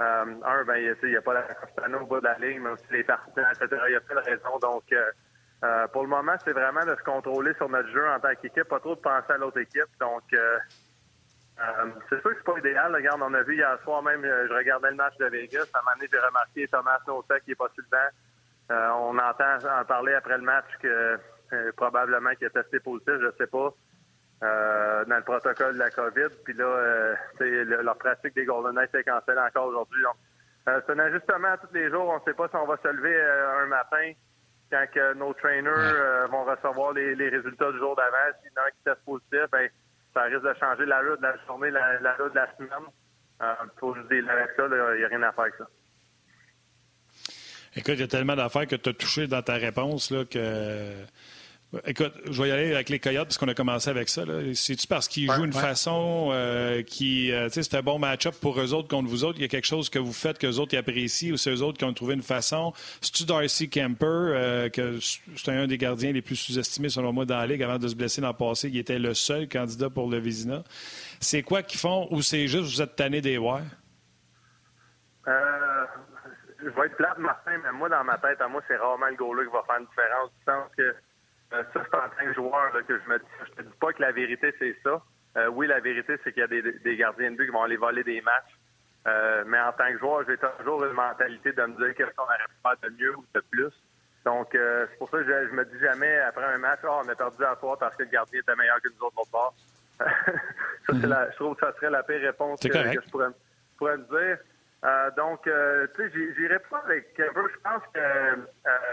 euh, 0.00 0.24
un, 0.44 0.64
ben 0.64 0.76
il 0.76 1.08
n'y 1.08 1.16
a 1.16 1.22
pas 1.22 1.34
la 1.34 1.42
Costano 1.42 2.00
au 2.00 2.06
bout 2.06 2.20
de 2.20 2.24
la 2.24 2.38
ligne, 2.38 2.60
mais 2.60 2.70
aussi 2.70 2.84
les 2.90 3.04
partisans, 3.04 3.46
etc. 3.52 3.82
Il 3.88 3.92
y 3.92 3.96
a 3.96 4.00
plein 4.00 4.20
de 4.20 4.26
raisons. 4.26 4.58
Donc 4.60 4.84
euh, 4.92 5.10
euh, 5.64 5.86
pour 5.88 6.02
le 6.02 6.08
moment, 6.08 6.34
c'est 6.44 6.52
vraiment 6.52 6.84
de 6.84 6.94
se 6.94 7.02
contrôler 7.02 7.54
sur 7.54 7.68
notre 7.68 7.88
jeu 7.88 8.06
en 8.08 8.20
tant 8.20 8.34
qu'équipe, 8.40 8.64
pas 8.64 8.80
trop 8.80 8.94
de 8.94 9.00
penser 9.00 9.32
à 9.32 9.38
l'autre 9.38 9.58
équipe. 9.58 9.88
Donc 9.98 10.22
euh, 10.34 10.58
c'est 12.08 12.20
sûr 12.20 12.30
que 12.30 12.36
c'est 12.36 12.44
pas 12.44 12.58
idéal. 12.58 12.94
Regarde, 12.94 13.22
on 13.22 13.32
a 13.32 13.42
vu 13.42 13.56
hier 13.56 13.78
soir 13.82 14.02
même, 14.02 14.24
euh, 14.24 14.46
je 14.48 14.52
regardais 14.52 14.90
le 14.90 14.96
match 14.96 15.16
de 15.16 15.26
Vegas. 15.26 15.66
À 15.72 15.78
un 15.78 15.82
moment 15.82 15.96
donné, 15.96 16.08
j'ai 16.12 16.18
remarqué 16.18 16.68
Thomas 16.68 16.98
Notek 17.06 17.44
qui 17.44 17.52
est 17.52 17.54
pas 17.54 17.68
sur 17.74 17.82
le 17.82 17.90
banc. 17.90 18.74
Euh, 18.74 18.88
on 18.98 19.18
entend 19.18 19.80
en 19.80 19.84
parler 19.84 20.14
après 20.14 20.36
le 20.36 20.44
match 20.44 20.66
que 20.82 21.18
probablement 21.76 22.34
qu'il 22.34 22.48
a 22.48 22.50
testé 22.50 22.80
positif, 22.80 23.14
je 23.20 23.30
sais 23.38 23.46
pas, 23.46 23.72
dans 24.40 25.16
le 25.16 25.22
protocole 25.22 25.74
de 25.74 25.78
la 25.78 25.90
COVID. 25.90 26.34
Puis 26.44 26.54
là, 26.54 27.14
leur 27.38 27.96
pratique 27.96 28.34
des 28.34 28.44
Golden 28.44 28.74
Knights 28.74 28.94
est 28.94 29.04
cancellée 29.04 29.38
encore 29.38 29.68
aujourd'hui. 29.68 30.02
Donc, 30.02 30.16
c'est 30.66 30.92
un 30.92 30.98
ajustement 30.98 31.56
tous 31.62 31.72
les 31.72 31.88
jours. 31.88 32.08
On 32.08 32.16
ne 32.18 32.24
sait 32.24 32.34
pas 32.34 32.48
si 32.48 32.56
on 32.56 32.66
va 32.66 32.76
se 32.78 32.88
lever 32.88 33.22
un 33.62 33.66
matin 33.66 34.12
quand 34.72 34.84
que 34.92 35.14
nos 35.14 35.32
trainers 35.34 36.26
vont 36.30 36.42
recevoir 36.42 36.92
les, 36.94 37.28
résultats 37.28 37.70
du 37.70 37.78
jour 37.78 37.94
d'avant. 37.94 38.36
S'il 38.42 38.50
y 38.50 38.58
en 38.58 38.62
a 38.62 38.66
un 38.66 38.70
qui 38.70 38.82
teste 38.84 39.04
positif, 39.04 39.44
ben, 39.52 39.70
ça 40.16 40.22
risque 40.22 40.42
de 40.42 40.54
changer 40.58 40.86
la 40.86 41.00
route 41.00 41.20
de 41.20 41.26
la 41.26 41.36
journée, 41.46 41.70
la, 41.70 42.14
route 42.14 42.32
de 42.32 42.36
la 42.36 42.48
semaine. 42.56 42.70
juste 43.94 44.08
dire 44.10 44.30
avec 44.30 44.50
ça, 44.56 44.62
il 44.66 44.98
n'y 44.98 45.04
a 45.04 45.08
rien 45.08 45.22
à 45.22 45.32
faire 45.32 45.44
avec 45.44 45.54
ça. 45.56 45.66
Écoute, 47.76 47.94
il 47.94 48.00
y 48.00 48.04
a 48.04 48.08
tellement 48.08 48.36
d'affaires 48.36 48.66
que 48.66 48.76
tu 48.76 48.88
as 48.88 48.94
touché 48.94 49.26
dans 49.26 49.42
ta 49.42 49.54
réponse 49.54 50.10
là, 50.10 50.24
que 50.24 51.04
Écoute, 51.84 52.14
je 52.30 52.42
vais 52.42 52.48
y 52.48 52.52
aller 52.52 52.74
avec 52.74 52.88
les 52.88 53.00
Coyotes 53.00 53.24
parce 53.24 53.38
qu'on 53.38 53.48
a 53.48 53.54
commencé 53.54 53.90
avec 53.90 54.08
ça. 54.08 54.22
C'est-tu 54.54 54.86
parce 54.86 55.08
qu'ils 55.08 55.30
jouent 55.30 55.44
une 55.44 55.52
façon 55.52 56.28
euh, 56.30 56.82
qui. 56.82 57.32
Euh, 57.32 57.48
sais, 57.48 57.64
c'est 57.64 57.76
un 57.76 57.82
bon 57.82 57.98
match-up 57.98 58.36
pour 58.40 58.60
eux 58.60 58.72
autres 58.72 58.88
contre 58.88 59.08
vous 59.08 59.24
autres? 59.24 59.38
Il 59.38 59.42
y 59.42 59.44
a 59.44 59.48
quelque 59.48 59.66
chose 59.66 59.90
que 59.90 59.98
vous 59.98 60.12
faites 60.12 60.38
que 60.38 60.46
les 60.46 60.60
autres 60.60 60.76
apprécient 60.76 61.32
ou 61.32 61.36
c'est 61.36 61.50
eux 61.50 61.62
autres 61.62 61.78
qui 61.78 61.84
ont 61.84 61.92
trouvé 61.92 62.14
une 62.14 62.22
façon? 62.22 62.72
C'est-tu 63.00 63.24
Darcy 63.24 63.68
Kemper, 63.68 64.06
euh, 64.06 64.68
que 64.68 65.00
c'est 65.00 65.50
un 65.50 65.66
des 65.66 65.76
gardiens 65.76 66.12
les 66.12 66.22
plus 66.22 66.36
sous-estimés 66.36 66.88
selon 66.88 67.12
moi 67.12 67.24
dans 67.24 67.38
la 67.38 67.46
Ligue 67.48 67.62
avant 67.64 67.78
de 67.78 67.88
se 67.88 67.96
blesser 67.96 68.20
dans 68.20 68.28
le 68.28 68.34
passé, 68.34 68.70
qui 68.70 68.78
était 68.78 69.00
le 69.00 69.14
seul 69.14 69.48
candidat 69.48 69.90
pour 69.90 70.08
le 70.08 70.18
Vizina? 70.18 70.62
C'est 71.20 71.42
quoi 71.42 71.62
qu'ils 71.62 71.80
font 71.80 72.06
ou 72.12 72.22
c'est 72.22 72.46
juste 72.46 72.76
vous 72.76 72.82
êtes 72.82 72.94
tanné 72.94 73.20
des 73.20 73.38
wires? 73.38 73.62
je 76.62 76.68
vais 76.70 76.86
être 76.86 76.96
plate, 76.96 77.18
Martin, 77.18 77.58
mais 77.62 77.72
moi, 77.72 77.88
dans 77.88 78.04
ma 78.04 78.18
tête, 78.18 78.40
à 78.40 78.48
moi, 78.48 78.62
c'est 78.66 78.76
rarement 78.76 79.06
le 79.06 79.16
goal 79.16 79.44
qui 79.46 79.52
va 79.52 79.62
faire 79.64 79.78
une 79.78 79.86
différence. 79.86 80.30
Du 80.30 80.44
sens 80.44 80.70
que 80.76 80.82
euh, 80.82 80.92
ça, 81.72 81.82
c'est 81.90 81.96
en 81.96 82.08
tant 82.08 82.24
que 82.24 82.34
joueur 82.34 82.72
que 82.86 82.98
je 82.98 83.08
me 83.08 83.18
dis. 83.18 83.24
Je 83.46 83.52
te 83.52 83.62
dis 83.62 83.74
pas 83.80 83.92
que 83.92 84.02
la 84.02 84.12
vérité, 84.12 84.54
c'est 84.58 84.76
ça. 84.82 85.02
Euh, 85.36 85.48
oui, 85.48 85.66
la 85.66 85.80
vérité, 85.80 86.16
c'est 86.24 86.32
qu'il 86.32 86.40
y 86.40 86.44
a 86.44 86.48
des, 86.48 86.96
gardiens 86.96 87.30
de 87.30 87.36
but 87.36 87.46
qui 87.46 87.52
vont 87.52 87.62
aller 87.62 87.76
voler 87.76 88.02
des 88.02 88.20
matchs. 88.22 88.56
Euh, 89.06 89.44
mais 89.46 89.60
en 89.60 89.72
tant 89.72 89.88
que 89.88 89.98
joueur, 89.98 90.24
j'ai 90.26 90.36
toujours 90.36 90.84
une 90.84 90.92
mentalité 90.92 91.52
de 91.52 91.62
me 91.62 91.76
dire 91.76 91.94
qu'est-ce 91.94 92.14
qu'on 92.16 92.24
aurait 92.24 92.38
pu 92.38 92.56
faire 92.62 92.90
de 92.90 92.96
mieux 92.96 93.16
ou 93.16 93.24
de 93.34 93.40
plus. 93.50 93.72
Donc, 94.24 94.48
c'est 94.52 94.98
pour 94.98 95.08
ça 95.10 95.18
que 95.18 95.24
je, 95.24 95.54
me 95.54 95.64
dis 95.64 95.78
jamais 95.78 96.18
après 96.18 96.44
un 96.44 96.58
match, 96.58 96.80
oh, 96.82 97.00
on 97.04 97.08
a 97.08 97.14
perdu 97.14 97.44
à 97.44 97.54
soir 97.56 97.78
parce 97.78 97.94
que 97.94 98.02
le 98.02 98.08
gardien 98.08 98.40
était 98.40 98.56
meilleur 98.56 98.80
que 98.82 98.88
nous 98.88 99.06
autres 99.06 99.18
au 99.18 99.30
bord. 99.30 99.54
ça, 99.98 100.92
mm-hmm. 100.92 101.30
je 101.30 101.36
trouve 101.36 101.54
que 101.54 101.64
ça 101.64 101.72
serait 101.74 101.90
la 101.90 102.02
pire 102.02 102.20
réponse 102.20 102.58
que, 102.60 102.72
je 102.72 103.10
pourrais, 103.10 103.28
pourrais 103.78 103.98
me 103.98 104.04
dire. 104.04 104.38
donc, 105.16 105.42
tu 105.44 106.02
sais, 106.02 106.34
j'irai 106.36 106.58
pas 106.58 106.82
avec 106.84 107.14
Je 107.16 107.58
pense 107.62 107.82
que 107.94 108.36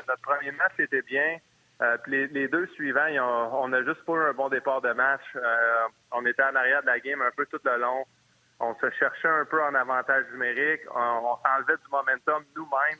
notre 0.07 0.21
premier 0.21 0.51
match 0.51 0.73
était 0.77 1.01
bien. 1.01 1.39
Euh, 1.81 1.97
les, 2.07 2.47
deux 2.47 2.67
suivants, 2.67 3.07
on 3.53 3.73
a 3.73 3.83
juste 3.83 4.03
pas 4.05 4.13
eu 4.13 4.29
un 4.29 4.33
bon 4.33 4.49
départ 4.49 4.81
de 4.81 4.93
match. 4.93 5.23
Euh, 5.35 5.87
on 6.11 6.25
était 6.25 6.43
en 6.43 6.55
arrière 6.55 6.81
de 6.81 6.87
la 6.87 6.99
game 6.99 7.21
un 7.21 7.31
peu 7.35 7.45
tout 7.47 7.59
le 7.63 7.77
long. 7.77 8.05
On 8.59 8.75
se 8.75 8.89
cherchait 8.91 9.27
un 9.27 9.45
peu 9.45 9.61
en 9.61 9.73
avantage 9.73 10.25
numérique. 10.31 10.81
On, 10.95 11.35
s'enlevait 11.43 11.77
du 11.77 11.89
momentum 11.91 12.43
nous-mêmes 12.55 12.99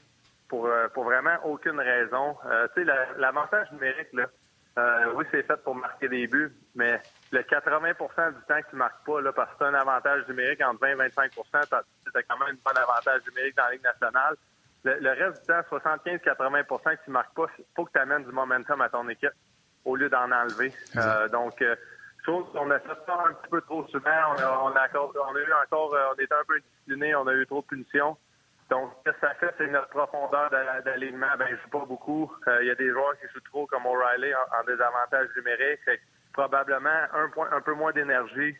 pour, 0.50 0.66
euh, 0.66 0.88
pour 0.90 1.04
vraiment 1.06 1.38
aucune 1.46 1.80
raison. 1.80 2.36
tu 2.76 2.84
sais, 2.84 2.92
l'avantage 3.18 3.72
numérique, 3.72 4.10
oui, 4.14 5.26
c'est 5.32 5.44
fait 5.44 5.64
pour 5.64 5.76
marquer 5.76 6.10
des 6.10 6.28
buts, 6.28 6.52
mais 6.76 7.00
le 7.32 7.42
80% 7.42 8.34
du 8.34 8.42
temps 8.48 8.62
que 8.62 8.70
tu 8.72 8.76
marques 8.76 9.06
pas, 9.06 9.22
là, 9.22 9.32
parce 9.32 9.54
que 9.54 9.60
tu 9.60 9.64
as 9.66 9.68
un 9.68 9.74
avantage 9.76 10.28
numérique 10.28 10.62
entre 10.62 10.82
20 10.82 10.88
et 10.88 10.96
25 10.96 11.32
tu 11.32 11.40
as 11.42 12.24
quand 12.24 12.40
même 12.40 12.56
un 12.56 12.72
bon 12.72 12.78
avantage 12.78 13.22
numérique 13.30 13.56
dans 13.56 13.66
la 13.66 13.72
Ligue 13.72 13.84
nationale 13.84 14.36
le, 14.84 15.10
reste 15.10 15.42
du 15.42 15.48
temps, 15.48 15.62
75-80 15.78 16.98
que 16.98 17.04
tu 17.06 17.12
marques 17.12 17.34
pas, 17.34 17.46
il 17.58 17.66
faut 17.76 17.86
que 17.86 17.92
tu 17.92 18.00
amènes 18.00 18.24
du 18.24 18.32
momentum 18.32 18.82
à 18.82 18.90
ton 18.90 19.08
équipe 19.10 19.34
au 19.86 19.96
lieu 19.96 20.10
d'en 20.10 20.32
enlever. 20.32 20.74
Euh, 20.96 21.28
donc, 21.30 21.62
euh, 21.62 21.76
on 22.28 22.72
a 22.72 22.80
fait 22.80 22.98
ça 23.06 23.24
un 23.28 23.34
petit 23.34 23.50
peu 23.50 23.62
trop 23.62 23.86
souvent. 23.88 24.10
On 24.32 24.42
a, 24.42 24.60
on 24.64 24.76
a, 24.76 24.88
on 24.96 25.36
a 25.36 25.40
eu 25.40 25.54
encore, 25.66 25.94
euh, 25.94 26.14
on 26.16 26.22
était 26.22 26.34
un 26.34 26.46
peu 26.48 26.60
discipliné, 26.60 27.16
on 27.16 27.28
a 27.28 27.34
eu 27.34 27.46
trop 27.46 27.62
de 27.62 27.68
punitions. 27.68 28.18
Donc, 28.70 28.92
ce 29.06 29.12
que 29.12 29.18
ça 29.20 29.34
fait, 29.36 29.54
c'est 29.58 29.68
notre 29.68 29.90
profondeur 29.90 30.50
d'alignement. 30.86 31.28
Ben, 31.38 31.48
je 31.50 31.56
joue 31.56 31.70
pas 31.70 31.86
beaucoup. 31.86 32.32
Euh, 32.48 32.60
il 32.62 32.68
y 32.68 32.72
a 32.72 32.76
des 32.76 32.90
joueurs 32.90 33.14
qui 33.20 33.28
jouent 33.34 33.42
trop, 33.52 33.68
comme 33.68 33.86
O'Reilly, 33.86 34.34
en, 34.34 34.64
désavantage 34.66 35.28
numérique. 35.36 35.82
probablement 36.32 36.90
un, 37.14 37.30
point, 37.30 37.50
un 37.52 37.62
peu 37.62 37.74
moins 37.74 37.92
d'énergie 37.92 38.56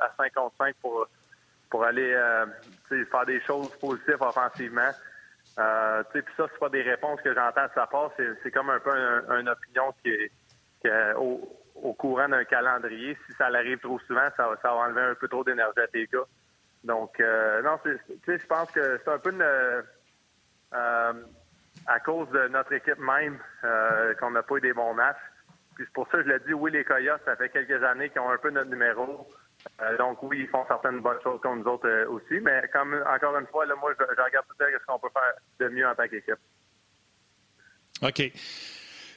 à 0.00 0.10
55 0.16 0.74
pour, 0.82 1.08
pour 1.70 1.84
aller 1.84 2.12
faire 2.88 3.24
des 3.24 3.40
choses 3.42 3.70
positives 3.78 4.20
offensivement. 4.20 4.90
Euh, 5.58 6.02
puis 6.12 6.22
ça, 6.36 6.46
c'est 6.52 6.58
pas 6.58 6.68
des 6.68 6.82
réponses 6.82 7.20
que 7.22 7.34
j'entends 7.34 7.64
de 7.64 7.70
sa 7.74 7.86
part. 7.86 8.12
C'est 8.16 8.50
comme 8.50 8.70
un 8.70 8.80
peu 8.80 8.90
une 8.90 9.48
opinion 9.48 9.94
qui 10.02 10.10
est, 10.10 10.30
au, 11.14 11.92
courant 11.94 12.28
d'un 12.28 12.44
calendrier. 12.44 13.16
Si 13.26 13.32
ça 13.34 13.48
l'arrive 13.50 13.78
trop 13.78 13.98
souvent, 14.00 14.28
ça, 14.36 14.56
va 14.62 14.70
enlever 14.72 15.02
un 15.02 15.14
peu 15.14 15.28
trop 15.28 15.44
d'énergie 15.44 15.80
à 15.80 15.86
tes 15.88 16.06
gars. 16.06 16.26
Donc, 16.84 17.18
euh, 17.20 17.62
non, 17.62 17.78
je 17.84 18.46
pense 18.46 18.70
que 18.70 19.00
c'est 19.02 19.10
un 19.10 19.18
peu 19.18 19.32
euh, 19.40 19.82
à 21.86 22.00
cause 22.00 22.28
de 22.30 22.48
notre 22.48 22.72
équipe 22.74 22.98
même 22.98 23.38
qu'on 24.20 24.30
n'a 24.30 24.42
pas 24.42 24.56
eu 24.56 24.60
des 24.60 24.72
bons 24.72 24.94
matchs. 24.94 25.16
Puis 25.74 25.84
c'est 25.86 25.92
pour 25.92 26.08
ça 26.08 26.18
que 26.18 26.24
je 26.24 26.28
l'ai 26.28 26.38
dit, 26.40 26.54
oui, 26.54 26.70
les 26.70 26.84
Coyotes, 26.84 27.20
ça 27.24 27.36
fait 27.36 27.50
quelques 27.50 27.82
années 27.82 28.08
qu'ils 28.10 28.20
ont 28.20 28.30
un 28.30 28.38
peu 28.38 28.50
notre 28.50 28.70
numéro. 28.70 29.28
Euh, 29.80 29.96
donc 29.98 30.22
oui, 30.22 30.40
ils 30.40 30.48
font 30.48 30.64
certaines 30.66 31.00
bonnes 31.00 31.20
choses 31.22 31.40
comme 31.40 31.60
nous 31.60 31.66
autres 31.66 31.88
euh, 31.88 32.08
aussi, 32.08 32.40
mais 32.40 32.62
comme 32.72 32.94
encore 33.06 33.36
une 33.36 33.46
fois, 33.46 33.66
là, 33.66 33.74
moi, 33.80 33.92
je, 33.98 34.04
regarde 34.04 34.46
tout 34.48 34.54
ce 34.58 34.86
qu'on 34.86 34.98
peut 34.98 35.08
faire 35.12 35.34
de 35.60 35.74
mieux 35.74 35.86
en 35.86 35.94
tant 35.94 36.08
qu'équipe. 36.08 36.34
OK. 38.02 38.32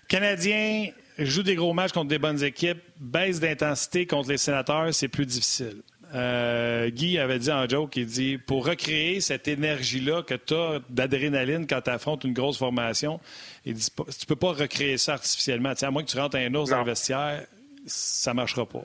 Canadiens 0.08 0.90
jouent 1.18 1.44
des 1.44 1.56
gros 1.56 1.74
matchs 1.74 1.92
contre 1.92 2.08
des 2.08 2.20
bonnes 2.20 2.44
équipes, 2.44 2.82
baisse 3.00 3.40
d'intensité 3.40 4.08
contre 4.08 4.30
les 4.30 4.38
sénateurs, 4.38 4.94
c'est 4.94 5.08
plus 5.08 5.26
difficile. 5.26 5.84
Euh, 6.16 6.90
Guy 6.90 7.20
avait 7.20 7.38
dit 7.38 7.52
en 7.52 7.68
joke, 7.70 7.96
il 7.96 8.08
dit, 8.08 8.38
pour 8.40 8.66
recréer 8.66 9.22
cette 9.22 9.48
énergie-là 9.48 10.24
que 10.24 10.34
tu 10.34 10.56
as 10.56 10.80
d'adrénaline 10.90 11.68
quand 11.68 11.82
tu 11.82 11.92
affrontes 11.92 12.24
une 12.24 12.34
grosse 12.34 12.58
formation, 12.58 13.20
il 13.66 13.76
dit, 13.76 13.90
tu 14.20 14.26
peux 14.26 14.36
pas 14.36 14.54
recréer 14.54 14.98
ça 14.98 15.14
artificiellement. 15.14 15.74
à 15.80 15.92
moins 15.92 16.04
que 16.04 16.10
tu 16.10 16.18
rentres 16.18 16.38
un 16.38 16.54
ours 16.56 16.72
dans 16.72 16.80
le 16.80 16.86
vestiaire, 16.86 17.46
ça 17.86 18.34
marchera 18.34 18.66
pas. 18.66 18.84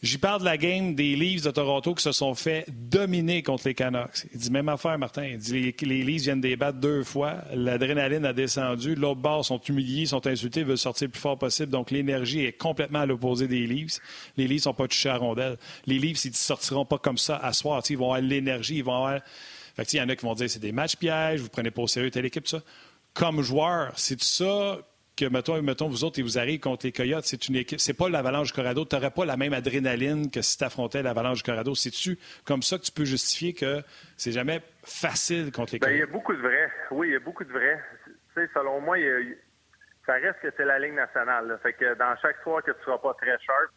J'y 0.00 0.18
parle 0.18 0.40
de 0.40 0.44
la 0.44 0.56
game 0.56 0.94
des 0.94 1.16
Leafs 1.16 1.42
de 1.42 1.50
Toronto 1.50 1.92
qui 1.92 2.04
se 2.04 2.12
sont 2.12 2.34
fait 2.34 2.66
dominer 2.68 3.42
contre 3.42 3.66
les 3.66 3.74
Canucks. 3.74 4.26
Il 4.32 4.38
dit 4.38 4.50
même 4.50 4.68
affaire, 4.68 4.96
Martin. 4.96 5.24
Il 5.24 5.38
dit 5.38 5.60
les, 5.60 5.74
les 5.82 6.02
Leafs 6.04 6.22
viennent 6.22 6.40
débattre 6.40 6.78
deux 6.78 7.02
fois. 7.02 7.38
L'adrénaline 7.52 8.24
a 8.24 8.32
descendu. 8.32 8.94
L'autre 8.94 9.20
bord 9.20 9.44
sont 9.44 9.58
humiliés, 9.58 10.06
sont 10.06 10.24
insultés, 10.26 10.62
veulent 10.62 10.78
sortir 10.78 11.08
le 11.08 11.12
plus 11.12 11.20
fort 11.20 11.36
possible. 11.36 11.72
Donc 11.72 11.90
l'énergie 11.90 12.44
est 12.44 12.52
complètement 12.52 13.00
à 13.00 13.06
l'opposé 13.06 13.48
des 13.48 13.66
Leafs. 13.66 13.98
Les 14.36 14.46
Leafs 14.46 14.62
sont 14.62 14.74
pas 14.74 14.86
touchés 14.86 15.08
à 15.08 15.16
rondelle. 15.16 15.56
Les 15.86 15.98
Leafs, 15.98 16.24
ils 16.24 16.30
ne 16.30 16.36
sortiront 16.36 16.84
pas 16.84 16.98
comme 16.98 17.18
ça 17.18 17.36
à 17.36 17.52
soir. 17.52 17.82
ils 17.90 17.98
vont 17.98 18.12
avoir 18.12 18.20
l'énergie, 18.20 18.78
il 18.78 18.86
y 18.86 20.00
en 20.00 20.08
a 20.08 20.16
qui 20.16 20.24
vont 20.24 20.34
dire 20.34 20.50
c'est 20.50 20.58
des 20.58 20.72
matchs 20.72 20.96
pièges, 20.96 21.40
vous 21.40 21.48
prenez 21.48 21.70
pas 21.70 21.82
au 21.82 21.86
sérieux 21.88 22.10
telle 22.10 22.26
équipe. 22.26 22.46
Comme 23.14 23.42
joueur, 23.42 23.92
c'est 23.96 24.22
ça 24.22 24.78
que, 25.18 25.28
mettons, 25.28 25.60
mettons, 25.62 25.88
vous 25.88 26.04
autres, 26.04 26.20
et 26.20 26.22
vous 26.22 26.38
arrivez 26.38 26.60
contre 26.60 26.86
les 26.86 26.92
Coyotes, 26.92 27.24
c'est 27.24 27.48
une 27.48 27.56
équipe, 27.56 27.80
c'est 27.80 27.96
pas 27.96 28.08
l'Avalanche 28.08 28.52
Corrado, 28.52 28.84
tu 28.84 28.94
n'aurais 28.94 29.10
pas 29.10 29.24
la 29.24 29.36
même 29.36 29.52
adrénaline 29.52 30.30
que 30.30 30.42
si 30.42 30.56
tu 30.56 30.64
affrontais 30.64 31.02
l'Avalanche 31.02 31.42
Corrado. 31.42 31.74
C'est-tu 31.74 32.18
comme 32.44 32.62
ça 32.62 32.78
que 32.78 32.84
tu 32.84 32.92
peux 32.92 33.04
justifier 33.04 33.52
que 33.52 33.82
c'est 34.16 34.32
jamais 34.32 34.62
facile 34.84 35.50
contre 35.50 35.72
les 35.74 35.80
Coyotes? 35.80 35.96
il 35.96 36.00
y 36.00 36.02
a 36.02 36.06
beaucoup 36.06 36.34
de 36.34 36.40
vrais. 36.40 36.70
Oui, 36.92 37.08
il 37.08 37.12
y 37.14 37.16
a 37.16 37.20
beaucoup 37.20 37.44
de 37.44 37.52
vrais. 37.52 37.82
Tu 38.06 38.12
sais, 38.34 38.48
selon 38.54 38.80
moi, 38.80 38.96
ça 40.06 40.14
reste 40.14 40.38
que 40.40 40.48
c'est 40.56 40.64
la 40.64 40.78
Ligue 40.78 40.94
nationale. 40.94 41.58
Fait 41.62 41.72
que 41.72 41.94
dans 41.94 42.16
chaque 42.22 42.40
soir 42.42 42.62
que 42.62 42.70
tu 42.70 42.84
seras 42.84 42.98
pas 42.98 43.14
très 43.14 43.36
sharp, 43.40 43.70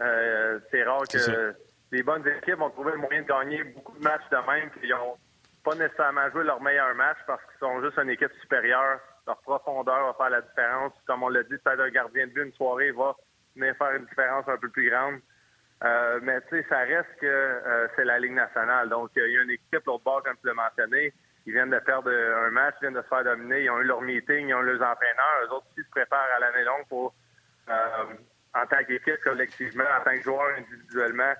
euh, 0.00 0.58
c'est 0.70 0.82
rare 0.82 1.02
que 1.06 1.54
les 1.92 2.02
bonnes 2.02 2.26
équipes 2.26 2.58
vont 2.58 2.70
trouver 2.70 2.92
le 2.92 2.98
moyen 2.98 3.22
de 3.22 3.28
gagner 3.28 3.64
beaucoup 3.64 3.96
de 3.98 4.02
matchs 4.02 4.28
de 4.30 4.36
même, 4.36 4.70
puis 4.70 4.80
ils 4.84 4.90
n'ont 4.90 5.16
pas 5.62 5.74
nécessairement 5.74 6.30
joué 6.30 6.44
leur 6.44 6.60
meilleur 6.62 6.94
match 6.94 7.18
parce 7.26 7.42
qu'ils 7.42 7.58
sont 7.60 7.82
juste 7.82 7.98
une 7.98 8.10
équipe 8.10 8.32
supérieure 8.40 9.00
leur 9.26 9.40
profondeur 9.40 10.06
va 10.06 10.14
faire 10.14 10.30
la 10.30 10.40
différence. 10.40 10.92
Comme 11.06 11.22
on 11.22 11.28
l'a 11.28 11.42
dit, 11.42 11.56
peut-être 11.58 11.80
un 11.80 11.90
gardien 11.90 12.26
de 12.26 12.32
but 12.32 12.44
une 12.44 12.52
soirée 12.52 12.92
va 12.92 13.16
venir 13.54 13.74
faire 13.76 13.92
une 13.92 14.06
différence 14.06 14.48
un 14.48 14.56
peu 14.56 14.68
plus 14.68 14.88
grande. 14.90 15.20
Euh, 15.84 16.20
mais 16.22 16.40
tu 16.42 16.48
sais, 16.50 16.66
ça 16.68 16.78
reste 16.78 17.08
que 17.20 17.26
euh, 17.26 17.88
c'est 17.96 18.04
la 18.04 18.18
Ligue 18.18 18.32
nationale. 18.32 18.88
Donc, 18.88 19.10
il 19.16 19.30
y 19.30 19.38
a 19.38 19.42
une 19.42 19.50
équipe, 19.50 19.84
l'autre 19.86 20.04
bord, 20.04 20.22
comme 20.22 20.36
tu 20.40 20.46
l'as 20.46 20.54
mentionné. 20.54 21.12
Ils 21.44 21.52
viennent 21.52 21.70
de 21.70 21.78
perdre 21.78 22.10
un 22.10 22.50
match, 22.50 22.74
ils 22.80 22.88
viennent 22.88 22.94
de 22.94 23.02
se 23.02 23.08
faire 23.08 23.24
dominer. 23.24 23.64
Ils 23.64 23.70
ont 23.70 23.80
eu 23.80 23.84
leur 23.84 24.00
meeting, 24.00 24.48
ils 24.48 24.54
ont 24.54 24.62
eu 24.62 24.66
leurs 24.66 24.90
entraîneurs. 24.90 25.42
Eux 25.44 25.52
autres 25.52 25.66
aussi 25.72 25.84
se 25.84 25.90
préparent 25.90 26.28
à 26.36 26.40
l'année 26.40 26.64
longue 26.64 26.86
pour, 26.88 27.14
euh, 27.68 28.04
en 28.54 28.66
tant 28.66 28.82
qu'équipe, 28.84 29.22
collectivement, 29.22 29.84
en 30.00 30.02
tant 30.02 30.16
que 30.16 30.22
joueur 30.22 30.56
individuellement, 30.56 31.34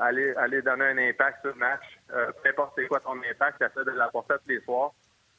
aller, 0.00 0.34
aller 0.36 0.62
donner 0.62 0.86
un 0.86 0.98
impact 0.98 1.42
sur 1.42 1.52
le 1.52 1.58
match. 1.58 1.84
peu 2.08 2.48
importe 2.48 2.72
c'est 2.74 2.86
quoi 2.86 3.00
ton 3.00 3.20
impact, 3.22 3.60
essaies 3.60 3.84
de 3.84 3.90
l'apporter 3.90 4.34
tous 4.42 4.48
les 4.48 4.60
soirs. 4.62 4.92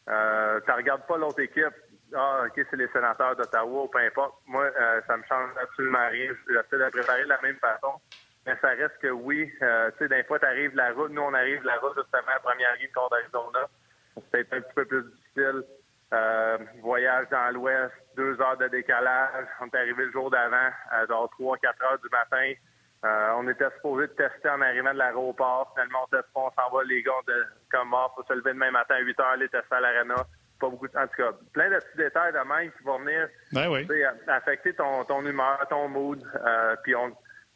Euh, 0.09 0.59
tu 0.65 0.71
regardes 0.71 1.05
pas 1.07 1.17
l'autre 1.17 1.39
équipe. 1.39 1.73
Ah, 2.15 2.43
OK, 2.45 2.65
c'est 2.69 2.77
les 2.77 2.87
sénateurs 2.89 3.35
d'Ottawa 3.35 3.83
ou 3.83 3.87
peu 3.87 3.99
importe. 3.99 4.35
Moi, 4.45 4.65
euh, 4.65 5.01
ça 5.07 5.17
me 5.17 5.23
change 5.23 5.49
absolument 5.61 6.07
rien. 6.09 6.31
J'essaie 6.47 6.83
de 6.83 6.89
préparer 6.89 7.23
de 7.23 7.29
la 7.29 7.41
même 7.41 7.57
façon. 7.57 7.93
Mais 8.45 8.55
ça 8.61 8.69
reste 8.69 8.97
que 9.01 9.07
oui, 9.07 9.51
euh, 9.61 9.89
tu 9.91 9.99
sais, 9.99 10.09
des 10.09 10.23
fois, 10.25 10.37
tu 10.37 10.45
arrives 10.45 10.75
la 10.75 10.91
route. 10.91 11.11
Nous, 11.11 11.21
on 11.21 11.33
arrive 11.33 11.63
la 11.63 11.77
route 11.77 11.95
justement 11.95 12.35
à 12.35 12.39
première 12.39 12.75
ligne 12.75 12.91
contre 12.93 13.15
Arizona. 13.15 13.67
C'est 14.31 14.53
un 14.53 14.61
petit 14.61 14.73
peu 14.75 14.85
plus 14.85 15.03
difficile. 15.03 15.63
Euh, 16.13 16.57
voyage 16.81 17.27
dans 17.31 17.51
l'ouest, 17.53 17.93
deux 18.15 18.39
heures 18.39 18.57
de 18.57 18.67
décalage. 18.67 19.47
On 19.61 19.65
est 19.67 19.75
arrivé 19.75 20.05
le 20.05 20.11
jour 20.11 20.29
d'avant, 20.29 20.69
à 20.91 21.05
genre 21.07 21.31
3-4 21.39 21.83
heures 21.83 21.99
du 21.99 22.09
matin. 22.11 22.53
Euh, 23.03 23.33
on 23.35 23.47
était 23.49 23.69
supposé 23.75 24.07
de 24.07 24.13
tester 24.13 24.49
en 24.49 24.61
arrivant 24.61 24.93
de 24.93 24.97
l'aéroport. 24.97 25.71
Finalement, 25.73 25.99
on 26.03 26.07
teste 26.07 26.29
pas, 26.33 26.41
on 26.41 26.51
s'en 26.51 26.75
va, 26.75 26.83
les 26.85 27.03
gars, 27.03 27.11
de, 27.27 27.45
comme 27.69 27.89
mort, 27.89 28.13
faut 28.15 28.23
se 28.23 28.33
lever 28.33 28.53
demain 28.53 28.71
matin 28.71 28.95
à 28.95 28.99
8 28.99 29.19
heures, 29.19 29.27
aller 29.27 29.49
tester 29.49 29.75
à 29.75 29.81
l'arena. 29.81 30.15
Pas 30.59 30.69
beaucoup 30.69 30.87
de... 30.87 30.97
En 30.97 31.05
tout 31.07 31.17
cas, 31.17 31.31
plein 31.51 31.69
de 31.69 31.75
petits 31.75 31.97
détails 31.97 32.31
de 32.31 32.37
même 32.37 32.71
qui 32.71 32.83
vont 32.83 32.99
venir 32.99 33.27
ben 33.51 33.69
affecter 34.27 34.73
ton, 34.73 35.03
ton 35.03 35.25
humeur, 35.25 35.65
ton 35.69 35.89
mood. 35.89 36.23
Euh, 36.23 36.75
puis 36.83 36.95
on, 36.95 37.07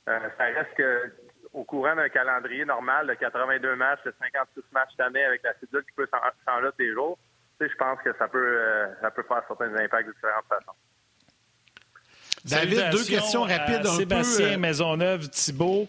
euh, 0.09 0.19
ça 0.37 0.43
reste 0.45 0.73
que 0.75 1.13
au 1.53 1.63
courant 1.63 1.95
d'un 1.95 2.09
calendrier 2.09 2.65
normal 2.65 3.07
de 3.07 3.13
82 3.13 3.75
matchs, 3.77 4.03
de 4.03 4.13
56 4.19 4.61
matchs 4.73 4.89
cette 4.91 5.07
année 5.07 5.23
avec 5.23 5.41
la 5.43 5.53
cédule 5.59 5.83
qui 5.85 5.93
peut 5.95 6.07
changer 6.45 6.67
tous 6.71 6.83
les 6.83 6.91
jours, 6.91 7.17
je 7.61 7.75
pense 7.77 7.99
que 8.01 8.13
ça 8.17 8.27
peut, 8.27 8.59
ça 9.01 9.09
peut 9.11 9.23
faire 9.23 9.43
certains 9.47 9.73
impacts 9.75 10.07
de 10.07 10.13
différentes 10.13 10.45
façons. 10.49 10.75
David, 12.47 12.89
deux 12.91 13.03
questions 13.03 13.43
rapides. 13.43 13.85
un 13.85 13.95
Sébastien 13.95 14.49
peu, 14.53 14.57
Maisonneuve, 14.57 15.29
Thibault. 15.29 15.87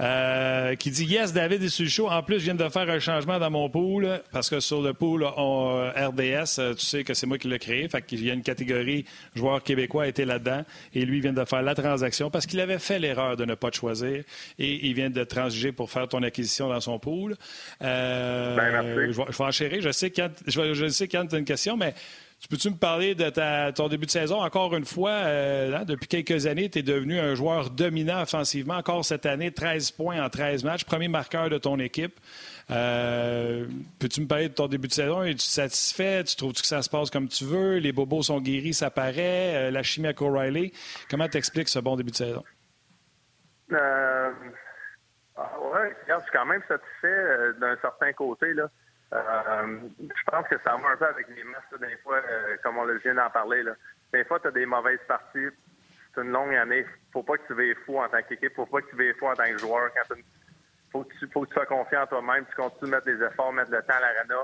Euh, 0.00 0.76
qui 0.76 0.92
dit 0.92 1.04
Yes, 1.04 1.32
David 1.32 1.62
est 1.62 1.68
sur 1.68 1.82
le 1.82 1.90
show. 1.90 2.08
En 2.08 2.22
plus, 2.22 2.38
je 2.38 2.44
viens 2.44 2.54
de 2.54 2.68
faire 2.68 2.88
un 2.88 3.00
changement 3.00 3.40
dans 3.40 3.50
mon 3.50 3.68
pool 3.68 4.20
parce 4.32 4.48
que 4.48 4.60
sur 4.60 4.80
le 4.80 4.94
pool 4.94 5.26
on, 5.36 5.76
euh, 5.76 6.08
RDS, 6.08 6.60
euh, 6.60 6.74
tu 6.74 6.86
sais 6.86 7.02
que 7.02 7.14
c'est 7.14 7.26
moi 7.26 7.36
qui 7.36 7.48
l'ai 7.48 7.58
créé. 7.58 7.88
Fait 7.88 8.02
qu'il 8.02 8.24
y 8.24 8.30
a 8.30 8.34
une 8.34 8.42
catégorie 8.42 9.04
joueurs 9.34 9.60
québécois 9.60 10.06
était 10.06 10.24
là-dedans 10.24 10.64
et 10.94 11.04
lui 11.04 11.20
vient 11.20 11.32
de 11.32 11.44
faire 11.44 11.62
la 11.62 11.74
transaction 11.74 12.30
parce 12.30 12.46
qu'il 12.46 12.60
avait 12.60 12.78
fait 12.78 13.00
l'erreur 13.00 13.36
de 13.36 13.44
ne 13.44 13.54
pas 13.54 13.72
te 13.72 13.76
choisir 13.76 14.22
et 14.58 14.86
il 14.86 14.94
vient 14.94 15.10
de 15.10 15.24
transiger 15.24 15.72
pour 15.72 15.90
faire 15.90 16.06
ton 16.06 16.22
acquisition 16.22 16.68
dans 16.68 16.80
son 16.80 17.00
pool. 17.00 17.36
Euh, 17.82 18.54
ben, 18.54 18.70
merci. 18.70 19.12
Je, 19.12 19.20
vais, 19.20 19.32
je 19.32 19.42
enchérir. 19.42 19.82
Je 19.82 19.90
sais 19.90 20.10
quand, 20.10 20.30
je, 20.46 20.74
je 20.74 20.88
sais 20.88 21.08
quand 21.08 21.26
tu 21.26 21.34
as 21.34 21.38
une 21.38 21.44
question, 21.44 21.76
mais 21.76 21.94
tu 22.40 22.46
peux-tu 22.46 22.70
me 22.70 22.76
parler 22.76 23.16
de 23.16 23.70
ton 23.72 23.88
début 23.88 24.06
de 24.06 24.10
saison? 24.10 24.40
Encore 24.40 24.74
une 24.76 24.84
fois, 24.84 25.10
euh, 25.10 25.74
hein, 25.74 25.84
depuis 25.84 26.06
quelques 26.06 26.46
années, 26.46 26.70
tu 26.70 26.78
es 26.78 26.82
devenu 26.82 27.18
un 27.18 27.34
joueur 27.34 27.70
dominant 27.70 28.22
offensivement. 28.22 28.74
Encore 28.74 29.04
cette 29.04 29.26
année, 29.26 29.50
13 29.50 29.90
points 29.90 30.22
en 30.22 30.28
13 30.28 30.62
matchs, 30.62 30.84
premier 30.84 31.08
marqueur 31.08 31.50
de 31.50 31.58
ton 31.58 31.80
équipe. 31.80 32.18
Euh, 32.70 33.66
peux-tu 33.98 34.20
me 34.20 34.26
parler 34.28 34.48
de 34.48 34.54
ton 34.54 34.68
début 34.68 34.86
de 34.86 34.92
saison? 34.92 35.24
Es-tu 35.24 35.46
satisfait? 35.46 36.22
Tu 36.22 36.36
trouves 36.36 36.52
-tu 36.52 36.60
que 36.60 36.66
ça 36.66 36.80
se 36.82 36.88
passe 36.88 37.10
comme 37.10 37.26
tu 37.26 37.44
veux? 37.44 37.78
Les 37.78 37.90
bobos 37.90 38.22
sont 38.22 38.40
guéris, 38.40 38.74
ça 38.74 38.90
paraît. 38.90 39.56
Euh, 39.56 39.70
la 39.72 39.82
chimie 39.82 40.06
avec 40.06 40.22
O'Reilly. 40.22 40.72
Comment 41.10 41.28
t'expliques 41.28 41.68
ce 41.68 41.80
bon 41.80 41.96
début 41.96 42.12
de 42.12 42.16
saison? 42.16 42.44
Ah 43.72 44.30
oui, 45.60 45.88
je 46.06 46.12
suis 46.22 46.32
quand 46.32 46.46
même 46.46 46.62
satisfait 46.68 47.52
d'un 47.60 47.76
certain 47.80 48.12
côté. 48.12 48.54
Là. 48.54 48.68
Euh, 49.12 49.78
je 49.98 50.30
pense 50.30 50.46
que 50.48 50.56
ça 50.62 50.76
va 50.76 50.90
un 50.90 50.96
peu 50.96 51.06
avec 51.06 51.28
les 51.28 51.44
matchs, 51.44 51.80
des 51.80 51.96
fois, 51.98 52.16
euh, 52.18 52.56
comme 52.62 52.76
on 52.78 52.86
vient 52.86 53.14
d'en 53.14 53.30
parler. 53.30 53.62
Là. 53.62 53.72
Des 54.12 54.24
fois, 54.24 54.38
tu 54.40 54.48
as 54.48 54.50
des 54.50 54.66
mauvaises 54.66 55.00
parties. 55.08 55.48
C'est 56.14 56.22
une 56.22 56.32
longue 56.32 56.54
année. 56.54 56.84
faut 57.12 57.22
pas 57.22 57.38
que 57.38 57.46
tu 57.46 57.54
veilles 57.54 57.74
fou 57.86 57.98
en 57.98 58.08
tant 58.08 58.22
qu'équipe. 58.22 58.54
faut 58.54 58.66
pas 58.66 58.82
que 58.82 58.90
tu 58.90 58.96
veilles 58.96 59.14
fou 59.14 59.26
en 59.26 59.34
tant 59.34 59.50
que 59.50 59.58
joueur. 59.58 59.90
Quand 59.94 60.14
faut 60.90 61.04
que, 61.04 61.14
tu, 61.18 61.28
faut 61.28 61.42
que 61.42 61.48
tu 61.48 61.54
sois 61.54 61.66
confiant 61.66 62.02
en 62.02 62.06
toi-même. 62.06 62.44
Tu 62.46 62.54
continues 62.56 62.90
de 62.90 62.96
mettre 62.96 63.06
des 63.06 63.22
efforts, 63.22 63.52
mettre 63.52 63.70
le 63.70 63.82
temps 63.82 63.94
à 63.94 64.00
l'arena. 64.00 64.42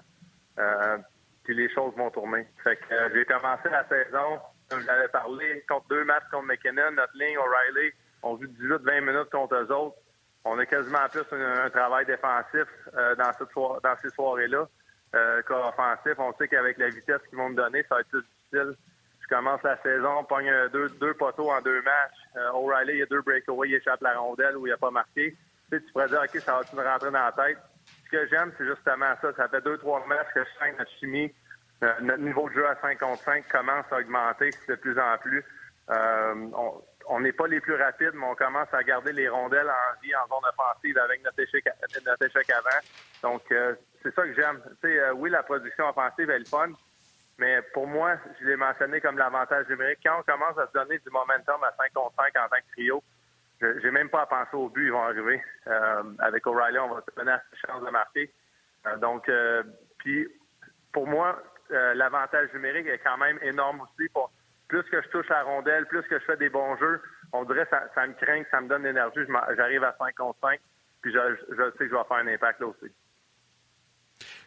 Euh, 0.58 0.98
puis 1.42 1.54
les 1.54 1.72
choses 1.72 1.94
vont 1.96 2.10
tourner. 2.10 2.46
Fait 2.62 2.76
que 2.76 2.94
j'ai 3.14 3.24
commencé 3.24 3.68
la 3.70 3.86
saison, 3.88 4.40
comme 4.70 4.80
je 4.80 4.86
l'avais 4.86 5.08
parlé, 5.08 5.64
contre 5.68 5.88
deux 5.88 6.04
matchs 6.04 6.24
contre 6.30 6.46
McKinnon, 6.46 6.92
notre 6.92 7.16
ligne, 7.16 7.36
O'Reilly. 7.38 7.92
On 8.22 8.36
joue 8.38 8.46
18-20 8.46 9.00
minutes 9.00 9.30
contre 9.30 9.54
eux 9.56 9.72
autres 9.72 9.96
on 10.44 10.58
a 10.58 10.66
quasiment 10.66 11.08
plus 11.10 11.24
un, 11.32 11.70
travail 11.70 12.06
défensif 12.06 12.66
euh, 12.96 13.14
dans, 13.16 13.32
cette 13.32 13.54
dans 13.54 13.96
ces 14.02 14.10
soirées-là 14.10 14.68
euh, 15.14 15.42
qu'offensif. 15.42 16.14
On 16.18 16.32
sait 16.34 16.48
qu'avec 16.48 16.76
la 16.78 16.88
vitesse 16.88 17.22
qu'ils 17.28 17.38
vont 17.38 17.48
me 17.48 17.56
donner, 17.56 17.82
ça 17.88 17.96
va 17.96 18.00
être 18.02 18.08
plus 18.08 18.22
difficile. 18.22 18.76
Je 19.22 19.28
commence 19.34 19.62
la 19.62 19.80
saison, 19.80 20.22
pogne 20.24 20.52
deux, 20.72 20.90
deux 21.00 21.14
poteaux 21.14 21.50
en 21.50 21.62
deux 21.62 21.80
matchs. 21.80 22.18
Euh, 22.36 22.52
O'Reilly, 22.52 22.92
il 22.92 22.98
y 22.98 23.02
a 23.02 23.06
deux 23.06 23.22
breakaways, 23.22 23.68
il 23.68 23.74
échappe 23.76 24.02
la 24.02 24.18
rondelle 24.18 24.56
où 24.58 24.66
il 24.66 24.70
n'a 24.70 24.76
pas 24.76 24.90
marqué. 24.90 25.34
Tu, 25.70 25.78
sais, 25.78 25.82
tu 25.82 25.92
pourrais 25.92 26.08
dire, 26.08 26.20
OK, 26.22 26.40
ça 26.40 26.58
va-tu 26.58 26.76
me 26.76 26.82
rentrer 26.82 27.10
dans 27.10 27.24
la 27.24 27.32
tête? 27.32 27.58
Ce 28.04 28.10
que 28.10 28.26
j'aime, 28.26 28.52
c'est 28.58 28.66
justement 28.66 29.14
ça. 29.22 29.32
Ça 29.34 29.48
fait 29.48 29.62
deux, 29.62 29.78
trois 29.78 30.04
matchs 30.06 30.28
que 30.34 30.40
je 30.44 30.58
sens 30.58 30.78
notre 30.78 30.90
chimie, 30.98 31.32
euh, 31.82 31.92
notre 32.02 32.22
niveau 32.22 32.48
de 32.50 32.54
jeu 32.54 32.68
à 32.68 32.76
5 32.82 32.98
contre 32.98 33.22
5 33.22 33.48
commence 33.48 33.86
à 33.90 33.98
augmenter 33.98 34.50
de 34.68 34.74
plus 34.74 34.98
en 34.98 35.16
plus. 35.18 35.42
On, 35.88 36.82
on 37.08 37.20
n'est 37.20 37.32
pas 37.32 37.46
les 37.46 37.60
plus 37.60 37.74
rapides, 37.74 38.12
mais 38.14 38.26
on 38.26 38.34
commence 38.34 38.72
à 38.72 38.82
garder 38.82 39.12
les 39.12 39.28
rondelles 39.28 39.68
en 39.68 40.00
vie 40.02 40.14
en 40.14 40.26
zone 40.28 40.48
offensive 40.48 40.96
avec 40.98 41.22
notre 41.24 41.40
échec, 41.40 41.64
notre 42.04 42.24
échec 42.24 42.50
avant. 42.50 43.30
Donc, 43.30 43.42
euh, 43.52 43.74
c'est 44.02 44.14
ça 44.14 44.22
que 44.22 44.34
j'aime. 44.34 44.60
Tu 44.82 44.88
sais, 44.88 44.98
euh, 44.98 45.12
oui, 45.14 45.30
la 45.30 45.42
production 45.42 45.88
offensive 45.88 46.30
est 46.30 46.38
le 46.38 46.44
fun, 46.44 46.68
mais 47.38 47.60
pour 47.72 47.86
moi, 47.86 48.16
je 48.40 48.46
l'ai 48.46 48.56
mentionné 48.56 49.00
comme 49.00 49.18
l'avantage 49.18 49.68
numérique. 49.68 49.98
Quand 50.04 50.20
on 50.20 50.22
commence 50.22 50.58
à 50.58 50.66
se 50.66 50.72
donner 50.72 50.98
du 50.98 51.10
momentum 51.10 51.62
à 51.62 51.72
5 51.76 51.92
contre 51.92 52.14
5 52.16 52.44
en 52.44 52.48
tant 52.48 52.56
que 52.56 52.72
trio, 52.72 53.02
j'ai 53.60 53.90
même 53.90 54.10
pas 54.10 54.22
à 54.22 54.26
penser 54.26 54.54
au 54.56 54.68
but, 54.68 54.86
ils 54.86 54.92
vont 54.92 55.02
arriver. 55.02 55.42
Euh, 55.66 56.02
avec 56.18 56.46
O'Reilly, 56.46 56.78
on 56.78 56.94
va 56.94 57.00
se 57.00 57.14
donner 57.14 57.32
la 57.32 57.42
chance 57.66 57.82
de 57.84 57.90
marquer. 57.90 58.30
donc, 58.98 59.30
puis, 59.98 60.28
pour 60.92 61.06
moi, 61.06 61.42
l'avantage 61.70 62.52
numérique 62.52 62.86
est 62.86 62.98
quand 62.98 63.16
même 63.16 63.38
énorme 63.42 63.80
aussi 63.80 64.08
pour 64.10 64.30
plus 64.68 64.82
que 64.84 65.02
je 65.02 65.08
touche 65.08 65.28
la 65.28 65.42
rondelle, 65.42 65.86
plus 65.86 66.02
que 66.02 66.18
je 66.18 66.24
fais 66.24 66.36
des 66.36 66.48
bons 66.48 66.76
jeux, 66.76 67.02
on 67.32 67.44
dirait 67.44 67.66
ça, 67.70 67.84
ça 67.94 68.06
me 68.06 68.14
craint, 68.14 68.42
ça 68.50 68.60
me 68.60 68.68
donne 68.68 68.84
l'énergie. 68.84 69.20
J'arrive 69.56 69.84
à 69.84 69.94
5 69.98 70.14
contre 70.14 70.38
5, 70.40 70.60
puis 71.02 71.12
je, 71.12 71.18
sais 71.18 71.78
que 71.78 71.88
je 71.88 71.94
vais 71.94 72.04
faire 72.08 72.16
un 72.16 72.26
impact 72.28 72.60
là 72.60 72.66
aussi. 72.68 72.92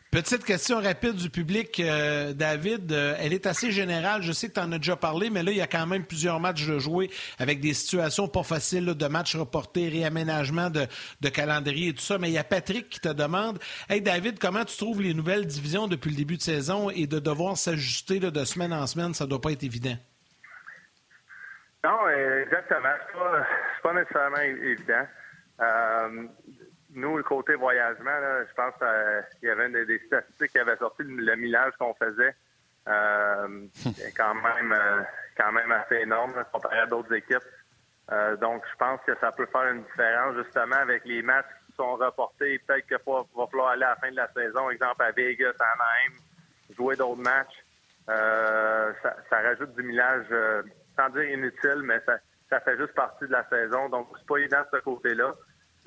Petite 0.10 0.46
question 0.46 0.80
rapide 0.80 1.16
du 1.16 1.30
public, 1.30 1.82
euh, 1.82 2.32
David. 2.32 2.94
Euh, 2.94 3.16
elle 3.20 3.34
est 3.34 3.46
assez 3.46 3.72
générale. 3.72 4.22
Je 4.22 4.32
sais 4.32 4.48
que 4.48 4.54
tu 4.54 4.60
en 4.62 4.72
as 4.72 4.78
déjà 4.78 4.96
parlé, 4.96 5.30
mais 5.30 5.44
là, 5.44 5.52
il 5.52 5.58
y 5.58 5.62
a 5.62 5.68
quand 5.68 5.86
même 5.86 6.06
plusieurs 6.06 6.40
matchs 6.40 6.66
de 6.66 6.80
jouer 6.80 7.10
avec 7.40 7.60
des 7.60 7.74
situations 7.74 8.30
pas 8.30 8.44
faciles 8.44 8.86
de 8.86 9.08
matchs 9.08 9.36
reportés, 9.36 9.90
réaménagement 9.90 10.70
de, 10.70 11.30
calendrier 11.30 11.90
et 11.90 11.94
tout 11.94 12.02
ça. 12.02 12.18
Mais 12.20 12.30
il 12.30 12.34
y 12.34 12.38
a 12.38 12.46
Patrick 12.46 12.88
qui 12.90 13.02
te 13.02 13.10
demande 13.10 13.60
Hey, 13.90 14.02
David, 14.02 14.40
comment 14.40 14.64
tu 14.64 14.78
trouves 14.78 15.02
les 15.02 15.14
nouvelles 15.14 15.46
divisions 15.46 15.90
depuis 15.90 16.12
le 16.12 16.16
début 16.16 16.38
de 16.38 16.42
saison 16.42 16.90
et 16.90 17.06
de 17.06 17.20
devoir 17.20 17.58
s'ajuster 17.58 18.22
de 18.22 18.46
semaine 18.46 18.72
en 18.72 18.88
semaine, 18.88 19.14
ça 19.14 19.26
doit 19.26 19.42
pas 19.42 19.52
être 19.52 19.64
évident? 19.64 19.98
Non, 21.84 22.08
exactement. 22.44 22.94
C'est 23.08 23.20
pas, 23.20 23.46
pas 23.84 23.94
nécessairement 23.94 24.42
évident. 24.42 25.06
Euh, 25.60 26.28
nous, 26.94 27.18
le 27.18 27.24
côté 27.24 27.56
voyagement, 27.56 28.18
je 28.48 28.54
pense 28.54 28.74
qu'il 29.40 29.50
y 29.50 29.52
avait 29.52 29.70
des, 29.86 30.00
statistiques 30.08 30.52
qui 30.52 30.60
avaient 30.60 30.78
sorti 30.78 31.04
le 31.04 31.36
millage 31.36 31.74
qu'on 31.80 31.94
faisait. 31.94 32.36
Euh, 32.88 33.68
quand 34.18 34.34
même 34.36 34.72
euh, 34.72 35.02
quand 35.36 35.52
même 35.52 35.72
assez 35.72 35.96
énorme 35.96 36.34
comparé 36.52 36.80
à 36.80 36.86
d'autres 36.86 37.14
équipes. 37.14 37.44
Euh, 38.12 38.38
donc, 38.38 38.64
je 38.72 38.78
pense 38.78 39.02
que 39.06 39.14
ça 39.20 39.34
peut 39.34 39.46
faire 39.48 39.74
une 39.74 39.84
différence 39.84 40.36
justement 40.38 40.78
avec 40.78 41.04
les 41.04 41.22
matchs 41.22 41.46
qui 41.66 41.76
sont 41.76 41.96
reportés. 41.96 42.60
Peut-être 42.60 42.88
qu'il 42.88 42.98
va 43.06 43.48
falloir 43.48 43.70
aller 43.70 43.84
à 43.84 43.90
la 43.90 43.96
fin 43.98 44.10
de 44.10 44.16
la 44.16 44.30
saison, 44.32 44.70
exemple 44.70 45.04
à 45.04 45.12
Vegas, 45.12 45.54
à 45.60 45.66
Anaheim, 45.74 46.14
jouer 46.78 46.96
d'autres 46.96 47.22
matchs. 47.22 47.66
Euh, 48.10 48.94
ça, 49.04 49.18
ça, 49.30 49.42
rajoute 49.42 49.76
du 49.76 49.84
millage, 49.84 50.26
sans 50.96 51.10
dire 51.10 51.30
inutile, 51.30 51.82
mais 51.84 52.00
ça, 52.06 52.18
ça 52.50 52.62
fait 52.62 52.78
juste 52.78 52.94
partie 52.94 53.26
de 53.28 53.34
la 53.34 53.44
saison. 53.50 53.90
Donc, 53.90 54.08
c'est 54.18 54.26
pas 54.26 54.38
évident 54.38 54.62
de 54.62 54.78
ce 54.78 54.84
côté-là. 54.84 55.36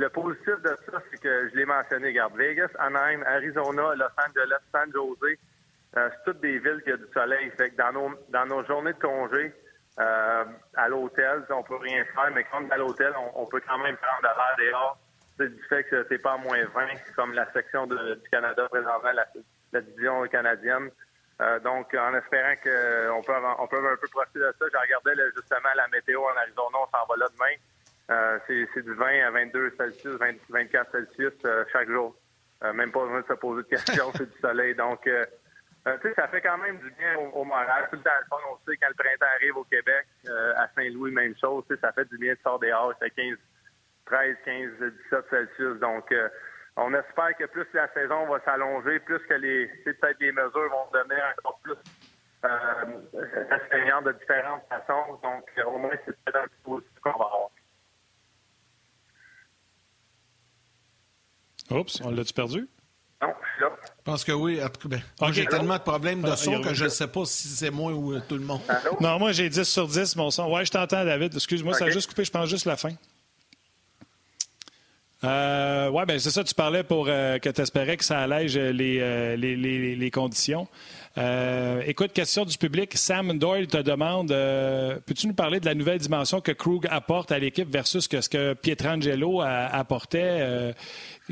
Le 0.00 0.08
positif 0.08 0.56
de 0.62 0.74
ça, 0.86 1.02
c'est 1.10 1.20
que 1.20 1.50
je 1.50 1.56
l'ai 1.56 1.66
mentionné, 1.66 2.08
regarde, 2.08 2.34
Vegas, 2.34 2.70
Anaheim, 2.78 3.22
Arizona, 3.26 3.94
Los 3.96 4.06
Angeles, 4.16 4.62
San 4.72 4.90
Jose, 4.94 5.36
euh, 5.94 6.08
c'est 6.10 6.24
toutes 6.24 6.40
des 6.40 6.58
villes 6.58 6.80
qui 6.86 6.92
ont 6.94 6.96
du 6.96 7.12
soleil. 7.12 7.50
Fait 7.50 7.68
que 7.68 7.76
dans 7.76 7.92
nos, 7.92 8.10
dans 8.30 8.46
nos 8.46 8.64
journées 8.64 8.94
de 8.94 8.98
congé, 8.98 9.52
euh, 9.98 10.44
à 10.74 10.88
l'hôtel, 10.88 11.44
on 11.50 11.62
peut 11.62 11.76
rien 11.76 12.02
faire, 12.14 12.30
mais 12.34 12.44
quand 12.44 12.62
on 12.62 12.68
est 12.68 12.72
à 12.72 12.78
l'hôtel, 12.78 13.12
on, 13.34 13.44
peut 13.44 13.60
quand 13.68 13.76
même 13.76 13.98
prendre 13.98 14.22
de 14.22 14.62
l'air 14.62 14.70
dehors. 14.70 14.98
C'est 15.36 15.54
du 15.54 15.62
fait 15.64 15.84
que 15.84 16.06
c'est 16.08 16.18
pas 16.18 16.32
à 16.32 16.38
moins 16.38 16.64
20, 16.64 16.86
comme 17.14 17.34
la 17.34 17.52
section 17.52 17.86
du 17.86 17.96
Canada 18.32 18.66
présentement, 18.70 19.12
la, 19.12 19.26
la 19.74 19.80
division 19.82 20.26
canadienne. 20.28 20.88
Euh, 21.42 21.58
donc, 21.60 21.92
en 21.92 22.14
espérant 22.14 22.54
qu'on 22.56 23.22
peut, 23.22 23.34
on 23.58 23.66
peut 23.66 23.76
un 23.76 23.96
peu 23.96 24.08
profiter 24.08 24.38
de 24.38 24.54
ça, 24.58 24.64
j'ai 24.72 24.78
regardé 24.78 25.12
justement 25.36 25.74
la 25.76 25.88
météo 25.88 26.22
en 26.22 26.36
Arizona, 26.38 26.78
on 26.78 26.86
s'en 26.86 27.06
va 27.06 27.16
là 27.18 27.26
demain. 27.34 27.52
Euh, 28.10 28.38
c'est 28.46 28.82
du 28.82 28.92
20 28.92 29.26
à 29.26 29.30
22 29.30 29.74
Celsius, 29.78 30.18
24 30.48 30.90
Celsius 30.90 31.32
euh, 31.44 31.64
chaque 31.72 31.88
jour. 31.88 32.14
Euh, 32.62 32.72
même 32.72 32.90
pas 32.90 33.04
besoin 33.04 33.20
de 33.20 33.26
se 33.26 33.32
poser 33.34 33.62
de 33.62 33.68
questions, 33.68 34.10
c'est 34.16 34.30
du 34.30 34.38
soleil. 34.40 34.74
Donc, 34.74 35.02
tu 35.04 35.10
sais, 36.02 36.14
ça 36.14 36.28
fait 36.28 36.40
quand 36.40 36.58
même 36.58 36.78
du 36.78 36.90
bien 36.90 37.16
au, 37.32 37.44
moral. 37.44 37.88
Tout 37.90 37.96
le 37.96 38.02
temps, 38.02 38.10
le 38.20 38.36
on 38.52 38.58
sait 38.66 38.76
quand 38.76 38.88
le 38.88 38.94
printemps 38.94 39.32
arrive 39.36 39.56
au 39.56 39.64
Québec, 39.64 40.06
à 40.56 40.68
Saint-Louis, 40.74 41.12
même 41.12 41.34
chose. 41.40 41.64
Ça 41.80 41.92
fait 41.92 42.04
du 42.06 42.18
bien 42.18 42.34
de 42.34 42.38
sortir 42.42 42.68
dehors. 42.68 42.92
C'est 43.00 43.10
15, 43.10 43.38
13, 44.06 44.36
15, 44.44 44.70
17 45.10 45.24
Celsius. 45.30 45.80
Donc, 45.80 46.12
on 46.76 46.92
espère 46.92 47.36
que 47.38 47.44
plus 47.44 47.66
la 47.72 47.88
saison 47.94 48.26
va 48.26 48.40
s'allonger, 48.40 48.98
plus 49.00 49.20
que 49.20 49.34
les, 49.34 49.66
peut-être 49.84 50.20
les 50.20 50.32
mesures 50.32 50.70
vont 50.70 50.90
devenir 50.92 51.24
encore 51.38 51.60
plus 51.62 51.76
euh, 52.44 54.00
de 54.02 54.12
différentes 54.12 54.62
façons. 54.68 55.18
Donc, 55.22 55.44
au 55.66 55.78
moins, 55.78 55.94
c'est 56.04 56.16
peut-être 56.24 56.36
un 56.36 56.46
peu 56.64 56.82
qu'on 57.02 57.18
va 57.18 57.24
avoir. 57.24 57.50
Oups, 61.70 62.00
on 62.04 62.10
l'a-tu 62.10 62.32
perdu? 62.32 62.68
Non, 63.22 63.28
je 63.28 63.48
suis 63.52 63.60
là. 63.60 63.68
Je 63.84 64.02
pense 64.04 64.24
que 64.24 64.32
oui. 64.32 64.60
Ben, 64.86 65.32
j'ai 65.32 65.44
tellement 65.46 65.76
de 65.76 65.82
problèmes 65.82 66.22
de 66.22 66.30
ah, 66.30 66.36
son 66.36 66.60
que 66.62 66.72
je 66.72 66.84
ne 66.84 66.88
sais 66.88 67.06
pas 67.06 67.24
si 67.26 67.48
c'est 67.48 67.70
moi 67.70 67.92
ou 67.92 68.14
euh, 68.14 68.22
tout 68.26 68.36
le 68.36 68.44
monde. 68.44 68.60
Non, 69.00 69.18
moi, 69.18 69.32
j'ai 69.32 69.48
10 69.48 69.64
sur 69.64 69.86
10, 69.86 70.16
mon 70.16 70.30
son. 70.30 70.50
Ouais, 70.50 70.64
je 70.64 70.70
t'entends, 70.70 71.04
David. 71.04 71.34
Excuse-moi, 71.34 71.74
ça 71.74 71.84
a 71.84 71.90
juste 71.90 72.08
coupé. 72.08 72.24
Je 72.24 72.30
pense 72.30 72.48
juste 72.48 72.64
la 72.64 72.76
fin. 72.76 72.92
Euh, 75.22 75.90
oui, 75.92 76.02
ben 76.08 76.18
c'est 76.18 76.30
ça, 76.30 76.42
tu 76.42 76.54
parlais 76.54 76.82
pour 76.82 77.04
euh, 77.08 77.38
que 77.38 77.50
tu 77.50 77.60
espérais 77.60 77.98
que 77.98 78.04
ça 78.04 78.20
allège 78.20 78.56
les, 78.56 79.36
les, 79.36 79.54
les, 79.54 79.94
les 79.94 80.10
conditions. 80.10 80.66
Euh, 81.18 81.82
écoute, 81.86 82.12
question 82.12 82.44
du 82.44 82.56
public. 82.56 82.96
Sam 82.96 83.36
Doyle 83.36 83.66
te 83.66 83.78
demande 83.78 84.30
euh, 84.30 84.98
peux-tu 85.04 85.26
nous 85.26 85.34
parler 85.34 85.58
de 85.58 85.66
la 85.66 85.74
nouvelle 85.74 85.98
dimension 85.98 86.40
que 86.40 86.52
Krug 86.52 86.86
apporte 86.88 87.32
à 87.32 87.38
l'équipe 87.38 87.68
versus 87.70 88.08
ce 88.08 88.28
que 88.28 88.54
Pietrangelo 88.54 89.40
apportait? 89.42 90.74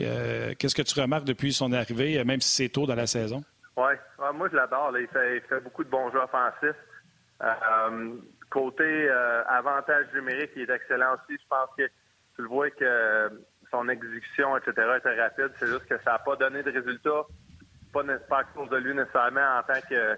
Euh, 0.07 0.55
Qu'est-ce 0.59 0.75
que 0.75 0.83
tu 0.83 0.99
remarques 1.01 1.25
depuis 1.25 1.53
son 1.53 1.73
arrivée, 1.73 2.23
même 2.25 2.41
si 2.41 2.51
c'est 2.55 2.69
tôt 2.69 2.87
dans 2.87 2.95
la 2.95 3.07
saison? 3.07 3.43
Oui, 3.77 3.93
moi 4.35 4.49
je 4.51 4.57
l'adore. 4.57 4.97
Il 4.99 5.07
fait, 5.09 5.61
beaucoup 5.63 5.85
de 5.85 5.91
bons 5.91 6.11
jeux 6.11 6.21
offensifs. 6.21 6.77
côté 8.51 9.09
avantage 9.49 10.07
numérique, 10.15 10.51
il 10.57 10.63
est 10.63 10.75
excellent 10.75 11.15
aussi. 11.15 11.41
Je 11.41 11.49
pense 11.49 11.69
que 11.77 11.87
tu 12.37 12.43
le 12.43 12.49
vois 12.49 12.71
que 12.71 13.31
son 13.71 13.89
exécution, 13.89 14.57
etc., 14.57 14.73
était 14.99 15.21
rapide. 15.21 15.53
C'est 15.59 15.67
juste 15.67 15.87
que 15.87 15.97
ça 16.03 16.13
n'a 16.13 16.19
pas 16.19 16.37
donné 16.37 16.63
de 16.63 16.71
résultats 16.71 17.27
pas, 17.93 18.39
à 18.39 18.45
cause 18.45 18.69
de 18.71 18.77
lui 18.77 18.95
nécessairement 18.95 19.59
en 19.59 19.63
tant 19.63 19.81
que 19.89 20.17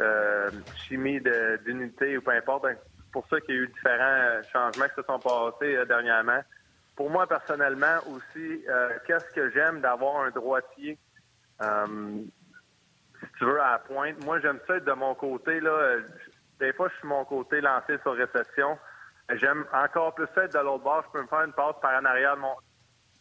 euh, 0.00 0.50
chimie 0.86 1.20
d'unité 1.64 2.16
ou 2.16 2.22
peu 2.22 2.32
importe. 2.32 2.66
C'est 2.68 3.12
pour 3.12 3.26
ça 3.28 3.40
qu'il 3.40 3.54
y 3.54 3.58
a 3.58 3.60
eu 3.62 3.68
différents 3.68 4.42
changements 4.52 4.88
qui 4.88 4.94
se 4.96 5.02
sont 5.02 5.18
passés 5.18 5.76
euh, 5.76 5.84
dernièrement. 5.84 6.40
Pour 6.96 7.10
moi, 7.10 7.26
personnellement, 7.26 7.96
aussi, 8.08 8.64
euh, 8.68 8.90
qu'est-ce 9.06 9.32
que 9.34 9.50
j'aime 9.50 9.80
d'avoir 9.80 10.22
un 10.24 10.30
droitier, 10.30 10.98
si 11.60 13.26
tu 13.38 13.44
veux, 13.44 13.60
à 13.60 13.72
la 13.72 13.78
pointe? 13.78 14.22
Moi, 14.24 14.40
j'aime 14.40 14.60
ça 14.66 14.76
être 14.76 14.84
de 14.84 14.92
mon 14.92 15.14
côté. 15.14 15.60
Là. 15.60 15.96
Des 16.60 16.72
fois, 16.72 16.88
je 16.88 16.94
suis 16.98 17.08
mon 17.08 17.24
côté 17.24 17.60
lancé 17.60 17.98
sur 18.02 18.14
réception. 18.14 18.78
J'aime 19.34 19.64
encore 19.72 20.14
plus 20.14 20.26
ça 20.34 20.44
être 20.44 20.52
de 20.52 20.58
l'autre 20.58 20.84
bord. 20.84 21.04
Je 21.06 21.12
peux 21.12 21.22
me 21.22 21.28
faire 21.28 21.42
une 21.42 21.52
passe 21.52 21.76
par 21.80 22.00
en 22.00 22.04
arrière 22.04 22.36
de 22.36 22.40
mon, 22.40 22.54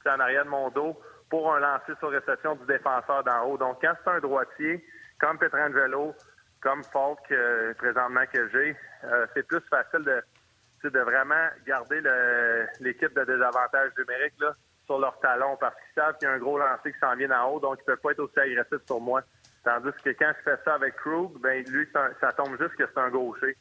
en 0.06 0.20
arrière 0.20 0.46
de 0.46 0.50
mon 0.50 0.70
dos 0.70 1.00
pour 1.30 1.54
un 1.54 1.60
lancer 1.60 1.94
sur 2.00 2.10
réception 2.10 2.56
du 2.56 2.66
défenseur 2.66 3.24
d'en 3.24 3.46
haut. 3.46 3.58
Donc, 3.58 3.78
quand 3.82 3.94
c'est 4.04 4.12
un 4.12 4.20
droitier, 4.20 4.86
comme 5.20 5.38
Petrangelo, 5.38 6.14
comme 6.60 6.84
Falk, 6.84 7.20
euh, 7.32 7.74
présentement 7.76 8.26
que 8.32 8.50
j'ai, 8.50 8.76
euh, 9.06 9.26
c'est 9.34 9.48
plus 9.48 9.62
facile 9.70 10.04
de, 10.04 10.22
de 10.90 11.00
vraiment 11.00 11.48
garder 11.66 12.02
l'équipe 12.80 13.14
de 13.14 13.24
désavantage 13.24 13.92
numérique 13.98 14.34
sur 14.86 15.00
leur 15.00 15.20
talon 15.20 15.58
parce 15.60 15.76
qu'ils 15.76 16.02
savent 16.02 16.18
qu'il 16.18 16.28
y 16.28 16.32
a 16.32 16.34
un 16.36 16.40
gros 16.40 16.58
lancer 16.58 16.92
qui 16.92 17.00
s'en 17.00 17.16
vient 17.16 17.30
d'en 17.30 17.50
haut, 17.50 17.60
donc 17.60 17.78
ils 17.80 17.82
ne 17.82 17.86
peuvent 17.86 18.02
pas 18.02 18.12
être 18.12 18.20
aussi 18.20 18.40
agressifs 18.40 18.86
sur 18.86 19.00
moi. 19.00 19.22
Tandis 19.64 19.92
que 20.04 20.10
quand 20.10 20.34
je 20.40 20.52
fais 20.52 20.58
ça 20.66 20.74
avec 20.74 20.96
Krug, 20.96 21.40
ben 21.40 21.64
lui, 21.68 21.88
ça 22.20 22.32
tombe 22.34 22.60
juste 22.60 22.76
que 22.76 22.84
c'est 22.88 23.00
un 23.00 23.10
gaucher. 23.10 23.56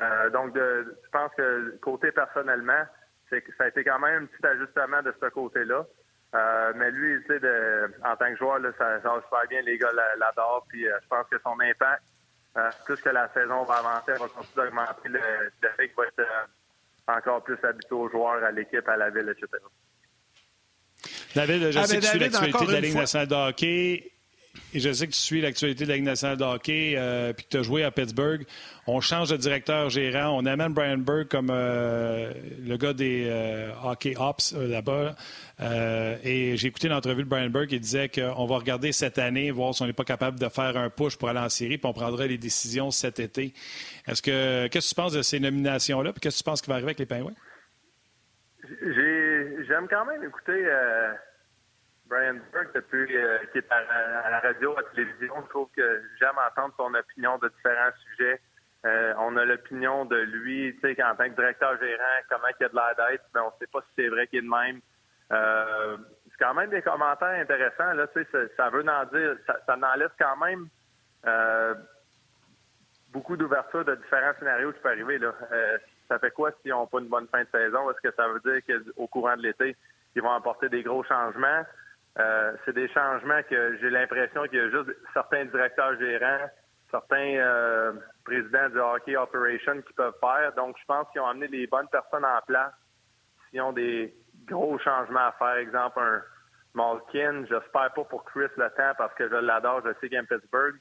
Euh, 0.00 0.30
donc, 0.30 0.52
de, 0.54 0.96
je 1.04 1.10
pense 1.10 1.30
que 1.36 1.76
côté 1.80 2.10
personnellement, 2.10 2.84
c'est 3.30 3.44
ça 3.56 3.64
a 3.64 3.68
été 3.68 3.84
quand 3.84 4.00
même 4.00 4.24
un 4.24 4.26
petit 4.26 4.46
ajustement 4.46 5.02
de 5.02 5.14
ce 5.20 5.26
côté-là. 5.26 5.86
Euh, 6.34 6.72
mais 6.74 6.90
lui, 6.90 7.22
tu 7.24 7.38
sais, 7.38 7.40
en 8.04 8.16
tant 8.16 8.30
que 8.30 8.36
joueur, 8.36 8.60
ça 8.76 9.00
change 9.02 9.22
super 9.22 9.46
bien. 9.48 9.62
Les 9.62 9.78
gars 9.78 9.92
l'adorent. 10.18 10.66
Puis 10.68 10.88
euh, 10.88 10.98
je 11.02 11.08
pense 11.08 11.26
que 11.30 11.38
son 11.38 11.58
impact, 11.60 12.02
plus 12.84 13.00
que 13.00 13.10
la 13.10 13.28
saison 13.32 13.62
va 13.64 13.74
avancer, 13.74 14.12
va 14.12 14.28
continuer 14.28 14.66
d'augmenter 14.66 15.08
le, 15.08 15.20
le, 15.62 15.68
fait 15.70 15.88
qu'il 15.88 15.96
va 15.96 16.06
être 16.06 16.22
encore 17.08 17.42
plus 17.42 17.58
habitué 17.62 17.94
aux 17.94 18.08
joueurs, 18.08 18.42
à 18.42 18.50
l'équipe, 18.50 18.88
à 18.88 18.96
la 18.96 19.10
ville, 19.10 19.28
etc. 19.30 19.62
David, 21.34 21.70
je 21.70 21.78
ah, 21.78 21.86
sais 21.86 21.96
que 21.96 22.02
tu 22.02 22.06
suis 22.06 22.18
l'actualité 22.18 22.66
de 22.66 22.72
la 22.72 22.80
Ligue 22.80 22.94
nationale 22.94 23.28
de 23.28 23.34
hockey 23.34 24.13
et 24.72 24.80
je 24.80 24.92
sais 24.92 25.06
que 25.06 25.12
tu 25.12 25.18
suis 25.18 25.40
l'actualité 25.40 25.84
de 25.84 25.90
la 25.90 25.96
Ligue 25.96 26.04
nationale 26.04 26.36
de 26.36 26.44
hockey, 26.44 26.94
euh, 26.96 27.32
puis 27.32 27.44
que 27.44 27.50
tu 27.50 27.56
as 27.58 27.62
joué 27.62 27.84
à 27.84 27.90
Pittsburgh. 27.90 28.44
On 28.86 29.00
change 29.00 29.30
de 29.30 29.36
directeur 29.36 29.88
gérant. 29.88 30.36
On 30.36 30.46
amène 30.46 30.72
Brian 30.72 30.98
Burke 30.98 31.28
comme 31.28 31.48
euh, 31.50 32.32
le 32.60 32.76
gars 32.76 32.92
des 32.92 33.26
euh, 33.28 33.70
hockey 33.84 34.14
ops 34.18 34.52
là-bas. 34.54 35.14
et 36.24 36.56
j'ai 36.56 36.68
écouté 36.68 36.88
l'entrevue 36.88 37.22
de 37.22 37.28
Brian 37.28 37.50
Burke. 37.50 37.72
Il 37.72 37.80
disait 37.80 38.08
qu'on 38.08 38.46
va 38.46 38.56
regarder 38.56 38.92
cette 38.92 39.18
année, 39.18 39.50
voir 39.50 39.74
si 39.74 39.82
on 39.82 39.86
n'est 39.86 39.92
pas 39.92 40.04
capable 40.04 40.38
de 40.38 40.48
faire 40.48 40.76
un 40.76 40.90
push 40.90 41.16
pour 41.16 41.28
aller 41.28 41.40
en 41.40 41.48
série, 41.48 41.78
puis 41.78 41.88
on 41.88 41.92
prendra 41.92 42.26
les 42.26 42.38
décisions 42.38 42.90
cet 42.90 43.20
été. 43.20 43.54
Est-ce 44.06 44.22
que 44.22 44.66
qu'est-ce 44.66 44.90
que 44.90 44.94
tu 44.94 45.00
penses 45.00 45.12
de 45.12 45.22
ces 45.22 45.38
nominations-là, 45.38 46.12
puis 46.12 46.20
qu'est-ce 46.20 46.38
que 46.38 46.44
tu 46.44 46.50
penses 46.50 46.62
qui 46.62 46.68
va 46.68 46.74
arriver 46.74 46.88
avec 46.88 46.98
les 46.98 47.06
Penguins? 47.06 47.34
J'aime 48.82 49.86
quand 49.88 50.04
même 50.04 50.24
écouter 50.24 50.66
Brian 52.08 52.36
Burke, 52.52 52.74
depuis 52.74 53.16
euh, 53.16 53.38
qu'il 53.52 53.62
est 53.62 53.72
à, 53.72 54.30
la 54.30 54.40
radio, 54.40 54.72
à 54.76 54.82
la 54.82 54.88
télévision, 54.90 55.34
je 55.42 55.48
trouve 55.48 55.68
que 55.74 56.02
j'aime 56.20 56.36
entendre 56.50 56.74
son 56.76 56.92
opinion 56.94 57.38
de 57.38 57.48
différents 57.48 57.92
sujets. 58.04 58.40
Euh, 58.84 59.14
on 59.18 59.36
a 59.38 59.44
l'opinion 59.44 60.04
de 60.04 60.16
lui, 60.16 60.74
tu 60.74 60.94
sais, 60.94 61.02
en 61.02 61.16
tant 61.16 61.24
que 61.24 61.34
directeur 61.34 61.78
gérant, 61.78 62.04
comment 62.28 62.48
il 62.60 62.64
a 62.64 62.68
de 62.68 62.74
l'air 62.74 62.94
d'être, 62.96 63.24
mais 63.34 63.40
on 63.40 63.46
ne 63.46 63.58
sait 63.58 63.66
pas 63.72 63.80
si 63.80 63.88
c'est 63.96 64.08
vrai 64.08 64.26
qu'il 64.26 64.40
est 64.40 64.42
de 64.42 64.48
même. 64.48 64.80
Euh, 65.32 65.96
c'est 66.30 66.44
quand 66.44 66.52
même 66.52 66.68
des 66.68 66.82
commentaires 66.82 67.40
intéressants, 67.40 67.94
là, 67.94 68.06
tu 68.08 68.22
sais, 68.30 68.50
ça, 68.56 68.68
veut 68.68 68.86
en 68.86 69.04
dire, 69.06 69.36
ça, 69.46 69.58
ça 69.64 69.96
laisse 69.96 70.12
quand 70.18 70.36
même 70.36 70.68
beaucoup 73.12 73.36
d'ouverture 73.36 73.84
de 73.84 73.94
différents 73.94 74.32
scénarios 74.38 74.72
qui 74.72 74.80
peuvent 74.80 74.92
arriver, 74.92 75.18
là. 75.18 75.32
ça 76.08 76.18
fait 76.18 76.32
quoi 76.32 76.50
s'ils 76.60 76.72
n'ont 76.72 76.86
pas 76.86 76.98
une 76.98 77.08
bonne 77.08 77.28
fin 77.28 77.42
de 77.42 77.48
saison? 77.50 77.90
Est-ce 77.90 78.00
que 78.06 78.14
ça 78.14 78.28
veut 78.28 78.40
dire 78.40 78.60
qu'au 78.66 79.06
courant 79.06 79.36
de 79.36 79.42
l'été, 79.42 79.74
ils 80.14 80.20
vont 80.20 80.32
apporter 80.32 80.68
des 80.68 80.82
gros 80.82 81.02
changements? 81.04 81.64
Euh, 82.18 82.52
c'est 82.64 82.74
des 82.74 82.88
changements 82.88 83.42
que 83.48 83.76
j'ai 83.80 83.90
l'impression 83.90 84.44
qu'il 84.44 84.58
y 84.58 84.60
a 84.60 84.70
juste 84.70 84.90
certains 85.12 85.46
directeurs 85.46 85.98
gérants, 85.98 86.48
certains 86.90 87.36
euh, 87.36 87.92
présidents 88.24 88.68
du 88.68 88.78
hockey 88.78 89.16
operation 89.16 89.82
qui 89.82 89.92
peuvent 89.94 90.14
faire. 90.20 90.52
Donc, 90.54 90.76
je 90.78 90.84
pense 90.86 91.08
qu'ils 91.10 91.20
ont 91.20 91.26
amené 91.26 91.48
les 91.48 91.66
bonnes 91.66 91.88
personnes 91.88 92.24
en 92.24 92.40
place. 92.46 92.72
S'ils 93.50 93.60
ont 93.60 93.72
des 93.72 94.14
gros 94.46 94.78
changements 94.78 95.26
à 95.26 95.32
faire, 95.32 95.56
exemple 95.56 95.98
un 96.00 96.22
Malkin, 96.74 97.46
j'espère 97.48 97.92
pas 97.92 98.04
pour 98.04 98.24
Chris 98.24 98.50
le 98.56 98.70
temps 98.70 98.92
parce 98.96 99.14
que 99.14 99.28
je 99.28 99.34
l'adore, 99.34 99.82
je 99.84 99.92
sais 100.00 100.08
qu'il 100.08 100.26
Pittsburgh, 100.26 100.74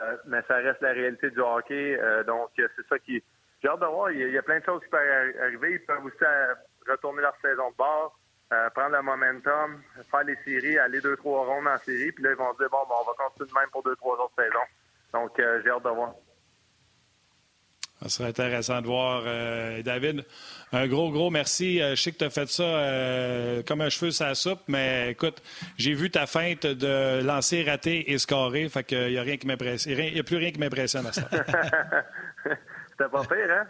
euh, 0.00 0.16
mais 0.26 0.42
ça 0.48 0.56
reste 0.56 0.80
la 0.80 0.92
réalité 0.92 1.30
du 1.30 1.40
hockey. 1.40 1.98
donc, 2.26 2.50
c'est 2.56 2.86
ça 2.88 2.98
qui. 2.98 3.22
J'ai 3.62 3.68
hâte 3.68 3.80
de 3.80 3.86
voir. 3.86 4.10
Il 4.10 4.30
y, 4.30 4.38
a, 4.38 4.42
plein 4.42 4.60
de 4.60 4.64
choses 4.64 4.82
qui 4.82 4.88
peuvent 4.88 5.34
arriver. 5.42 5.72
Ils 5.72 5.84
peuvent 5.84 6.04
aussi 6.04 6.16
retourner 6.88 7.20
leur 7.20 7.36
saison 7.42 7.70
de 7.70 7.76
bord. 7.76 8.19
Euh, 8.52 8.68
prendre 8.70 8.96
le 8.96 9.02
momentum, 9.02 9.80
faire 10.10 10.24
les 10.24 10.36
séries, 10.44 10.76
aller 10.76 11.00
deux, 11.00 11.16
trois 11.16 11.46
rondes 11.46 11.68
en 11.68 11.78
série, 11.78 12.10
puis 12.10 12.24
là, 12.24 12.30
ils 12.32 12.36
vont 12.36 12.52
dire, 12.58 12.68
bon, 12.68 12.78
bon 12.88 12.94
on 13.00 13.04
va 13.04 13.12
continuer 13.16 13.48
de 13.48 13.54
même 13.54 13.70
pour 13.70 13.84
deux, 13.84 13.94
trois 13.94 14.16
autres 14.16 14.34
saisons. 14.36 14.58
Donc, 15.14 15.38
euh, 15.38 15.60
j'ai 15.62 15.70
hâte 15.70 15.84
de 15.84 15.90
voir. 15.90 16.14
Ça 18.02 18.08
serait 18.08 18.30
intéressant 18.30 18.80
de 18.80 18.86
voir. 18.86 19.22
Euh, 19.24 19.82
David, 19.82 20.24
un 20.72 20.88
gros, 20.88 21.12
gros 21.12 21.30
merci. 21.30 21.78
je 21.78 21.94
sais 21.94 22.10
que 22.10 22.16
tu 22.16 22.24
as 22.24 22.30
fait 22.30 22.48
ça 22.48 23.62
comme 23.68 23.82
un 23.82 23.88
cheveu 23.88 24.10
la 24.18 24.34
soupe, 24.34 24.62
mais 24.66 25.12
écoute, 25.12 25.40
j'ai 25.76 25.94
vu 25.94 26.10
ta 26.10 26.26
feinte 26.26 26.66
de 26.66 27.22
lancer, 27.22 27.62
rater 27.62 28.10
et 28.10 28.18
scorer, 28.18 28.68
fait 28.68 28.82
qu'il 28.82 29.10
n'y 29.10 29.18
a 29.18 29.22
rien 29.22 29.36
qui 29.36 29.46
m'impressionne. 29.46 29.96
Il 29.96 30.14
n'y 30.14 30.20
a 30.20 30.24
plus 30.24 30.38
rien 30.38 30.50
qui 30.50 30.58
m'impressionne 30.58 31.06
à 31.06 31.12
ça. 31.12 31.22
C'était 32.90 33.10
pas 33.10 33.22
pire, 33.22 33.50
hein? 33.50 33.66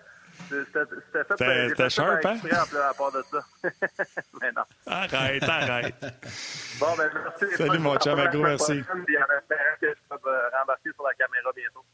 C'était 0.49 1.45
fait, 1.45 1.68
C'était 1.68 1.91
sharp, 1.91 2.24
hein? 2.24 2.38
à 2.43 2.95
part 2.95 3.12
de 3.12 3.22
ça. 3.30 3.45
mais 4.41 4.53
non. 4.53 4.62
Arrête, 4.86 5.43
arrête. 5.43 5.95
Bon, 6.78 6.97
ben 6.97 7.11
merci. 7.12 7.57
Salut, 7.57 7.78
mon 7.78 7.97
chum. 7.99 8.18
Un 8.18 8.28
gros 8.30 8.43
merci. 8.43 8.82
Puis 9.07 9.16
en 9.18 9.38
espérant 9.38 9.76
que 9.80 9.88
je 9.88 10.16
peux 10.16 10.57
rembarquer 10.59 10.91
sur 10.95 11.05
la 11.05 11.14
caméra 11.14 11.51
bientôt. 11.55 11.84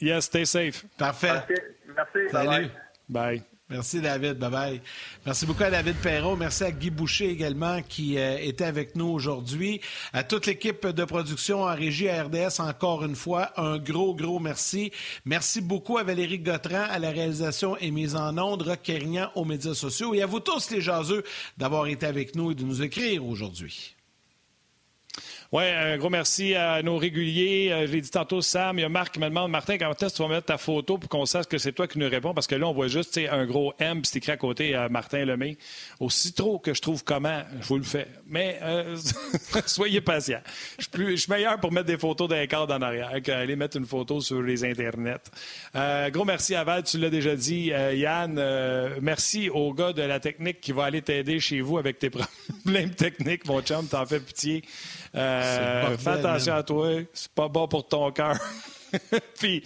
Yes, 0.00 0.24
stay 0.26 0.44
safe. 0.44 0.84
Parfait. 0.96 1.42
Merci. 1.86 2.30
Salut. 2.30 2.70
bye. 3.08 3.42
Merci, 3.70 4.00
David. 4.00 4.38
Bye-bye. 4.38 4.80
Merci 5.26 5.44
beaucoup 5.44 5.62
à 5.62 5.70
David 5.70 5.96
Perrault. 5.96 6.36
Merci 6.36 6.64
à 6.64 6.70
Guy 6.70 6.88
Boucher 6.88 7.28
également 7.28 7.82
qui 7.82 8.16
euh, 8.16 8.38
était 8.40 8.64
avec 8.64 8.96
nous 8.96 9.08
aujourd'hui. 9.08 9.82
À 10.14 10.24
toute 10.24 10.46
l'équipe 10.46 10.86
de 10.86 11.04
production 11.04 11.64
en 11.64 11.74
régie 11.74 12.08
à 12.08 12.24
RDS, 12.24 12.60
encore 12.60 13.04
une 13.04 13.14
fois, 13.14 13.52
un 13.60 13.76
gros, 13.76 14.14
gros 14.14 14.38
merci. 14.40 14.90
Merci 15.26 15.60
beaucoup 15.60 15.98
à 15.98 16.02
Valérie 16.02 16.38
Gautran 16.38 16.86
à 16.88 16.98
la 16.98 17.10
réalisation 17.10 17.76
et 17.76 17.90
mise 17.90 18.16
en 18.16 18.38
onde, 18.38 18.62
Rock 18.62 18.90
aux 19.34 19.44
médias 19.44 19.74
sociaux 19.74 20.14
et 20.14 20.22
à 20.22 20.26
vous 20.26 20.40
tous 20.40 20.70
les 20.70 20.80
jaseux 20.80 21.22
d'avoir 21.58 21.88
été 21.88 22.06
avec 22.06 22.34
nous 22.36 22.52
et 22.52 22.54
de 22.54 22.64
nous 22.64 22.82
écrire 22.82 23.26
aujourd'hui. 23.26 23.97
Oui, 25.50 25.62
un 25.64 25.96
gros 25.96 26.10
merci 26.10 26.54
à 26.54 26.82
nos 26.82 26.98
réguliers. 26.98 27.70
Euh, 27.72 27.86
je 27.86 27.92
l'ai 27.92 28.02
dit 28.02 28.10
tantôt, 28.10 28.42
Sam. 28.42 28.78
Il 28.78 28.82
y 28.82 28.84
a 28.84 28.90
Marc 28.90 29.14
qui 29.14 29.18
me 29.18 29.30
demande 29.30 29.50
Martin, 29.50 29.78
quand 29.78 29.90
est-ce 30.02 30.12
que 30.12 30.16
tu 30.18 30.22
vas 30.22 30.28
mettre 30.28 30.48
ta 30.48 30.58
photo 30.58 30.98
pour 30.98 31.08
qu'on 31.08 31.24
sache 31.24 31.46
que 31.46 31.56
c'est 31.56 31.72
toi 31.72 31.88
qui 31.88 31.98
nous 31.98 32.06
réponds? 32.06 32.34
Parce 32.34 32.46
que 32.46 32.54
là, 32.54 32.68
on 32.68 32.74
voit 32.74 32.88
juste 32.88 33.18
un 33.32 33.46
gros 33.46 33.72
M, 33.78 34.04
c'est 34.04 34.18
écrit 34.18 34.32
à 34.32 34.36
côté 34.36 34.74
à 34.74 34.90
Martin 34.90 35.24
Lemay. 35.24 35.56
Aussi 36.00 36.34
trop 36.34 36.58
que 36.58 36.74
je 36.74 36.82
trouve 36.82 37.02
comment, 37.02 37.44
je 37.62 37.66
vous 37.66 37.78
le 37.78 37.82
fais. 37.82 38.08
Mais 38.26 38.58
euh, 38.60 38.94
soyez 39.66 40.02
patient. 40.02 40.40
Je 40.78 41.16
suis 41.16 41.32
meilleur 41.32 41.58
pour 41.58 41.72
mettre 41.72 41.86
des 41.86 41.96
photos 41.96 42.28
d'un 42.28 42.46
cadre 42.46 42.74
en 42.74 42.82
arrière 42.82 43.10
qu'aller 43.22 43.56
mettre 43.56 43.78
une 43.78 43.86
photo 43.86 44.20
sur 44.20 44.42
les 44.42 44.66
Internets. 44.66 45.16
Euh, 45.74 46.10
gros 46.10 46.26
merci 46.26 46.56
à 46.56 46.64
Val, 46.64 46.82
tu 46.82 46.98
l'as 46.98 47.08
déjà 47.08 47.34
dit. 47.34 47.72
Yann, 47.94 48.38
merci 49.00 49.48
au 49.48 49.72
gars 49.72 49.94
de 49.94 50.02
la 50.02 50.20
technique 50.20 50.60
qui 50.60 50.72
va 50.72 50.84
aller 50.84 51.00
t'aider 51.00 51.40
chez 51.40 51.62
vous 51.62 51.78
avec 51.78 51.98
tes 51.98 52.10
problèmes 52.64 52.90
techniques. 52.90 53.46
Mon 53.46 53.62
chum, 53.62 53.86
t'en 53.88 54.04
fais 54.04 54.20
pitié. 54.20 54.62
Euh, 55.14 55.96
fais 55.96 56.10
attention 56.10 56.54
à 56.54 56.62
toi, 56.62 56.88
c'est 57.12 57.32
pas 57.32 57.48
bon 57.48 57.66
pour 57.66 57.86
ton 57.86 58.10
cœur. 58.12 58.36
Puis, 59.38 59.62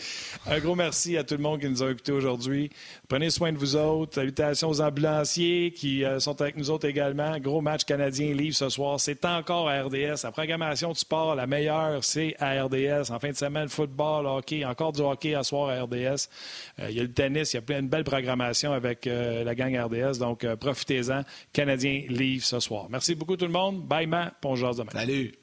un 0.47 0.59
gros 0.59 0.75
merci 0.75 1.17
à 1.17 1.25
tout 1.25 1.35
le 1.35 1.43
monde 1.43 1.61
qui 1.61 1.69
nous 1.69 1.83
a 1.83 1.91
écoutés 1.91 2.13
aujourd'hui. 2.13 2.71
Prenez 3.09 3.31
soin 3.31 3.53
de 3.53 3.59
vous 3.59 3.77
autres. 3.77 4.15
Salutations 4.15 4.71
aux 4.71 4.81
ambulanciers 4.81 5.73
qui 5.73 6.05
euh, 6.05 6.21
sont 6.21 6.41
avec 6.41 6.57
nous 6.57 6.71
autres 6.71 6.87
également. 6.87 7.39
Gros 7.39 7.61
match 7.61 7.85
canadien 7.85 8.35
livre 8.35 8.57
ce 8.57 8.69
soir. 8.69 8.99
C'est 9.01 9.25
encore 9.25 9.69
à 9.69 9.83
RDS. 9.83 10.23
La 10.25 10.33
programmation 10.33 10.93
du 10.93 10.99
sport, 10.99 11.35
la 11.35 11.47
meilleure, 11.47 12.03
c'est 12.05 12.35
à 12.39 12.65
RDS. 12.65 13.11
En 13.11 13.19
fin 13.19 13.31
de 13.31 13.37
semaine, 13.37 13.69
football, 13.69 14.27
hockey, 14.27 14.65
encore 14.65 14.93
du 14.93 15.01
hockey 15.01 15.35
à 15.35 15.43
soir 15.43 15.71
à 15.71 15.83
RDS. 15.83 16.29
Euh, 16.81 16.91
il 16.91 16.97
y 16.97 17.01
a 17.01 17.03
le 17.03 17.13
tennis, 17.13 17.53
il 17.53 17.57
y 17.57 17.59
a 17.59 17.63
plein 17.63 17.83
de 17.83 17.89
belles 17.89 18.05
programmations 18.05 18.73
avec 18.73 19.07
euh, 19.07 19.45
la 19.45 19.55
gang 19.55 19.77
RDS. 19.77 20.19
Donc, 20.19 20.47
profitez-en. 20.57 21.23
Canadien 21.53 22.03
livre 22.09 22.45
ce 22.45 22.61
soir. 22.61 22.87
Merci 22.91 23.15
beaucoup 23.15 23.37
tout 23.37 23.47
le 23.47 23.53
monde. 23.53 23.83
Bye, 23.87 24.07
man. 24.07 24.33
Bonjour 24.43 24.75
demain. 24.75 24.93
Salut. 24.93 25.42